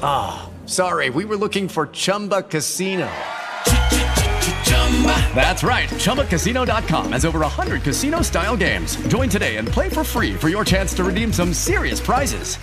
Ah, 0.02 0.50
sorry, 0.66 1.10
we 1.10 1.26
were 1.26 1.36
looking 1.36 1.68
for 1.68 1.88
Chumba 1.88 2.44
Casino. 2.44 3.10
That's 5.36 5.64
right. 5.64 5.90
ChumbaCasino.com 5.90 7.12
has 7.12 7.26
over 7.26 7.40
100 7.40 7.84
casino 7.84 8.22
style 8.22 8.56
games. 8.56 8.96
Join 9.08 9.30
today 9.30 9.58
and 9.58 9.68
play 9.68 9.90
for 9.90 10.04
free 10.04 10.34
for 10.34 10.48
your 10.48 10.64
chance 10.64 10.94
to 10.96 11.04
redeem 11.04 11.34
some 11.34 11.54
serious 11.54 12.00
prizes. 12.00 12.58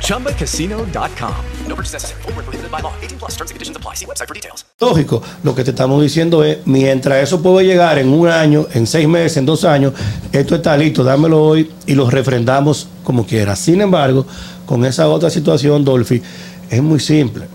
ChumbaCasino.com. 0.00 1.44
No 1.68 1.74
purchase 1.74 1.92
necessary. 1.92 2.22
Were 2.34 2.42
prohibited 2.42 2.70
by 2.70 2.80
law. 2.80 2.94
18 3.02 3.18
plus 3.18 3.32
terms 3.36 3.50
and 3.50 3.56
conditions 3.56 3.76
apply. 3.76 3.94
See 3.94 4.06
website 4.06 4.28
for 4.28 4.34
details. 4.34 4.64
Lógico, 4.80 5.22
lo 5.42 5.54
que 5.54 5.64
te 5.64 5.70
estamos 5.70 6.02
diciendo 6.02 6.44
es, 6.44 6.66
mientras 6.66 7.22
eso 7.22 7.42
puede 7.42 7.66
llegar 7.66 7.98
en 7.98 8.08
un 8.08 8.28
año, 8.28 8.66
en 8.72 8.86
seis 8.86 9.08
meses, 9.08 9.36
en 9.38 9.46
dos 9.46 9.64
años, 9.64 9.92
esto 10.32 10.54
está 10.56 10.76
listo, 10.76 11.02
dámelo 11.04 11.42
hoy 11.42 11.70
y 11.86 11.94
lo 11.94 12.08
refrendamos 12.10 12.88
como 13.04 13.26
quieras. 13.26 13.58
Sin 13.58 13.80
embargo, 13.80 14.26
con 14.66 14.84
esa 14.84 15.08
otra 15.08 15.30
situación, 15.30 15.84
Dolphy, 15.84 16.20
es 16.68 16.82
muy 16.82 17.00
simple. 17.00 17.46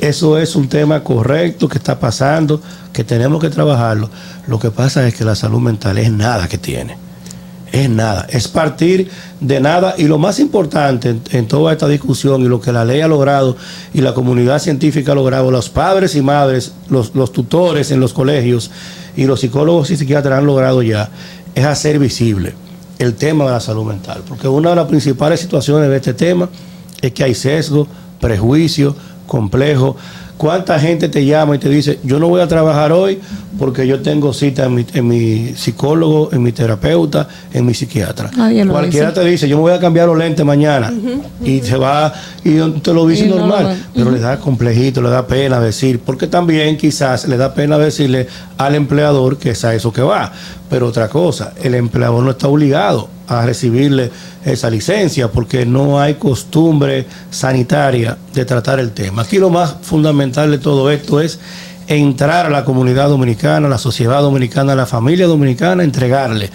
Eso 0.00 0.38
es 0.38 0.56
un 0.56 0.68
tema 0.68 1.04
correcto 1.04 1.68
que 1.68 1.78
está 1.78 1.98
pasando, 1.98 2.60
que 2.92 3.04
tenemos 3.04 3.40
que 3.40 3.50
trabajarlo. 3.50 4.10
Lo 4.46 4.58
que 4.58 4.70
pasa 4.70 5.06
es 5.06 5.14
que 5.14 5.24
la 5.24 5.34
salud 5.34 5.60
mental 5.60 5.98
es 5.98 6.10
nada 6.10 6.48
que 6.48 6.58
tiene. 6.58 6.96
Es 7.70 7.90
nada, 7.90 8.26
es 8.30 8.46
partir 8.46 9.10
de 9.40 9.58
nada 9.58 9.96
y 9.98 10.04
lo 10.04 10.16
más 10.16 10.38
importante 10.38 11.16
en, 11.30 11.48
toda 11.48 11.72
esta 11.72 11.88
discusión 11.88 12.42
y 12.42 12.48
lo 12.48 12.60
que 12.60 12.70
la 12.70 12.84
ley 12.84 13.00
ha 13.00 13.08
logrado 13.08 13.56
y 13.92 14.00
la 14.00 14.14
comunidad 14.14 14.60
científica 14.60 15.10
ha 15.10 15.14
logrado, 15.16 15.50
los 15.50 15.70
padres 15.70 16.14
y 16.14 16.22
madres, 16.22 16.72
los, 16.88 17.16
los 17.16 17.32
tutores 17.32 17.90
en 17.90 17.98
los 17.98 18.12
colegios 18.12 18.70
y 19.16 19.24
los 19.24 19.40
psicólogos 19.40 19.90
y 19.90 19.96
psiquiatras 19.96 20.38
han 20.38 20.46
logrado 20.46 20.82
ya, 20.82 21.10
es 21.56 21.64
hacer 21.64 21.98
visible 21.98 22.54
el 22.98 23.14
tema 23.14 23.44
de 23.44 23.50
la 23.52 23.60
salud 23.60 23.84
mental. 23.84 24.22
Porque 24.28 24.48
una 24.48 24.70
de 24.70 24.76
las 24.76 24.86
principales 24.86 25.40
situaciones 25.40 25.88
de 25.88 25.96
este 25.96 26.14
tema 26.14 26.48
es 27.00 27.12
que 27.12 27.24
hay 27.24 27.34
sesgo, 27.34 27.86
prejuicio, 28.20 28.94
complejo. 29.26 29.96
¿Cuánta 30.36 30.78
gente 30.80 31.08
te 31.08 31.24
llama 31.24 31.54
y 31.54 31.58
te 31.58 31.68
dice, 31.68 32.00
yo 32.02 32.18
no 32.18 32.28
voy 32.28 32.40
a 32.40 32.48
trabajar 32.48 32.90
hoy 32.92 33.20
porque 33.56 33.86
yo 33.86 34.00
tengo 34.02 34.32
cita 34.32 34.64
en 34.64 34.74
mi, 34.74 34.84
en 34.92 35.06
mi 35.06 35.54
psicólogo, 35.56 36.30
en 36.32 36.42
mi 36.42 36.50
terapeuta, 36.50 37.28
en 37.52 37.64
mi 37.64 37.72
psiquiatra? 37.72 38.30
Nadie 38.36 38.64
lo 38.64 38.72
Cualquiera 38.72 39.10
dice. 39.10 39.20
te 39.22 39.26
dice, 39.28 39.48
yo 39.48 39.56
me 39.56 39.62
voy 39.62 39.72
a 39.72 39.78
cambiar 39.78 40.08
los 40.08 40.18
lentes 40.18 40.44
mañana. 40.44 40.92
Y 41.44 41.60
se 41.60 41.76
va, 41.76 42.12
y 42.44 42.58
te 42.80 42.92
lo 42.92 43.06
dice 43.06 43.26
Y 43.26 43.28
no 43.28 43.36
normal. 43.36 43.62
lo- 43.64 43.94
pero 43.94 44.10
le 44.10 44.18
da 44.18 44.38
complejito, 44.38 45.00
le 45.00 45.08
da 45.10 45.24
pena 45.26 45.60
decir, 45.60 46.00
porque 46.04 46.26
también 46.26 46.76
quizás 46.76 47.28
le 47.28 47.36
da 47.36 47.54
pena 47.54 47.78
decirle 47.78 48.26
al 48.58 48.74
empleador 48.74 49.38
que 49.38 49.50
es 49.50 49.64
a 49.64 49.72
eso 49.74 49.92
que 49.92 50.02
va. 50.02 50.32
Pero 50.68 50.88
otra 50.88 51.08
cosa, 51.08 51.52
el 51.62 51.74
empleador 51.76 52.24
no 52.24 52.32
está 52.32 52.48
obligado 52.48 53.08
a 53.28 53.44
recibirle 53.44 54.10
esa 54.44 54.70
licencia 54.70 55.30
porque 55.30 55.66
no 55.66 56.00
hay 56.00 56.14
costumbre 56.14 57.06
sanitaria 57.30 58.16
de 58.32 58.44
tratar 58.44 58.80
el 58.80 58.92
tema. 58.92 59.22
Aquí 59.22 59.38
lo 59.38 59.50
más 59.50 59.76
fundamental 59.82 60.50
de 60.50 60.58
todo 60.58 60.90
esto 60.90 61.20
es 61.20 61.38
entrar 61.86 62.46
a 62.46 62.50
la 62.50 62.64
comunidad 62.64 63.08
dominicana, 63.08 63.66
a 63.66 63.70
la 63.70 63.78
sociedad 63.78 64.20
dominicana, 64.20 64.72
a 64.72 64.76
la 64.76 64.86
familia 64.86 65.26
dominicana, 65.26 65.84
entregarle 65.84 66.50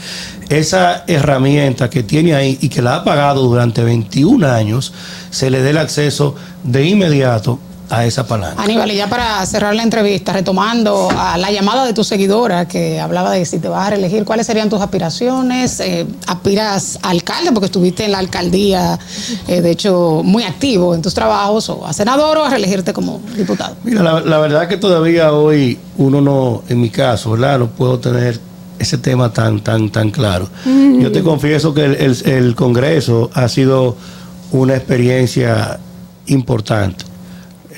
esa 0.49 1.03
herramienta 1.07 1.89
que 1.89 2.03
tiene 2.03 2.33
ahí 2.33 2.57
y 2.61 2.69
que 2.69 2.81
la 2.81 2.95
ha 2.95 3.03
pagado 3.03 3.43
durante 3.43 3.83
21 3.83 4.47
años, 4.47 4.93
se 5.29 5.49
le 5.49 5.61
dé 5.61 5.71
el 5.71 5.77
acceso 5.77 6.35
de 6.63 6.85
inmediato 6.85 7.59
a 7.89 8.05
esa 8.05 8.27
palanca. 8.27 8.61
Aníbal, 8.61 8.91
y 8.91 8.95
ya 8.95 9.07
para 9.09 9.43
cerrar 9.45 9.73
la 9.75 9.83
entrevista, 9.83 10.31
retomando 10.33 11.09
a 11.11 11.37
la 11.37 11.51
llamada 11.51 11.85
de 11.85 11.93
tu 11.93 12.03
seguidora 12.03 12.67
que 12.67 12.99
hablaba 12.99 13.31
de 13.31 13.45
si 13.45 13.57
te 13.59 13.67
vas 13.67 13.87
a 13.87 13.89
reelegir, 13.91 14.25
¿cuáles 14.25 14.45
serían 14.45 14.69
tus 14.69 14.79
aspiraciones? 14.81 15.79
Eh, 15.79 16.05
¿Aspiras 16.27 16.99
a 17.01 17.09
alcalde? 17.09 17.51
Porque 17.51 17.65
estuviste 17.65 18.05
en 18.05 18.11
la 18.11 18.19
alcaldía, 18.19 18.99
eh, 19.47 19.61
de 19.61 19.71
hecho, 19.71 20.21
muy 20.23 20.43
activo 20.43 20.93
en 20.93 21.01
tus 21.01 21.13
trabajos, 21.13 21.69
o 21.69 21.85
a 21.85 21.93
senador 21.93 22.37
o 22.37 22.45
a 22.45 22.49
reelegirte 22.49 22.93
como 22.93 23.21
diputado. 23.35 23.75
Mira, 23.83 24.03
la, 24.03 24.19
la 24.21 24.37
verdad 24.39 24.67
que 24.67 24.77
todavía 24.77 25.33
hoy 25.33 25.79
uno 25.97 26.21
no, 26.21 26.63
en 26.69 26.79
mi 26.81 26.89
caso, 26.89 27.31
¿verdad? 27.31 27.57
No 27.59 27.67
puedo 27.67 27.99
tener 27.99 28.39
ese 28.77 28.97
tema 28.97 29.33
tan, 29.33 29.61
tan, 29.61 29.89
tan 29.89 30.09
claro. 30.11 30.47
Mm. 30.63 31.01
Yo 31.01 31.11
te 31.11 31.21
confieso 31.23 31.73
que 31.73 31.85
el, 31.85 31.95
el- 31.95 32.29
el 32.29 32.55
Congreso 32.55 33.29
ha 33.33 33.47
sido 33.49 33.97
una 34.51 34.75
experiencia 34.75 35.79
importante. 36.27 37.05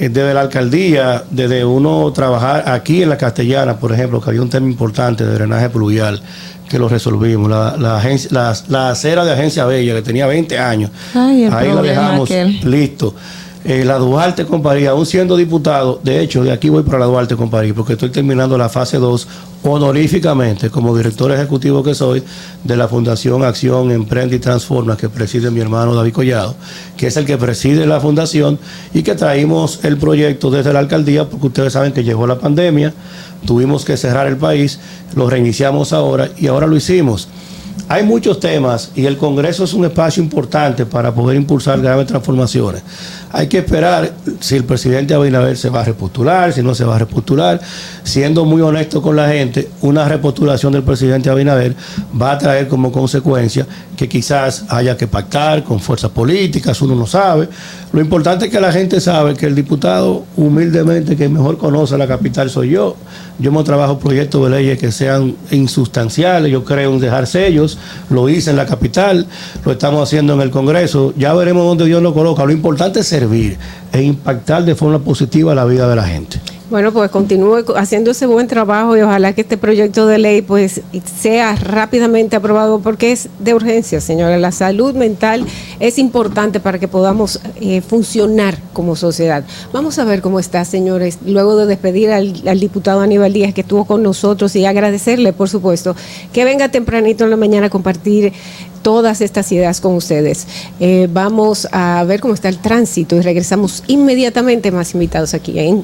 Eh, 0.01 0.09
Desde 0.09 0.33
la 0.33 0.41
alcaldía, 0.41 1.23
desde 1.29 1.63
uno 1.63 2.11
trabajar 2.11 2.67
aquí 2.67 3.03
en 3.03 3.09
la 3.09 3.17
Castellana, 3.17 3.77
por 3.77 3.91
ejemplo, 3.93 4.19
que 4.19 4.31
había 4.31 4.41
un 4.41 4.49
tema 4.49 4.65
importante 4.67 5.23
de 5.23 5.33
drenaje 5.35 5.69
pluvial, 5.69 6.19
que 6.67 6.79
lo 6.79 6.89
resolvimos. 6.89 7.47
La, 7.49 7.75
la, 7.77 7.97
agencia, 7.97 8.29
la, 8.31 8.55
la 8.69 8.89
acera 8.89 9.23
de 9.23 9.31
Agencia 9.33 9.63
Bella, 9.65 9.93
que 9.93 10.01
tenía 10.01 10.25
20 10.25 10.57
años, 10.57 10.89
Ay, 11.13 11.43
ahí 11.43 11.67
problema 11.69 11.81
dejamos 11.81 12.31
aquel. 12.31 12.59
listo. 12.63 13.13
Eh, 13.63 13.85
la 13.85 13.99
Duarte 13.99 14.43
con 14.45 14.63
París, 14.63 14.87
aún 14.87 15.05
siendo 15.05 15.37
diputado, 15.37 16.01
de 16.03 16.19
hecho, 16.19 16.43
de 16.43 16.51
aquí 16.51 16.69
voy 16.69 16.81
para 16.81 16.97
la 16.97 17.05
Duarte 17.05 17.35
con 17.35 17.51
París, 17.51 17.73
porque 17.75 17.93
estoy 17.93 18.09
terminando 18.09 18.57
la 18.57 18.69
fase 18.69 18.97
2 18.97 19.27
honoríficamente 19.61 20.71
como 20.71 20.97
director 20.97 21.31
ejecutivo 21.31 21.83
que 21.83 21.93
soy 21.93 22.23
de 22.63 22.75
la 22.75 22.87
Fundación 22.87 23.43
Acción 23.43 23.91
Emprende 23.91 24.37
y 24.37 24.39
Transforma, 24.39 24.97
que 24.97 25.09
preside 25.09 25.51
mi 25.51 25.59
hermano 25.59 25.93
David 25.93 26.11
Collado, 26.11 26.55
que 26.97 27.05
es 27.05 27.17
el 27.17 27.25
que 27.25 27.37
preside 27.37 27.85
la 27.85 27.99
fundación 27.99 28.57
y 28.95 29.03
que 29.03 29.13
traímos 29.13 29.85
el 29.85 29.97
proyecto 29.97 30.49
desde 30.49 30.73
la 30.73 30.79
alcaldía, 30.79 31.29
porque 31.29 31.45
ustedes 31.45 31.73
saben 31.73 31.93
que 31.93 32.03
llegó 32.03 32.25
la 32.25 32.39
pandemia, 32.39 32.95
tuvimos 33.45 33.85
que 33.85 33.95
cerrar 33.95 34.25
el 34.25 34.37
país, 34.37 34.79
lo 35.15 35.29
reiniciamos 35.29 35.93
ahora 35.93 36.31
y 36.35 36.47
ahora 36.47 36.65
lo 36.65 36.75
hicimos. 36.75 37.27
Hay 37.87 38.03
muchos 38.03 38.39
temas 38.39 38.91
y 38.95 39.05
el 39.05 39.17
Congreso 39.17 39.65
es 39.65 39.73
un 39.73 39.85
espacio 39.85 40.23
importante 40.23 40.85
para 40.85 41.13
poder 41.13 41.35
impulsar 41.35 41.81
graves 41.81 42.07
transformaciones. 42.07 42.83
Hay 43.33 43.47
que 43.47 43.59
esperar 43.59 44.11
si 44.39 44.55
el 44.55 44.63
presidente 44.63 45.13
Abinader 45.13 45.55
se 45.55 45.69
va 45.69 45.81
a 45.81 45.85
repostular, 45.85 46.51
si 46.51 46.61
no 46.61 46.75
se 46.75 46.83
va 46.83 46.95
a 46.95 46.99
repostular. 46.99 47.59
Siendo 48.03 48.45
muy 48.45 48.61
honesto 48.61 49.01
con 49.01 49.15
la 49.15 49.29
gente, 49.29 49.69
una 49.81 50.07
repostulación 50.07 50.73
del 50.73 50.83
presidente 50.83 51.29
Abinader 51.29 51.75
va 52.19 52.31
a 52.31 52.37
traer 52.37 52.67
como 52.67 52.91
consecuencia 52.91 53.65
que 54.01 54.09
quizás 54.09 54.65
haya 54.69 54.97
que 54.97 55.05
pactar 55.05 55.63
con 55.63 55.79
fuerzas 55.79 56.09
políticas, 56.09 56.81
uno 56.81 56.95
no 56.95 57.05
sabe. 57.05 57.47
Lo 57.93 58.01
importante 58.01 58.45
es 58.45 58.51
que 58.51 58.59
la 58.59 58.71
gente 58.71 58.99
sabe 58.99 59.35
que 59.35 59.45
el 59.45 59.53
diputado 59.53 60.23
humildemente 60.37 61.15
que 61.15 61.29
mejor 61.29 61.59
conoce 61.59 61.95
la 61.99 62.07
capital 62.07 62.49
soy 62.49 62.71
yo. 62.71 62.95
Yo 63.37 63.51
me 63.51 63.63
trabajo 63.63 63.99
proyectos 63.99 64.43
de 64.43 64.57
leyes 64.57 64.79
que 64.79 64.91
sean 64.91 65.35
insustanciales, 65.51 66.51
yo 66.51 66.63
creo 66.63 66.91
en 66.93 66.99
dejar 66.99 67.27
sellos, 67.27 67.77
lo 68.09 68.27
hice 68.27 68.49
en 68.49 68.57
la 68.57 68.65
capital, 68.65 69.27
lo 69.63 69.71
estamos 69.71 70.01
haciendo 70.01 70.33
en 70.33 70.41
el 70.41 70.49
Congreso, 70.49 71.13
ya 71.15 71.35
veremos 71.35 71.63
dónde 71.63 71.85
Dios 71.85 72.01
lo 72.01 72.11
coloca. 72.11 72.43
Lo 72.43 72.53
importante 72.53 73.01
es 73.01 73.07
servir 73.07 73.59
e 73.93 74.01
impactar 74.01 74.65
de 74.65 74.73
forma 74.73 74.97
positiva 74.97 75.53
la 75.53 75.65
vida 75.65 75.87
de 75.87 75.95
la 75.95 76.03
gente. 76.05 76.41
Bueno, 76.71 76.93
pues 76.93 77.11
continúe 77.11 77.65
co- 77.65 77.75
haciendo 77.75 78.11
ese 78.11 78.25
buen 78.27 78.47
trabajo 78.47 78.95
y 78.95 79.01
ojalá 79.01 79.33
que 79.33 79.41
este 79.41 79.57
proyecto 79.57 80.07
de 80.07 80.17
ley 80.17 80.41
pues 80.41 80.79
sea 81.19 81.53
rápidamente 81.57 82.37
aprobado 82.37 82.79
porque 82.79 83.11
es 83.11 83.27
de 83.39 83.53
urgencia, 83.53 83.99
señora. 83.99 84.37
La 84.37 84.53
salud 84.53 84.95
mental 84.95 85.45
es 85.81 85.99
importante 85.99 86.61
para 86.61 86.79
que 86.79 86.87
podamos 86.87 87.41
eh, 87.59 87.81
funcionar 87.81 88.57
como 88.71 88.95
sociedad. 88.95 89.43
Vamos 89.73 89.99
a 89.99 90.05
ver 90.05 90.21
cómo 90.21 90.39
está, 90.39 90.63
señores, 90.63 91.17
luego 91.25 91.57
de 91.57 91.65
despedir 91.65 92.09
al, 92.09 92.41
al 92.47 92.61
diputado 92.61 93.01
Aníbal 93.01 93.33
Díaz 93.33 93.53
que 93.53 93.61
estuvo 93.61 93.83
con 93.83 94.01
nosotros 94.01 94.55
y 94.55 94.65
agradecerle, 94.65 95.33
por 95.33 95.49
supuesto, 95.49 95.93
que 96.31 96.45
venga 96.45 96.69
tempranito 96.69 97.25
en 97.25 97.31
la 97.31 97.37
mañana 97.37 97.67
a 97.67 97.69
compartir 97.69 98.31
todas 98.81 99.19
estas 99.19 99.51
ideas 99.51 99.81
con 99.81 99.93
ustedes. 99.95 100.47
Eh, 100.79 101.09
vamos 101.11 101.67
a 101.73 102.01
ver 102.05 102.21
cómo 102.21 102.33
está 102.33 102.47
el 102.47 102.59
tránsito 102.59 103.17
y 103.17 103.21
regresamos 103.21 103.83
inmediatamente 103.87 104.71
más 104.71 104.93
invitados 104.93 105.33
aquí 105.33 105.59
en 105.59 105.83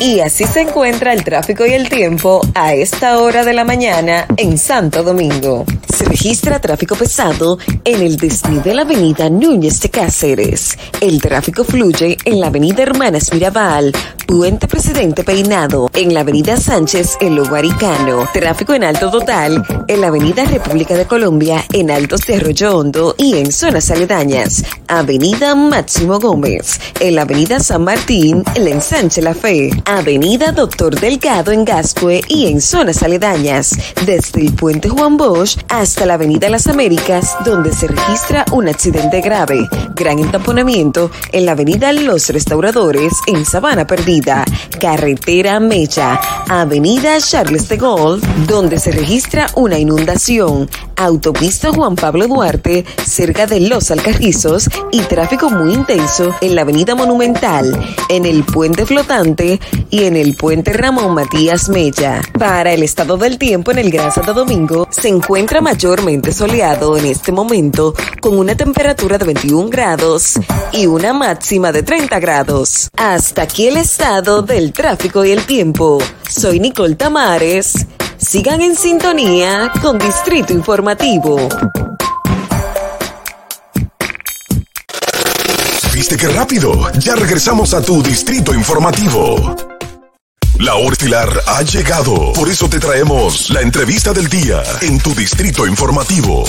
Y 0.00 0.20
así 0.20 0.44
se 0.44 0.62
encuentra 0.62 1.12
el 1.12 1.22
tráfico 1.24 1.66
y 1.66 1.74
el 1.74 1.90
tiempo 1.90 2.40
a 2.54 2.72
esta 2.72 3.18
hora 3.18 3.44
de 3.44 3.52
la 3.52 3.64
mañana 3.64 4.26
en 4.38 4.56
Santo 4.56 5.02
Domingo. 5.02 5.66
Se 5.94 6.06
registra 6.06 6.58
tráfico 6.58 6.96
pesado 6.96 7.58
en 7.84 8.00
el 8.00 8.16
desnivel 8.16 8.78
Avenida 8.78 9.28
Núñez 9.28 9.78
de 9.82 9.90
Cáceres. 9.90 10.78
El 11.02 11.20
tráfico 11.20 11.64
fluye 11.64 12.16
en 12.24 12.40
la 12.40 12.46
Avenida 12.46 12.82
Hermanas 12.82 13.30
Mirabal, 13.34 13.92
Puente 14.26 14.66
Presidente 14.68 15.22
Peinado, 15.22 15.90
en 15.92 16.14
la 16.14 16.20
Avenida 16.20 16.56
Sánchez 16.56 17.18
El 17.20 17.46
Guaricano. 17.46 18.26
Tráfico 18.32 18.72
en 18.72 18.84
alto 18.84 19.10
total 19.10 19.62
en 19.86 20.00
la 20.00 20.06
Avenida 20.06 20.46
República 20.46 20.94
de 20.94 21.04
Colombia, 21.04 21.62
en 21.74 21.90
Altos 21.90 22.22
de 22.22 22.36
Arroyo 22.36 22.74
Hondo 22.78 23.14
y 23.18 23.36
en 23.36 23.52
zonas 23.52 23.90
aledañas. 23.90 24.64
Avenida 24.88 25.54
Máximo 25.54 26.18
Gómez, 26.18 26.80
en 27.00 27.16
la 27.16 27.22
Avenida 27.22 27.60
San 27.60 27.84
Martín, 27.84 28.42
en 28.54 28.64
la 28.64 28.70
Ensanche 28.70 29.20
La 29.20 29.34
Fe. 29.34 29.70
Avenida 29.92 30.52
Doctor 30.52 30.94
Delgado 31.00 31.50
en 31.50 31.64
Gascue 31.64 32.20
y 32.28 32.46
en 32.46 32.60
zonas 32.60 33.02
aledañas. 33.02 33.76
Desde 34.06 34.40
el 34.40 34.54
Puente 34.54 34.88
Juan 34.88 35.16
Bosch 35.16 35.58
hasta 35.68 36.06
la 36.06 36.14
Avenida 36.14 36.48
Las 36.48 36.68
Américas, 36.68 37.34
donde 37.44 37.72
se 37.72 37.88
registra 37.88 38.44
un 38.52 38.68
accidente 38.68 39.20
grave. 39.20 39.68
Gran 39.96 40.20
entaponamiento 40.20 41.10
en 41.32 41.44
la 41.44 41.52
Avenida 41.52 41.92
Los 41.92 42.28
Restauradores 42.28 43.12
en 43.26 43.44
Sabana 43.44 43.84
Perdida. 43.84 44.44
Carretera 44.80 45.58
Mecha, 45.58 46.20
Avenida 46.48 47.18
Charles 47.18 47.68
de 47.68 47.76
Gaulle, 47.76 48.24
donde 48.46 48.78
se 48.78 48.92
registra 48.92 49.48
una 49.56 49.76
inundación. 49.76 50.70
Autopista 50.96 51.72
Juan 51.72 51.96
Pablo 51.96 52.28
Duarte, 52.28 52.84
cerca 53.04 53.46
de 53.46 53.58
Los 53.60 53.90
Alcarrizos 53.90 54.68
y 54.92 55.00
tráfico 55.00 55.50
muy 55.50 55.74
intenso 55.74 56.34
en 56.40 56.54
la 56.54 56.62
Avenida 56.62 56.94
Monumental, 56.94 57.76
en 58.08 58.26
el 58.26 58.44
Puente 58.44 58.86
Flotante 58.86 59.58
y 59.90 60.04
en 60.04 60.16
el 60.16 60.34
Puente 60.34 60.72
Ramón 60.72 61.14
Matías 61.14 61.68
Mella. 61.68 62.20
Para 62.38 62.72
el 62.72 62.82
estado 62.82 63.16
del 63.16 63.38
tiempo 63.38 63.70
en 63.70 63.78
el 63.78 63.90
Gran 63.90 64.12
Santo 64.12 64.34
Domingo, 64.34 64.88
se 64.90 65.08
encuentra 65.08 65.60
mayormente 65.60 66.32
soleado 66.32 66.96
en 66.96 67.06
este 67.06 67.32
momento 67.32 67.94
con 68.20 68.38
una 68.38 68.54
temperatura 68.54 69.18
de 69.18 69.24
21 69.24 69.70
grados 69.70 70.34
y 70.72 70.86
una 70.86 71.12
máxima 71.12 71.72
de 71.72 71.82
30 71.82 72.18
grados. 72.20 72.90
Hasta 72.96 73.42
aquí 73.42 73.68
el 73.68 73.76
estado 73.76 74.42
del 74.42 74.72
tráfico 74.72 75.24
y 75.24 75.30
el 75.30 75.44
tiempo. 75.44 75.98
Soy 76.28 76.60
Nicole 76.60 76.96
Tamares. 76.96 77.86
Sigan 78.16 78.60
en 78.60 78.76
sintonía 78.76 79.72
con 79.80 79.98
Distrito 79.98 80.52
Informativo. 80.52 81.48
¿Viste 86.00 86.16
qué 86.16 86.28
rápido? 86.28 86.90
Ya 86.98 87.14
regresamos 87.14 87.74
a 87.74 87.82
tu 87.82 88.02
distrito 88.02 88.54
informativo. 88.54 89.69
La 90.60 90.74
hora 90.74 90.94
ha 91.46 91.62
llegado. 91.62 92.34
Por 92.34 92.50
eso 92.50 92.68
te 92.68 92.78
traemos 92.78 93.48
la 93.48 93.62
entrevista 93.62 94.12
del 94.12 94.28
día 94.28 94.62
en 94.82 94.98
tu 95.00 95.14
distrito 95.14 95.66
informativo. 95.66 96.44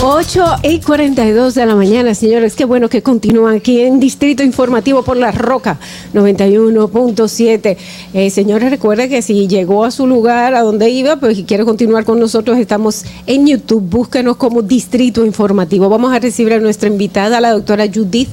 8 0.00 0.44
y 0.62 0.80
42 0.80 1.54
de 1.54 1.66
la 1.66 1.74
mañana, 1.74 2.14
señores. 2.14 2.54
Qué 2.54 2.64
bueno 2.64 2.88
que 2.88 3.02
continúan 3.02 3.56
aquí 3.56 3.82
en 3.82 4.00
Distrito 4.00 4.42
Informativo 4.42 5.02
por 5.02 5.18
La 5.18 5.32
Roca 5.32 5.78
91.7. 6.14 7.76
Eh, 8.14 8.30
señores, 8.30 8.70
recuerde 8.70 9.10
que 9.10 9.20
si 9.20 9.46
llegó 9.46 9.84
a 9.84 9.90
su 9.90 10.06
lugar, 10.06 10.54
a 10.54 10.62
donde 10.62 10.88
iba, 10.88 11.16
pues 11.16 11.36
y 11.36 11.44
quiere 11.44 11.66
continuar 11.66 12.06
con 12.06 12.18
nosotros, 12.18 12.56
estamos 12.56 13.04
en 13.26 13.46
YouTube. 13.46 13.82
Búsquenos 13.82 14.36
como 14.36 14.62
Distrito 14.62 15.26
Informativo. 15.26 15.90
Vamos 15.90 16.14
a 16.14 16.20
recibir 16.20 16.54
a 16.54 16.58
nuestra 16.58 16.88
invitada, 16.88 17.38
la 17.42 17.50
doctora 17.50 17.84
Judith. 17.92 18.30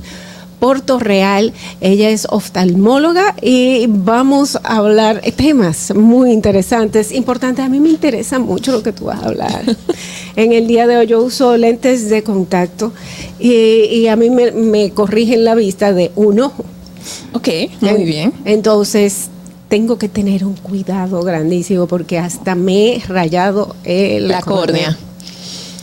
Porto 0.60 1.00
Real. 1.00 1.54
Ella 1.82 2.10
es 2.10 2.28
oftalmóloga 2.30 3.36
y 3.42 3.86
vamos 3.88 4.58
a 4.64 4.78
hablar 4.78 5.22
temas 5.36 5.94
muy 5.96 6.32
interesantes, 6.32 7.12
importantes. 7.12 7.66
A 7.66 7.70
mí 7.70 7.80
me 7.80 7.90
interesa 7.90 8.40
mucho 8.40 8.72
lo 8.72 8.84
que 8.84 8.92
tú 8.92 9.06
vas 9.06 9.22
a 9.24 9.28
hablar. 9.28 9.64
en 10.36 10.54
el 10.54 10.68
día 10.68 10.88
de 10.88 10.98
hoy 10.98 11.08
yo 11.08 11.22
uso 11.22 11.58
lentes 11.58 12.10
de 12.10 12.24
contacto 12.24 12.92
y, 13.40 13.52
y 13.52 14.08
a 14.08 14.16
mí 14.16 14.30
me, 14.30 14.52
me 14.52 14.92
corrigen 14.92 15.44
la 15.44 15.56
vista 15.56 15.94
de 15.94 16.12
un 16.16 16.40
ojo. 16.40 16.66
Ok, 17.34 17.50
muy 17.82 18.04
bien. 18.04 18.34
Entonces 18.46 19.30
tengo 19.68 19.98
que 19.98 20.10
tener 20.10 20.46
un 20.46 20.56
cuidado 20.56 21.22
grandísimo 21.22 21.88
porque 21.88 22.18
hasta 22.18 22.56
me 22.56 22.96
he 22.96 23.00
rayado 23.00 23.76
eh, 23.84 24.20
La 24.22 24.42
córnea. 24.42 24.98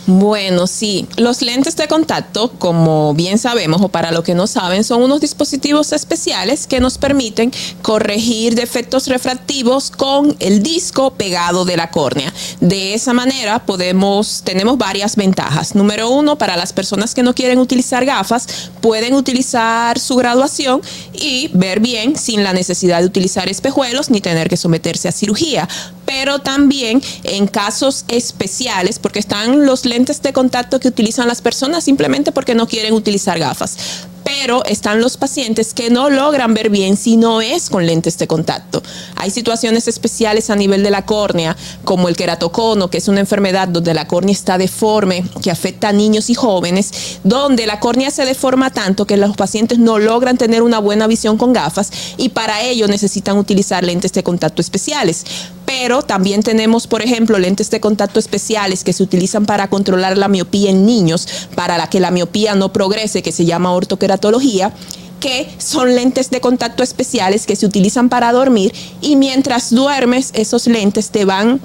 Bueno, 0.06 0.66
sí, 0.66 1.06
los 1.16 1.42
lentes 1.42 1.76
de 1.76 1.86
contacto, 1.86 2.50
como 2.58 3.14
bien 3.14 3.38
sabemos 3.38 3.80
o 3.82 3.88
para 3.88 4.10
los 4.10 4.24
que 4.24 4.34
no 4.34 4.48
saben, 4.48 4.82
son 4.82 5.00
unos 5.00 5.20
dispositivos 5.20 5.92
especiales 5.92 6.66
que 6.66 6.80
nos 6.80 6.98
permiten 6.98 7.52
corregir 7.82 8.56
defectos 8.56 9.06
refractivos 9.06 9.92
con 9.92 10.34
el 10.40 10.60
disco 10.60 11.12
pegado 11.14 11.64
de 11.64 11.76
la 11.76 11.92
córnea. 11.92 12.32
De 12.60 12.94
esa 12.94 13.12
manera 13.12 13.64
podemos, 13.64 14.42
tenemos 14.44 14.76
varias 14.76 15.14
ventajas. 15.14 15.76
Número 15.76 16.10
uno, 16.10 16.36
para 16.36 16.56
las 16.56 16.72
personas 16.72 17.14
que 17.14 17.22
no 17.22 17.32
quieren 17.32 17.60
utilizar 17.60 18.04
gafas, 18.04 18.70
pueden 18.80 19.14
utilizar 19.14 20.00
su 20.00 20.16
graduación 20.16 20.80
y 21.12 21.48
ver 21.54 21.78
bien 21.78 22.16
sin 22.16 22.42
la 22.42 22.52
necesidad 22.52 22.98
de 23.00 23.06
utilizar 23.06 23.48
espejuelos 23.48 24.10
ni 24.10 24.20
tener 24.20 24.48
que 24.48 24.56
someterse 24.56 25.06
a 25.06 25.12
cirugía. 25.12 25.68
Pero 26.14 26.40
también 26.40 27.02
en 27.24 27.46
casos 27.46 28.04
especiales, 28.06 28.98
porque 28.98 29.18
están 29.18 29.64
los 29.64 29.86
lentes 29.86 30.20
de 30.20 30.34
contacto 30.34 30.78
que 30.78 30.88
utilizan 30.88 31.26
las 31.26 31.40
personas 31.40 31.84
simplemente 31.84 32.32
porque 32.32 32.54
no 32.54 32.68
quieren 32.68 32.92
utilizar 32.92 33.38
gafas. 33.38 33.78
Pero 34.22 34.64
están 34.66 35.00
los 35.00 35.16
pacientes 35.16 35.72
que 35.72 35.90
no 35.90 36.10
logran 36.10 36.52
ver 36.52 36.68
bien 36.68 36.96
si 36.96 37.16
no 37.16 37.40
es 37.40 37.70
con 37.70 37.86
lentes 37.86 38.18
de 38.18 38.26
contacto. 38.26 38.82
Hay 39.16 39.30
situaciones 39.30 39.88
especiales 39.88 40.50
a 40.50 40.54
nivel 40.54 40.82
de 40.82 40.90
la 40.90 41.06
córnea, 41.06 41.56
como 41.82 42.08
el 42.08 42.16
queratocono, 42.16 42.88
que 42.88 42.98
es 42.98 43.08
una 43.08 43.20
enfermedad 43.20 43.68
donde 43.68 43.94
la 43.94 44.06
córnea 44.06 44.32
está 44.32 44.58
deforme, 44.58 45.24
que 45.42 45.50
afecta 45.50 45.88
a 45.88 45.92
niños 45.92 46.30
y 46.30 46.34
jóvenes, 46.34 47.18
donde 47.24 47.66
la 47.66 47.80
córnea 47.80 48.10
se 48.10 48.26
deforma 48.26 48.70
tanto 48.70 49.06
que 49.06 49.16
los 49.16 49.36
pacientes 49.36 49.78
no 49.78 49.98
logran 49.98 50.36
tener 50.36 50.62
una 50.62 50.78
buena 50.78 51.06
visión 51.06 51.36
con 51.38 51.52
gafas 51.52 51.90
y 52.16 52.28
para 52.28 52.62
ello 52.62 52.86
necesitan 52.86 53.38
utilizar 53.38 53.82
lentes 53.82 54.12
de 54.12 54.22
contacto 54.22 54.60
especiales 54.60 55.24
pero 55.74 56.02
también 56.02 56.42
tenemos, 56.42 56.86
por 56.86 57.00
ejemplo, 57.00 57.38
lentes 57.38 57.70
de 57.70 57.80
contacto 57.80 58.18
especiales 58.18 58.84
que 58.84 58.92
se 58.92 59.02
utilizan 59.02 59.46
para 59.46 59.70
controlar 59.70 60.18
la 60.18 60.28
miopía 60.28 60.68
en 60.68 60.84
niños, 60.84 61.26
para 61.54 61.78
la 61.78 61.88
que 61.88 61.98
la 61.98 62.10
miopía 62.10 62.54
no 62.54 62.74
progrese, 62.74 63.22
que 63.22 63.32
se 63.32 63.46
llama 63.46 63.72
ortoqueratología 63.72 64.74
que 65.18 65.48
son 65.58 65.94
lentes 65.94 66.30
de 66.30 66.40
contacto 66.40 66.82
especiales 66.82 67.46
que 67.46 67.56
se 67.56 67.64
utilizan 67.64 68.08
para 68.08 68.32
dormir 68.32 68.74
y 69.00 69.14
mientras 69.14 69.70
duermes 69.70 70.30
esos 70.34 70.66
lentes 70.66 71.10
te 71.10 71.24
van 71.24 71.60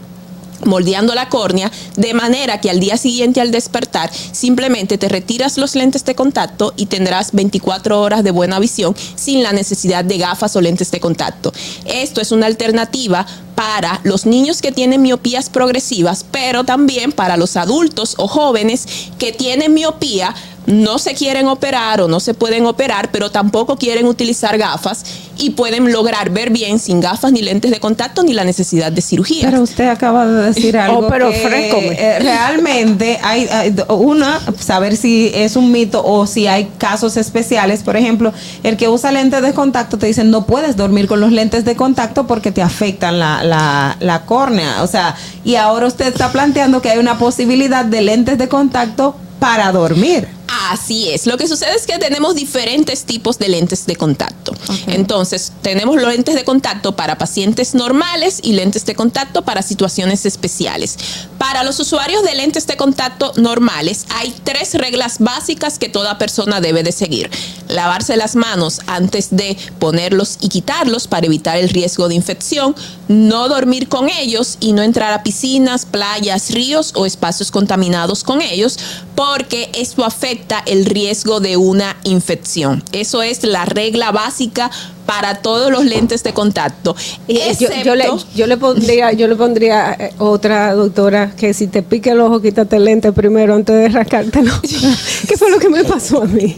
moldeando 0.64 1.16
la 1.16 1.28
córnea 1.28 1.72
de 1.96 2.14
manera 2.14 2.62
que 2.62 2.70
al 2.70 2.80
día 2.80 2.98
siguiente 2.98 3.42
al 3.42 3.50
despertar 3.50 4.12
simplemente 4.14 5.00
te 5.00 5.10
retiras 5.10 5.58
los 5.58 5.76
lentes 5.76 6.06
de 6.06 6.14
contacto 6.14 6.74
y 6.78 6.86
tendrás 6.86 7.32
24 7.32 8.00
horas 8.00 8.24
de 8.24 8.30
buena 8.30 8.60
visión 8.60 8.96
sin 9.16 9.42
la 9.42 9.54
necesidad 9.54 10.06
de 10.06 10.20
gafas 10.20 10.56
o 10.56 10.62
lentes 10.62 10.92
de 10.92 11.00
contacto. 11.00 11.52
Esto 11.86 12.22
es 12.22 12.32
una 12.32 12.46
alternativa 12.46 13.26
para 13.58 14.02
los 14.04 14.28
niños 14.28 14.62
que 14.62 14.72
tienen 14.72 15.02
miopías 15.02 15.50
progresivas, 15.50 16.24
pero 16.30 16.64
también 16.64 17.12
para 17.12 17.38
los 17.38 17.58
adultos 17.58 18.14
o 18.20 18.28
jóvenes 18.28 18.86
que 19.18 19.32
tienen 19.32 19.74
miopía 19.74 20.36
no 20.68 21.00
se 21.00 21.14
quieren 21.14 21.48
operar 21.48 22.02
o 22.02 22.10
no 22.10 22.20
se 22.20 22.34
pueden 22.34 22.66
operar, 22.66 23.10
pero 23.12 23.32
tampoco 23.32 23.78
quieren 23.78 24.06
utilizar 24.06 24.58
gafas 24.58 25.06
y 25.38 25.52
pueden 25.52 25.92
lograr 25.94 26.30
ver 26.30 26.50
bien 26.50 26.78
sin 26.78 27.00
gafas 27.00 27.32
ni 27.32 27.42
lentes 27.42 27.72
de 27.72 27.80
contacto 27.80 28.22
ni 28.22 28.34
la 28.34 28.44
necesidad 28.44 28.92
de 28.92 29.02
cirugía. 29.02 29.50
Pero 29.50 29.62
usted 29.62 29.88
acaba 29.88 30.28
de 30.28 30.52
decir 30.52 30.78
algo 30.78 31.00
Oh, 31.00 31.08
pero 31.08 31.30
que 31.30 31.96
eh, 31.98 32.20
realmente 32.20 33.18
hay, 33.24 33.48
hay- 33.48 33.76
una 33.88 34.42
saber 34.60 34.98
si 34.98 35.32
es 35.34 35.56
un 35.56 35.72
mito 35.72 36.04
o 36.06 36.28
si 36.28 36.48
hay 36.48 36.70
casos 36.78 37.16
especiales. 37.16 37.84
Por 37.84 37.96
ejemplo, 37.96 38.34
el 38.64 38.76
que 38.76 38.90
usa 38.90 39.14
lentes 39.14 39.42
de 39.42 39.54
contacto 39.54 39.98
te 39.98 40.08
dicen 40.08 40.32
no 40.32 40.46
puedes 40.46 40.76
dormir 40.76 41.08
con 41.08 41.22
los 41.22 41.32
lentes 41.32 41.64
de 41.64 41.78
contacto 41.78 42.28
porque 42.28 42.52
te 42.52 42.62
afectan 42.62 43.20
la, 43.20 43.42
la, 43.48 43.98
la 44.00 44.26
córnea. 44.26 44.84
O 44.84 44.88
sea, 44.88 45.16
y 45.44 45.56
ahora 45.56 45.88
usted 45.88 46.08
está 46.08 46.32
planteando 46.32 46.82
que 46.82 46.92
hay 46.92 47.00
una 47.00 47.18
posibilidad 47.18 47.86
de 47.86 48.02
lentes 48.02 48.38
de 48.38 48.48
contacto 48.48 49.16
para 49.40 49.72
dormir. 49.72 50.37
Así 50.48 51.10
es. 51.10 51.28
Lo 51.28 51.38
que 51.38 51.48
sucede 51.48 51.76
es 51.76 51.86
que 51.86 51.98
tenemos 51.98 52.36
diferentes 52.36 53.04
tipos 53.04 53.38
de 53.38 53.50
lentes 53.50 53.86
de 53.86 53.96
contacto. 53.96 54.54
Entonces, 54.88 55.52
tenemos 55.62 55.98
los 55.98 56.12
lentes 56.12 56.36
de 56.36 56.46
contacto 56.46 56.96
para 56.96 57.18
pacientes 57.18 57.76
normales 57.76 58.40
y 58.44 58.54
lentes 58.54 58.86
de 58.86 58.96
contacto 58.96 59.44
para 59.44 59.62
situaciones 59.62 60.26
especiales. 60.26 60.98
Para 61.38 61.64
los 61.64 61.80
usuarios 61.80 62.24
de 62.24 62.36
lentes 62.36 62.66
de 62.66 62.78
contacto 62.78 63.34
normales, 63.36 64.06
hay 64.10 64.34
tres 64.44 64.74
reglas 64.74 65.18
básicas 65.20 65.78
que 65.78 65.90
toda 65.90 66.18
persona 66.18 66.62
debe 66.62 66.84
de 66.84 66.92
seguir. 66.92 67.30
Lavarse 67.68 68.16
las 68.16 68.36
manos 68.36 68.80
antes 68.88 69.30
de 69.32 69.58
ponerlos 69.80 70.38
y 70.40 70.50
quitarlos 70.50 71.08
para 71.08 71.26
evitar 71.26 71.58
el 71.58 71.70
riesgo 71.70 72.08
de 72.08 72.16
infección, 72.16 72.76
no 73.08 73.50
dormir 73.50 73.90
con 73.90 74.10
ellos 74.10 74.58
y 74.60 74.74
no 74.74 74.82
entrar 74.82 75.14
a 75.14 75.24
piscinas, 75.24 75.86
playas, 75.86 76.52
ríos 76.52 76.94
o 76.96 77.06
espacios 77.06 77.52
contaminados 77.52 78.24
con 78.24 78.42
ellos, 78.42 78.78
porque 79.16 79.70
esto 79.74 80.06
afecta 80.06 80.37
el 80.66 80.86
riesgo 80.86 81.40
de 81.40 81.58
una 81.58 81.98
infección. 82.04 82.84
Eso 82.92 83.22
es 83.22 83.44
la 83.44 83.66
regla 83.66 84.12
básica 84.12 84.72
para 85.06 85.36
todos 85.36 85.72
los 85.72 85.86
lentes 85.86 86.22
de 86.24 86.34
contacto. 86.34 86.96
Eh, 87.28 87.56
yo, 87.60 87.70
yo 87.84 87.96
le, 87.96 88.06
yo 88.36 88.46
le 88.46 88.58
pondría, 88.58 89.14
yo 89.14 89.28
le 89.28 89.36
pondría 89.36 89.94
eh, 89.94 90.14
otra 90.20 90.74
doctora 90.74 91.32
que 91.36 91.54
si 91.54 91.68
te 91.68 91.82
pica 91.82 92.12
el 92.12 92.20
ojo, 92.20 92.42
quítate 92.42 92.76
el 92.76 92.86
lente 92.86 93.12
primero 93.14 93.56
antes 93.56 93.76
de 93.76 93.90
rascártelo. 93.90 94.52
¿Qué 95.28 95.38
fue 95.38 95.50
lo 95.50 95.60
que 95.60 95.70
me 95.70 95.84
pasó 95.84 96.24
a 96.24 96.26
mí? 96.26 96.56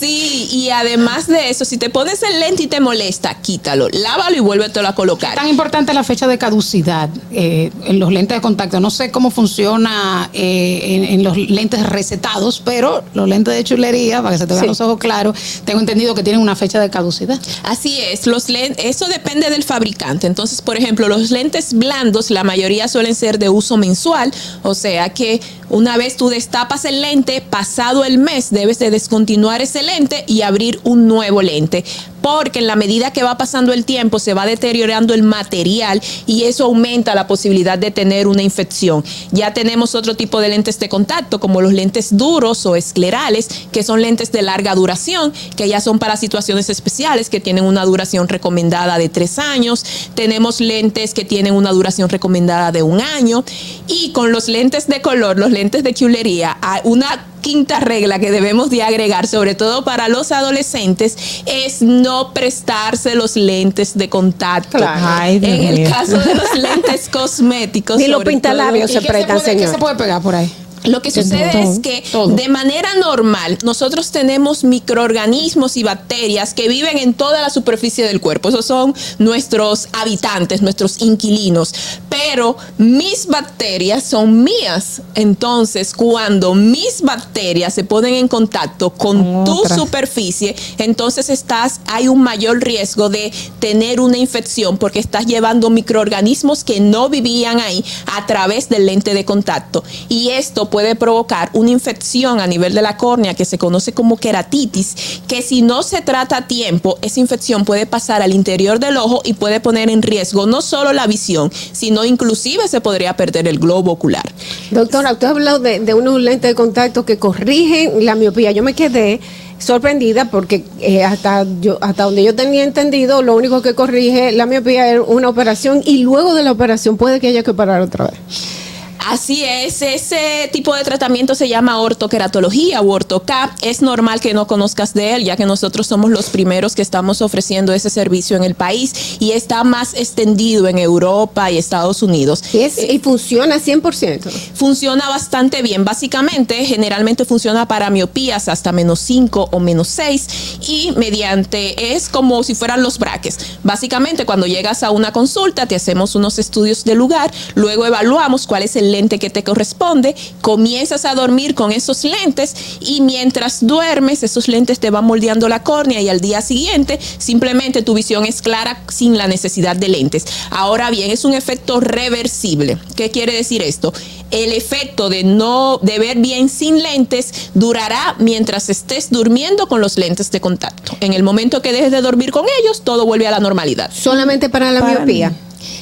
Sí, 0.00 0.48
y 0.50 0.70
además 0.70 1.26
de 1.26 1.50
eso, 1.50 1.64
si 1.66 1.76
te 1.76 1.90
pones 1.90 2.22
el 2.22 2.40
lente 2.40 2.62
y 2.62 2.66
te 2.68 2.80
molesta, 2.80 3.34
quítalo, 3.42 3.88
lávalo 3.90 4.34
y 4.36 4.40
vuélvetelo 4.40 4.88
a 4.88 4.94
colocar. 4.94 5.34
Tan 5.34 5.48
importante 5.48 5.92
la 5.92 6.02
fecha 6.04 6.26
de 6.26 6.38
caducidad 6.38 7.10
eh, 7.30 7.70
en 7.84 7.98
los 7.98 8.10
lentes 8.10 8.38
de 8.38 8.40
contacto. 8.40 8.80
No 8.80 8.88
sé 8.90 9.10
cómo 9.10 9.30
funciona 9.30 10.30
eh, 10.32 10.80
en, 10.84 11.04
en 11.04 11.22
los 11.22 11.36
lentes 11.36 11.84
recetados, 11.86 12.62
pero 12.64 13.04
los 13.12 13.28
lentes 13.28 13.52
de 13.54 13.62
chulería, 13.62 14.22
para 14.22 14.34
que 14.34 14.38
se 14.38 14.46
te 14.46 14.54
vean 14.54 14.62
Sí. 14.64 14.68
los 14.68 14.80
ojos 14.80 14.98
claros, 14.98 15.36
tengo 15.66 15.80
entendido 15.80 16.14
que 16.14 16.22
tienen 16.22 16.40
una 16.40 16.56
fecha 16.56 16.80
de 16.80 16.88
caducidad. 16.88 17.38
Así 17.64 18.00
es, 18.00 18.26
los 18.26 18.48
len- 18.48 18.74
eso 18.78 19.06
depende 19.06 19.50
del 19.50 19.64
fabricante. 19.64 20.26
Entonces, 20.26 20.62
por 20.62 20.78
ejemplo, 20.78 21.08
los 21.08 21.30
lentes 21.30 21.74
blandos, 21.74 22.30
la 22.30 22.42
mayoría 22.42 22.88
suelen 22.88 23.14
ser 23.14 23.38
de 23.38 23.50
uso 23.50 23.76
mensual, 23.76 24.32
o 24.62 24.74
sea 24.74 25.10
que 25.10 25.40
una 25.68 25.96
vez 25.98 26.16
tú 26.16 26.30
destapas 26.30 26.84
el 26.86 27.02
lente, 27.02 27.42
pasado 27.42 28.04
el 28.04 28.16
mes 28.18 28.50
debes 28.50 28.78
de 28.78 28.90
descontinuar 28.90 29.60
ese 29.60 29.82
lente 29.82 29.89
y 30.26 30.42
abrir 30.42 30.80
un 30.84 31.08
nuevo 31.08 31.42
lente. 31.42 31.84
Porque 32.22 32.58
en 32.58 32.66
la 32.66 32.76
medida 32.76 33.12
que 33.12 33.22
va 33.22 33.38
pasando 33.38 33.72
el 33.72 33.84
tiempo 33.84 34.18
se 34.18 34.34
va 34.34 34.46
deteriorando 34.46 35.14
el 35.14 35.22
material 35.22 36.02
y 36.26 36.44
eso 36.44 36.64
aumenta 36.64 37.14
la 37.14 37.26
posibilidad 37.26 37.78
de 37.78 37.90
tener 37.90 38.26
una 38.26 38.42
infección. 38.42 39.04
Ya 39.30 39.54
tenemos 39.54 39.94
otro 39.94 40.14
tipo 40.16 40.40
de 40.40 40.48
lentes 40.48 40.78
de 40.78 40.88
contacto, 40.88 41.40
como 41.40 41.60
los 41.60 41.72
lentes 41.72 42.16
duros 42.16 42.66
o 42.66 42.76
esclerales, 42.76 43.48
que 43.72 43.82
son 43.82 44.02
lentes 44.02 44.32
de 44.32 44.42
larga 44.42 44.74
duración, 44.74 45.32
que 45.56 45.68
ya 45.68 45.80
son 45.80 45.98
para 45.98 46.16
situaciones 46.16 46.68
especiales, 46.70 47.30
que 47.30 47.40
tienen 47.40 47.64
una 47.64 47.84
duración 47.84 48.28
recomendada 48.28 48.98
de 48.98 49.08
tres 49.08 49.38
años. 49.38 49.84
Tenemos 50.14 50.60
lentes 50.60 51.14
que 51.14 51.24
tienen 51.24 51.54
una 51.54 51.70
duración 51.70 52.08
recomendada 52.08 52.72
de 52.72 52.82
un 52.82 53.00
año. 53.00 53.44
Y 53.86 54.12
con 54.12 54.32
los 54.32 54.48
lentes 54.48 54.86
de 54.86 55.00
color, 55.00 55.38
los 55.38 55.50
lentes 55.50 55.82
de 55.82 55.94
chulería, 55.94 56.58
una 56.84 57.26
quinta 57.40 57.80
regla 57.80 58.18
que 58.18 58.30
debemos 58.30 58.70
de 58.70 58.82
agregar, 58.82 59.26
sobre 59.26 59.54
todo 59.54 59.82
para 59.82 60.08
los 60.08 60.30
adolescentes, 60.30 61.16
es 61.46 61.80
no 61.82 62.09
prestarse 62.34 63.14
los 63.14 63.36
lentes 63.36 63.96
de 63.96 64.08
contacto. 64.08 64.78
Ay, 64.82 65.38
Dios 65.38 65.52
en 65.58 65.64
el 65.64 65.90
caso 65.90 66.18
de 66.18 66.34
los 66.34 66.54
lentes 66.54 67.08
cosméticos. 67.08 67.98
Ni 67.98 68.08
los 68.08 68.24
pintalabios 68.24 68.90
se 68.90 69.00
prestan, 69.02 69.38
¿Qué 69.38 69.44
señor. 69.44 69.70
se 69.70 69.78
puede 69.78 69.96
pegar 69.96 70.20
por 70.22 70.34
ahí? 70.34 70.52
Lo 70.84 71.02
que 71.02 71.10
sucede 71.10 71.50
todo, 71.50 71.72
es 71.72 71.78
que 71.80 72.04
todo. 72.10 72.28
de 72.28 72.48
manera 72.48 72.94
normal 72.94 73.58
nosotros 73.64 74.10
tenemos 74.10 74.64
microorganismos 74.64 75.76
y 75.76 75.82
bacterias 75.82 76.54
que 76.54 76.68
viven 76.68 76.98
en 76.98 77.14
toda 77.14 77.42
la 77.42 77.50
superficie 77.50 78.06
del 78.06 78.20
cuerpo. 78.20 78.48
Esos 78.48 78.66
son 78.66 78.94
nuestros 79.18 79.88
habitantes, 79.92 80.62
nuestros 80.62 81.00
inquilinos. 81.02 81.74
Pero 82.08 82.56
mis 82.78 83.26
bacterias 83.26 84.04
son 84.04 84.42
mías. 84.42 85.02
Entonces, 85.14 85.94
cuando 85.94 86.54
mis 86.54 87.02
bacterias 87.02 87.74
se 87.74 87.84
ponen 87.84 88.14
en 88.14 88.28
contacto 88.28 88.90
con 88.90 89.44
tu 89.44 89.62
superficie, 89.66 90.54
entonces 90.78 91.28
estás, 91.28 91.80
hay 91.86 92.08
un 92.08 92.22
mayor 92.22 92.60
riesgo 92.62 93.08
de 93.08 93.32
tener 93.58 94.00
una 94.00 94.16
infección 94.16 94.78
porque 94.78 94.98
estás 94.98 95.26
llevando 95.26 95.70
microorganismos 95.70 96.64
que 96.64 96.80
no 96.80 97.08
vivían 97.08 97.60
ahí 97.60 97.84
a 98.06 98.26
través 98.26 98.68
del 98.68 98.86
lente 98.86 99.14
de 99.14 99.24
contacto. 99.24 99.84
Y 100.08 100.30
esto 100.30 100.69
puede 100.70 100.94
provocar 100.94 101.50
una 101.52 101.70
infección 101.70 102.40
a 102.40 102.46
nivel 102.46 102.74
de 102.74 102.82
la 102.82 102.96
córnea 102.96 103.34
que 103.34 103.44
se 103.44 103.58
conoce 103.58 103.92
como 103.92 104.16
queratitis, 104.16 105.20
que 105.28 105.42
si 105.42 105.62
no 105.62 105.82
se 105.82 106.00
trata 106.00 106.38
a 106.38 106.46
tiempo, 106.46 106.98
esa 107.02 107.20
infección 107.20 107.64
puede 107.64 107.86
pasar 107.86 108.22
al 108.22 108.32
interior 108.32 108.78
del 108.78 108.96
ojo 108.96 109.20
y 109.24 109.34
puede 109.34 109.60
poner 109.60 109.90
en 109.90 110.02
riesgo 110.02 110.46
no 110.46 110.62
solo 110.62 110.92
la 110.92 111.06
visión, 111.06 111.50
sino 111.72 112.04
inclusive 112.04 112.68
se 112.68 112.80
podría 112.80 113.16
perder 113.16 113.48
el 113.48 113.58
globo 113.58 113.92
ocular. 113.92 114.24
Doctora, 114.70 115.12
usted 115.12 115.26
ha 115.26 115.30
hablado 115.30 115.58
de, 115.58 115.94
unos 115.94 116.20
lentes 116.20 116.50
de 116.50 116.54
contacto 116.54 117.04
que 117.04 117.18
corrigen 117.18 118.04
la 118.04 118.14
miopía. 118.14 118.52
Yo 118.52 118.62
me 118.62 118.74
quedé 118.74 119.20
sorprendida 119.58 120.30
porque 120.30 120.64
eh, 120.80 121.04
hasta 121.04 121.44
yo 121.60 121.76
hasta 121.82 122.04
donde 122.04 122.24
yo 122.24 122.34
tenía 122.34 122.64
entendido, 122.64 123.22
lo 123.22 123.36
único 123.36 123.60
que 123.60 123.74
corrige 123.74 124.32
la 124.32 124.46
miopía 124.46 124.94
es 124.94 125.00
una 125.06 125.28
operación 125.28 125.82
y 125.84 126.02
luego 126.02 126.34
de 126.34 126.42
la 126.42 126.52
operación 126.52 126.96
puede 126.96 127.20
que 127.20 127.28
haya 127.28 127.42
que 127.42 127.52
parar 127.52 127.82
otra 127.82 128.06
vez. 128.06 128.59
Así 129.06 129.44
es, 129.44 129.80
ese 129.82 130.48
tipo 130.52 130.74
de 130.74 130.84
tratamiento 130.84 131.34
se 131.34 131.48
llama 131.48 131.80
ortoqueratología 131.80 132.80
o 132.80 132.90
ortoCAP. 132.90 133.50
Es 133.62 133.80
normal 133.82 134.20
que 134.20 134.34
no 134.34 134.46
conozcas 134.46 134.92
de 134.94 135.14
él, 135.14 135.24
ya 135.24 135.36
que 135.36 135.46
nosotros 135.46 135.86
somos 135.86 136.10
los 136.10 136.26
primeros 136.26 136.74
que 136.74 136.82
estamos 136.82 137.22
ofreciendo 137.22 137.72
ese 137.72 137.88
servicio 137.90 138.36
en 138.36 138.44
el 138.44 138.54
país 138.54 139.16
y 139.18 139.32
está 139.32 139.64
más 139.64 139.94
extendido 139.94 140.68
en 140.68 140.78
Europa 140.78 141.50
y 141.50 141.56
Estados 141.58 142.02
Unidos. 142.02 142.42
Y, 142.52 142.58
es- 142.60 142.78
y 142.78 142.98
funciona 142.98 143.58
100%. 143.58 144.30
Funciona 144.54 145.08
bastante 145.08 145.62
bien. 145.62 145.84
Básicamente, 145.84 146.64
generalmente 146.66 147.24
funciona 147.24 147.66
para 147.66 147.90
miopías 147.90 148.48
hasta 148.48 148.70
menos 148.70 149.00
5 149.00 149.48
o 149.50 149.60
menos 149.60 149.88
6 149.88 150.28
y 150.68 150.92
mediante, 150.96 151.94
es 151.96 152.08
como 152.08 152.42
si 152.42 152.54
fueran 152.54 152.82
los 152.82 152.98
braques. 152.98 153.38
Básicamente, 153.64 154.26
cuando 154.26 154.46
llegas 154.46 154.82
a 154.82 154.90
una 154.90 155.12
consulta, 155.12 155.66
te 155.66 155.74
hacemos 155.74 156.14
unos 156.14 156.38
estudios 156.38 156.84
de 156.84 156.94
lugar, 156.94 157.32
luego 157.54 157.86
evaluamos 157.86 158.46
cuál 158.46 158.62
es 158.62 158.76
el 158.76 158.89
lente 158.92 159.18
que 159.18 159.30
te 159.30 159.44
corresponde, 159.44 160.14
comienzas 160.40 161.04
a 161.04 161.14
dormir 161.14 161.54
con 161.54 161.72
esos 161.72 162.04
lentes 162.04 162.54
y 162.80 163.00
mientras 163.00 163.66
duermes, 163.66 164.22
esos 164.22 164.48
lentes 164.48 164.80
te 164.80 164.90
van 164.90 165.04
moldeando 165.04 165.48
la 165.48 165.62
córnea 165.62 166.00
y 166.00 166.08
al 166.08 166.20
día 166.20 166.42
siguiente 166.42 166.98
simplemente 167.18 167.82
tu 167.82 167.94
visión 167.94 168.24
es 168.24 168.42
clara 168.42 168.82
sin 168.88 169.16
la 169.18 169.26
necesidad 169.26 169.76
de 169.76 169.88
lentes. 169.88 170.24
Ahora 170.50 170.90
bien, 170.90 171.10
es 171.10 171.24
un 171.24 171.34
efecto 171.34 171.80
reversible. 171.80 172.78
¿Qué 172.96 173.10
quiere 173.10 173.34
decir 173.34 173.62
esto? 173.62 173.92
El 174.30 174.52
efecto 174.52 175.08
de 175.08 175.24
no 175.24 175.78
de 175.82 175.98
ver 175.98 176.18
bien 176.18 176.48
sin 176.48 176.82
lentes 176.82 177.50
durará 177.54 178.14
mientras 178.18 178.68
estés 178.68 179.10
durmiendo 179.10 179.66
con 179.66 179.80
los 179.80 179.98
lentes 179.98 180.30
de 180.30 180.40
contacto. 180.40 180.96
En 181.00 181.12
el 181.12 181.22
momento 181.22 181.62
que 181.62 181.72
dejes 181.72 181.90
de 181.90 182.00
dormir 182.00 182.30
con 182.30 182.46
ellos, 182.60 182.82
todo 182.82 183.06
vuelve 183.06 183.26
a 183.26 183.30
la 183.32 183.40
normalidad. 183.40 183.90
Solamente 183.92 184.48
para 184.48 184.70
la 184.70 184.80
Para 184.80 184.98
miopía. 184.98 185.32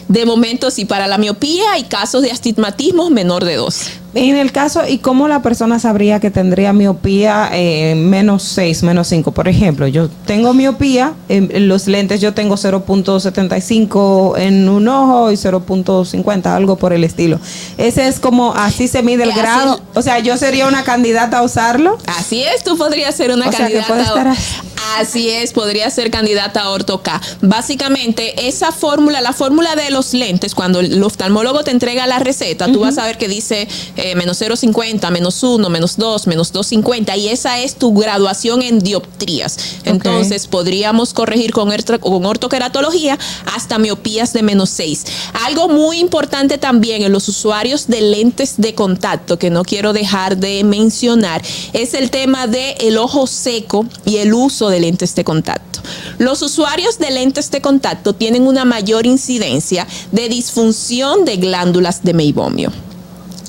De 0.08 0.24
momento, 0.24 0.70
sí, 0.70 0.84
para 0.84 1.06
la 1.06 1.18
miopía 1.18 1.72
hay 1.72 1.84
casos 1.84 2.22
de 2.22 2.30
astigmatismo 2.30 3.10
menor 3.10 3.44
de 3.44 3.56
dos. 3.56 3.90
En 4.14 4.36
el 4.36 4.52
caso, 4.52 4.88
¿y 4.88 4.98
cómo 4.98 5.28
la 5.28 5.42
persona 5.42 5.78
sabría 5.78 6.18
que 6.18 6.30
tendría 6.30 6.72
miopía 6.72 7.50
eh, 7.52 7.94
menos 7.94 8.42
6, 8.42 8.82
menos 8.82 9.06
5? 9.08 9.32
Por 9.32 9.48
ejemplo, 9.48 9.86
yo 9.86 10.08
tengo 10.26 10.54
miopía, 10.54 11.12
en, 11.28 11.68
los 11.68 11.86
lentes 11.86 12.20
yo 12.22 12.32
tengo 12.32 12.56
0.75 12.56 14.38
en 14.38 14.68
un 14.70 14.88
ojo 14.88 15.30
y 15.30 15.34
0.50, 15.34 16.46
algo 16.46 16.76
por 16.76 16.94
el 16.94 17.04
estilo. 17.04 17.38
Ese 17.76 18.08
es 18.08 18.18
como, 18.18 18.54
así 18.54 18.88
se 18.88 19.02
mide 19.02 19.24
el 19.24 19.32
grado. 19.32 19.78
O 19.94 20.00
sea, 20.00 20.20
yo 20.20 20.38
sería 20.38 20.66
una 20.66 20.84
candidata 20.84 21.38
a 21.38 21.42
usarlo. 21.42 21.98
Así 22.06 22.42
es, 22.42 22.64
tú 22.64 22.78
podrías 22.78 23.14
ser 23.14 23.30
una 23.30 23.48
O 23.48 23.52
sea, 23.52 23.68
que 23.68 23.74
candidata. 23.74 24.02
estar 24.02 24.28
así. 24.28 24.54
Así 24.96 25.30
es, 25.30 25.52
podría 25.52 25.90
ser 25.90 26.10
candidata 26.10 26.62
a 26.62 26.70
ortoca. 26.70 27.20
Básicamente, 27.40 28.48
esa 28.48 28.72
fórmula, 28.72 29.20
la 29.20 29.32
fórmula 29.32 29.76
de 29.76 29.90
los 29.98 30.14
lentes, 30.14 30.54
cuando 30.54 30.78
el 30.78 31.02
oftalmólogo 31.02 31.64
te 31.64 31.72
entrega 31.72 32.06
la 32.06 32.20
receta, 32.20 32.70
tú 32.70 32.80
vas 32.80 32.98
a 32.98 33.04
ver 33.04 33.18
que 33.18 33.26
dice 33.26 33.66
eh, 33.96 34.14
menos 34.14 34.40
0,50, 34.40 35.10
menos 35.10 35.42
1, 35.42 35.68
menos 35.68 35.96
2, 35.96 36.28
menos 36.28 36.54
2,50, 36.54 37.18
y 37.18 37.28
esa 37.30 37.58
es 37.58 37.74
tu 37.74 37.92
graduación 37.92 38.62
en 38.62 38.78
dioptrías. 38.78 39.58
Entonces, 39.84 40.46
podríamos 40.46 41.12
corregir 41.14 41.50
con, 41.50 41.72
con 42.00 42.24
ortoqueratología 42.24 43.18
hasta 43.56 43.78
miopías 43.78 44.32
de 44.32 44.44
menos 44.44 44.70
6. 44.70 45.04
Algo 45.46 45.68
muy 45.68 45.98
importante 45.98 46.58
también 46.58 47.02
en 47.02 47.10
los 47.10 47.28
usuarios 47.28 47.88
de 47.88 48.00
lentes 48.00 48.54
de 48.56 48.76
contacto, 48.76 49.36
que 49.36 49.50
no 49.50 49.64
quiero 49.64 49.92
dejar 49.92 50.36
de 50.36 50.62
mencionar, 50.62 51.42
es 51.72 51.94
el 51.94 52.10
tema 52.10 52.46
del 52.46 52.76
el 52.78 52.98
ojo 52.98 53.26
seco 53.26 53.84
y 54.04 54.18
el 54.18 54.32
uso 54.32 54.68
de 54.68 54.78
lentes 54.78 55.16
de 55.16 55.24
contacto. 55.24 55.80
Los 56.18 56.42
usuarios 56.42 56.98
de 56.98 57.10
lentes 57.10 57.50
de 57.50 57.60
contacto 57.60 58.12
tienen 58.12 58.46
una 58.46 58.64
mayor 58.64 59.06
incidencia 59.06 59.86
de 60.12 60.28
disfunción 60.28 61.24
de 61.24 61.36
glándulas 61.36 62.02
de 62.02 62.14
meibomio. 62.14 62.72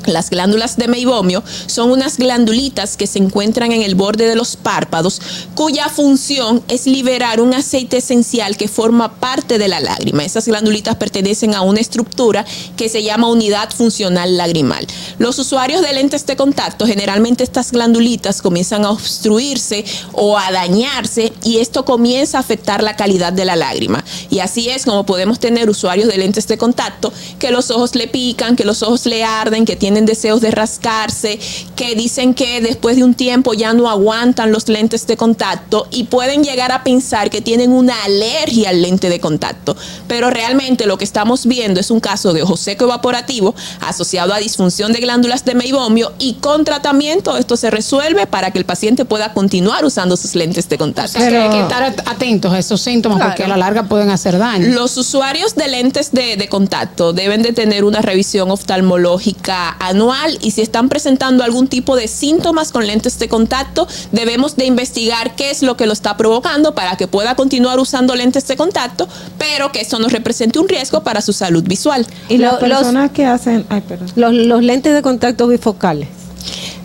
Las 0.10 0.30
glándulas 0.30 0.78
de 0.78 0.88
meibomio 0.88 1.44
son 1.68 1.92
unas 1.92 2.18
glandulitas 2.18 2.98
que 2.98 3.08
se 3.08 3.20
encuentran 3.20 3.72
en 3.72 3.82
el 3.82 3.96
borde 3.96 4.28
de 4.28 4.36
los 4.36 4.56
párpados, 4.56 5.22
cuya 5.56 5.90
función 5.90 6.64
es 6.68 6.86
liberar 6.86 7.42
un 7.42 7.54
aceite 7.54 7.98
esencial 7.98 8.58
que 8.58 8.68
forma 8.68 9.20
parte 9.20 9.58
de 9.58 9.68
la 9.68 9.80
lágrima. 9.80 10.24
Esas 10.24 10.48
glandulitas 10.48 10.96
pertenecen 10.96 11.56
a 11.56 11.62
una 11.62 11.80
estructura 11.80 12.46
que 12.76 12.90
se 12.90 13.04
llama 13.04 13.30
unidad 13.30 13.70
funcional 13.72 14.38
lagrimal. 14.38 14.86
Los 15.18 15.40
usuarios 15.40 15.82
de 15.82 15.94
lentes 15.94 16.26
de 16.26 16.36
contacto, 16.36 16.86
generalmente 16.86 17.44
estas 17.44 17.72
glandulitas 17.72 18.42
comienzan 18.42 18.86
a 18.86 18.92
obstruirse 18.92 19.86
o 20.14 20.38
a 20.38 20.52
dañarse 20.52 21.34
y 21.44 21.58
esto 21.58 21.86
comienza 21.86 22.38
a 22.38 22.42
afectar 22.42 22.84
la 22.84 22.96
calidad 22.96 23.34
de 23.34 23.46
la 23.46 23.56
lágrima. 23.56 24.04
Y 24.30 24.40
así 24.40 24.70
es 24.70 24.86
como 24.86 25.06
podemos 25.06 25.40
tener 25.40 25.70
usuarios 25.70 26.08
de 26.08 26.18
lentes 26.18 26.48
de 26.48 26.58
contacto 26.58 27.12
que 27.38 27.52
los 27.52 27.72
ojos 27.72 27.96
le 27.96 28.08
pican, 28.08 28.56
que 28.56 28.66
los 28.66 28.84
ojos 28.84 29.06
le 29.06 29.24
arden, 29.24 29.66
que 29.66 29.76
tienen 29.76 29.99
tienen 30.00 30.06
deseos 30.06 30.40
de 30.40 30.52
rascarse, 30.52 31.40
que 31.76 31.94
dicen 31.96 32.34
que 32.34 32.62
después 32.62 32.96
de 32.96 33.04
un 33.04 33.14
tiempo 33.16 33.54
ya 33.54 33.74
no 33.74 33.90
aguantan 33.90 34.52
los 34.52 34.70
lentes 34.70 35.06
de 35.08 35.18
contacto 35.18 35.88
y 35.92 36.06
pueden 36.06 36.44
llegar 36.44 36.72
a 36.72 36.84
pensar 36.84 37.30
que 37.30 37.42
tienen 37.42 37.72
una 37.74 37.94
alergia 38.06 38.70
al 38.70 38.82
lente 38.82 39.10
de 39.10 39.20
contacto. 39.20 39.76
Pero 40.08 40.30
realmente 40.30 40.86
lo 40.86 40.98
que 40.98 41.04
estamos 41.04 41.46
viendo 41.46 41.80
es 41.82 41.92
un 41.92 42.00
caso 42.00 42.32
de 42.34 42.44
ojo 42.44 42.56
seco 42.56 42.86
evaporativo 42.86 43.54
asociado 43.82 44.34
a 44.34 44.38
disfunción 44.38 44.94
de 44.94 45.00
glándulas 45.02 45.44
de 45.44 45.56
meibomio 45.56 46.14
y 46.20 46.36
con 46.36 46.64
tratamiento 46.64 47.36
esto 47.36 47.58
se 47.58 47.70
resuelve 47.70 48.26
para 48.26 48.52
que 48.52 48.60
el 48.60 48.66
paciente 48.66 49.04
pueda 49.06 49.34
continuar 49.34 49.84
usando 49.84 50.16
sus 50.16 50.34
lentes 50.36 50.70
de 50.70 50.78
contacto. 50.78 51.18
O 51.18 51.22
sea, 51.22 51.30
que 51.30 51.38
hay 51.38 51.50
que 51.50 51.62
estar 51.62 51.84
at- 51.84 52.08
atentos 52.08 52.54
a 52.54 52.60
esos 52.60 52.80
síntomas 52.80 53.20
porque 53.26 53.44
a 53.44 53.48
la 53.50 53.58
larga 53.58 53.84
pueden 53.84 54.10
hacer 54.12 54.38
daño. 54.38 54.68
Los 54.70 54.96
usuarios 54.98 55.56
de 55.56 55.68
lentes 55.68 56.12
de, 56.12 56.38
de 56.38 56.48
contacto 56.48 57.12
deben 57.12 57.42
de 57.42 57.52
tener 57.52 57.84
una 57.84 58.02
revisión 58.02 58.50
oftalmológica 58.52 59.70
anual 59.80 60.38
y 60.42 60.52
si 60.52 60.62
están 60.62 60.90
presentando 60.90 61.44
algún 61.44 61.68
tipo 61.68 61.96
de 61.96 62.08
síntomas 62.08 62.72
con 62.72 62.86
lentes 62.86 63.18
de 63.20 63.28
contacto, 63.30 63.88
debemos 64.12 64.56
de 64.56 64.66
investigar 64.66 65.36
qué 65.36 65.52
es 65.52 65.62
lo 65.62 65.78
que 65.78 65.86
lo 65.86 65.94
está 65.94 66.18
provocando 66.18 66.76
para 66.76 66.96
que 66.98 67.08
pueda 67.08 67.36
continuar 67.36 67.80
usando 67.80 68.16
lentes 68.16 68.48
de 68.48 68.56
contacto, 68.58 69.08
pero 69.38 69.72
que 69.72 69.82
esto 69.82 70.00
no 70.00 70.08
represente 70.10 70.60
un 70.60 70.68
riesgo 70.70 71.04
para 71.04 71.22
su 71.22 71.34
salud 71.34 71.64
visual. 71.64 72.06
Y 72.28 72.38
las 72.38 72.54
los- 72.62 72.62
personas 72.62 73.12
que 73.12 73.26
hacen, 73.26 73.66
ay, 73.70 73.82
perdón. 73.82 74.10
Los, 74.16 74.34
los 74.34 74.64
lentes 74.64 74.94
de 74.94 75.02
contacto 75.02 75.48
bifocales. 75.48 76.10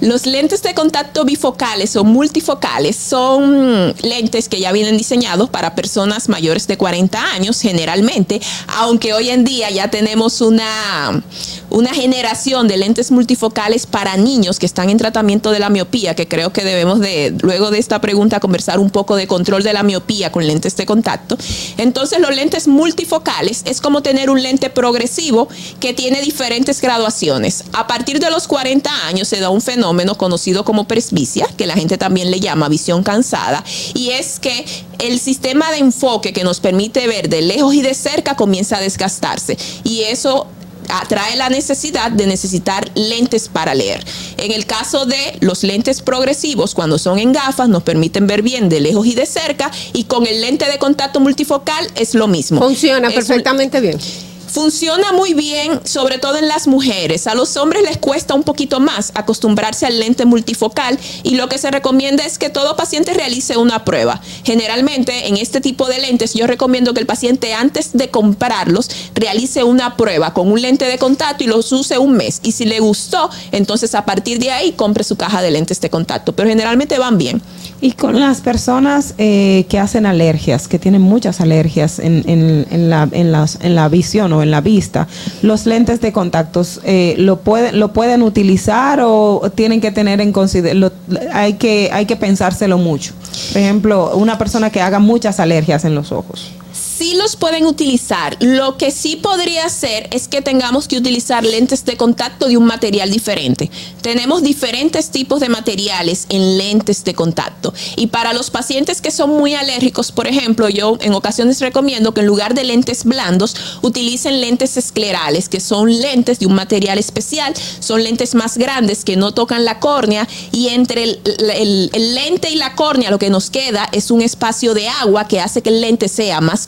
Los 0.05 0.27
lentes 0.27 0.63
de 0.63 0.75
contacto 0.75 1.25
bifocales 1.25 1.97
o 1.97 2.05
multifocales 2.05 2.95
son 2.95 3.95
lentes 4.03 4.51
que 4.51 4.61
ya 4.61 4.71
vienen 4.71 4.99
diseñados 4.99 5.49
para 5.49 5.75
personas 5.75 6.29
mayores 6.29 6.67
de 6.67 6.77
40 6.77 7.33
años 7.33 7.59
generalmente, 7.59 8.39
aunque 8.67 9.15
hoy 9.15 9.31
en 9.31 9.45
día 9.45 9.71
ya 9.71 9.89
tenemos 9.89 10.43
una, 10.43 11.23
una 11.71 11.95
generación 11.95 12.69
de 12.69 12.77
lentes 12.77 13.11
multifocales 13.11 13.87
para 13.87 14.19
niños 14.19 14.59
que 14.59 14.67
están 14.67 14.91
en 14.91 14.99
tratamiento 14.99 15.51
de 15.53 15.59
la 15.59 15.71
miopía, 15.71 16.15
que 16.15 16.29
creo 16.29 16.53
que 16.53 16.65
debemos 16.65 17.01
de, 17.01 17.35
luego 17.41 17.71
de 17.71 17.79
esta 17.79 18.03
pregunta, 18.03 18.41
conversar 18.41 18.81
un 18.81 18.91
poco 18.91 19.17
de 19.17 19.27
control 19.27 19.63
de 19.63 19.73
la 19.73 19.85
miopía 19.85 20.31
con 20.31 20.47
lentes 20.47 20.77
de 20.77 20.85
contacto. 20.85 21.39
Entonces 21.79 22.21
los 22.21 22.37
lentes 22.37 22.69
multifocales 22.69 23.63
es 23.65 23.81
como 23.81 24.03
tener 24.03 24.29
un 24.29 24.43
lente 24.43 24.69
progresivo 24.69 25.49
que 25.81 25.95
tiene 25.95 26.21
diferentes 26.21 26.83
graduaciones. 26.83 27.65
A 27.73 27.87
partir 27.87 28.21
de 28.21 28.31
los 28.31 28.47
40 28.47 29.07
años 29.07 29.29
se 29.29 29.41
da 29.41 29.49
un 29.49 29.63
fenómeno 29.63 29.94
conocido 30.17 30.65
como 30.65 30.87
presbicia, 30.87 31.47
que 31.57 31.67
la 31.67 31.75
gente 31.75 31.97
también 31.99 32.31
le 32.31 32.41
llama 32.41 32.69
visión 32.69 33.03
cansada, 33.03 33.65
y 33.95 34.11
es 34.11 34.39
que 34.41 34.65
el 34.99 35.19
sistema 35.21 35.71
de 35.71 35.79
enfoque 35.79 36.33
que 36.33 36.45
nos 36.45 36.61
permite 36.61 37.07
ver 37.07 37.29
de 37.29 37.43
lejos 37.43 37.75
y 37.75 37.83
de 37.83 37.95
cerca 37.95 38.37
comienza 38.37 38.77
a 38.77 38.81
desgastarse. 38.81 39.57
Y 39.85 40.01
eso 40.03 40.47
atrae 40.91 41.37
la 41.37 41.49
necesidad 41.49 42.11
de 42.11 42.27
necesitar 42.27 42.91
lentes 42.95 43.49
para 43.49 43.75
leer. 43.75 44.05
En 44.37 44.53
el 44.53 44.67
caso 44.67 45.07
de 45.07 45.39
los 45.41 45.63
lentes 45.63 46.03
progresivos, 46.03 46.75
cuando 46.75 46.99
son 46.99 47.19
en 47.19 47.33
gafas, 47.33 47.71
nos 47.71 47.83
permiten 47.83 48.27
ver 48.27 48.43
bien 48.43 48.69
de 48.69 48.81
lejos 48.81 49.07
y 49.07 49.15
de 49.15 49.25
cerca, 49.25 49.71
y 49.95 50.05
con 50.05 50.27
el 50.27 50.43
lente 50.43 50.67
de 50.71 50.79
contacto 50.79 51.21
multifocal 51.21 51.87
es 51.97 52.15
lo 52.15 52.27
mismo. 52.29 52.61
Funciona 52.61 53.09
Es 53.09 53.15
un- 53.15 53.21
perfectamente 53.27 53.81
bien. 53.81 53.99
Funciona 54.47 55.13
muy 55.13 55.35
bien, 55.35 55.81
sobre 55.85 56.19
todo 56.19 56.37
en 56.37 56.47
las 56.49 56.67
mujeres. 56.67 57.27
A 57.27 57.35
los 57.35 57.57
hombres 57.57 57.83
les 57.83 57.99
cuesta 57.99 58.35
un 58.35 58.43
poquito 58.45 58.79
más 58.81 59.11
acostumbrarse 59.15 59.87
al 59.87 59.99
lente 59.99 60.25
multifocal 60.27 60.99
y 61.23 61.35
lo 61.35 61.49
que 61.49 61.59
se 61.59 61.71
recomienda 61.71 62.25
es 62.25 62.39
que 62.39 62.51
todo 62.51 62.77
paciente 62.77 63.15
realice 63.15 63.57
una 63.57 63.85
prueba. 63.85 64.21
Generalmente 64.45 65.29
en 65.29 65.37
este 65.37 65.61
tipo 65.61 65.87
de 65.89 65.99
lentes 65.99 66.35
yo 66.35 66.47
recomiendo 66.47 66.95
que 66.95 67.01
el 67.01 67.07
paciente 67.07 67.53
antes 67.55 67.91
de 67.95 68.11
comprarlos 68.11 68.89
realice 69.15 69.65
una 69.65 69.97
prueba 69.97 70.33
con 70.35 70.51
un 70.53 70.61
lente 70.63 70.85
de 70.85 70.99
contacto 70.99 71.43
y 71.43 71.47
los 71.49 71.73
use 71.73 71.99
un 71.99 72.13
mes. 72.13 72.41
Y 72.45 72.53
si 72.53 72.65
le 72.65 72.79
gustó, 72.81 73.31
entonces 73.51 73.95
a 73.95 74.05
partir 74.05 74.39
de 74.39 74.51
ahí 74.53 74.73
compre 74.73 75.03
su 75.05 75.17
caja 75.17 75.43
de 75.43 75.51
lentes 75.51 75.81
de 75.81 75.91
contacto. 75.91 76.33
Pero 76.35 76.49
generalmente 76.49 76.99
van 76.99 77.19
bien. 77.19 77.43
Y 77.81 77.93
con 77.93 78.19
las 78.21 78.41
personas 78.41 79.15
eh, 79.19 79.67
que 79.69 79.79
hacen 79.79 80.07
alergias, 80.07 80.69
que 80.69 80.79
tienen 80.79 81.03
muchas 81.03 81.41
alergias 81.41 81.99
en, 81.99 82.23
en- 82.29 82.67
en 82.71 82.89
la, 82.91 83.09
en, 83.11 83.33
las- 83.33 83.59
en 83.61 83.75
la 83.75 83.89
visión 83.89 84.33
en 84.45 84.51
la 84.51 84.61
vista, 84.61 85.09
los 85.43 85.67
lentes 85.67 86.01
de 86.01 86.13
contactos, 86.13 86.81
eh, 86.85 87.17
¿lo, 87.19 87.41
pueden, 87.41 87.81
¿lo 87.81 87.93
pueden 87.93 88.23
utilizar 88.23 89.01
o 89.03 89.51
tienen 89.55 89.81
que 89.81 89.91
tener 89.91 90.21
en 90.21 90.33
consideración, 90.33 90.93
hay 91.33 91.55
que, 91.55 91.91
hay 91.93 92.07
que 92.07 92.17
pensárselo 92.17 92.79
mucho? 92.79 93.13
Por 93.53 93.61
ejemplo, 93.61 94.17
una 94.17 94.39
persona 94.39 94.71
que 94.71 94.81
haga 94.81 95.01
muchas 95.01 95.41
alergias 95.41 95.85
en 95.85 95.95
los 95.95 96.13
ojos. 96.13 96.53
Sí 96.97 97.15
los 97.15 97.37
pueden 97.37 97.67
utilizar. 97.67 98.37
Lo 98.41 98.77
que 98.77 98.91
sí 98.91 99.17
podría 99.17 99.69
ser 99.69 100.09
es 100.13 100.29
que 100.29 100.43
tengamos 100.43 100.89
que 100.89 100.97
utilizar 100.97 101.45
lentes 101.45 101.85
de 101.85 101.97
contacto 101.97 102.47
de 102.47 102.57
un 102.57 102.65
material 102.65 103.11
diferente. 103.11 103.71
Tenemos 104.03 104.43
diferentes 104.43 105.11
tipos 105.11 105.41
de 105.41 105.49
materiales 105.49 106.27
en 106.29 106.59
lentes 106.59 107.05
de 107.05 107.15
contacto. 107.15 107.73
Y 107.97 108.09
para 108.09 108.33
los 108.33 108.51
pacientes 108.51 109.01
que 109.01 109.11
son 109.11 109.31
muy 109.31 109.55
alérgicos, 109.55 110.13
por 110.13 110.27
ejemplo, 110.27 110.69
yo 110.69 110.97
en 111.01 111.15
ocasiones 111.15 111.61
recomiendo 111.61 112.15
que 112.15 112.21
en 112.21 112.27
lugar 112.27 112.55
de 112.55 112.65
lentes 112.65 113.05
blandos, 113.05 113.57
utilicen 113.83 114.41
lentes 114.41 114.77
esclerales, 114.77 115.49
que 115.49 115.61
son 115.61 116.01
lentes 116.01 116.39
de 116.39 116.47
un 116.47 116.55
material 116.55 116.99
especial. 116.99 117.55
Son 117.81 118.03
lentes 118.03 118.35
más 118.35 118.57
grandes 118.59 119.05
que 119.05 119.17
no 119.17 119.33
tocan 119.33 119.65
la 119.65 119.81
córnea 119.81 120.29
y 120.53 120.69
entre 120.69 121.03
el, 121.05 121.21
el- 121.55 121.91
el 121.93 122.15
lente 122.15 122.51
y 122.51 122.57
la 122.57 122.75
córnea 122.75 123.11
lo 123.11 123.19
que 123.19 123.31
nos 123.31 123.51
queda 123.51 123.89
es 123.93 124.11
un 124.11 124.23
espacio 124.23 124.75
de 124.75 124.89
agua 124.89 125.27
que 125.29 125.41
hace 125.41 125.63
que 125.63 125.71
el 125.71 125.81
lente 125.81 126.09
sea 126.09 126.41
más 126.41 126.67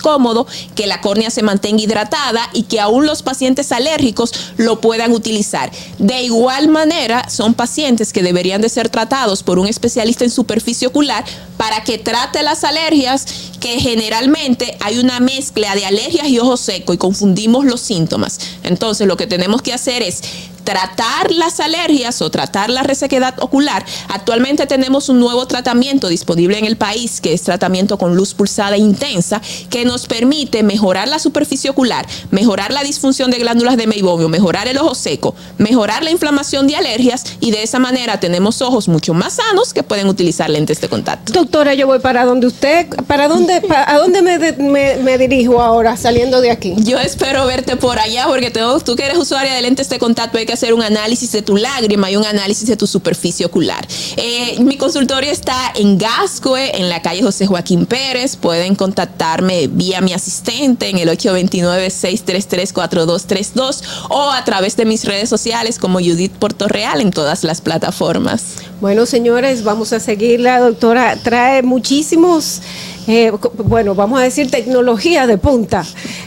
que 0.75 0.87
la 0.87 1.01
córnea 1.01 1.31
se 1.31 1.43
mantenga 1.43 1.83
hidratada 1.83 2.49
y 2.53 2.65
que 2.65 2.81
aún 2.81 3.07
los 3.07 3.23
pacientes 3.23 3.73
alérgicos 3.73 4.33
lo 4.57 4.81
puedan 4.81 5.13
utilizar. 5.13 5.71
De 5.99 6.23
igual 6.23 6.69
manera, 6.69 7.29
son 7.29 7.55
pacientes 7.55 8.13
que 8.13 8.23
deberían 8.23 8.61
de 8.61 8.69
ser 8.69 8.89
tratados 8.89 9.43
por 9.43 9.59
un 9.59 9.67
especialista 9.67 10.25
en 10.25 10.31
superficie 10.31 10.89
ocular 10.89 11.25
para 11.57 11.85
que 11.85 11.99
trate 11.99 12.43
las 12.43 12.65
alergias 12.65 13.27
que 13.61 13.81
generalmente 13.81 14.77
hay 14.81 14.99
una 14.99 15.21
mezcla 15.21 15.75
de 15.75 15.87
alergias 15.87 16.29
y 16.29 16.39
ojo 16.39 16.57
seco 16.57 16.93
y 16.93 16.99
confundimos 16.99 17.65
los 17.65 17.81
síntomas. 17.81 18.39
Entonces, 18.63 19.07
lo 19.07 19.17
que 19.17 19.27
tenemos 19.27 19.63
que 19.63 19.73
hacer 19.73 20.03
es 20.03 20.23
tratar 20.67 21.31
las 21.31 21.61
alergias 21.61 22.21
o 22.21 22.29
tratar 22.29 22.69
la 22.71 22.83
resequedad 22.83 23.35
ocular. 23.41 23.87
Actualmente 24.09 24.67
tenemos 24.67 25.09
un 25.09 25.21
nuevo 25.21 25.47
tratamiento 25.47 26.09
disponible 26.09 26.59
en 26.59 26.65
el 26.67 26.77
país 26.77 27.21
que 27.21 27.33
es 27.33 27.43
tratamiento 27.43 27.97
con 27.99 28.17
luz 28.17 28.35
pulsada 28.35 28.77
intensa 28.77 29.41
que 29.71 29.85
nos 29.85 30.07
permite 30.07 30.65
mejorar 30.65 31.07
la 31.07 31.21
superficie 31.21 31.71
ocular, 31.71 32.05
mejorar 32.33 32.73
la 32.73 32.83
disfunción 32.83 33.31
de 33.31 33.39
glándulas 33.39 33.77
de 33.77 33.87
meibomio, 33.87 34.29
mejorar 34.29 34.67
el 34.67 34.77
ojo 34.79 34.97
seco, 34.97 35.37
mejorar 35.57 36.03
la 36.03 36.11
inflamación 36.11 36.67
de 36.67 36.75
alergias 36.75 37.25
y 37.41 37.53
de 37.53 37.63
esa 37.63 37.79
manera 37.79 38.19
tenemos 38.19 38.61
ojos 38.61 38.89
mucho 38.89 39.15
más 39.15 39.35
sanos 39.35 39.73
que 39.73 39.85
pueden 39.85 40.09
utilizar 40.09 40.51
lentes 40.51 40.81
de 40.81 40.89
contacto. 40.89 41.33
Doctora, 41.33 41.75
yo 41.75 41.87
voy 41.87 42.01
para 42.01 42.25
donde 42.25 42.49
usted, 42.49 42.89
para 43.07 43.29
dónde, 43.29 43.61
pa- 43.61 43.89
a 43.89 43.99
dónde 43.99 44.21
me, 44.21 44.39
de- 44.39 44.55
me- 44.55 44.97
me 44.97 45.17
dirijo 45.17 45.63
ahora 45.63 45.97
saliendo 45.97 46.41
de 46.41 46.51
aquí. 46.51 46.75
Yo 46.79 46.99
espero 46.99 47.47
verte 47.47 47.77
por 47.77 48.01
allá 48.01 48.27
porque 48.27 48.51
tengo- 48.51 48.81
tú 48.81 48.97
que 48.97 49.05
eres 49.07 49.17
usuaria 49.19 49.55
de 49.55 49.63
lentes 49.63 49.89
de 49.89 50.01
contacto 50.01 50.39
hay 50.39 50.47
que 50.47 50.56
hacer 50.57 50.75
un 50.75 50.83
análisis 50.83 51.31
de 51.33 51.43
tu 51.43 51.57
lágrima 51.57 52.11
y 52.11 52.17
un 52.17 52.25
análisis 52.25 52.69
de 52.69 52.77
tu 52.77 52.87
superficie 52.87 53.47
ocular. 53.47 53.87
Eh, 54.17 54.57
mi 54.61 54.77
consultorio 54.77 55.31
está 55.31 55.73
en 55.75 55.99
Gascue, 55.99 56.79
en 56.79 56.89
la 56.89 57.03
calle 57.03 57.23
José 57.23 57.47
Joaquín 57.47 57.87
Pérez. 57.87 58.37
Pueden 58.37 58.75
contactarme 58.75 59.69
vía 59.69 60.01
mi 60.01 60.13
asistente 60.13 60.89
en 60.89 60.99
el 60.99 61.09
829-633-4232 61.11 63.83
o 64.11 64.31
a 64.31 64.45
través 64.45 64.77
de 64.77 64.85
mis 64.85 65.05
redes 65.05 65.29
sociales 65.29 65.79
como 65.79 65.99
Judith 65.99 66.33
Portorreal 66.33 67.01
en 67.01 67.11
todas 67.11 67.45
las 67.45 67.61
plataformas. 67.61 68.57
Bueno, 68.81 69.07
señores, 69.07 69.65
vamos 69.65 69.93
a 69.93 70.01
seguir. 70.01 70.41
La 70.41 70.61
doctora 70.61 71.17
trae 71.23 71.63
muchísimos, 71.63 72.61
eh, 73.07 73.33
bueno, 73.65 73.95
vamos 73.95 74.19
a 74.19 74.23
decir 74.23 74.51
tecnología 74.51 75.27
de 75.27 75.39
punta 75.39 75.85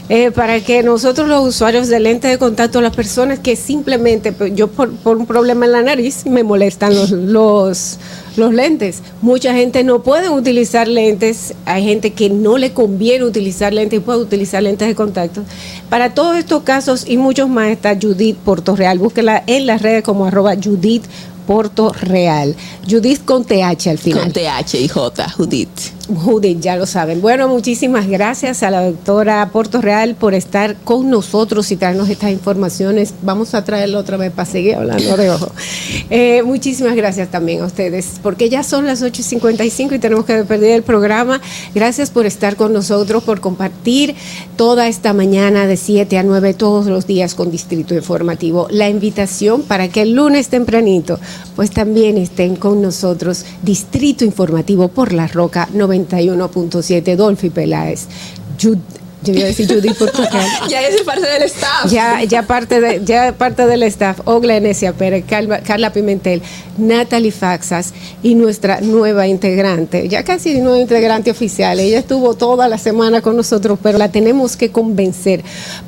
eh, 0.08 0.30
para 0.30 0.60
que 0.60 0.82
nosotros 0.82 1.28
los 1.28 1.46
usuarios 1.46 1.88
de 1.88 2.00
lentes 2.00 2.30
de 2.30 2.38
contacto, 2.38 2.80
las 2.80 2.96
personas 2.96 3.38
que 3.38 3.54
simplemente, 3.54 4.32
pues, 4.32 4.54
yo 4.54 4.68
por, 4.68 4.90
por 4.92 5.16
un 5.18 5.26
problema 5.26 5.66
en 5.66 5.72
la 5.72 5.82
nariz 5.82 6.24
me 6.24 6.42
molestan 6.42 6.94
los, 6.94 7.10
los, 7.10 7.98
los 8.36 8.54
lentes. 8.54 9.02
Mucha 9.20 9.52
gente 9.52 9.84
no 9.84 10.02
puede 10.02 10.30
utilizar 10.30 10.88
lentes, 10.88 11.54
hay 11.66 11.84
gente 11.84 12.12
que 12.12 12.30
no 12.30 12.56
le 12.56 12.72
conviene 12.72 13.24
utilizar 13.24 13.74
lentes 13.74 13.98
y 13.98 14.02
puede 14.02 14.20
utilizar 14.20 14.62
lentes 14.62 14.88
de 14.88 14.94
contacto. 14.94 15.42
Para 15.90 16.14
todos 16.14 16.38
estos 16.38 16.62
casos 16.62 17.04
y 17.06 17.18
muchos 17.18 17.48
más 17.48 17.68
está 17.68 17.96
Judith 18.00 18.36
Portorreal. 18.36 18.98
Búsquela 18.98 19.42
en 19.46 19.66
las 19.66 19.82
redes 19.82 20.02
como 20.02 20.26
arroba 20.26 20.54
Judith 20.54 21.04
Porto 21.46 21.92
Real. 22.00 22.56
Judith 22.88 23.24
con 23.24 23.44
TH 23.44 23.88
al 23.88 23.98
final. 23.98 24.22
Con 24.22 24.32
TH 24.32 24.74
y 24.74 24.88
J, 24.88 25.28
Judith. 25.30 25.99
Judith, 26.14 26.60
ya 26.60 26.76
lo 26.76 26.86
saben. 26.86 27.20
Bueno, 27.20 27.48
muchísimas 27.48 28.06
gracias 28.06 28.62
a 28.62 28.70
la 28.70 28.84
doctora 28.84 29.48
Porto 29.52 29.80
Real 29.80 30.14
por 30.14 30.34
estar 30.34 30.76
con 30.84 31.10
nosotros 31.10 31.70
y 31.70 31.76
traernos 31.76 32.08
estas 32.08 32.30
informaciones. 32.30 33.14
Vamos 33.22 33.54
a 33.54 33.64
traerlo 33.64 33.98
otra 33.98 34.16
vez 34.16 34.32
para 34.32 34.46
seguir 34.46 34.74
hablando 34.76 35.16
de 35.16 35.30
ojo. 35.30 35.50
Eh, 36.12 36.42
muchísimas 36.42 36.96
gracias 36.96 37.30
también 37.30 37.62
a 37.62 37.66
ustedes, 37.66 38.18
porque 38.20 38.48
ya 38.48 38.64
son 38.64 38.84
las 38.84 39.00
8.55 39.00 39.94
y 39.94 39.98
tenemos 40.00 40.24
que 40.24 40.34
despedir 40.34 40.70
el 40.70 40.82
programa. 40.82 41.40
Gracias 41.72 42.10
por 42.10 42.26
estar 42.26 42.56
con 42.56 42.72
nosotros, 42.72 43.22
por 43.22 43.40
compartir 43.40 44.16
toda 44.56 44.88
esta 44.88 45.12
mañana 45.12 45.68
de 45.68 45.76
7 45.76 46.18
a 46.18 46.24
9 46.24 46.54
todos 46.54 46.86
los 46.86 47.06
días 47.06 47.34
con 47.34 47.52
Distrito 47.52 47.94
Informativo. 47.94 48.66
La 48.70 48.88
invitación 48.88 49.62
para 49.62 49.88
que 49.88 50.02
el 50.02 50.14
lunes 50.14 50.48
tempranito, 50.48 51.20
pues 51.54 51.70
también 51.70 52.18
estén 52.18 52.56
con 52.56 52.82
nosotros 52.82 53.44
Distrito 53.62 54.24
Informativo 54.24 54.88
por 54.88 55.12
La 55.12 55.28
Roca 55.28 55.68
91.7, 56.08 57.16
Dolphy 57.16 57.50
Peláez. 57.50 58.06
Jud- 58.60 58.78
yo 59.22 59.34
iba 59.34 59.42
a 59.42 59.46
decir 59.48 59.68
Judy 59.68 59.92
Portugal. 59.92 60.46
ya 60.70 60.80
es 60.82 61.02
parte 61.02 61.26
del 61.26 61.42
staff. 61.42 61.90
Ya, 61.90 62.24
ya 62.24 62.42
parte 62.42 62.80
de, 62.80 63.04
ya 63.04 63.34
parte 63.36 63.66
del 63.66 63.82
staff, 63.82 64.20
Ogla 64.24 64.56
Enesia 64.56 64.94
Pérez, 64.94 65.24
Carla, 65.28 65.60
Carla 65.60 65.92
Pimentel, 65.92 66.40
Natalie 66.78 67.30
Faxas 67.30 67.92
y 68.22 68.34
nuestra 68.34 68.80
nueva 68.80 69.26
integrante, 69.26 70.08
ya 70.08 70.24
casi 70.24 70.58
nueva 70.60 70.78
integrante 70.78 71.30
oficial. 71.30 71.80
Ella 71.80 71.98
estuvo 71.98 72.34
toda 72.34 72.66
la 72.68 72.78
semana 72.78 73.20
con 73.20 73.36
nosotros, 73.36 73.78
pero 73.82 73.98
la 73.98 74.10
tenemos 74.10 74.56
que 74.56 74.70
convencer 74.70 75.42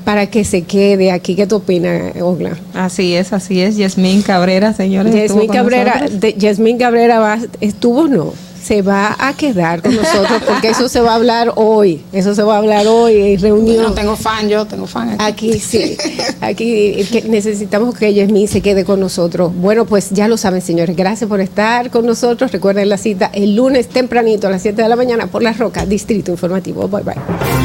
para 0.04 0.26
que 0.26 0.44
se 0.44 0.62
quede 0.62 1.10
aquí. 1.10 1.34
¿Qué 1.34 1.46
tú 1.46 1.56
opinas, 1.56 2.14
Ogla? 2.20 2.58
Así 2.74 3.14
es, 3.14 3.32
así 3.32 3.62
es. 3.62 3.76
Yasmín 3.78 4.20
Cabrera, 4.20 4.74
señores. 4.74 5.14
estuvo 5.14 5.40
Yasmín 5.40 5.52
Cabrera, 5.56 6.06
de, 6.10 6.34
Yasmín 6.34 6.76
Cabrera 6.76 7.18
va, 7.18 7.38
estuvo 7.62 8.08
no, 8.08 8.34
se 8.62 8.82
va 8.82 9.16
a 9.18 9.34
quedar 9.34 9.82
con 9.82 9.94
nosotros 9.94 10.42
porque 10.46 10.68
eso 10.68 10.88
se 10.88 11.00
va 11.00 11.12
a 11.12 11.14
hablar 11.16 11.52
hoy, 11.56 12.02
eso 12.12 12.34
se 12.34 12.42
va 12.42 12.54
a 12.54 12.58
hablar 12.58 12.86
hoy 12.86 13.34
en 13.34 13.40
reunión. 13.40 13.82
No 13.82 13.92
tengo 13.92 14.16
fan, 14.16 14.48
yo 14.48 14.64
tengo 14.66 14.86
fan 14.86 15.10
aquí. 15.10 15.22
Aquí 15.52 15.58
sí, 15.58 15.96
aquí 16.40 17.04
que 17.10 17.22
necesitamos 17.28 17.96
que 17.96 18.12
Yasmín 18.14 18.48
se 18.48 18.60
quede 18.60 18.84
con 18.84 19.00
nosotros. 19.00 19.52
Bueno, 19.54 19.84
pues 19.86 20.10
ya 20.10 20.28
lo 20.28 20.36
saben, 20.36 20.60
señores. 20.60 20.96
Gracias 20.96 21.28
por 21.28 21.40
estar 21.40 21.90
con 21.90 22.06
nosotros. 22.06 22.52
Recuerden 22.52 22.88
la 22.88 22.96
cita 22.96 23.30
el 23.32 23.56
lunes 23.56 23.88
tempranito 23.88 24.46
a 24.46 24.50
las 24.50 24.62
7 24.62 24.82
de 24.82 24.88
la 24.88 24.96
mañana 24.96 25.26
por 25.26 25.42
La 25.42 25.52
Roca, 25.52 25.86
Distrito 25.86 26.30
Informativo. 26.30 26.88
Bye 26.88 27.02
bye. 27.02 27.14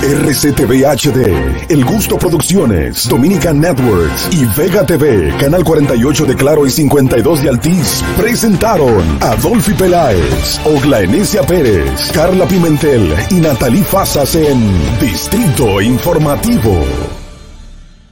RCTV 0.02 0.86
HD, 0.86 1.72
El 1.72 1.84
Gusto 1.86 2.18
Producciones, 2.18 3.08
Dominican 3.10 3.60
Networks 3.60 4.30
y 4.32 4.46
Vega 4.60 4.86
TV, 4.86 5.34
Canal 5.40 5.64
48 5.64 6.26
de 6.26 6.36
Claro 6.36 6.66
y 6.66 6.72
52 6.72 7.44
de 7.44 7.50
Altiz, 7.50 8.04
presentaron 8.18 9.18
a 9.22 9.36
Dolphy 9.36 9.74
Peláez, 9.74 10.60
Ogla 10.88 11.02
Enesia 11.02 11.44
Pérez, 11.44 12.14
Carla 12.14 12.48
Pimentel 12.48 13.14
y 13.30 13.42
Natalie 13.42 13.84
Fasas 13.84 14.36
en 14.36 14.72
Distrito 15.02 15.82
Informativo. 15.82 17.17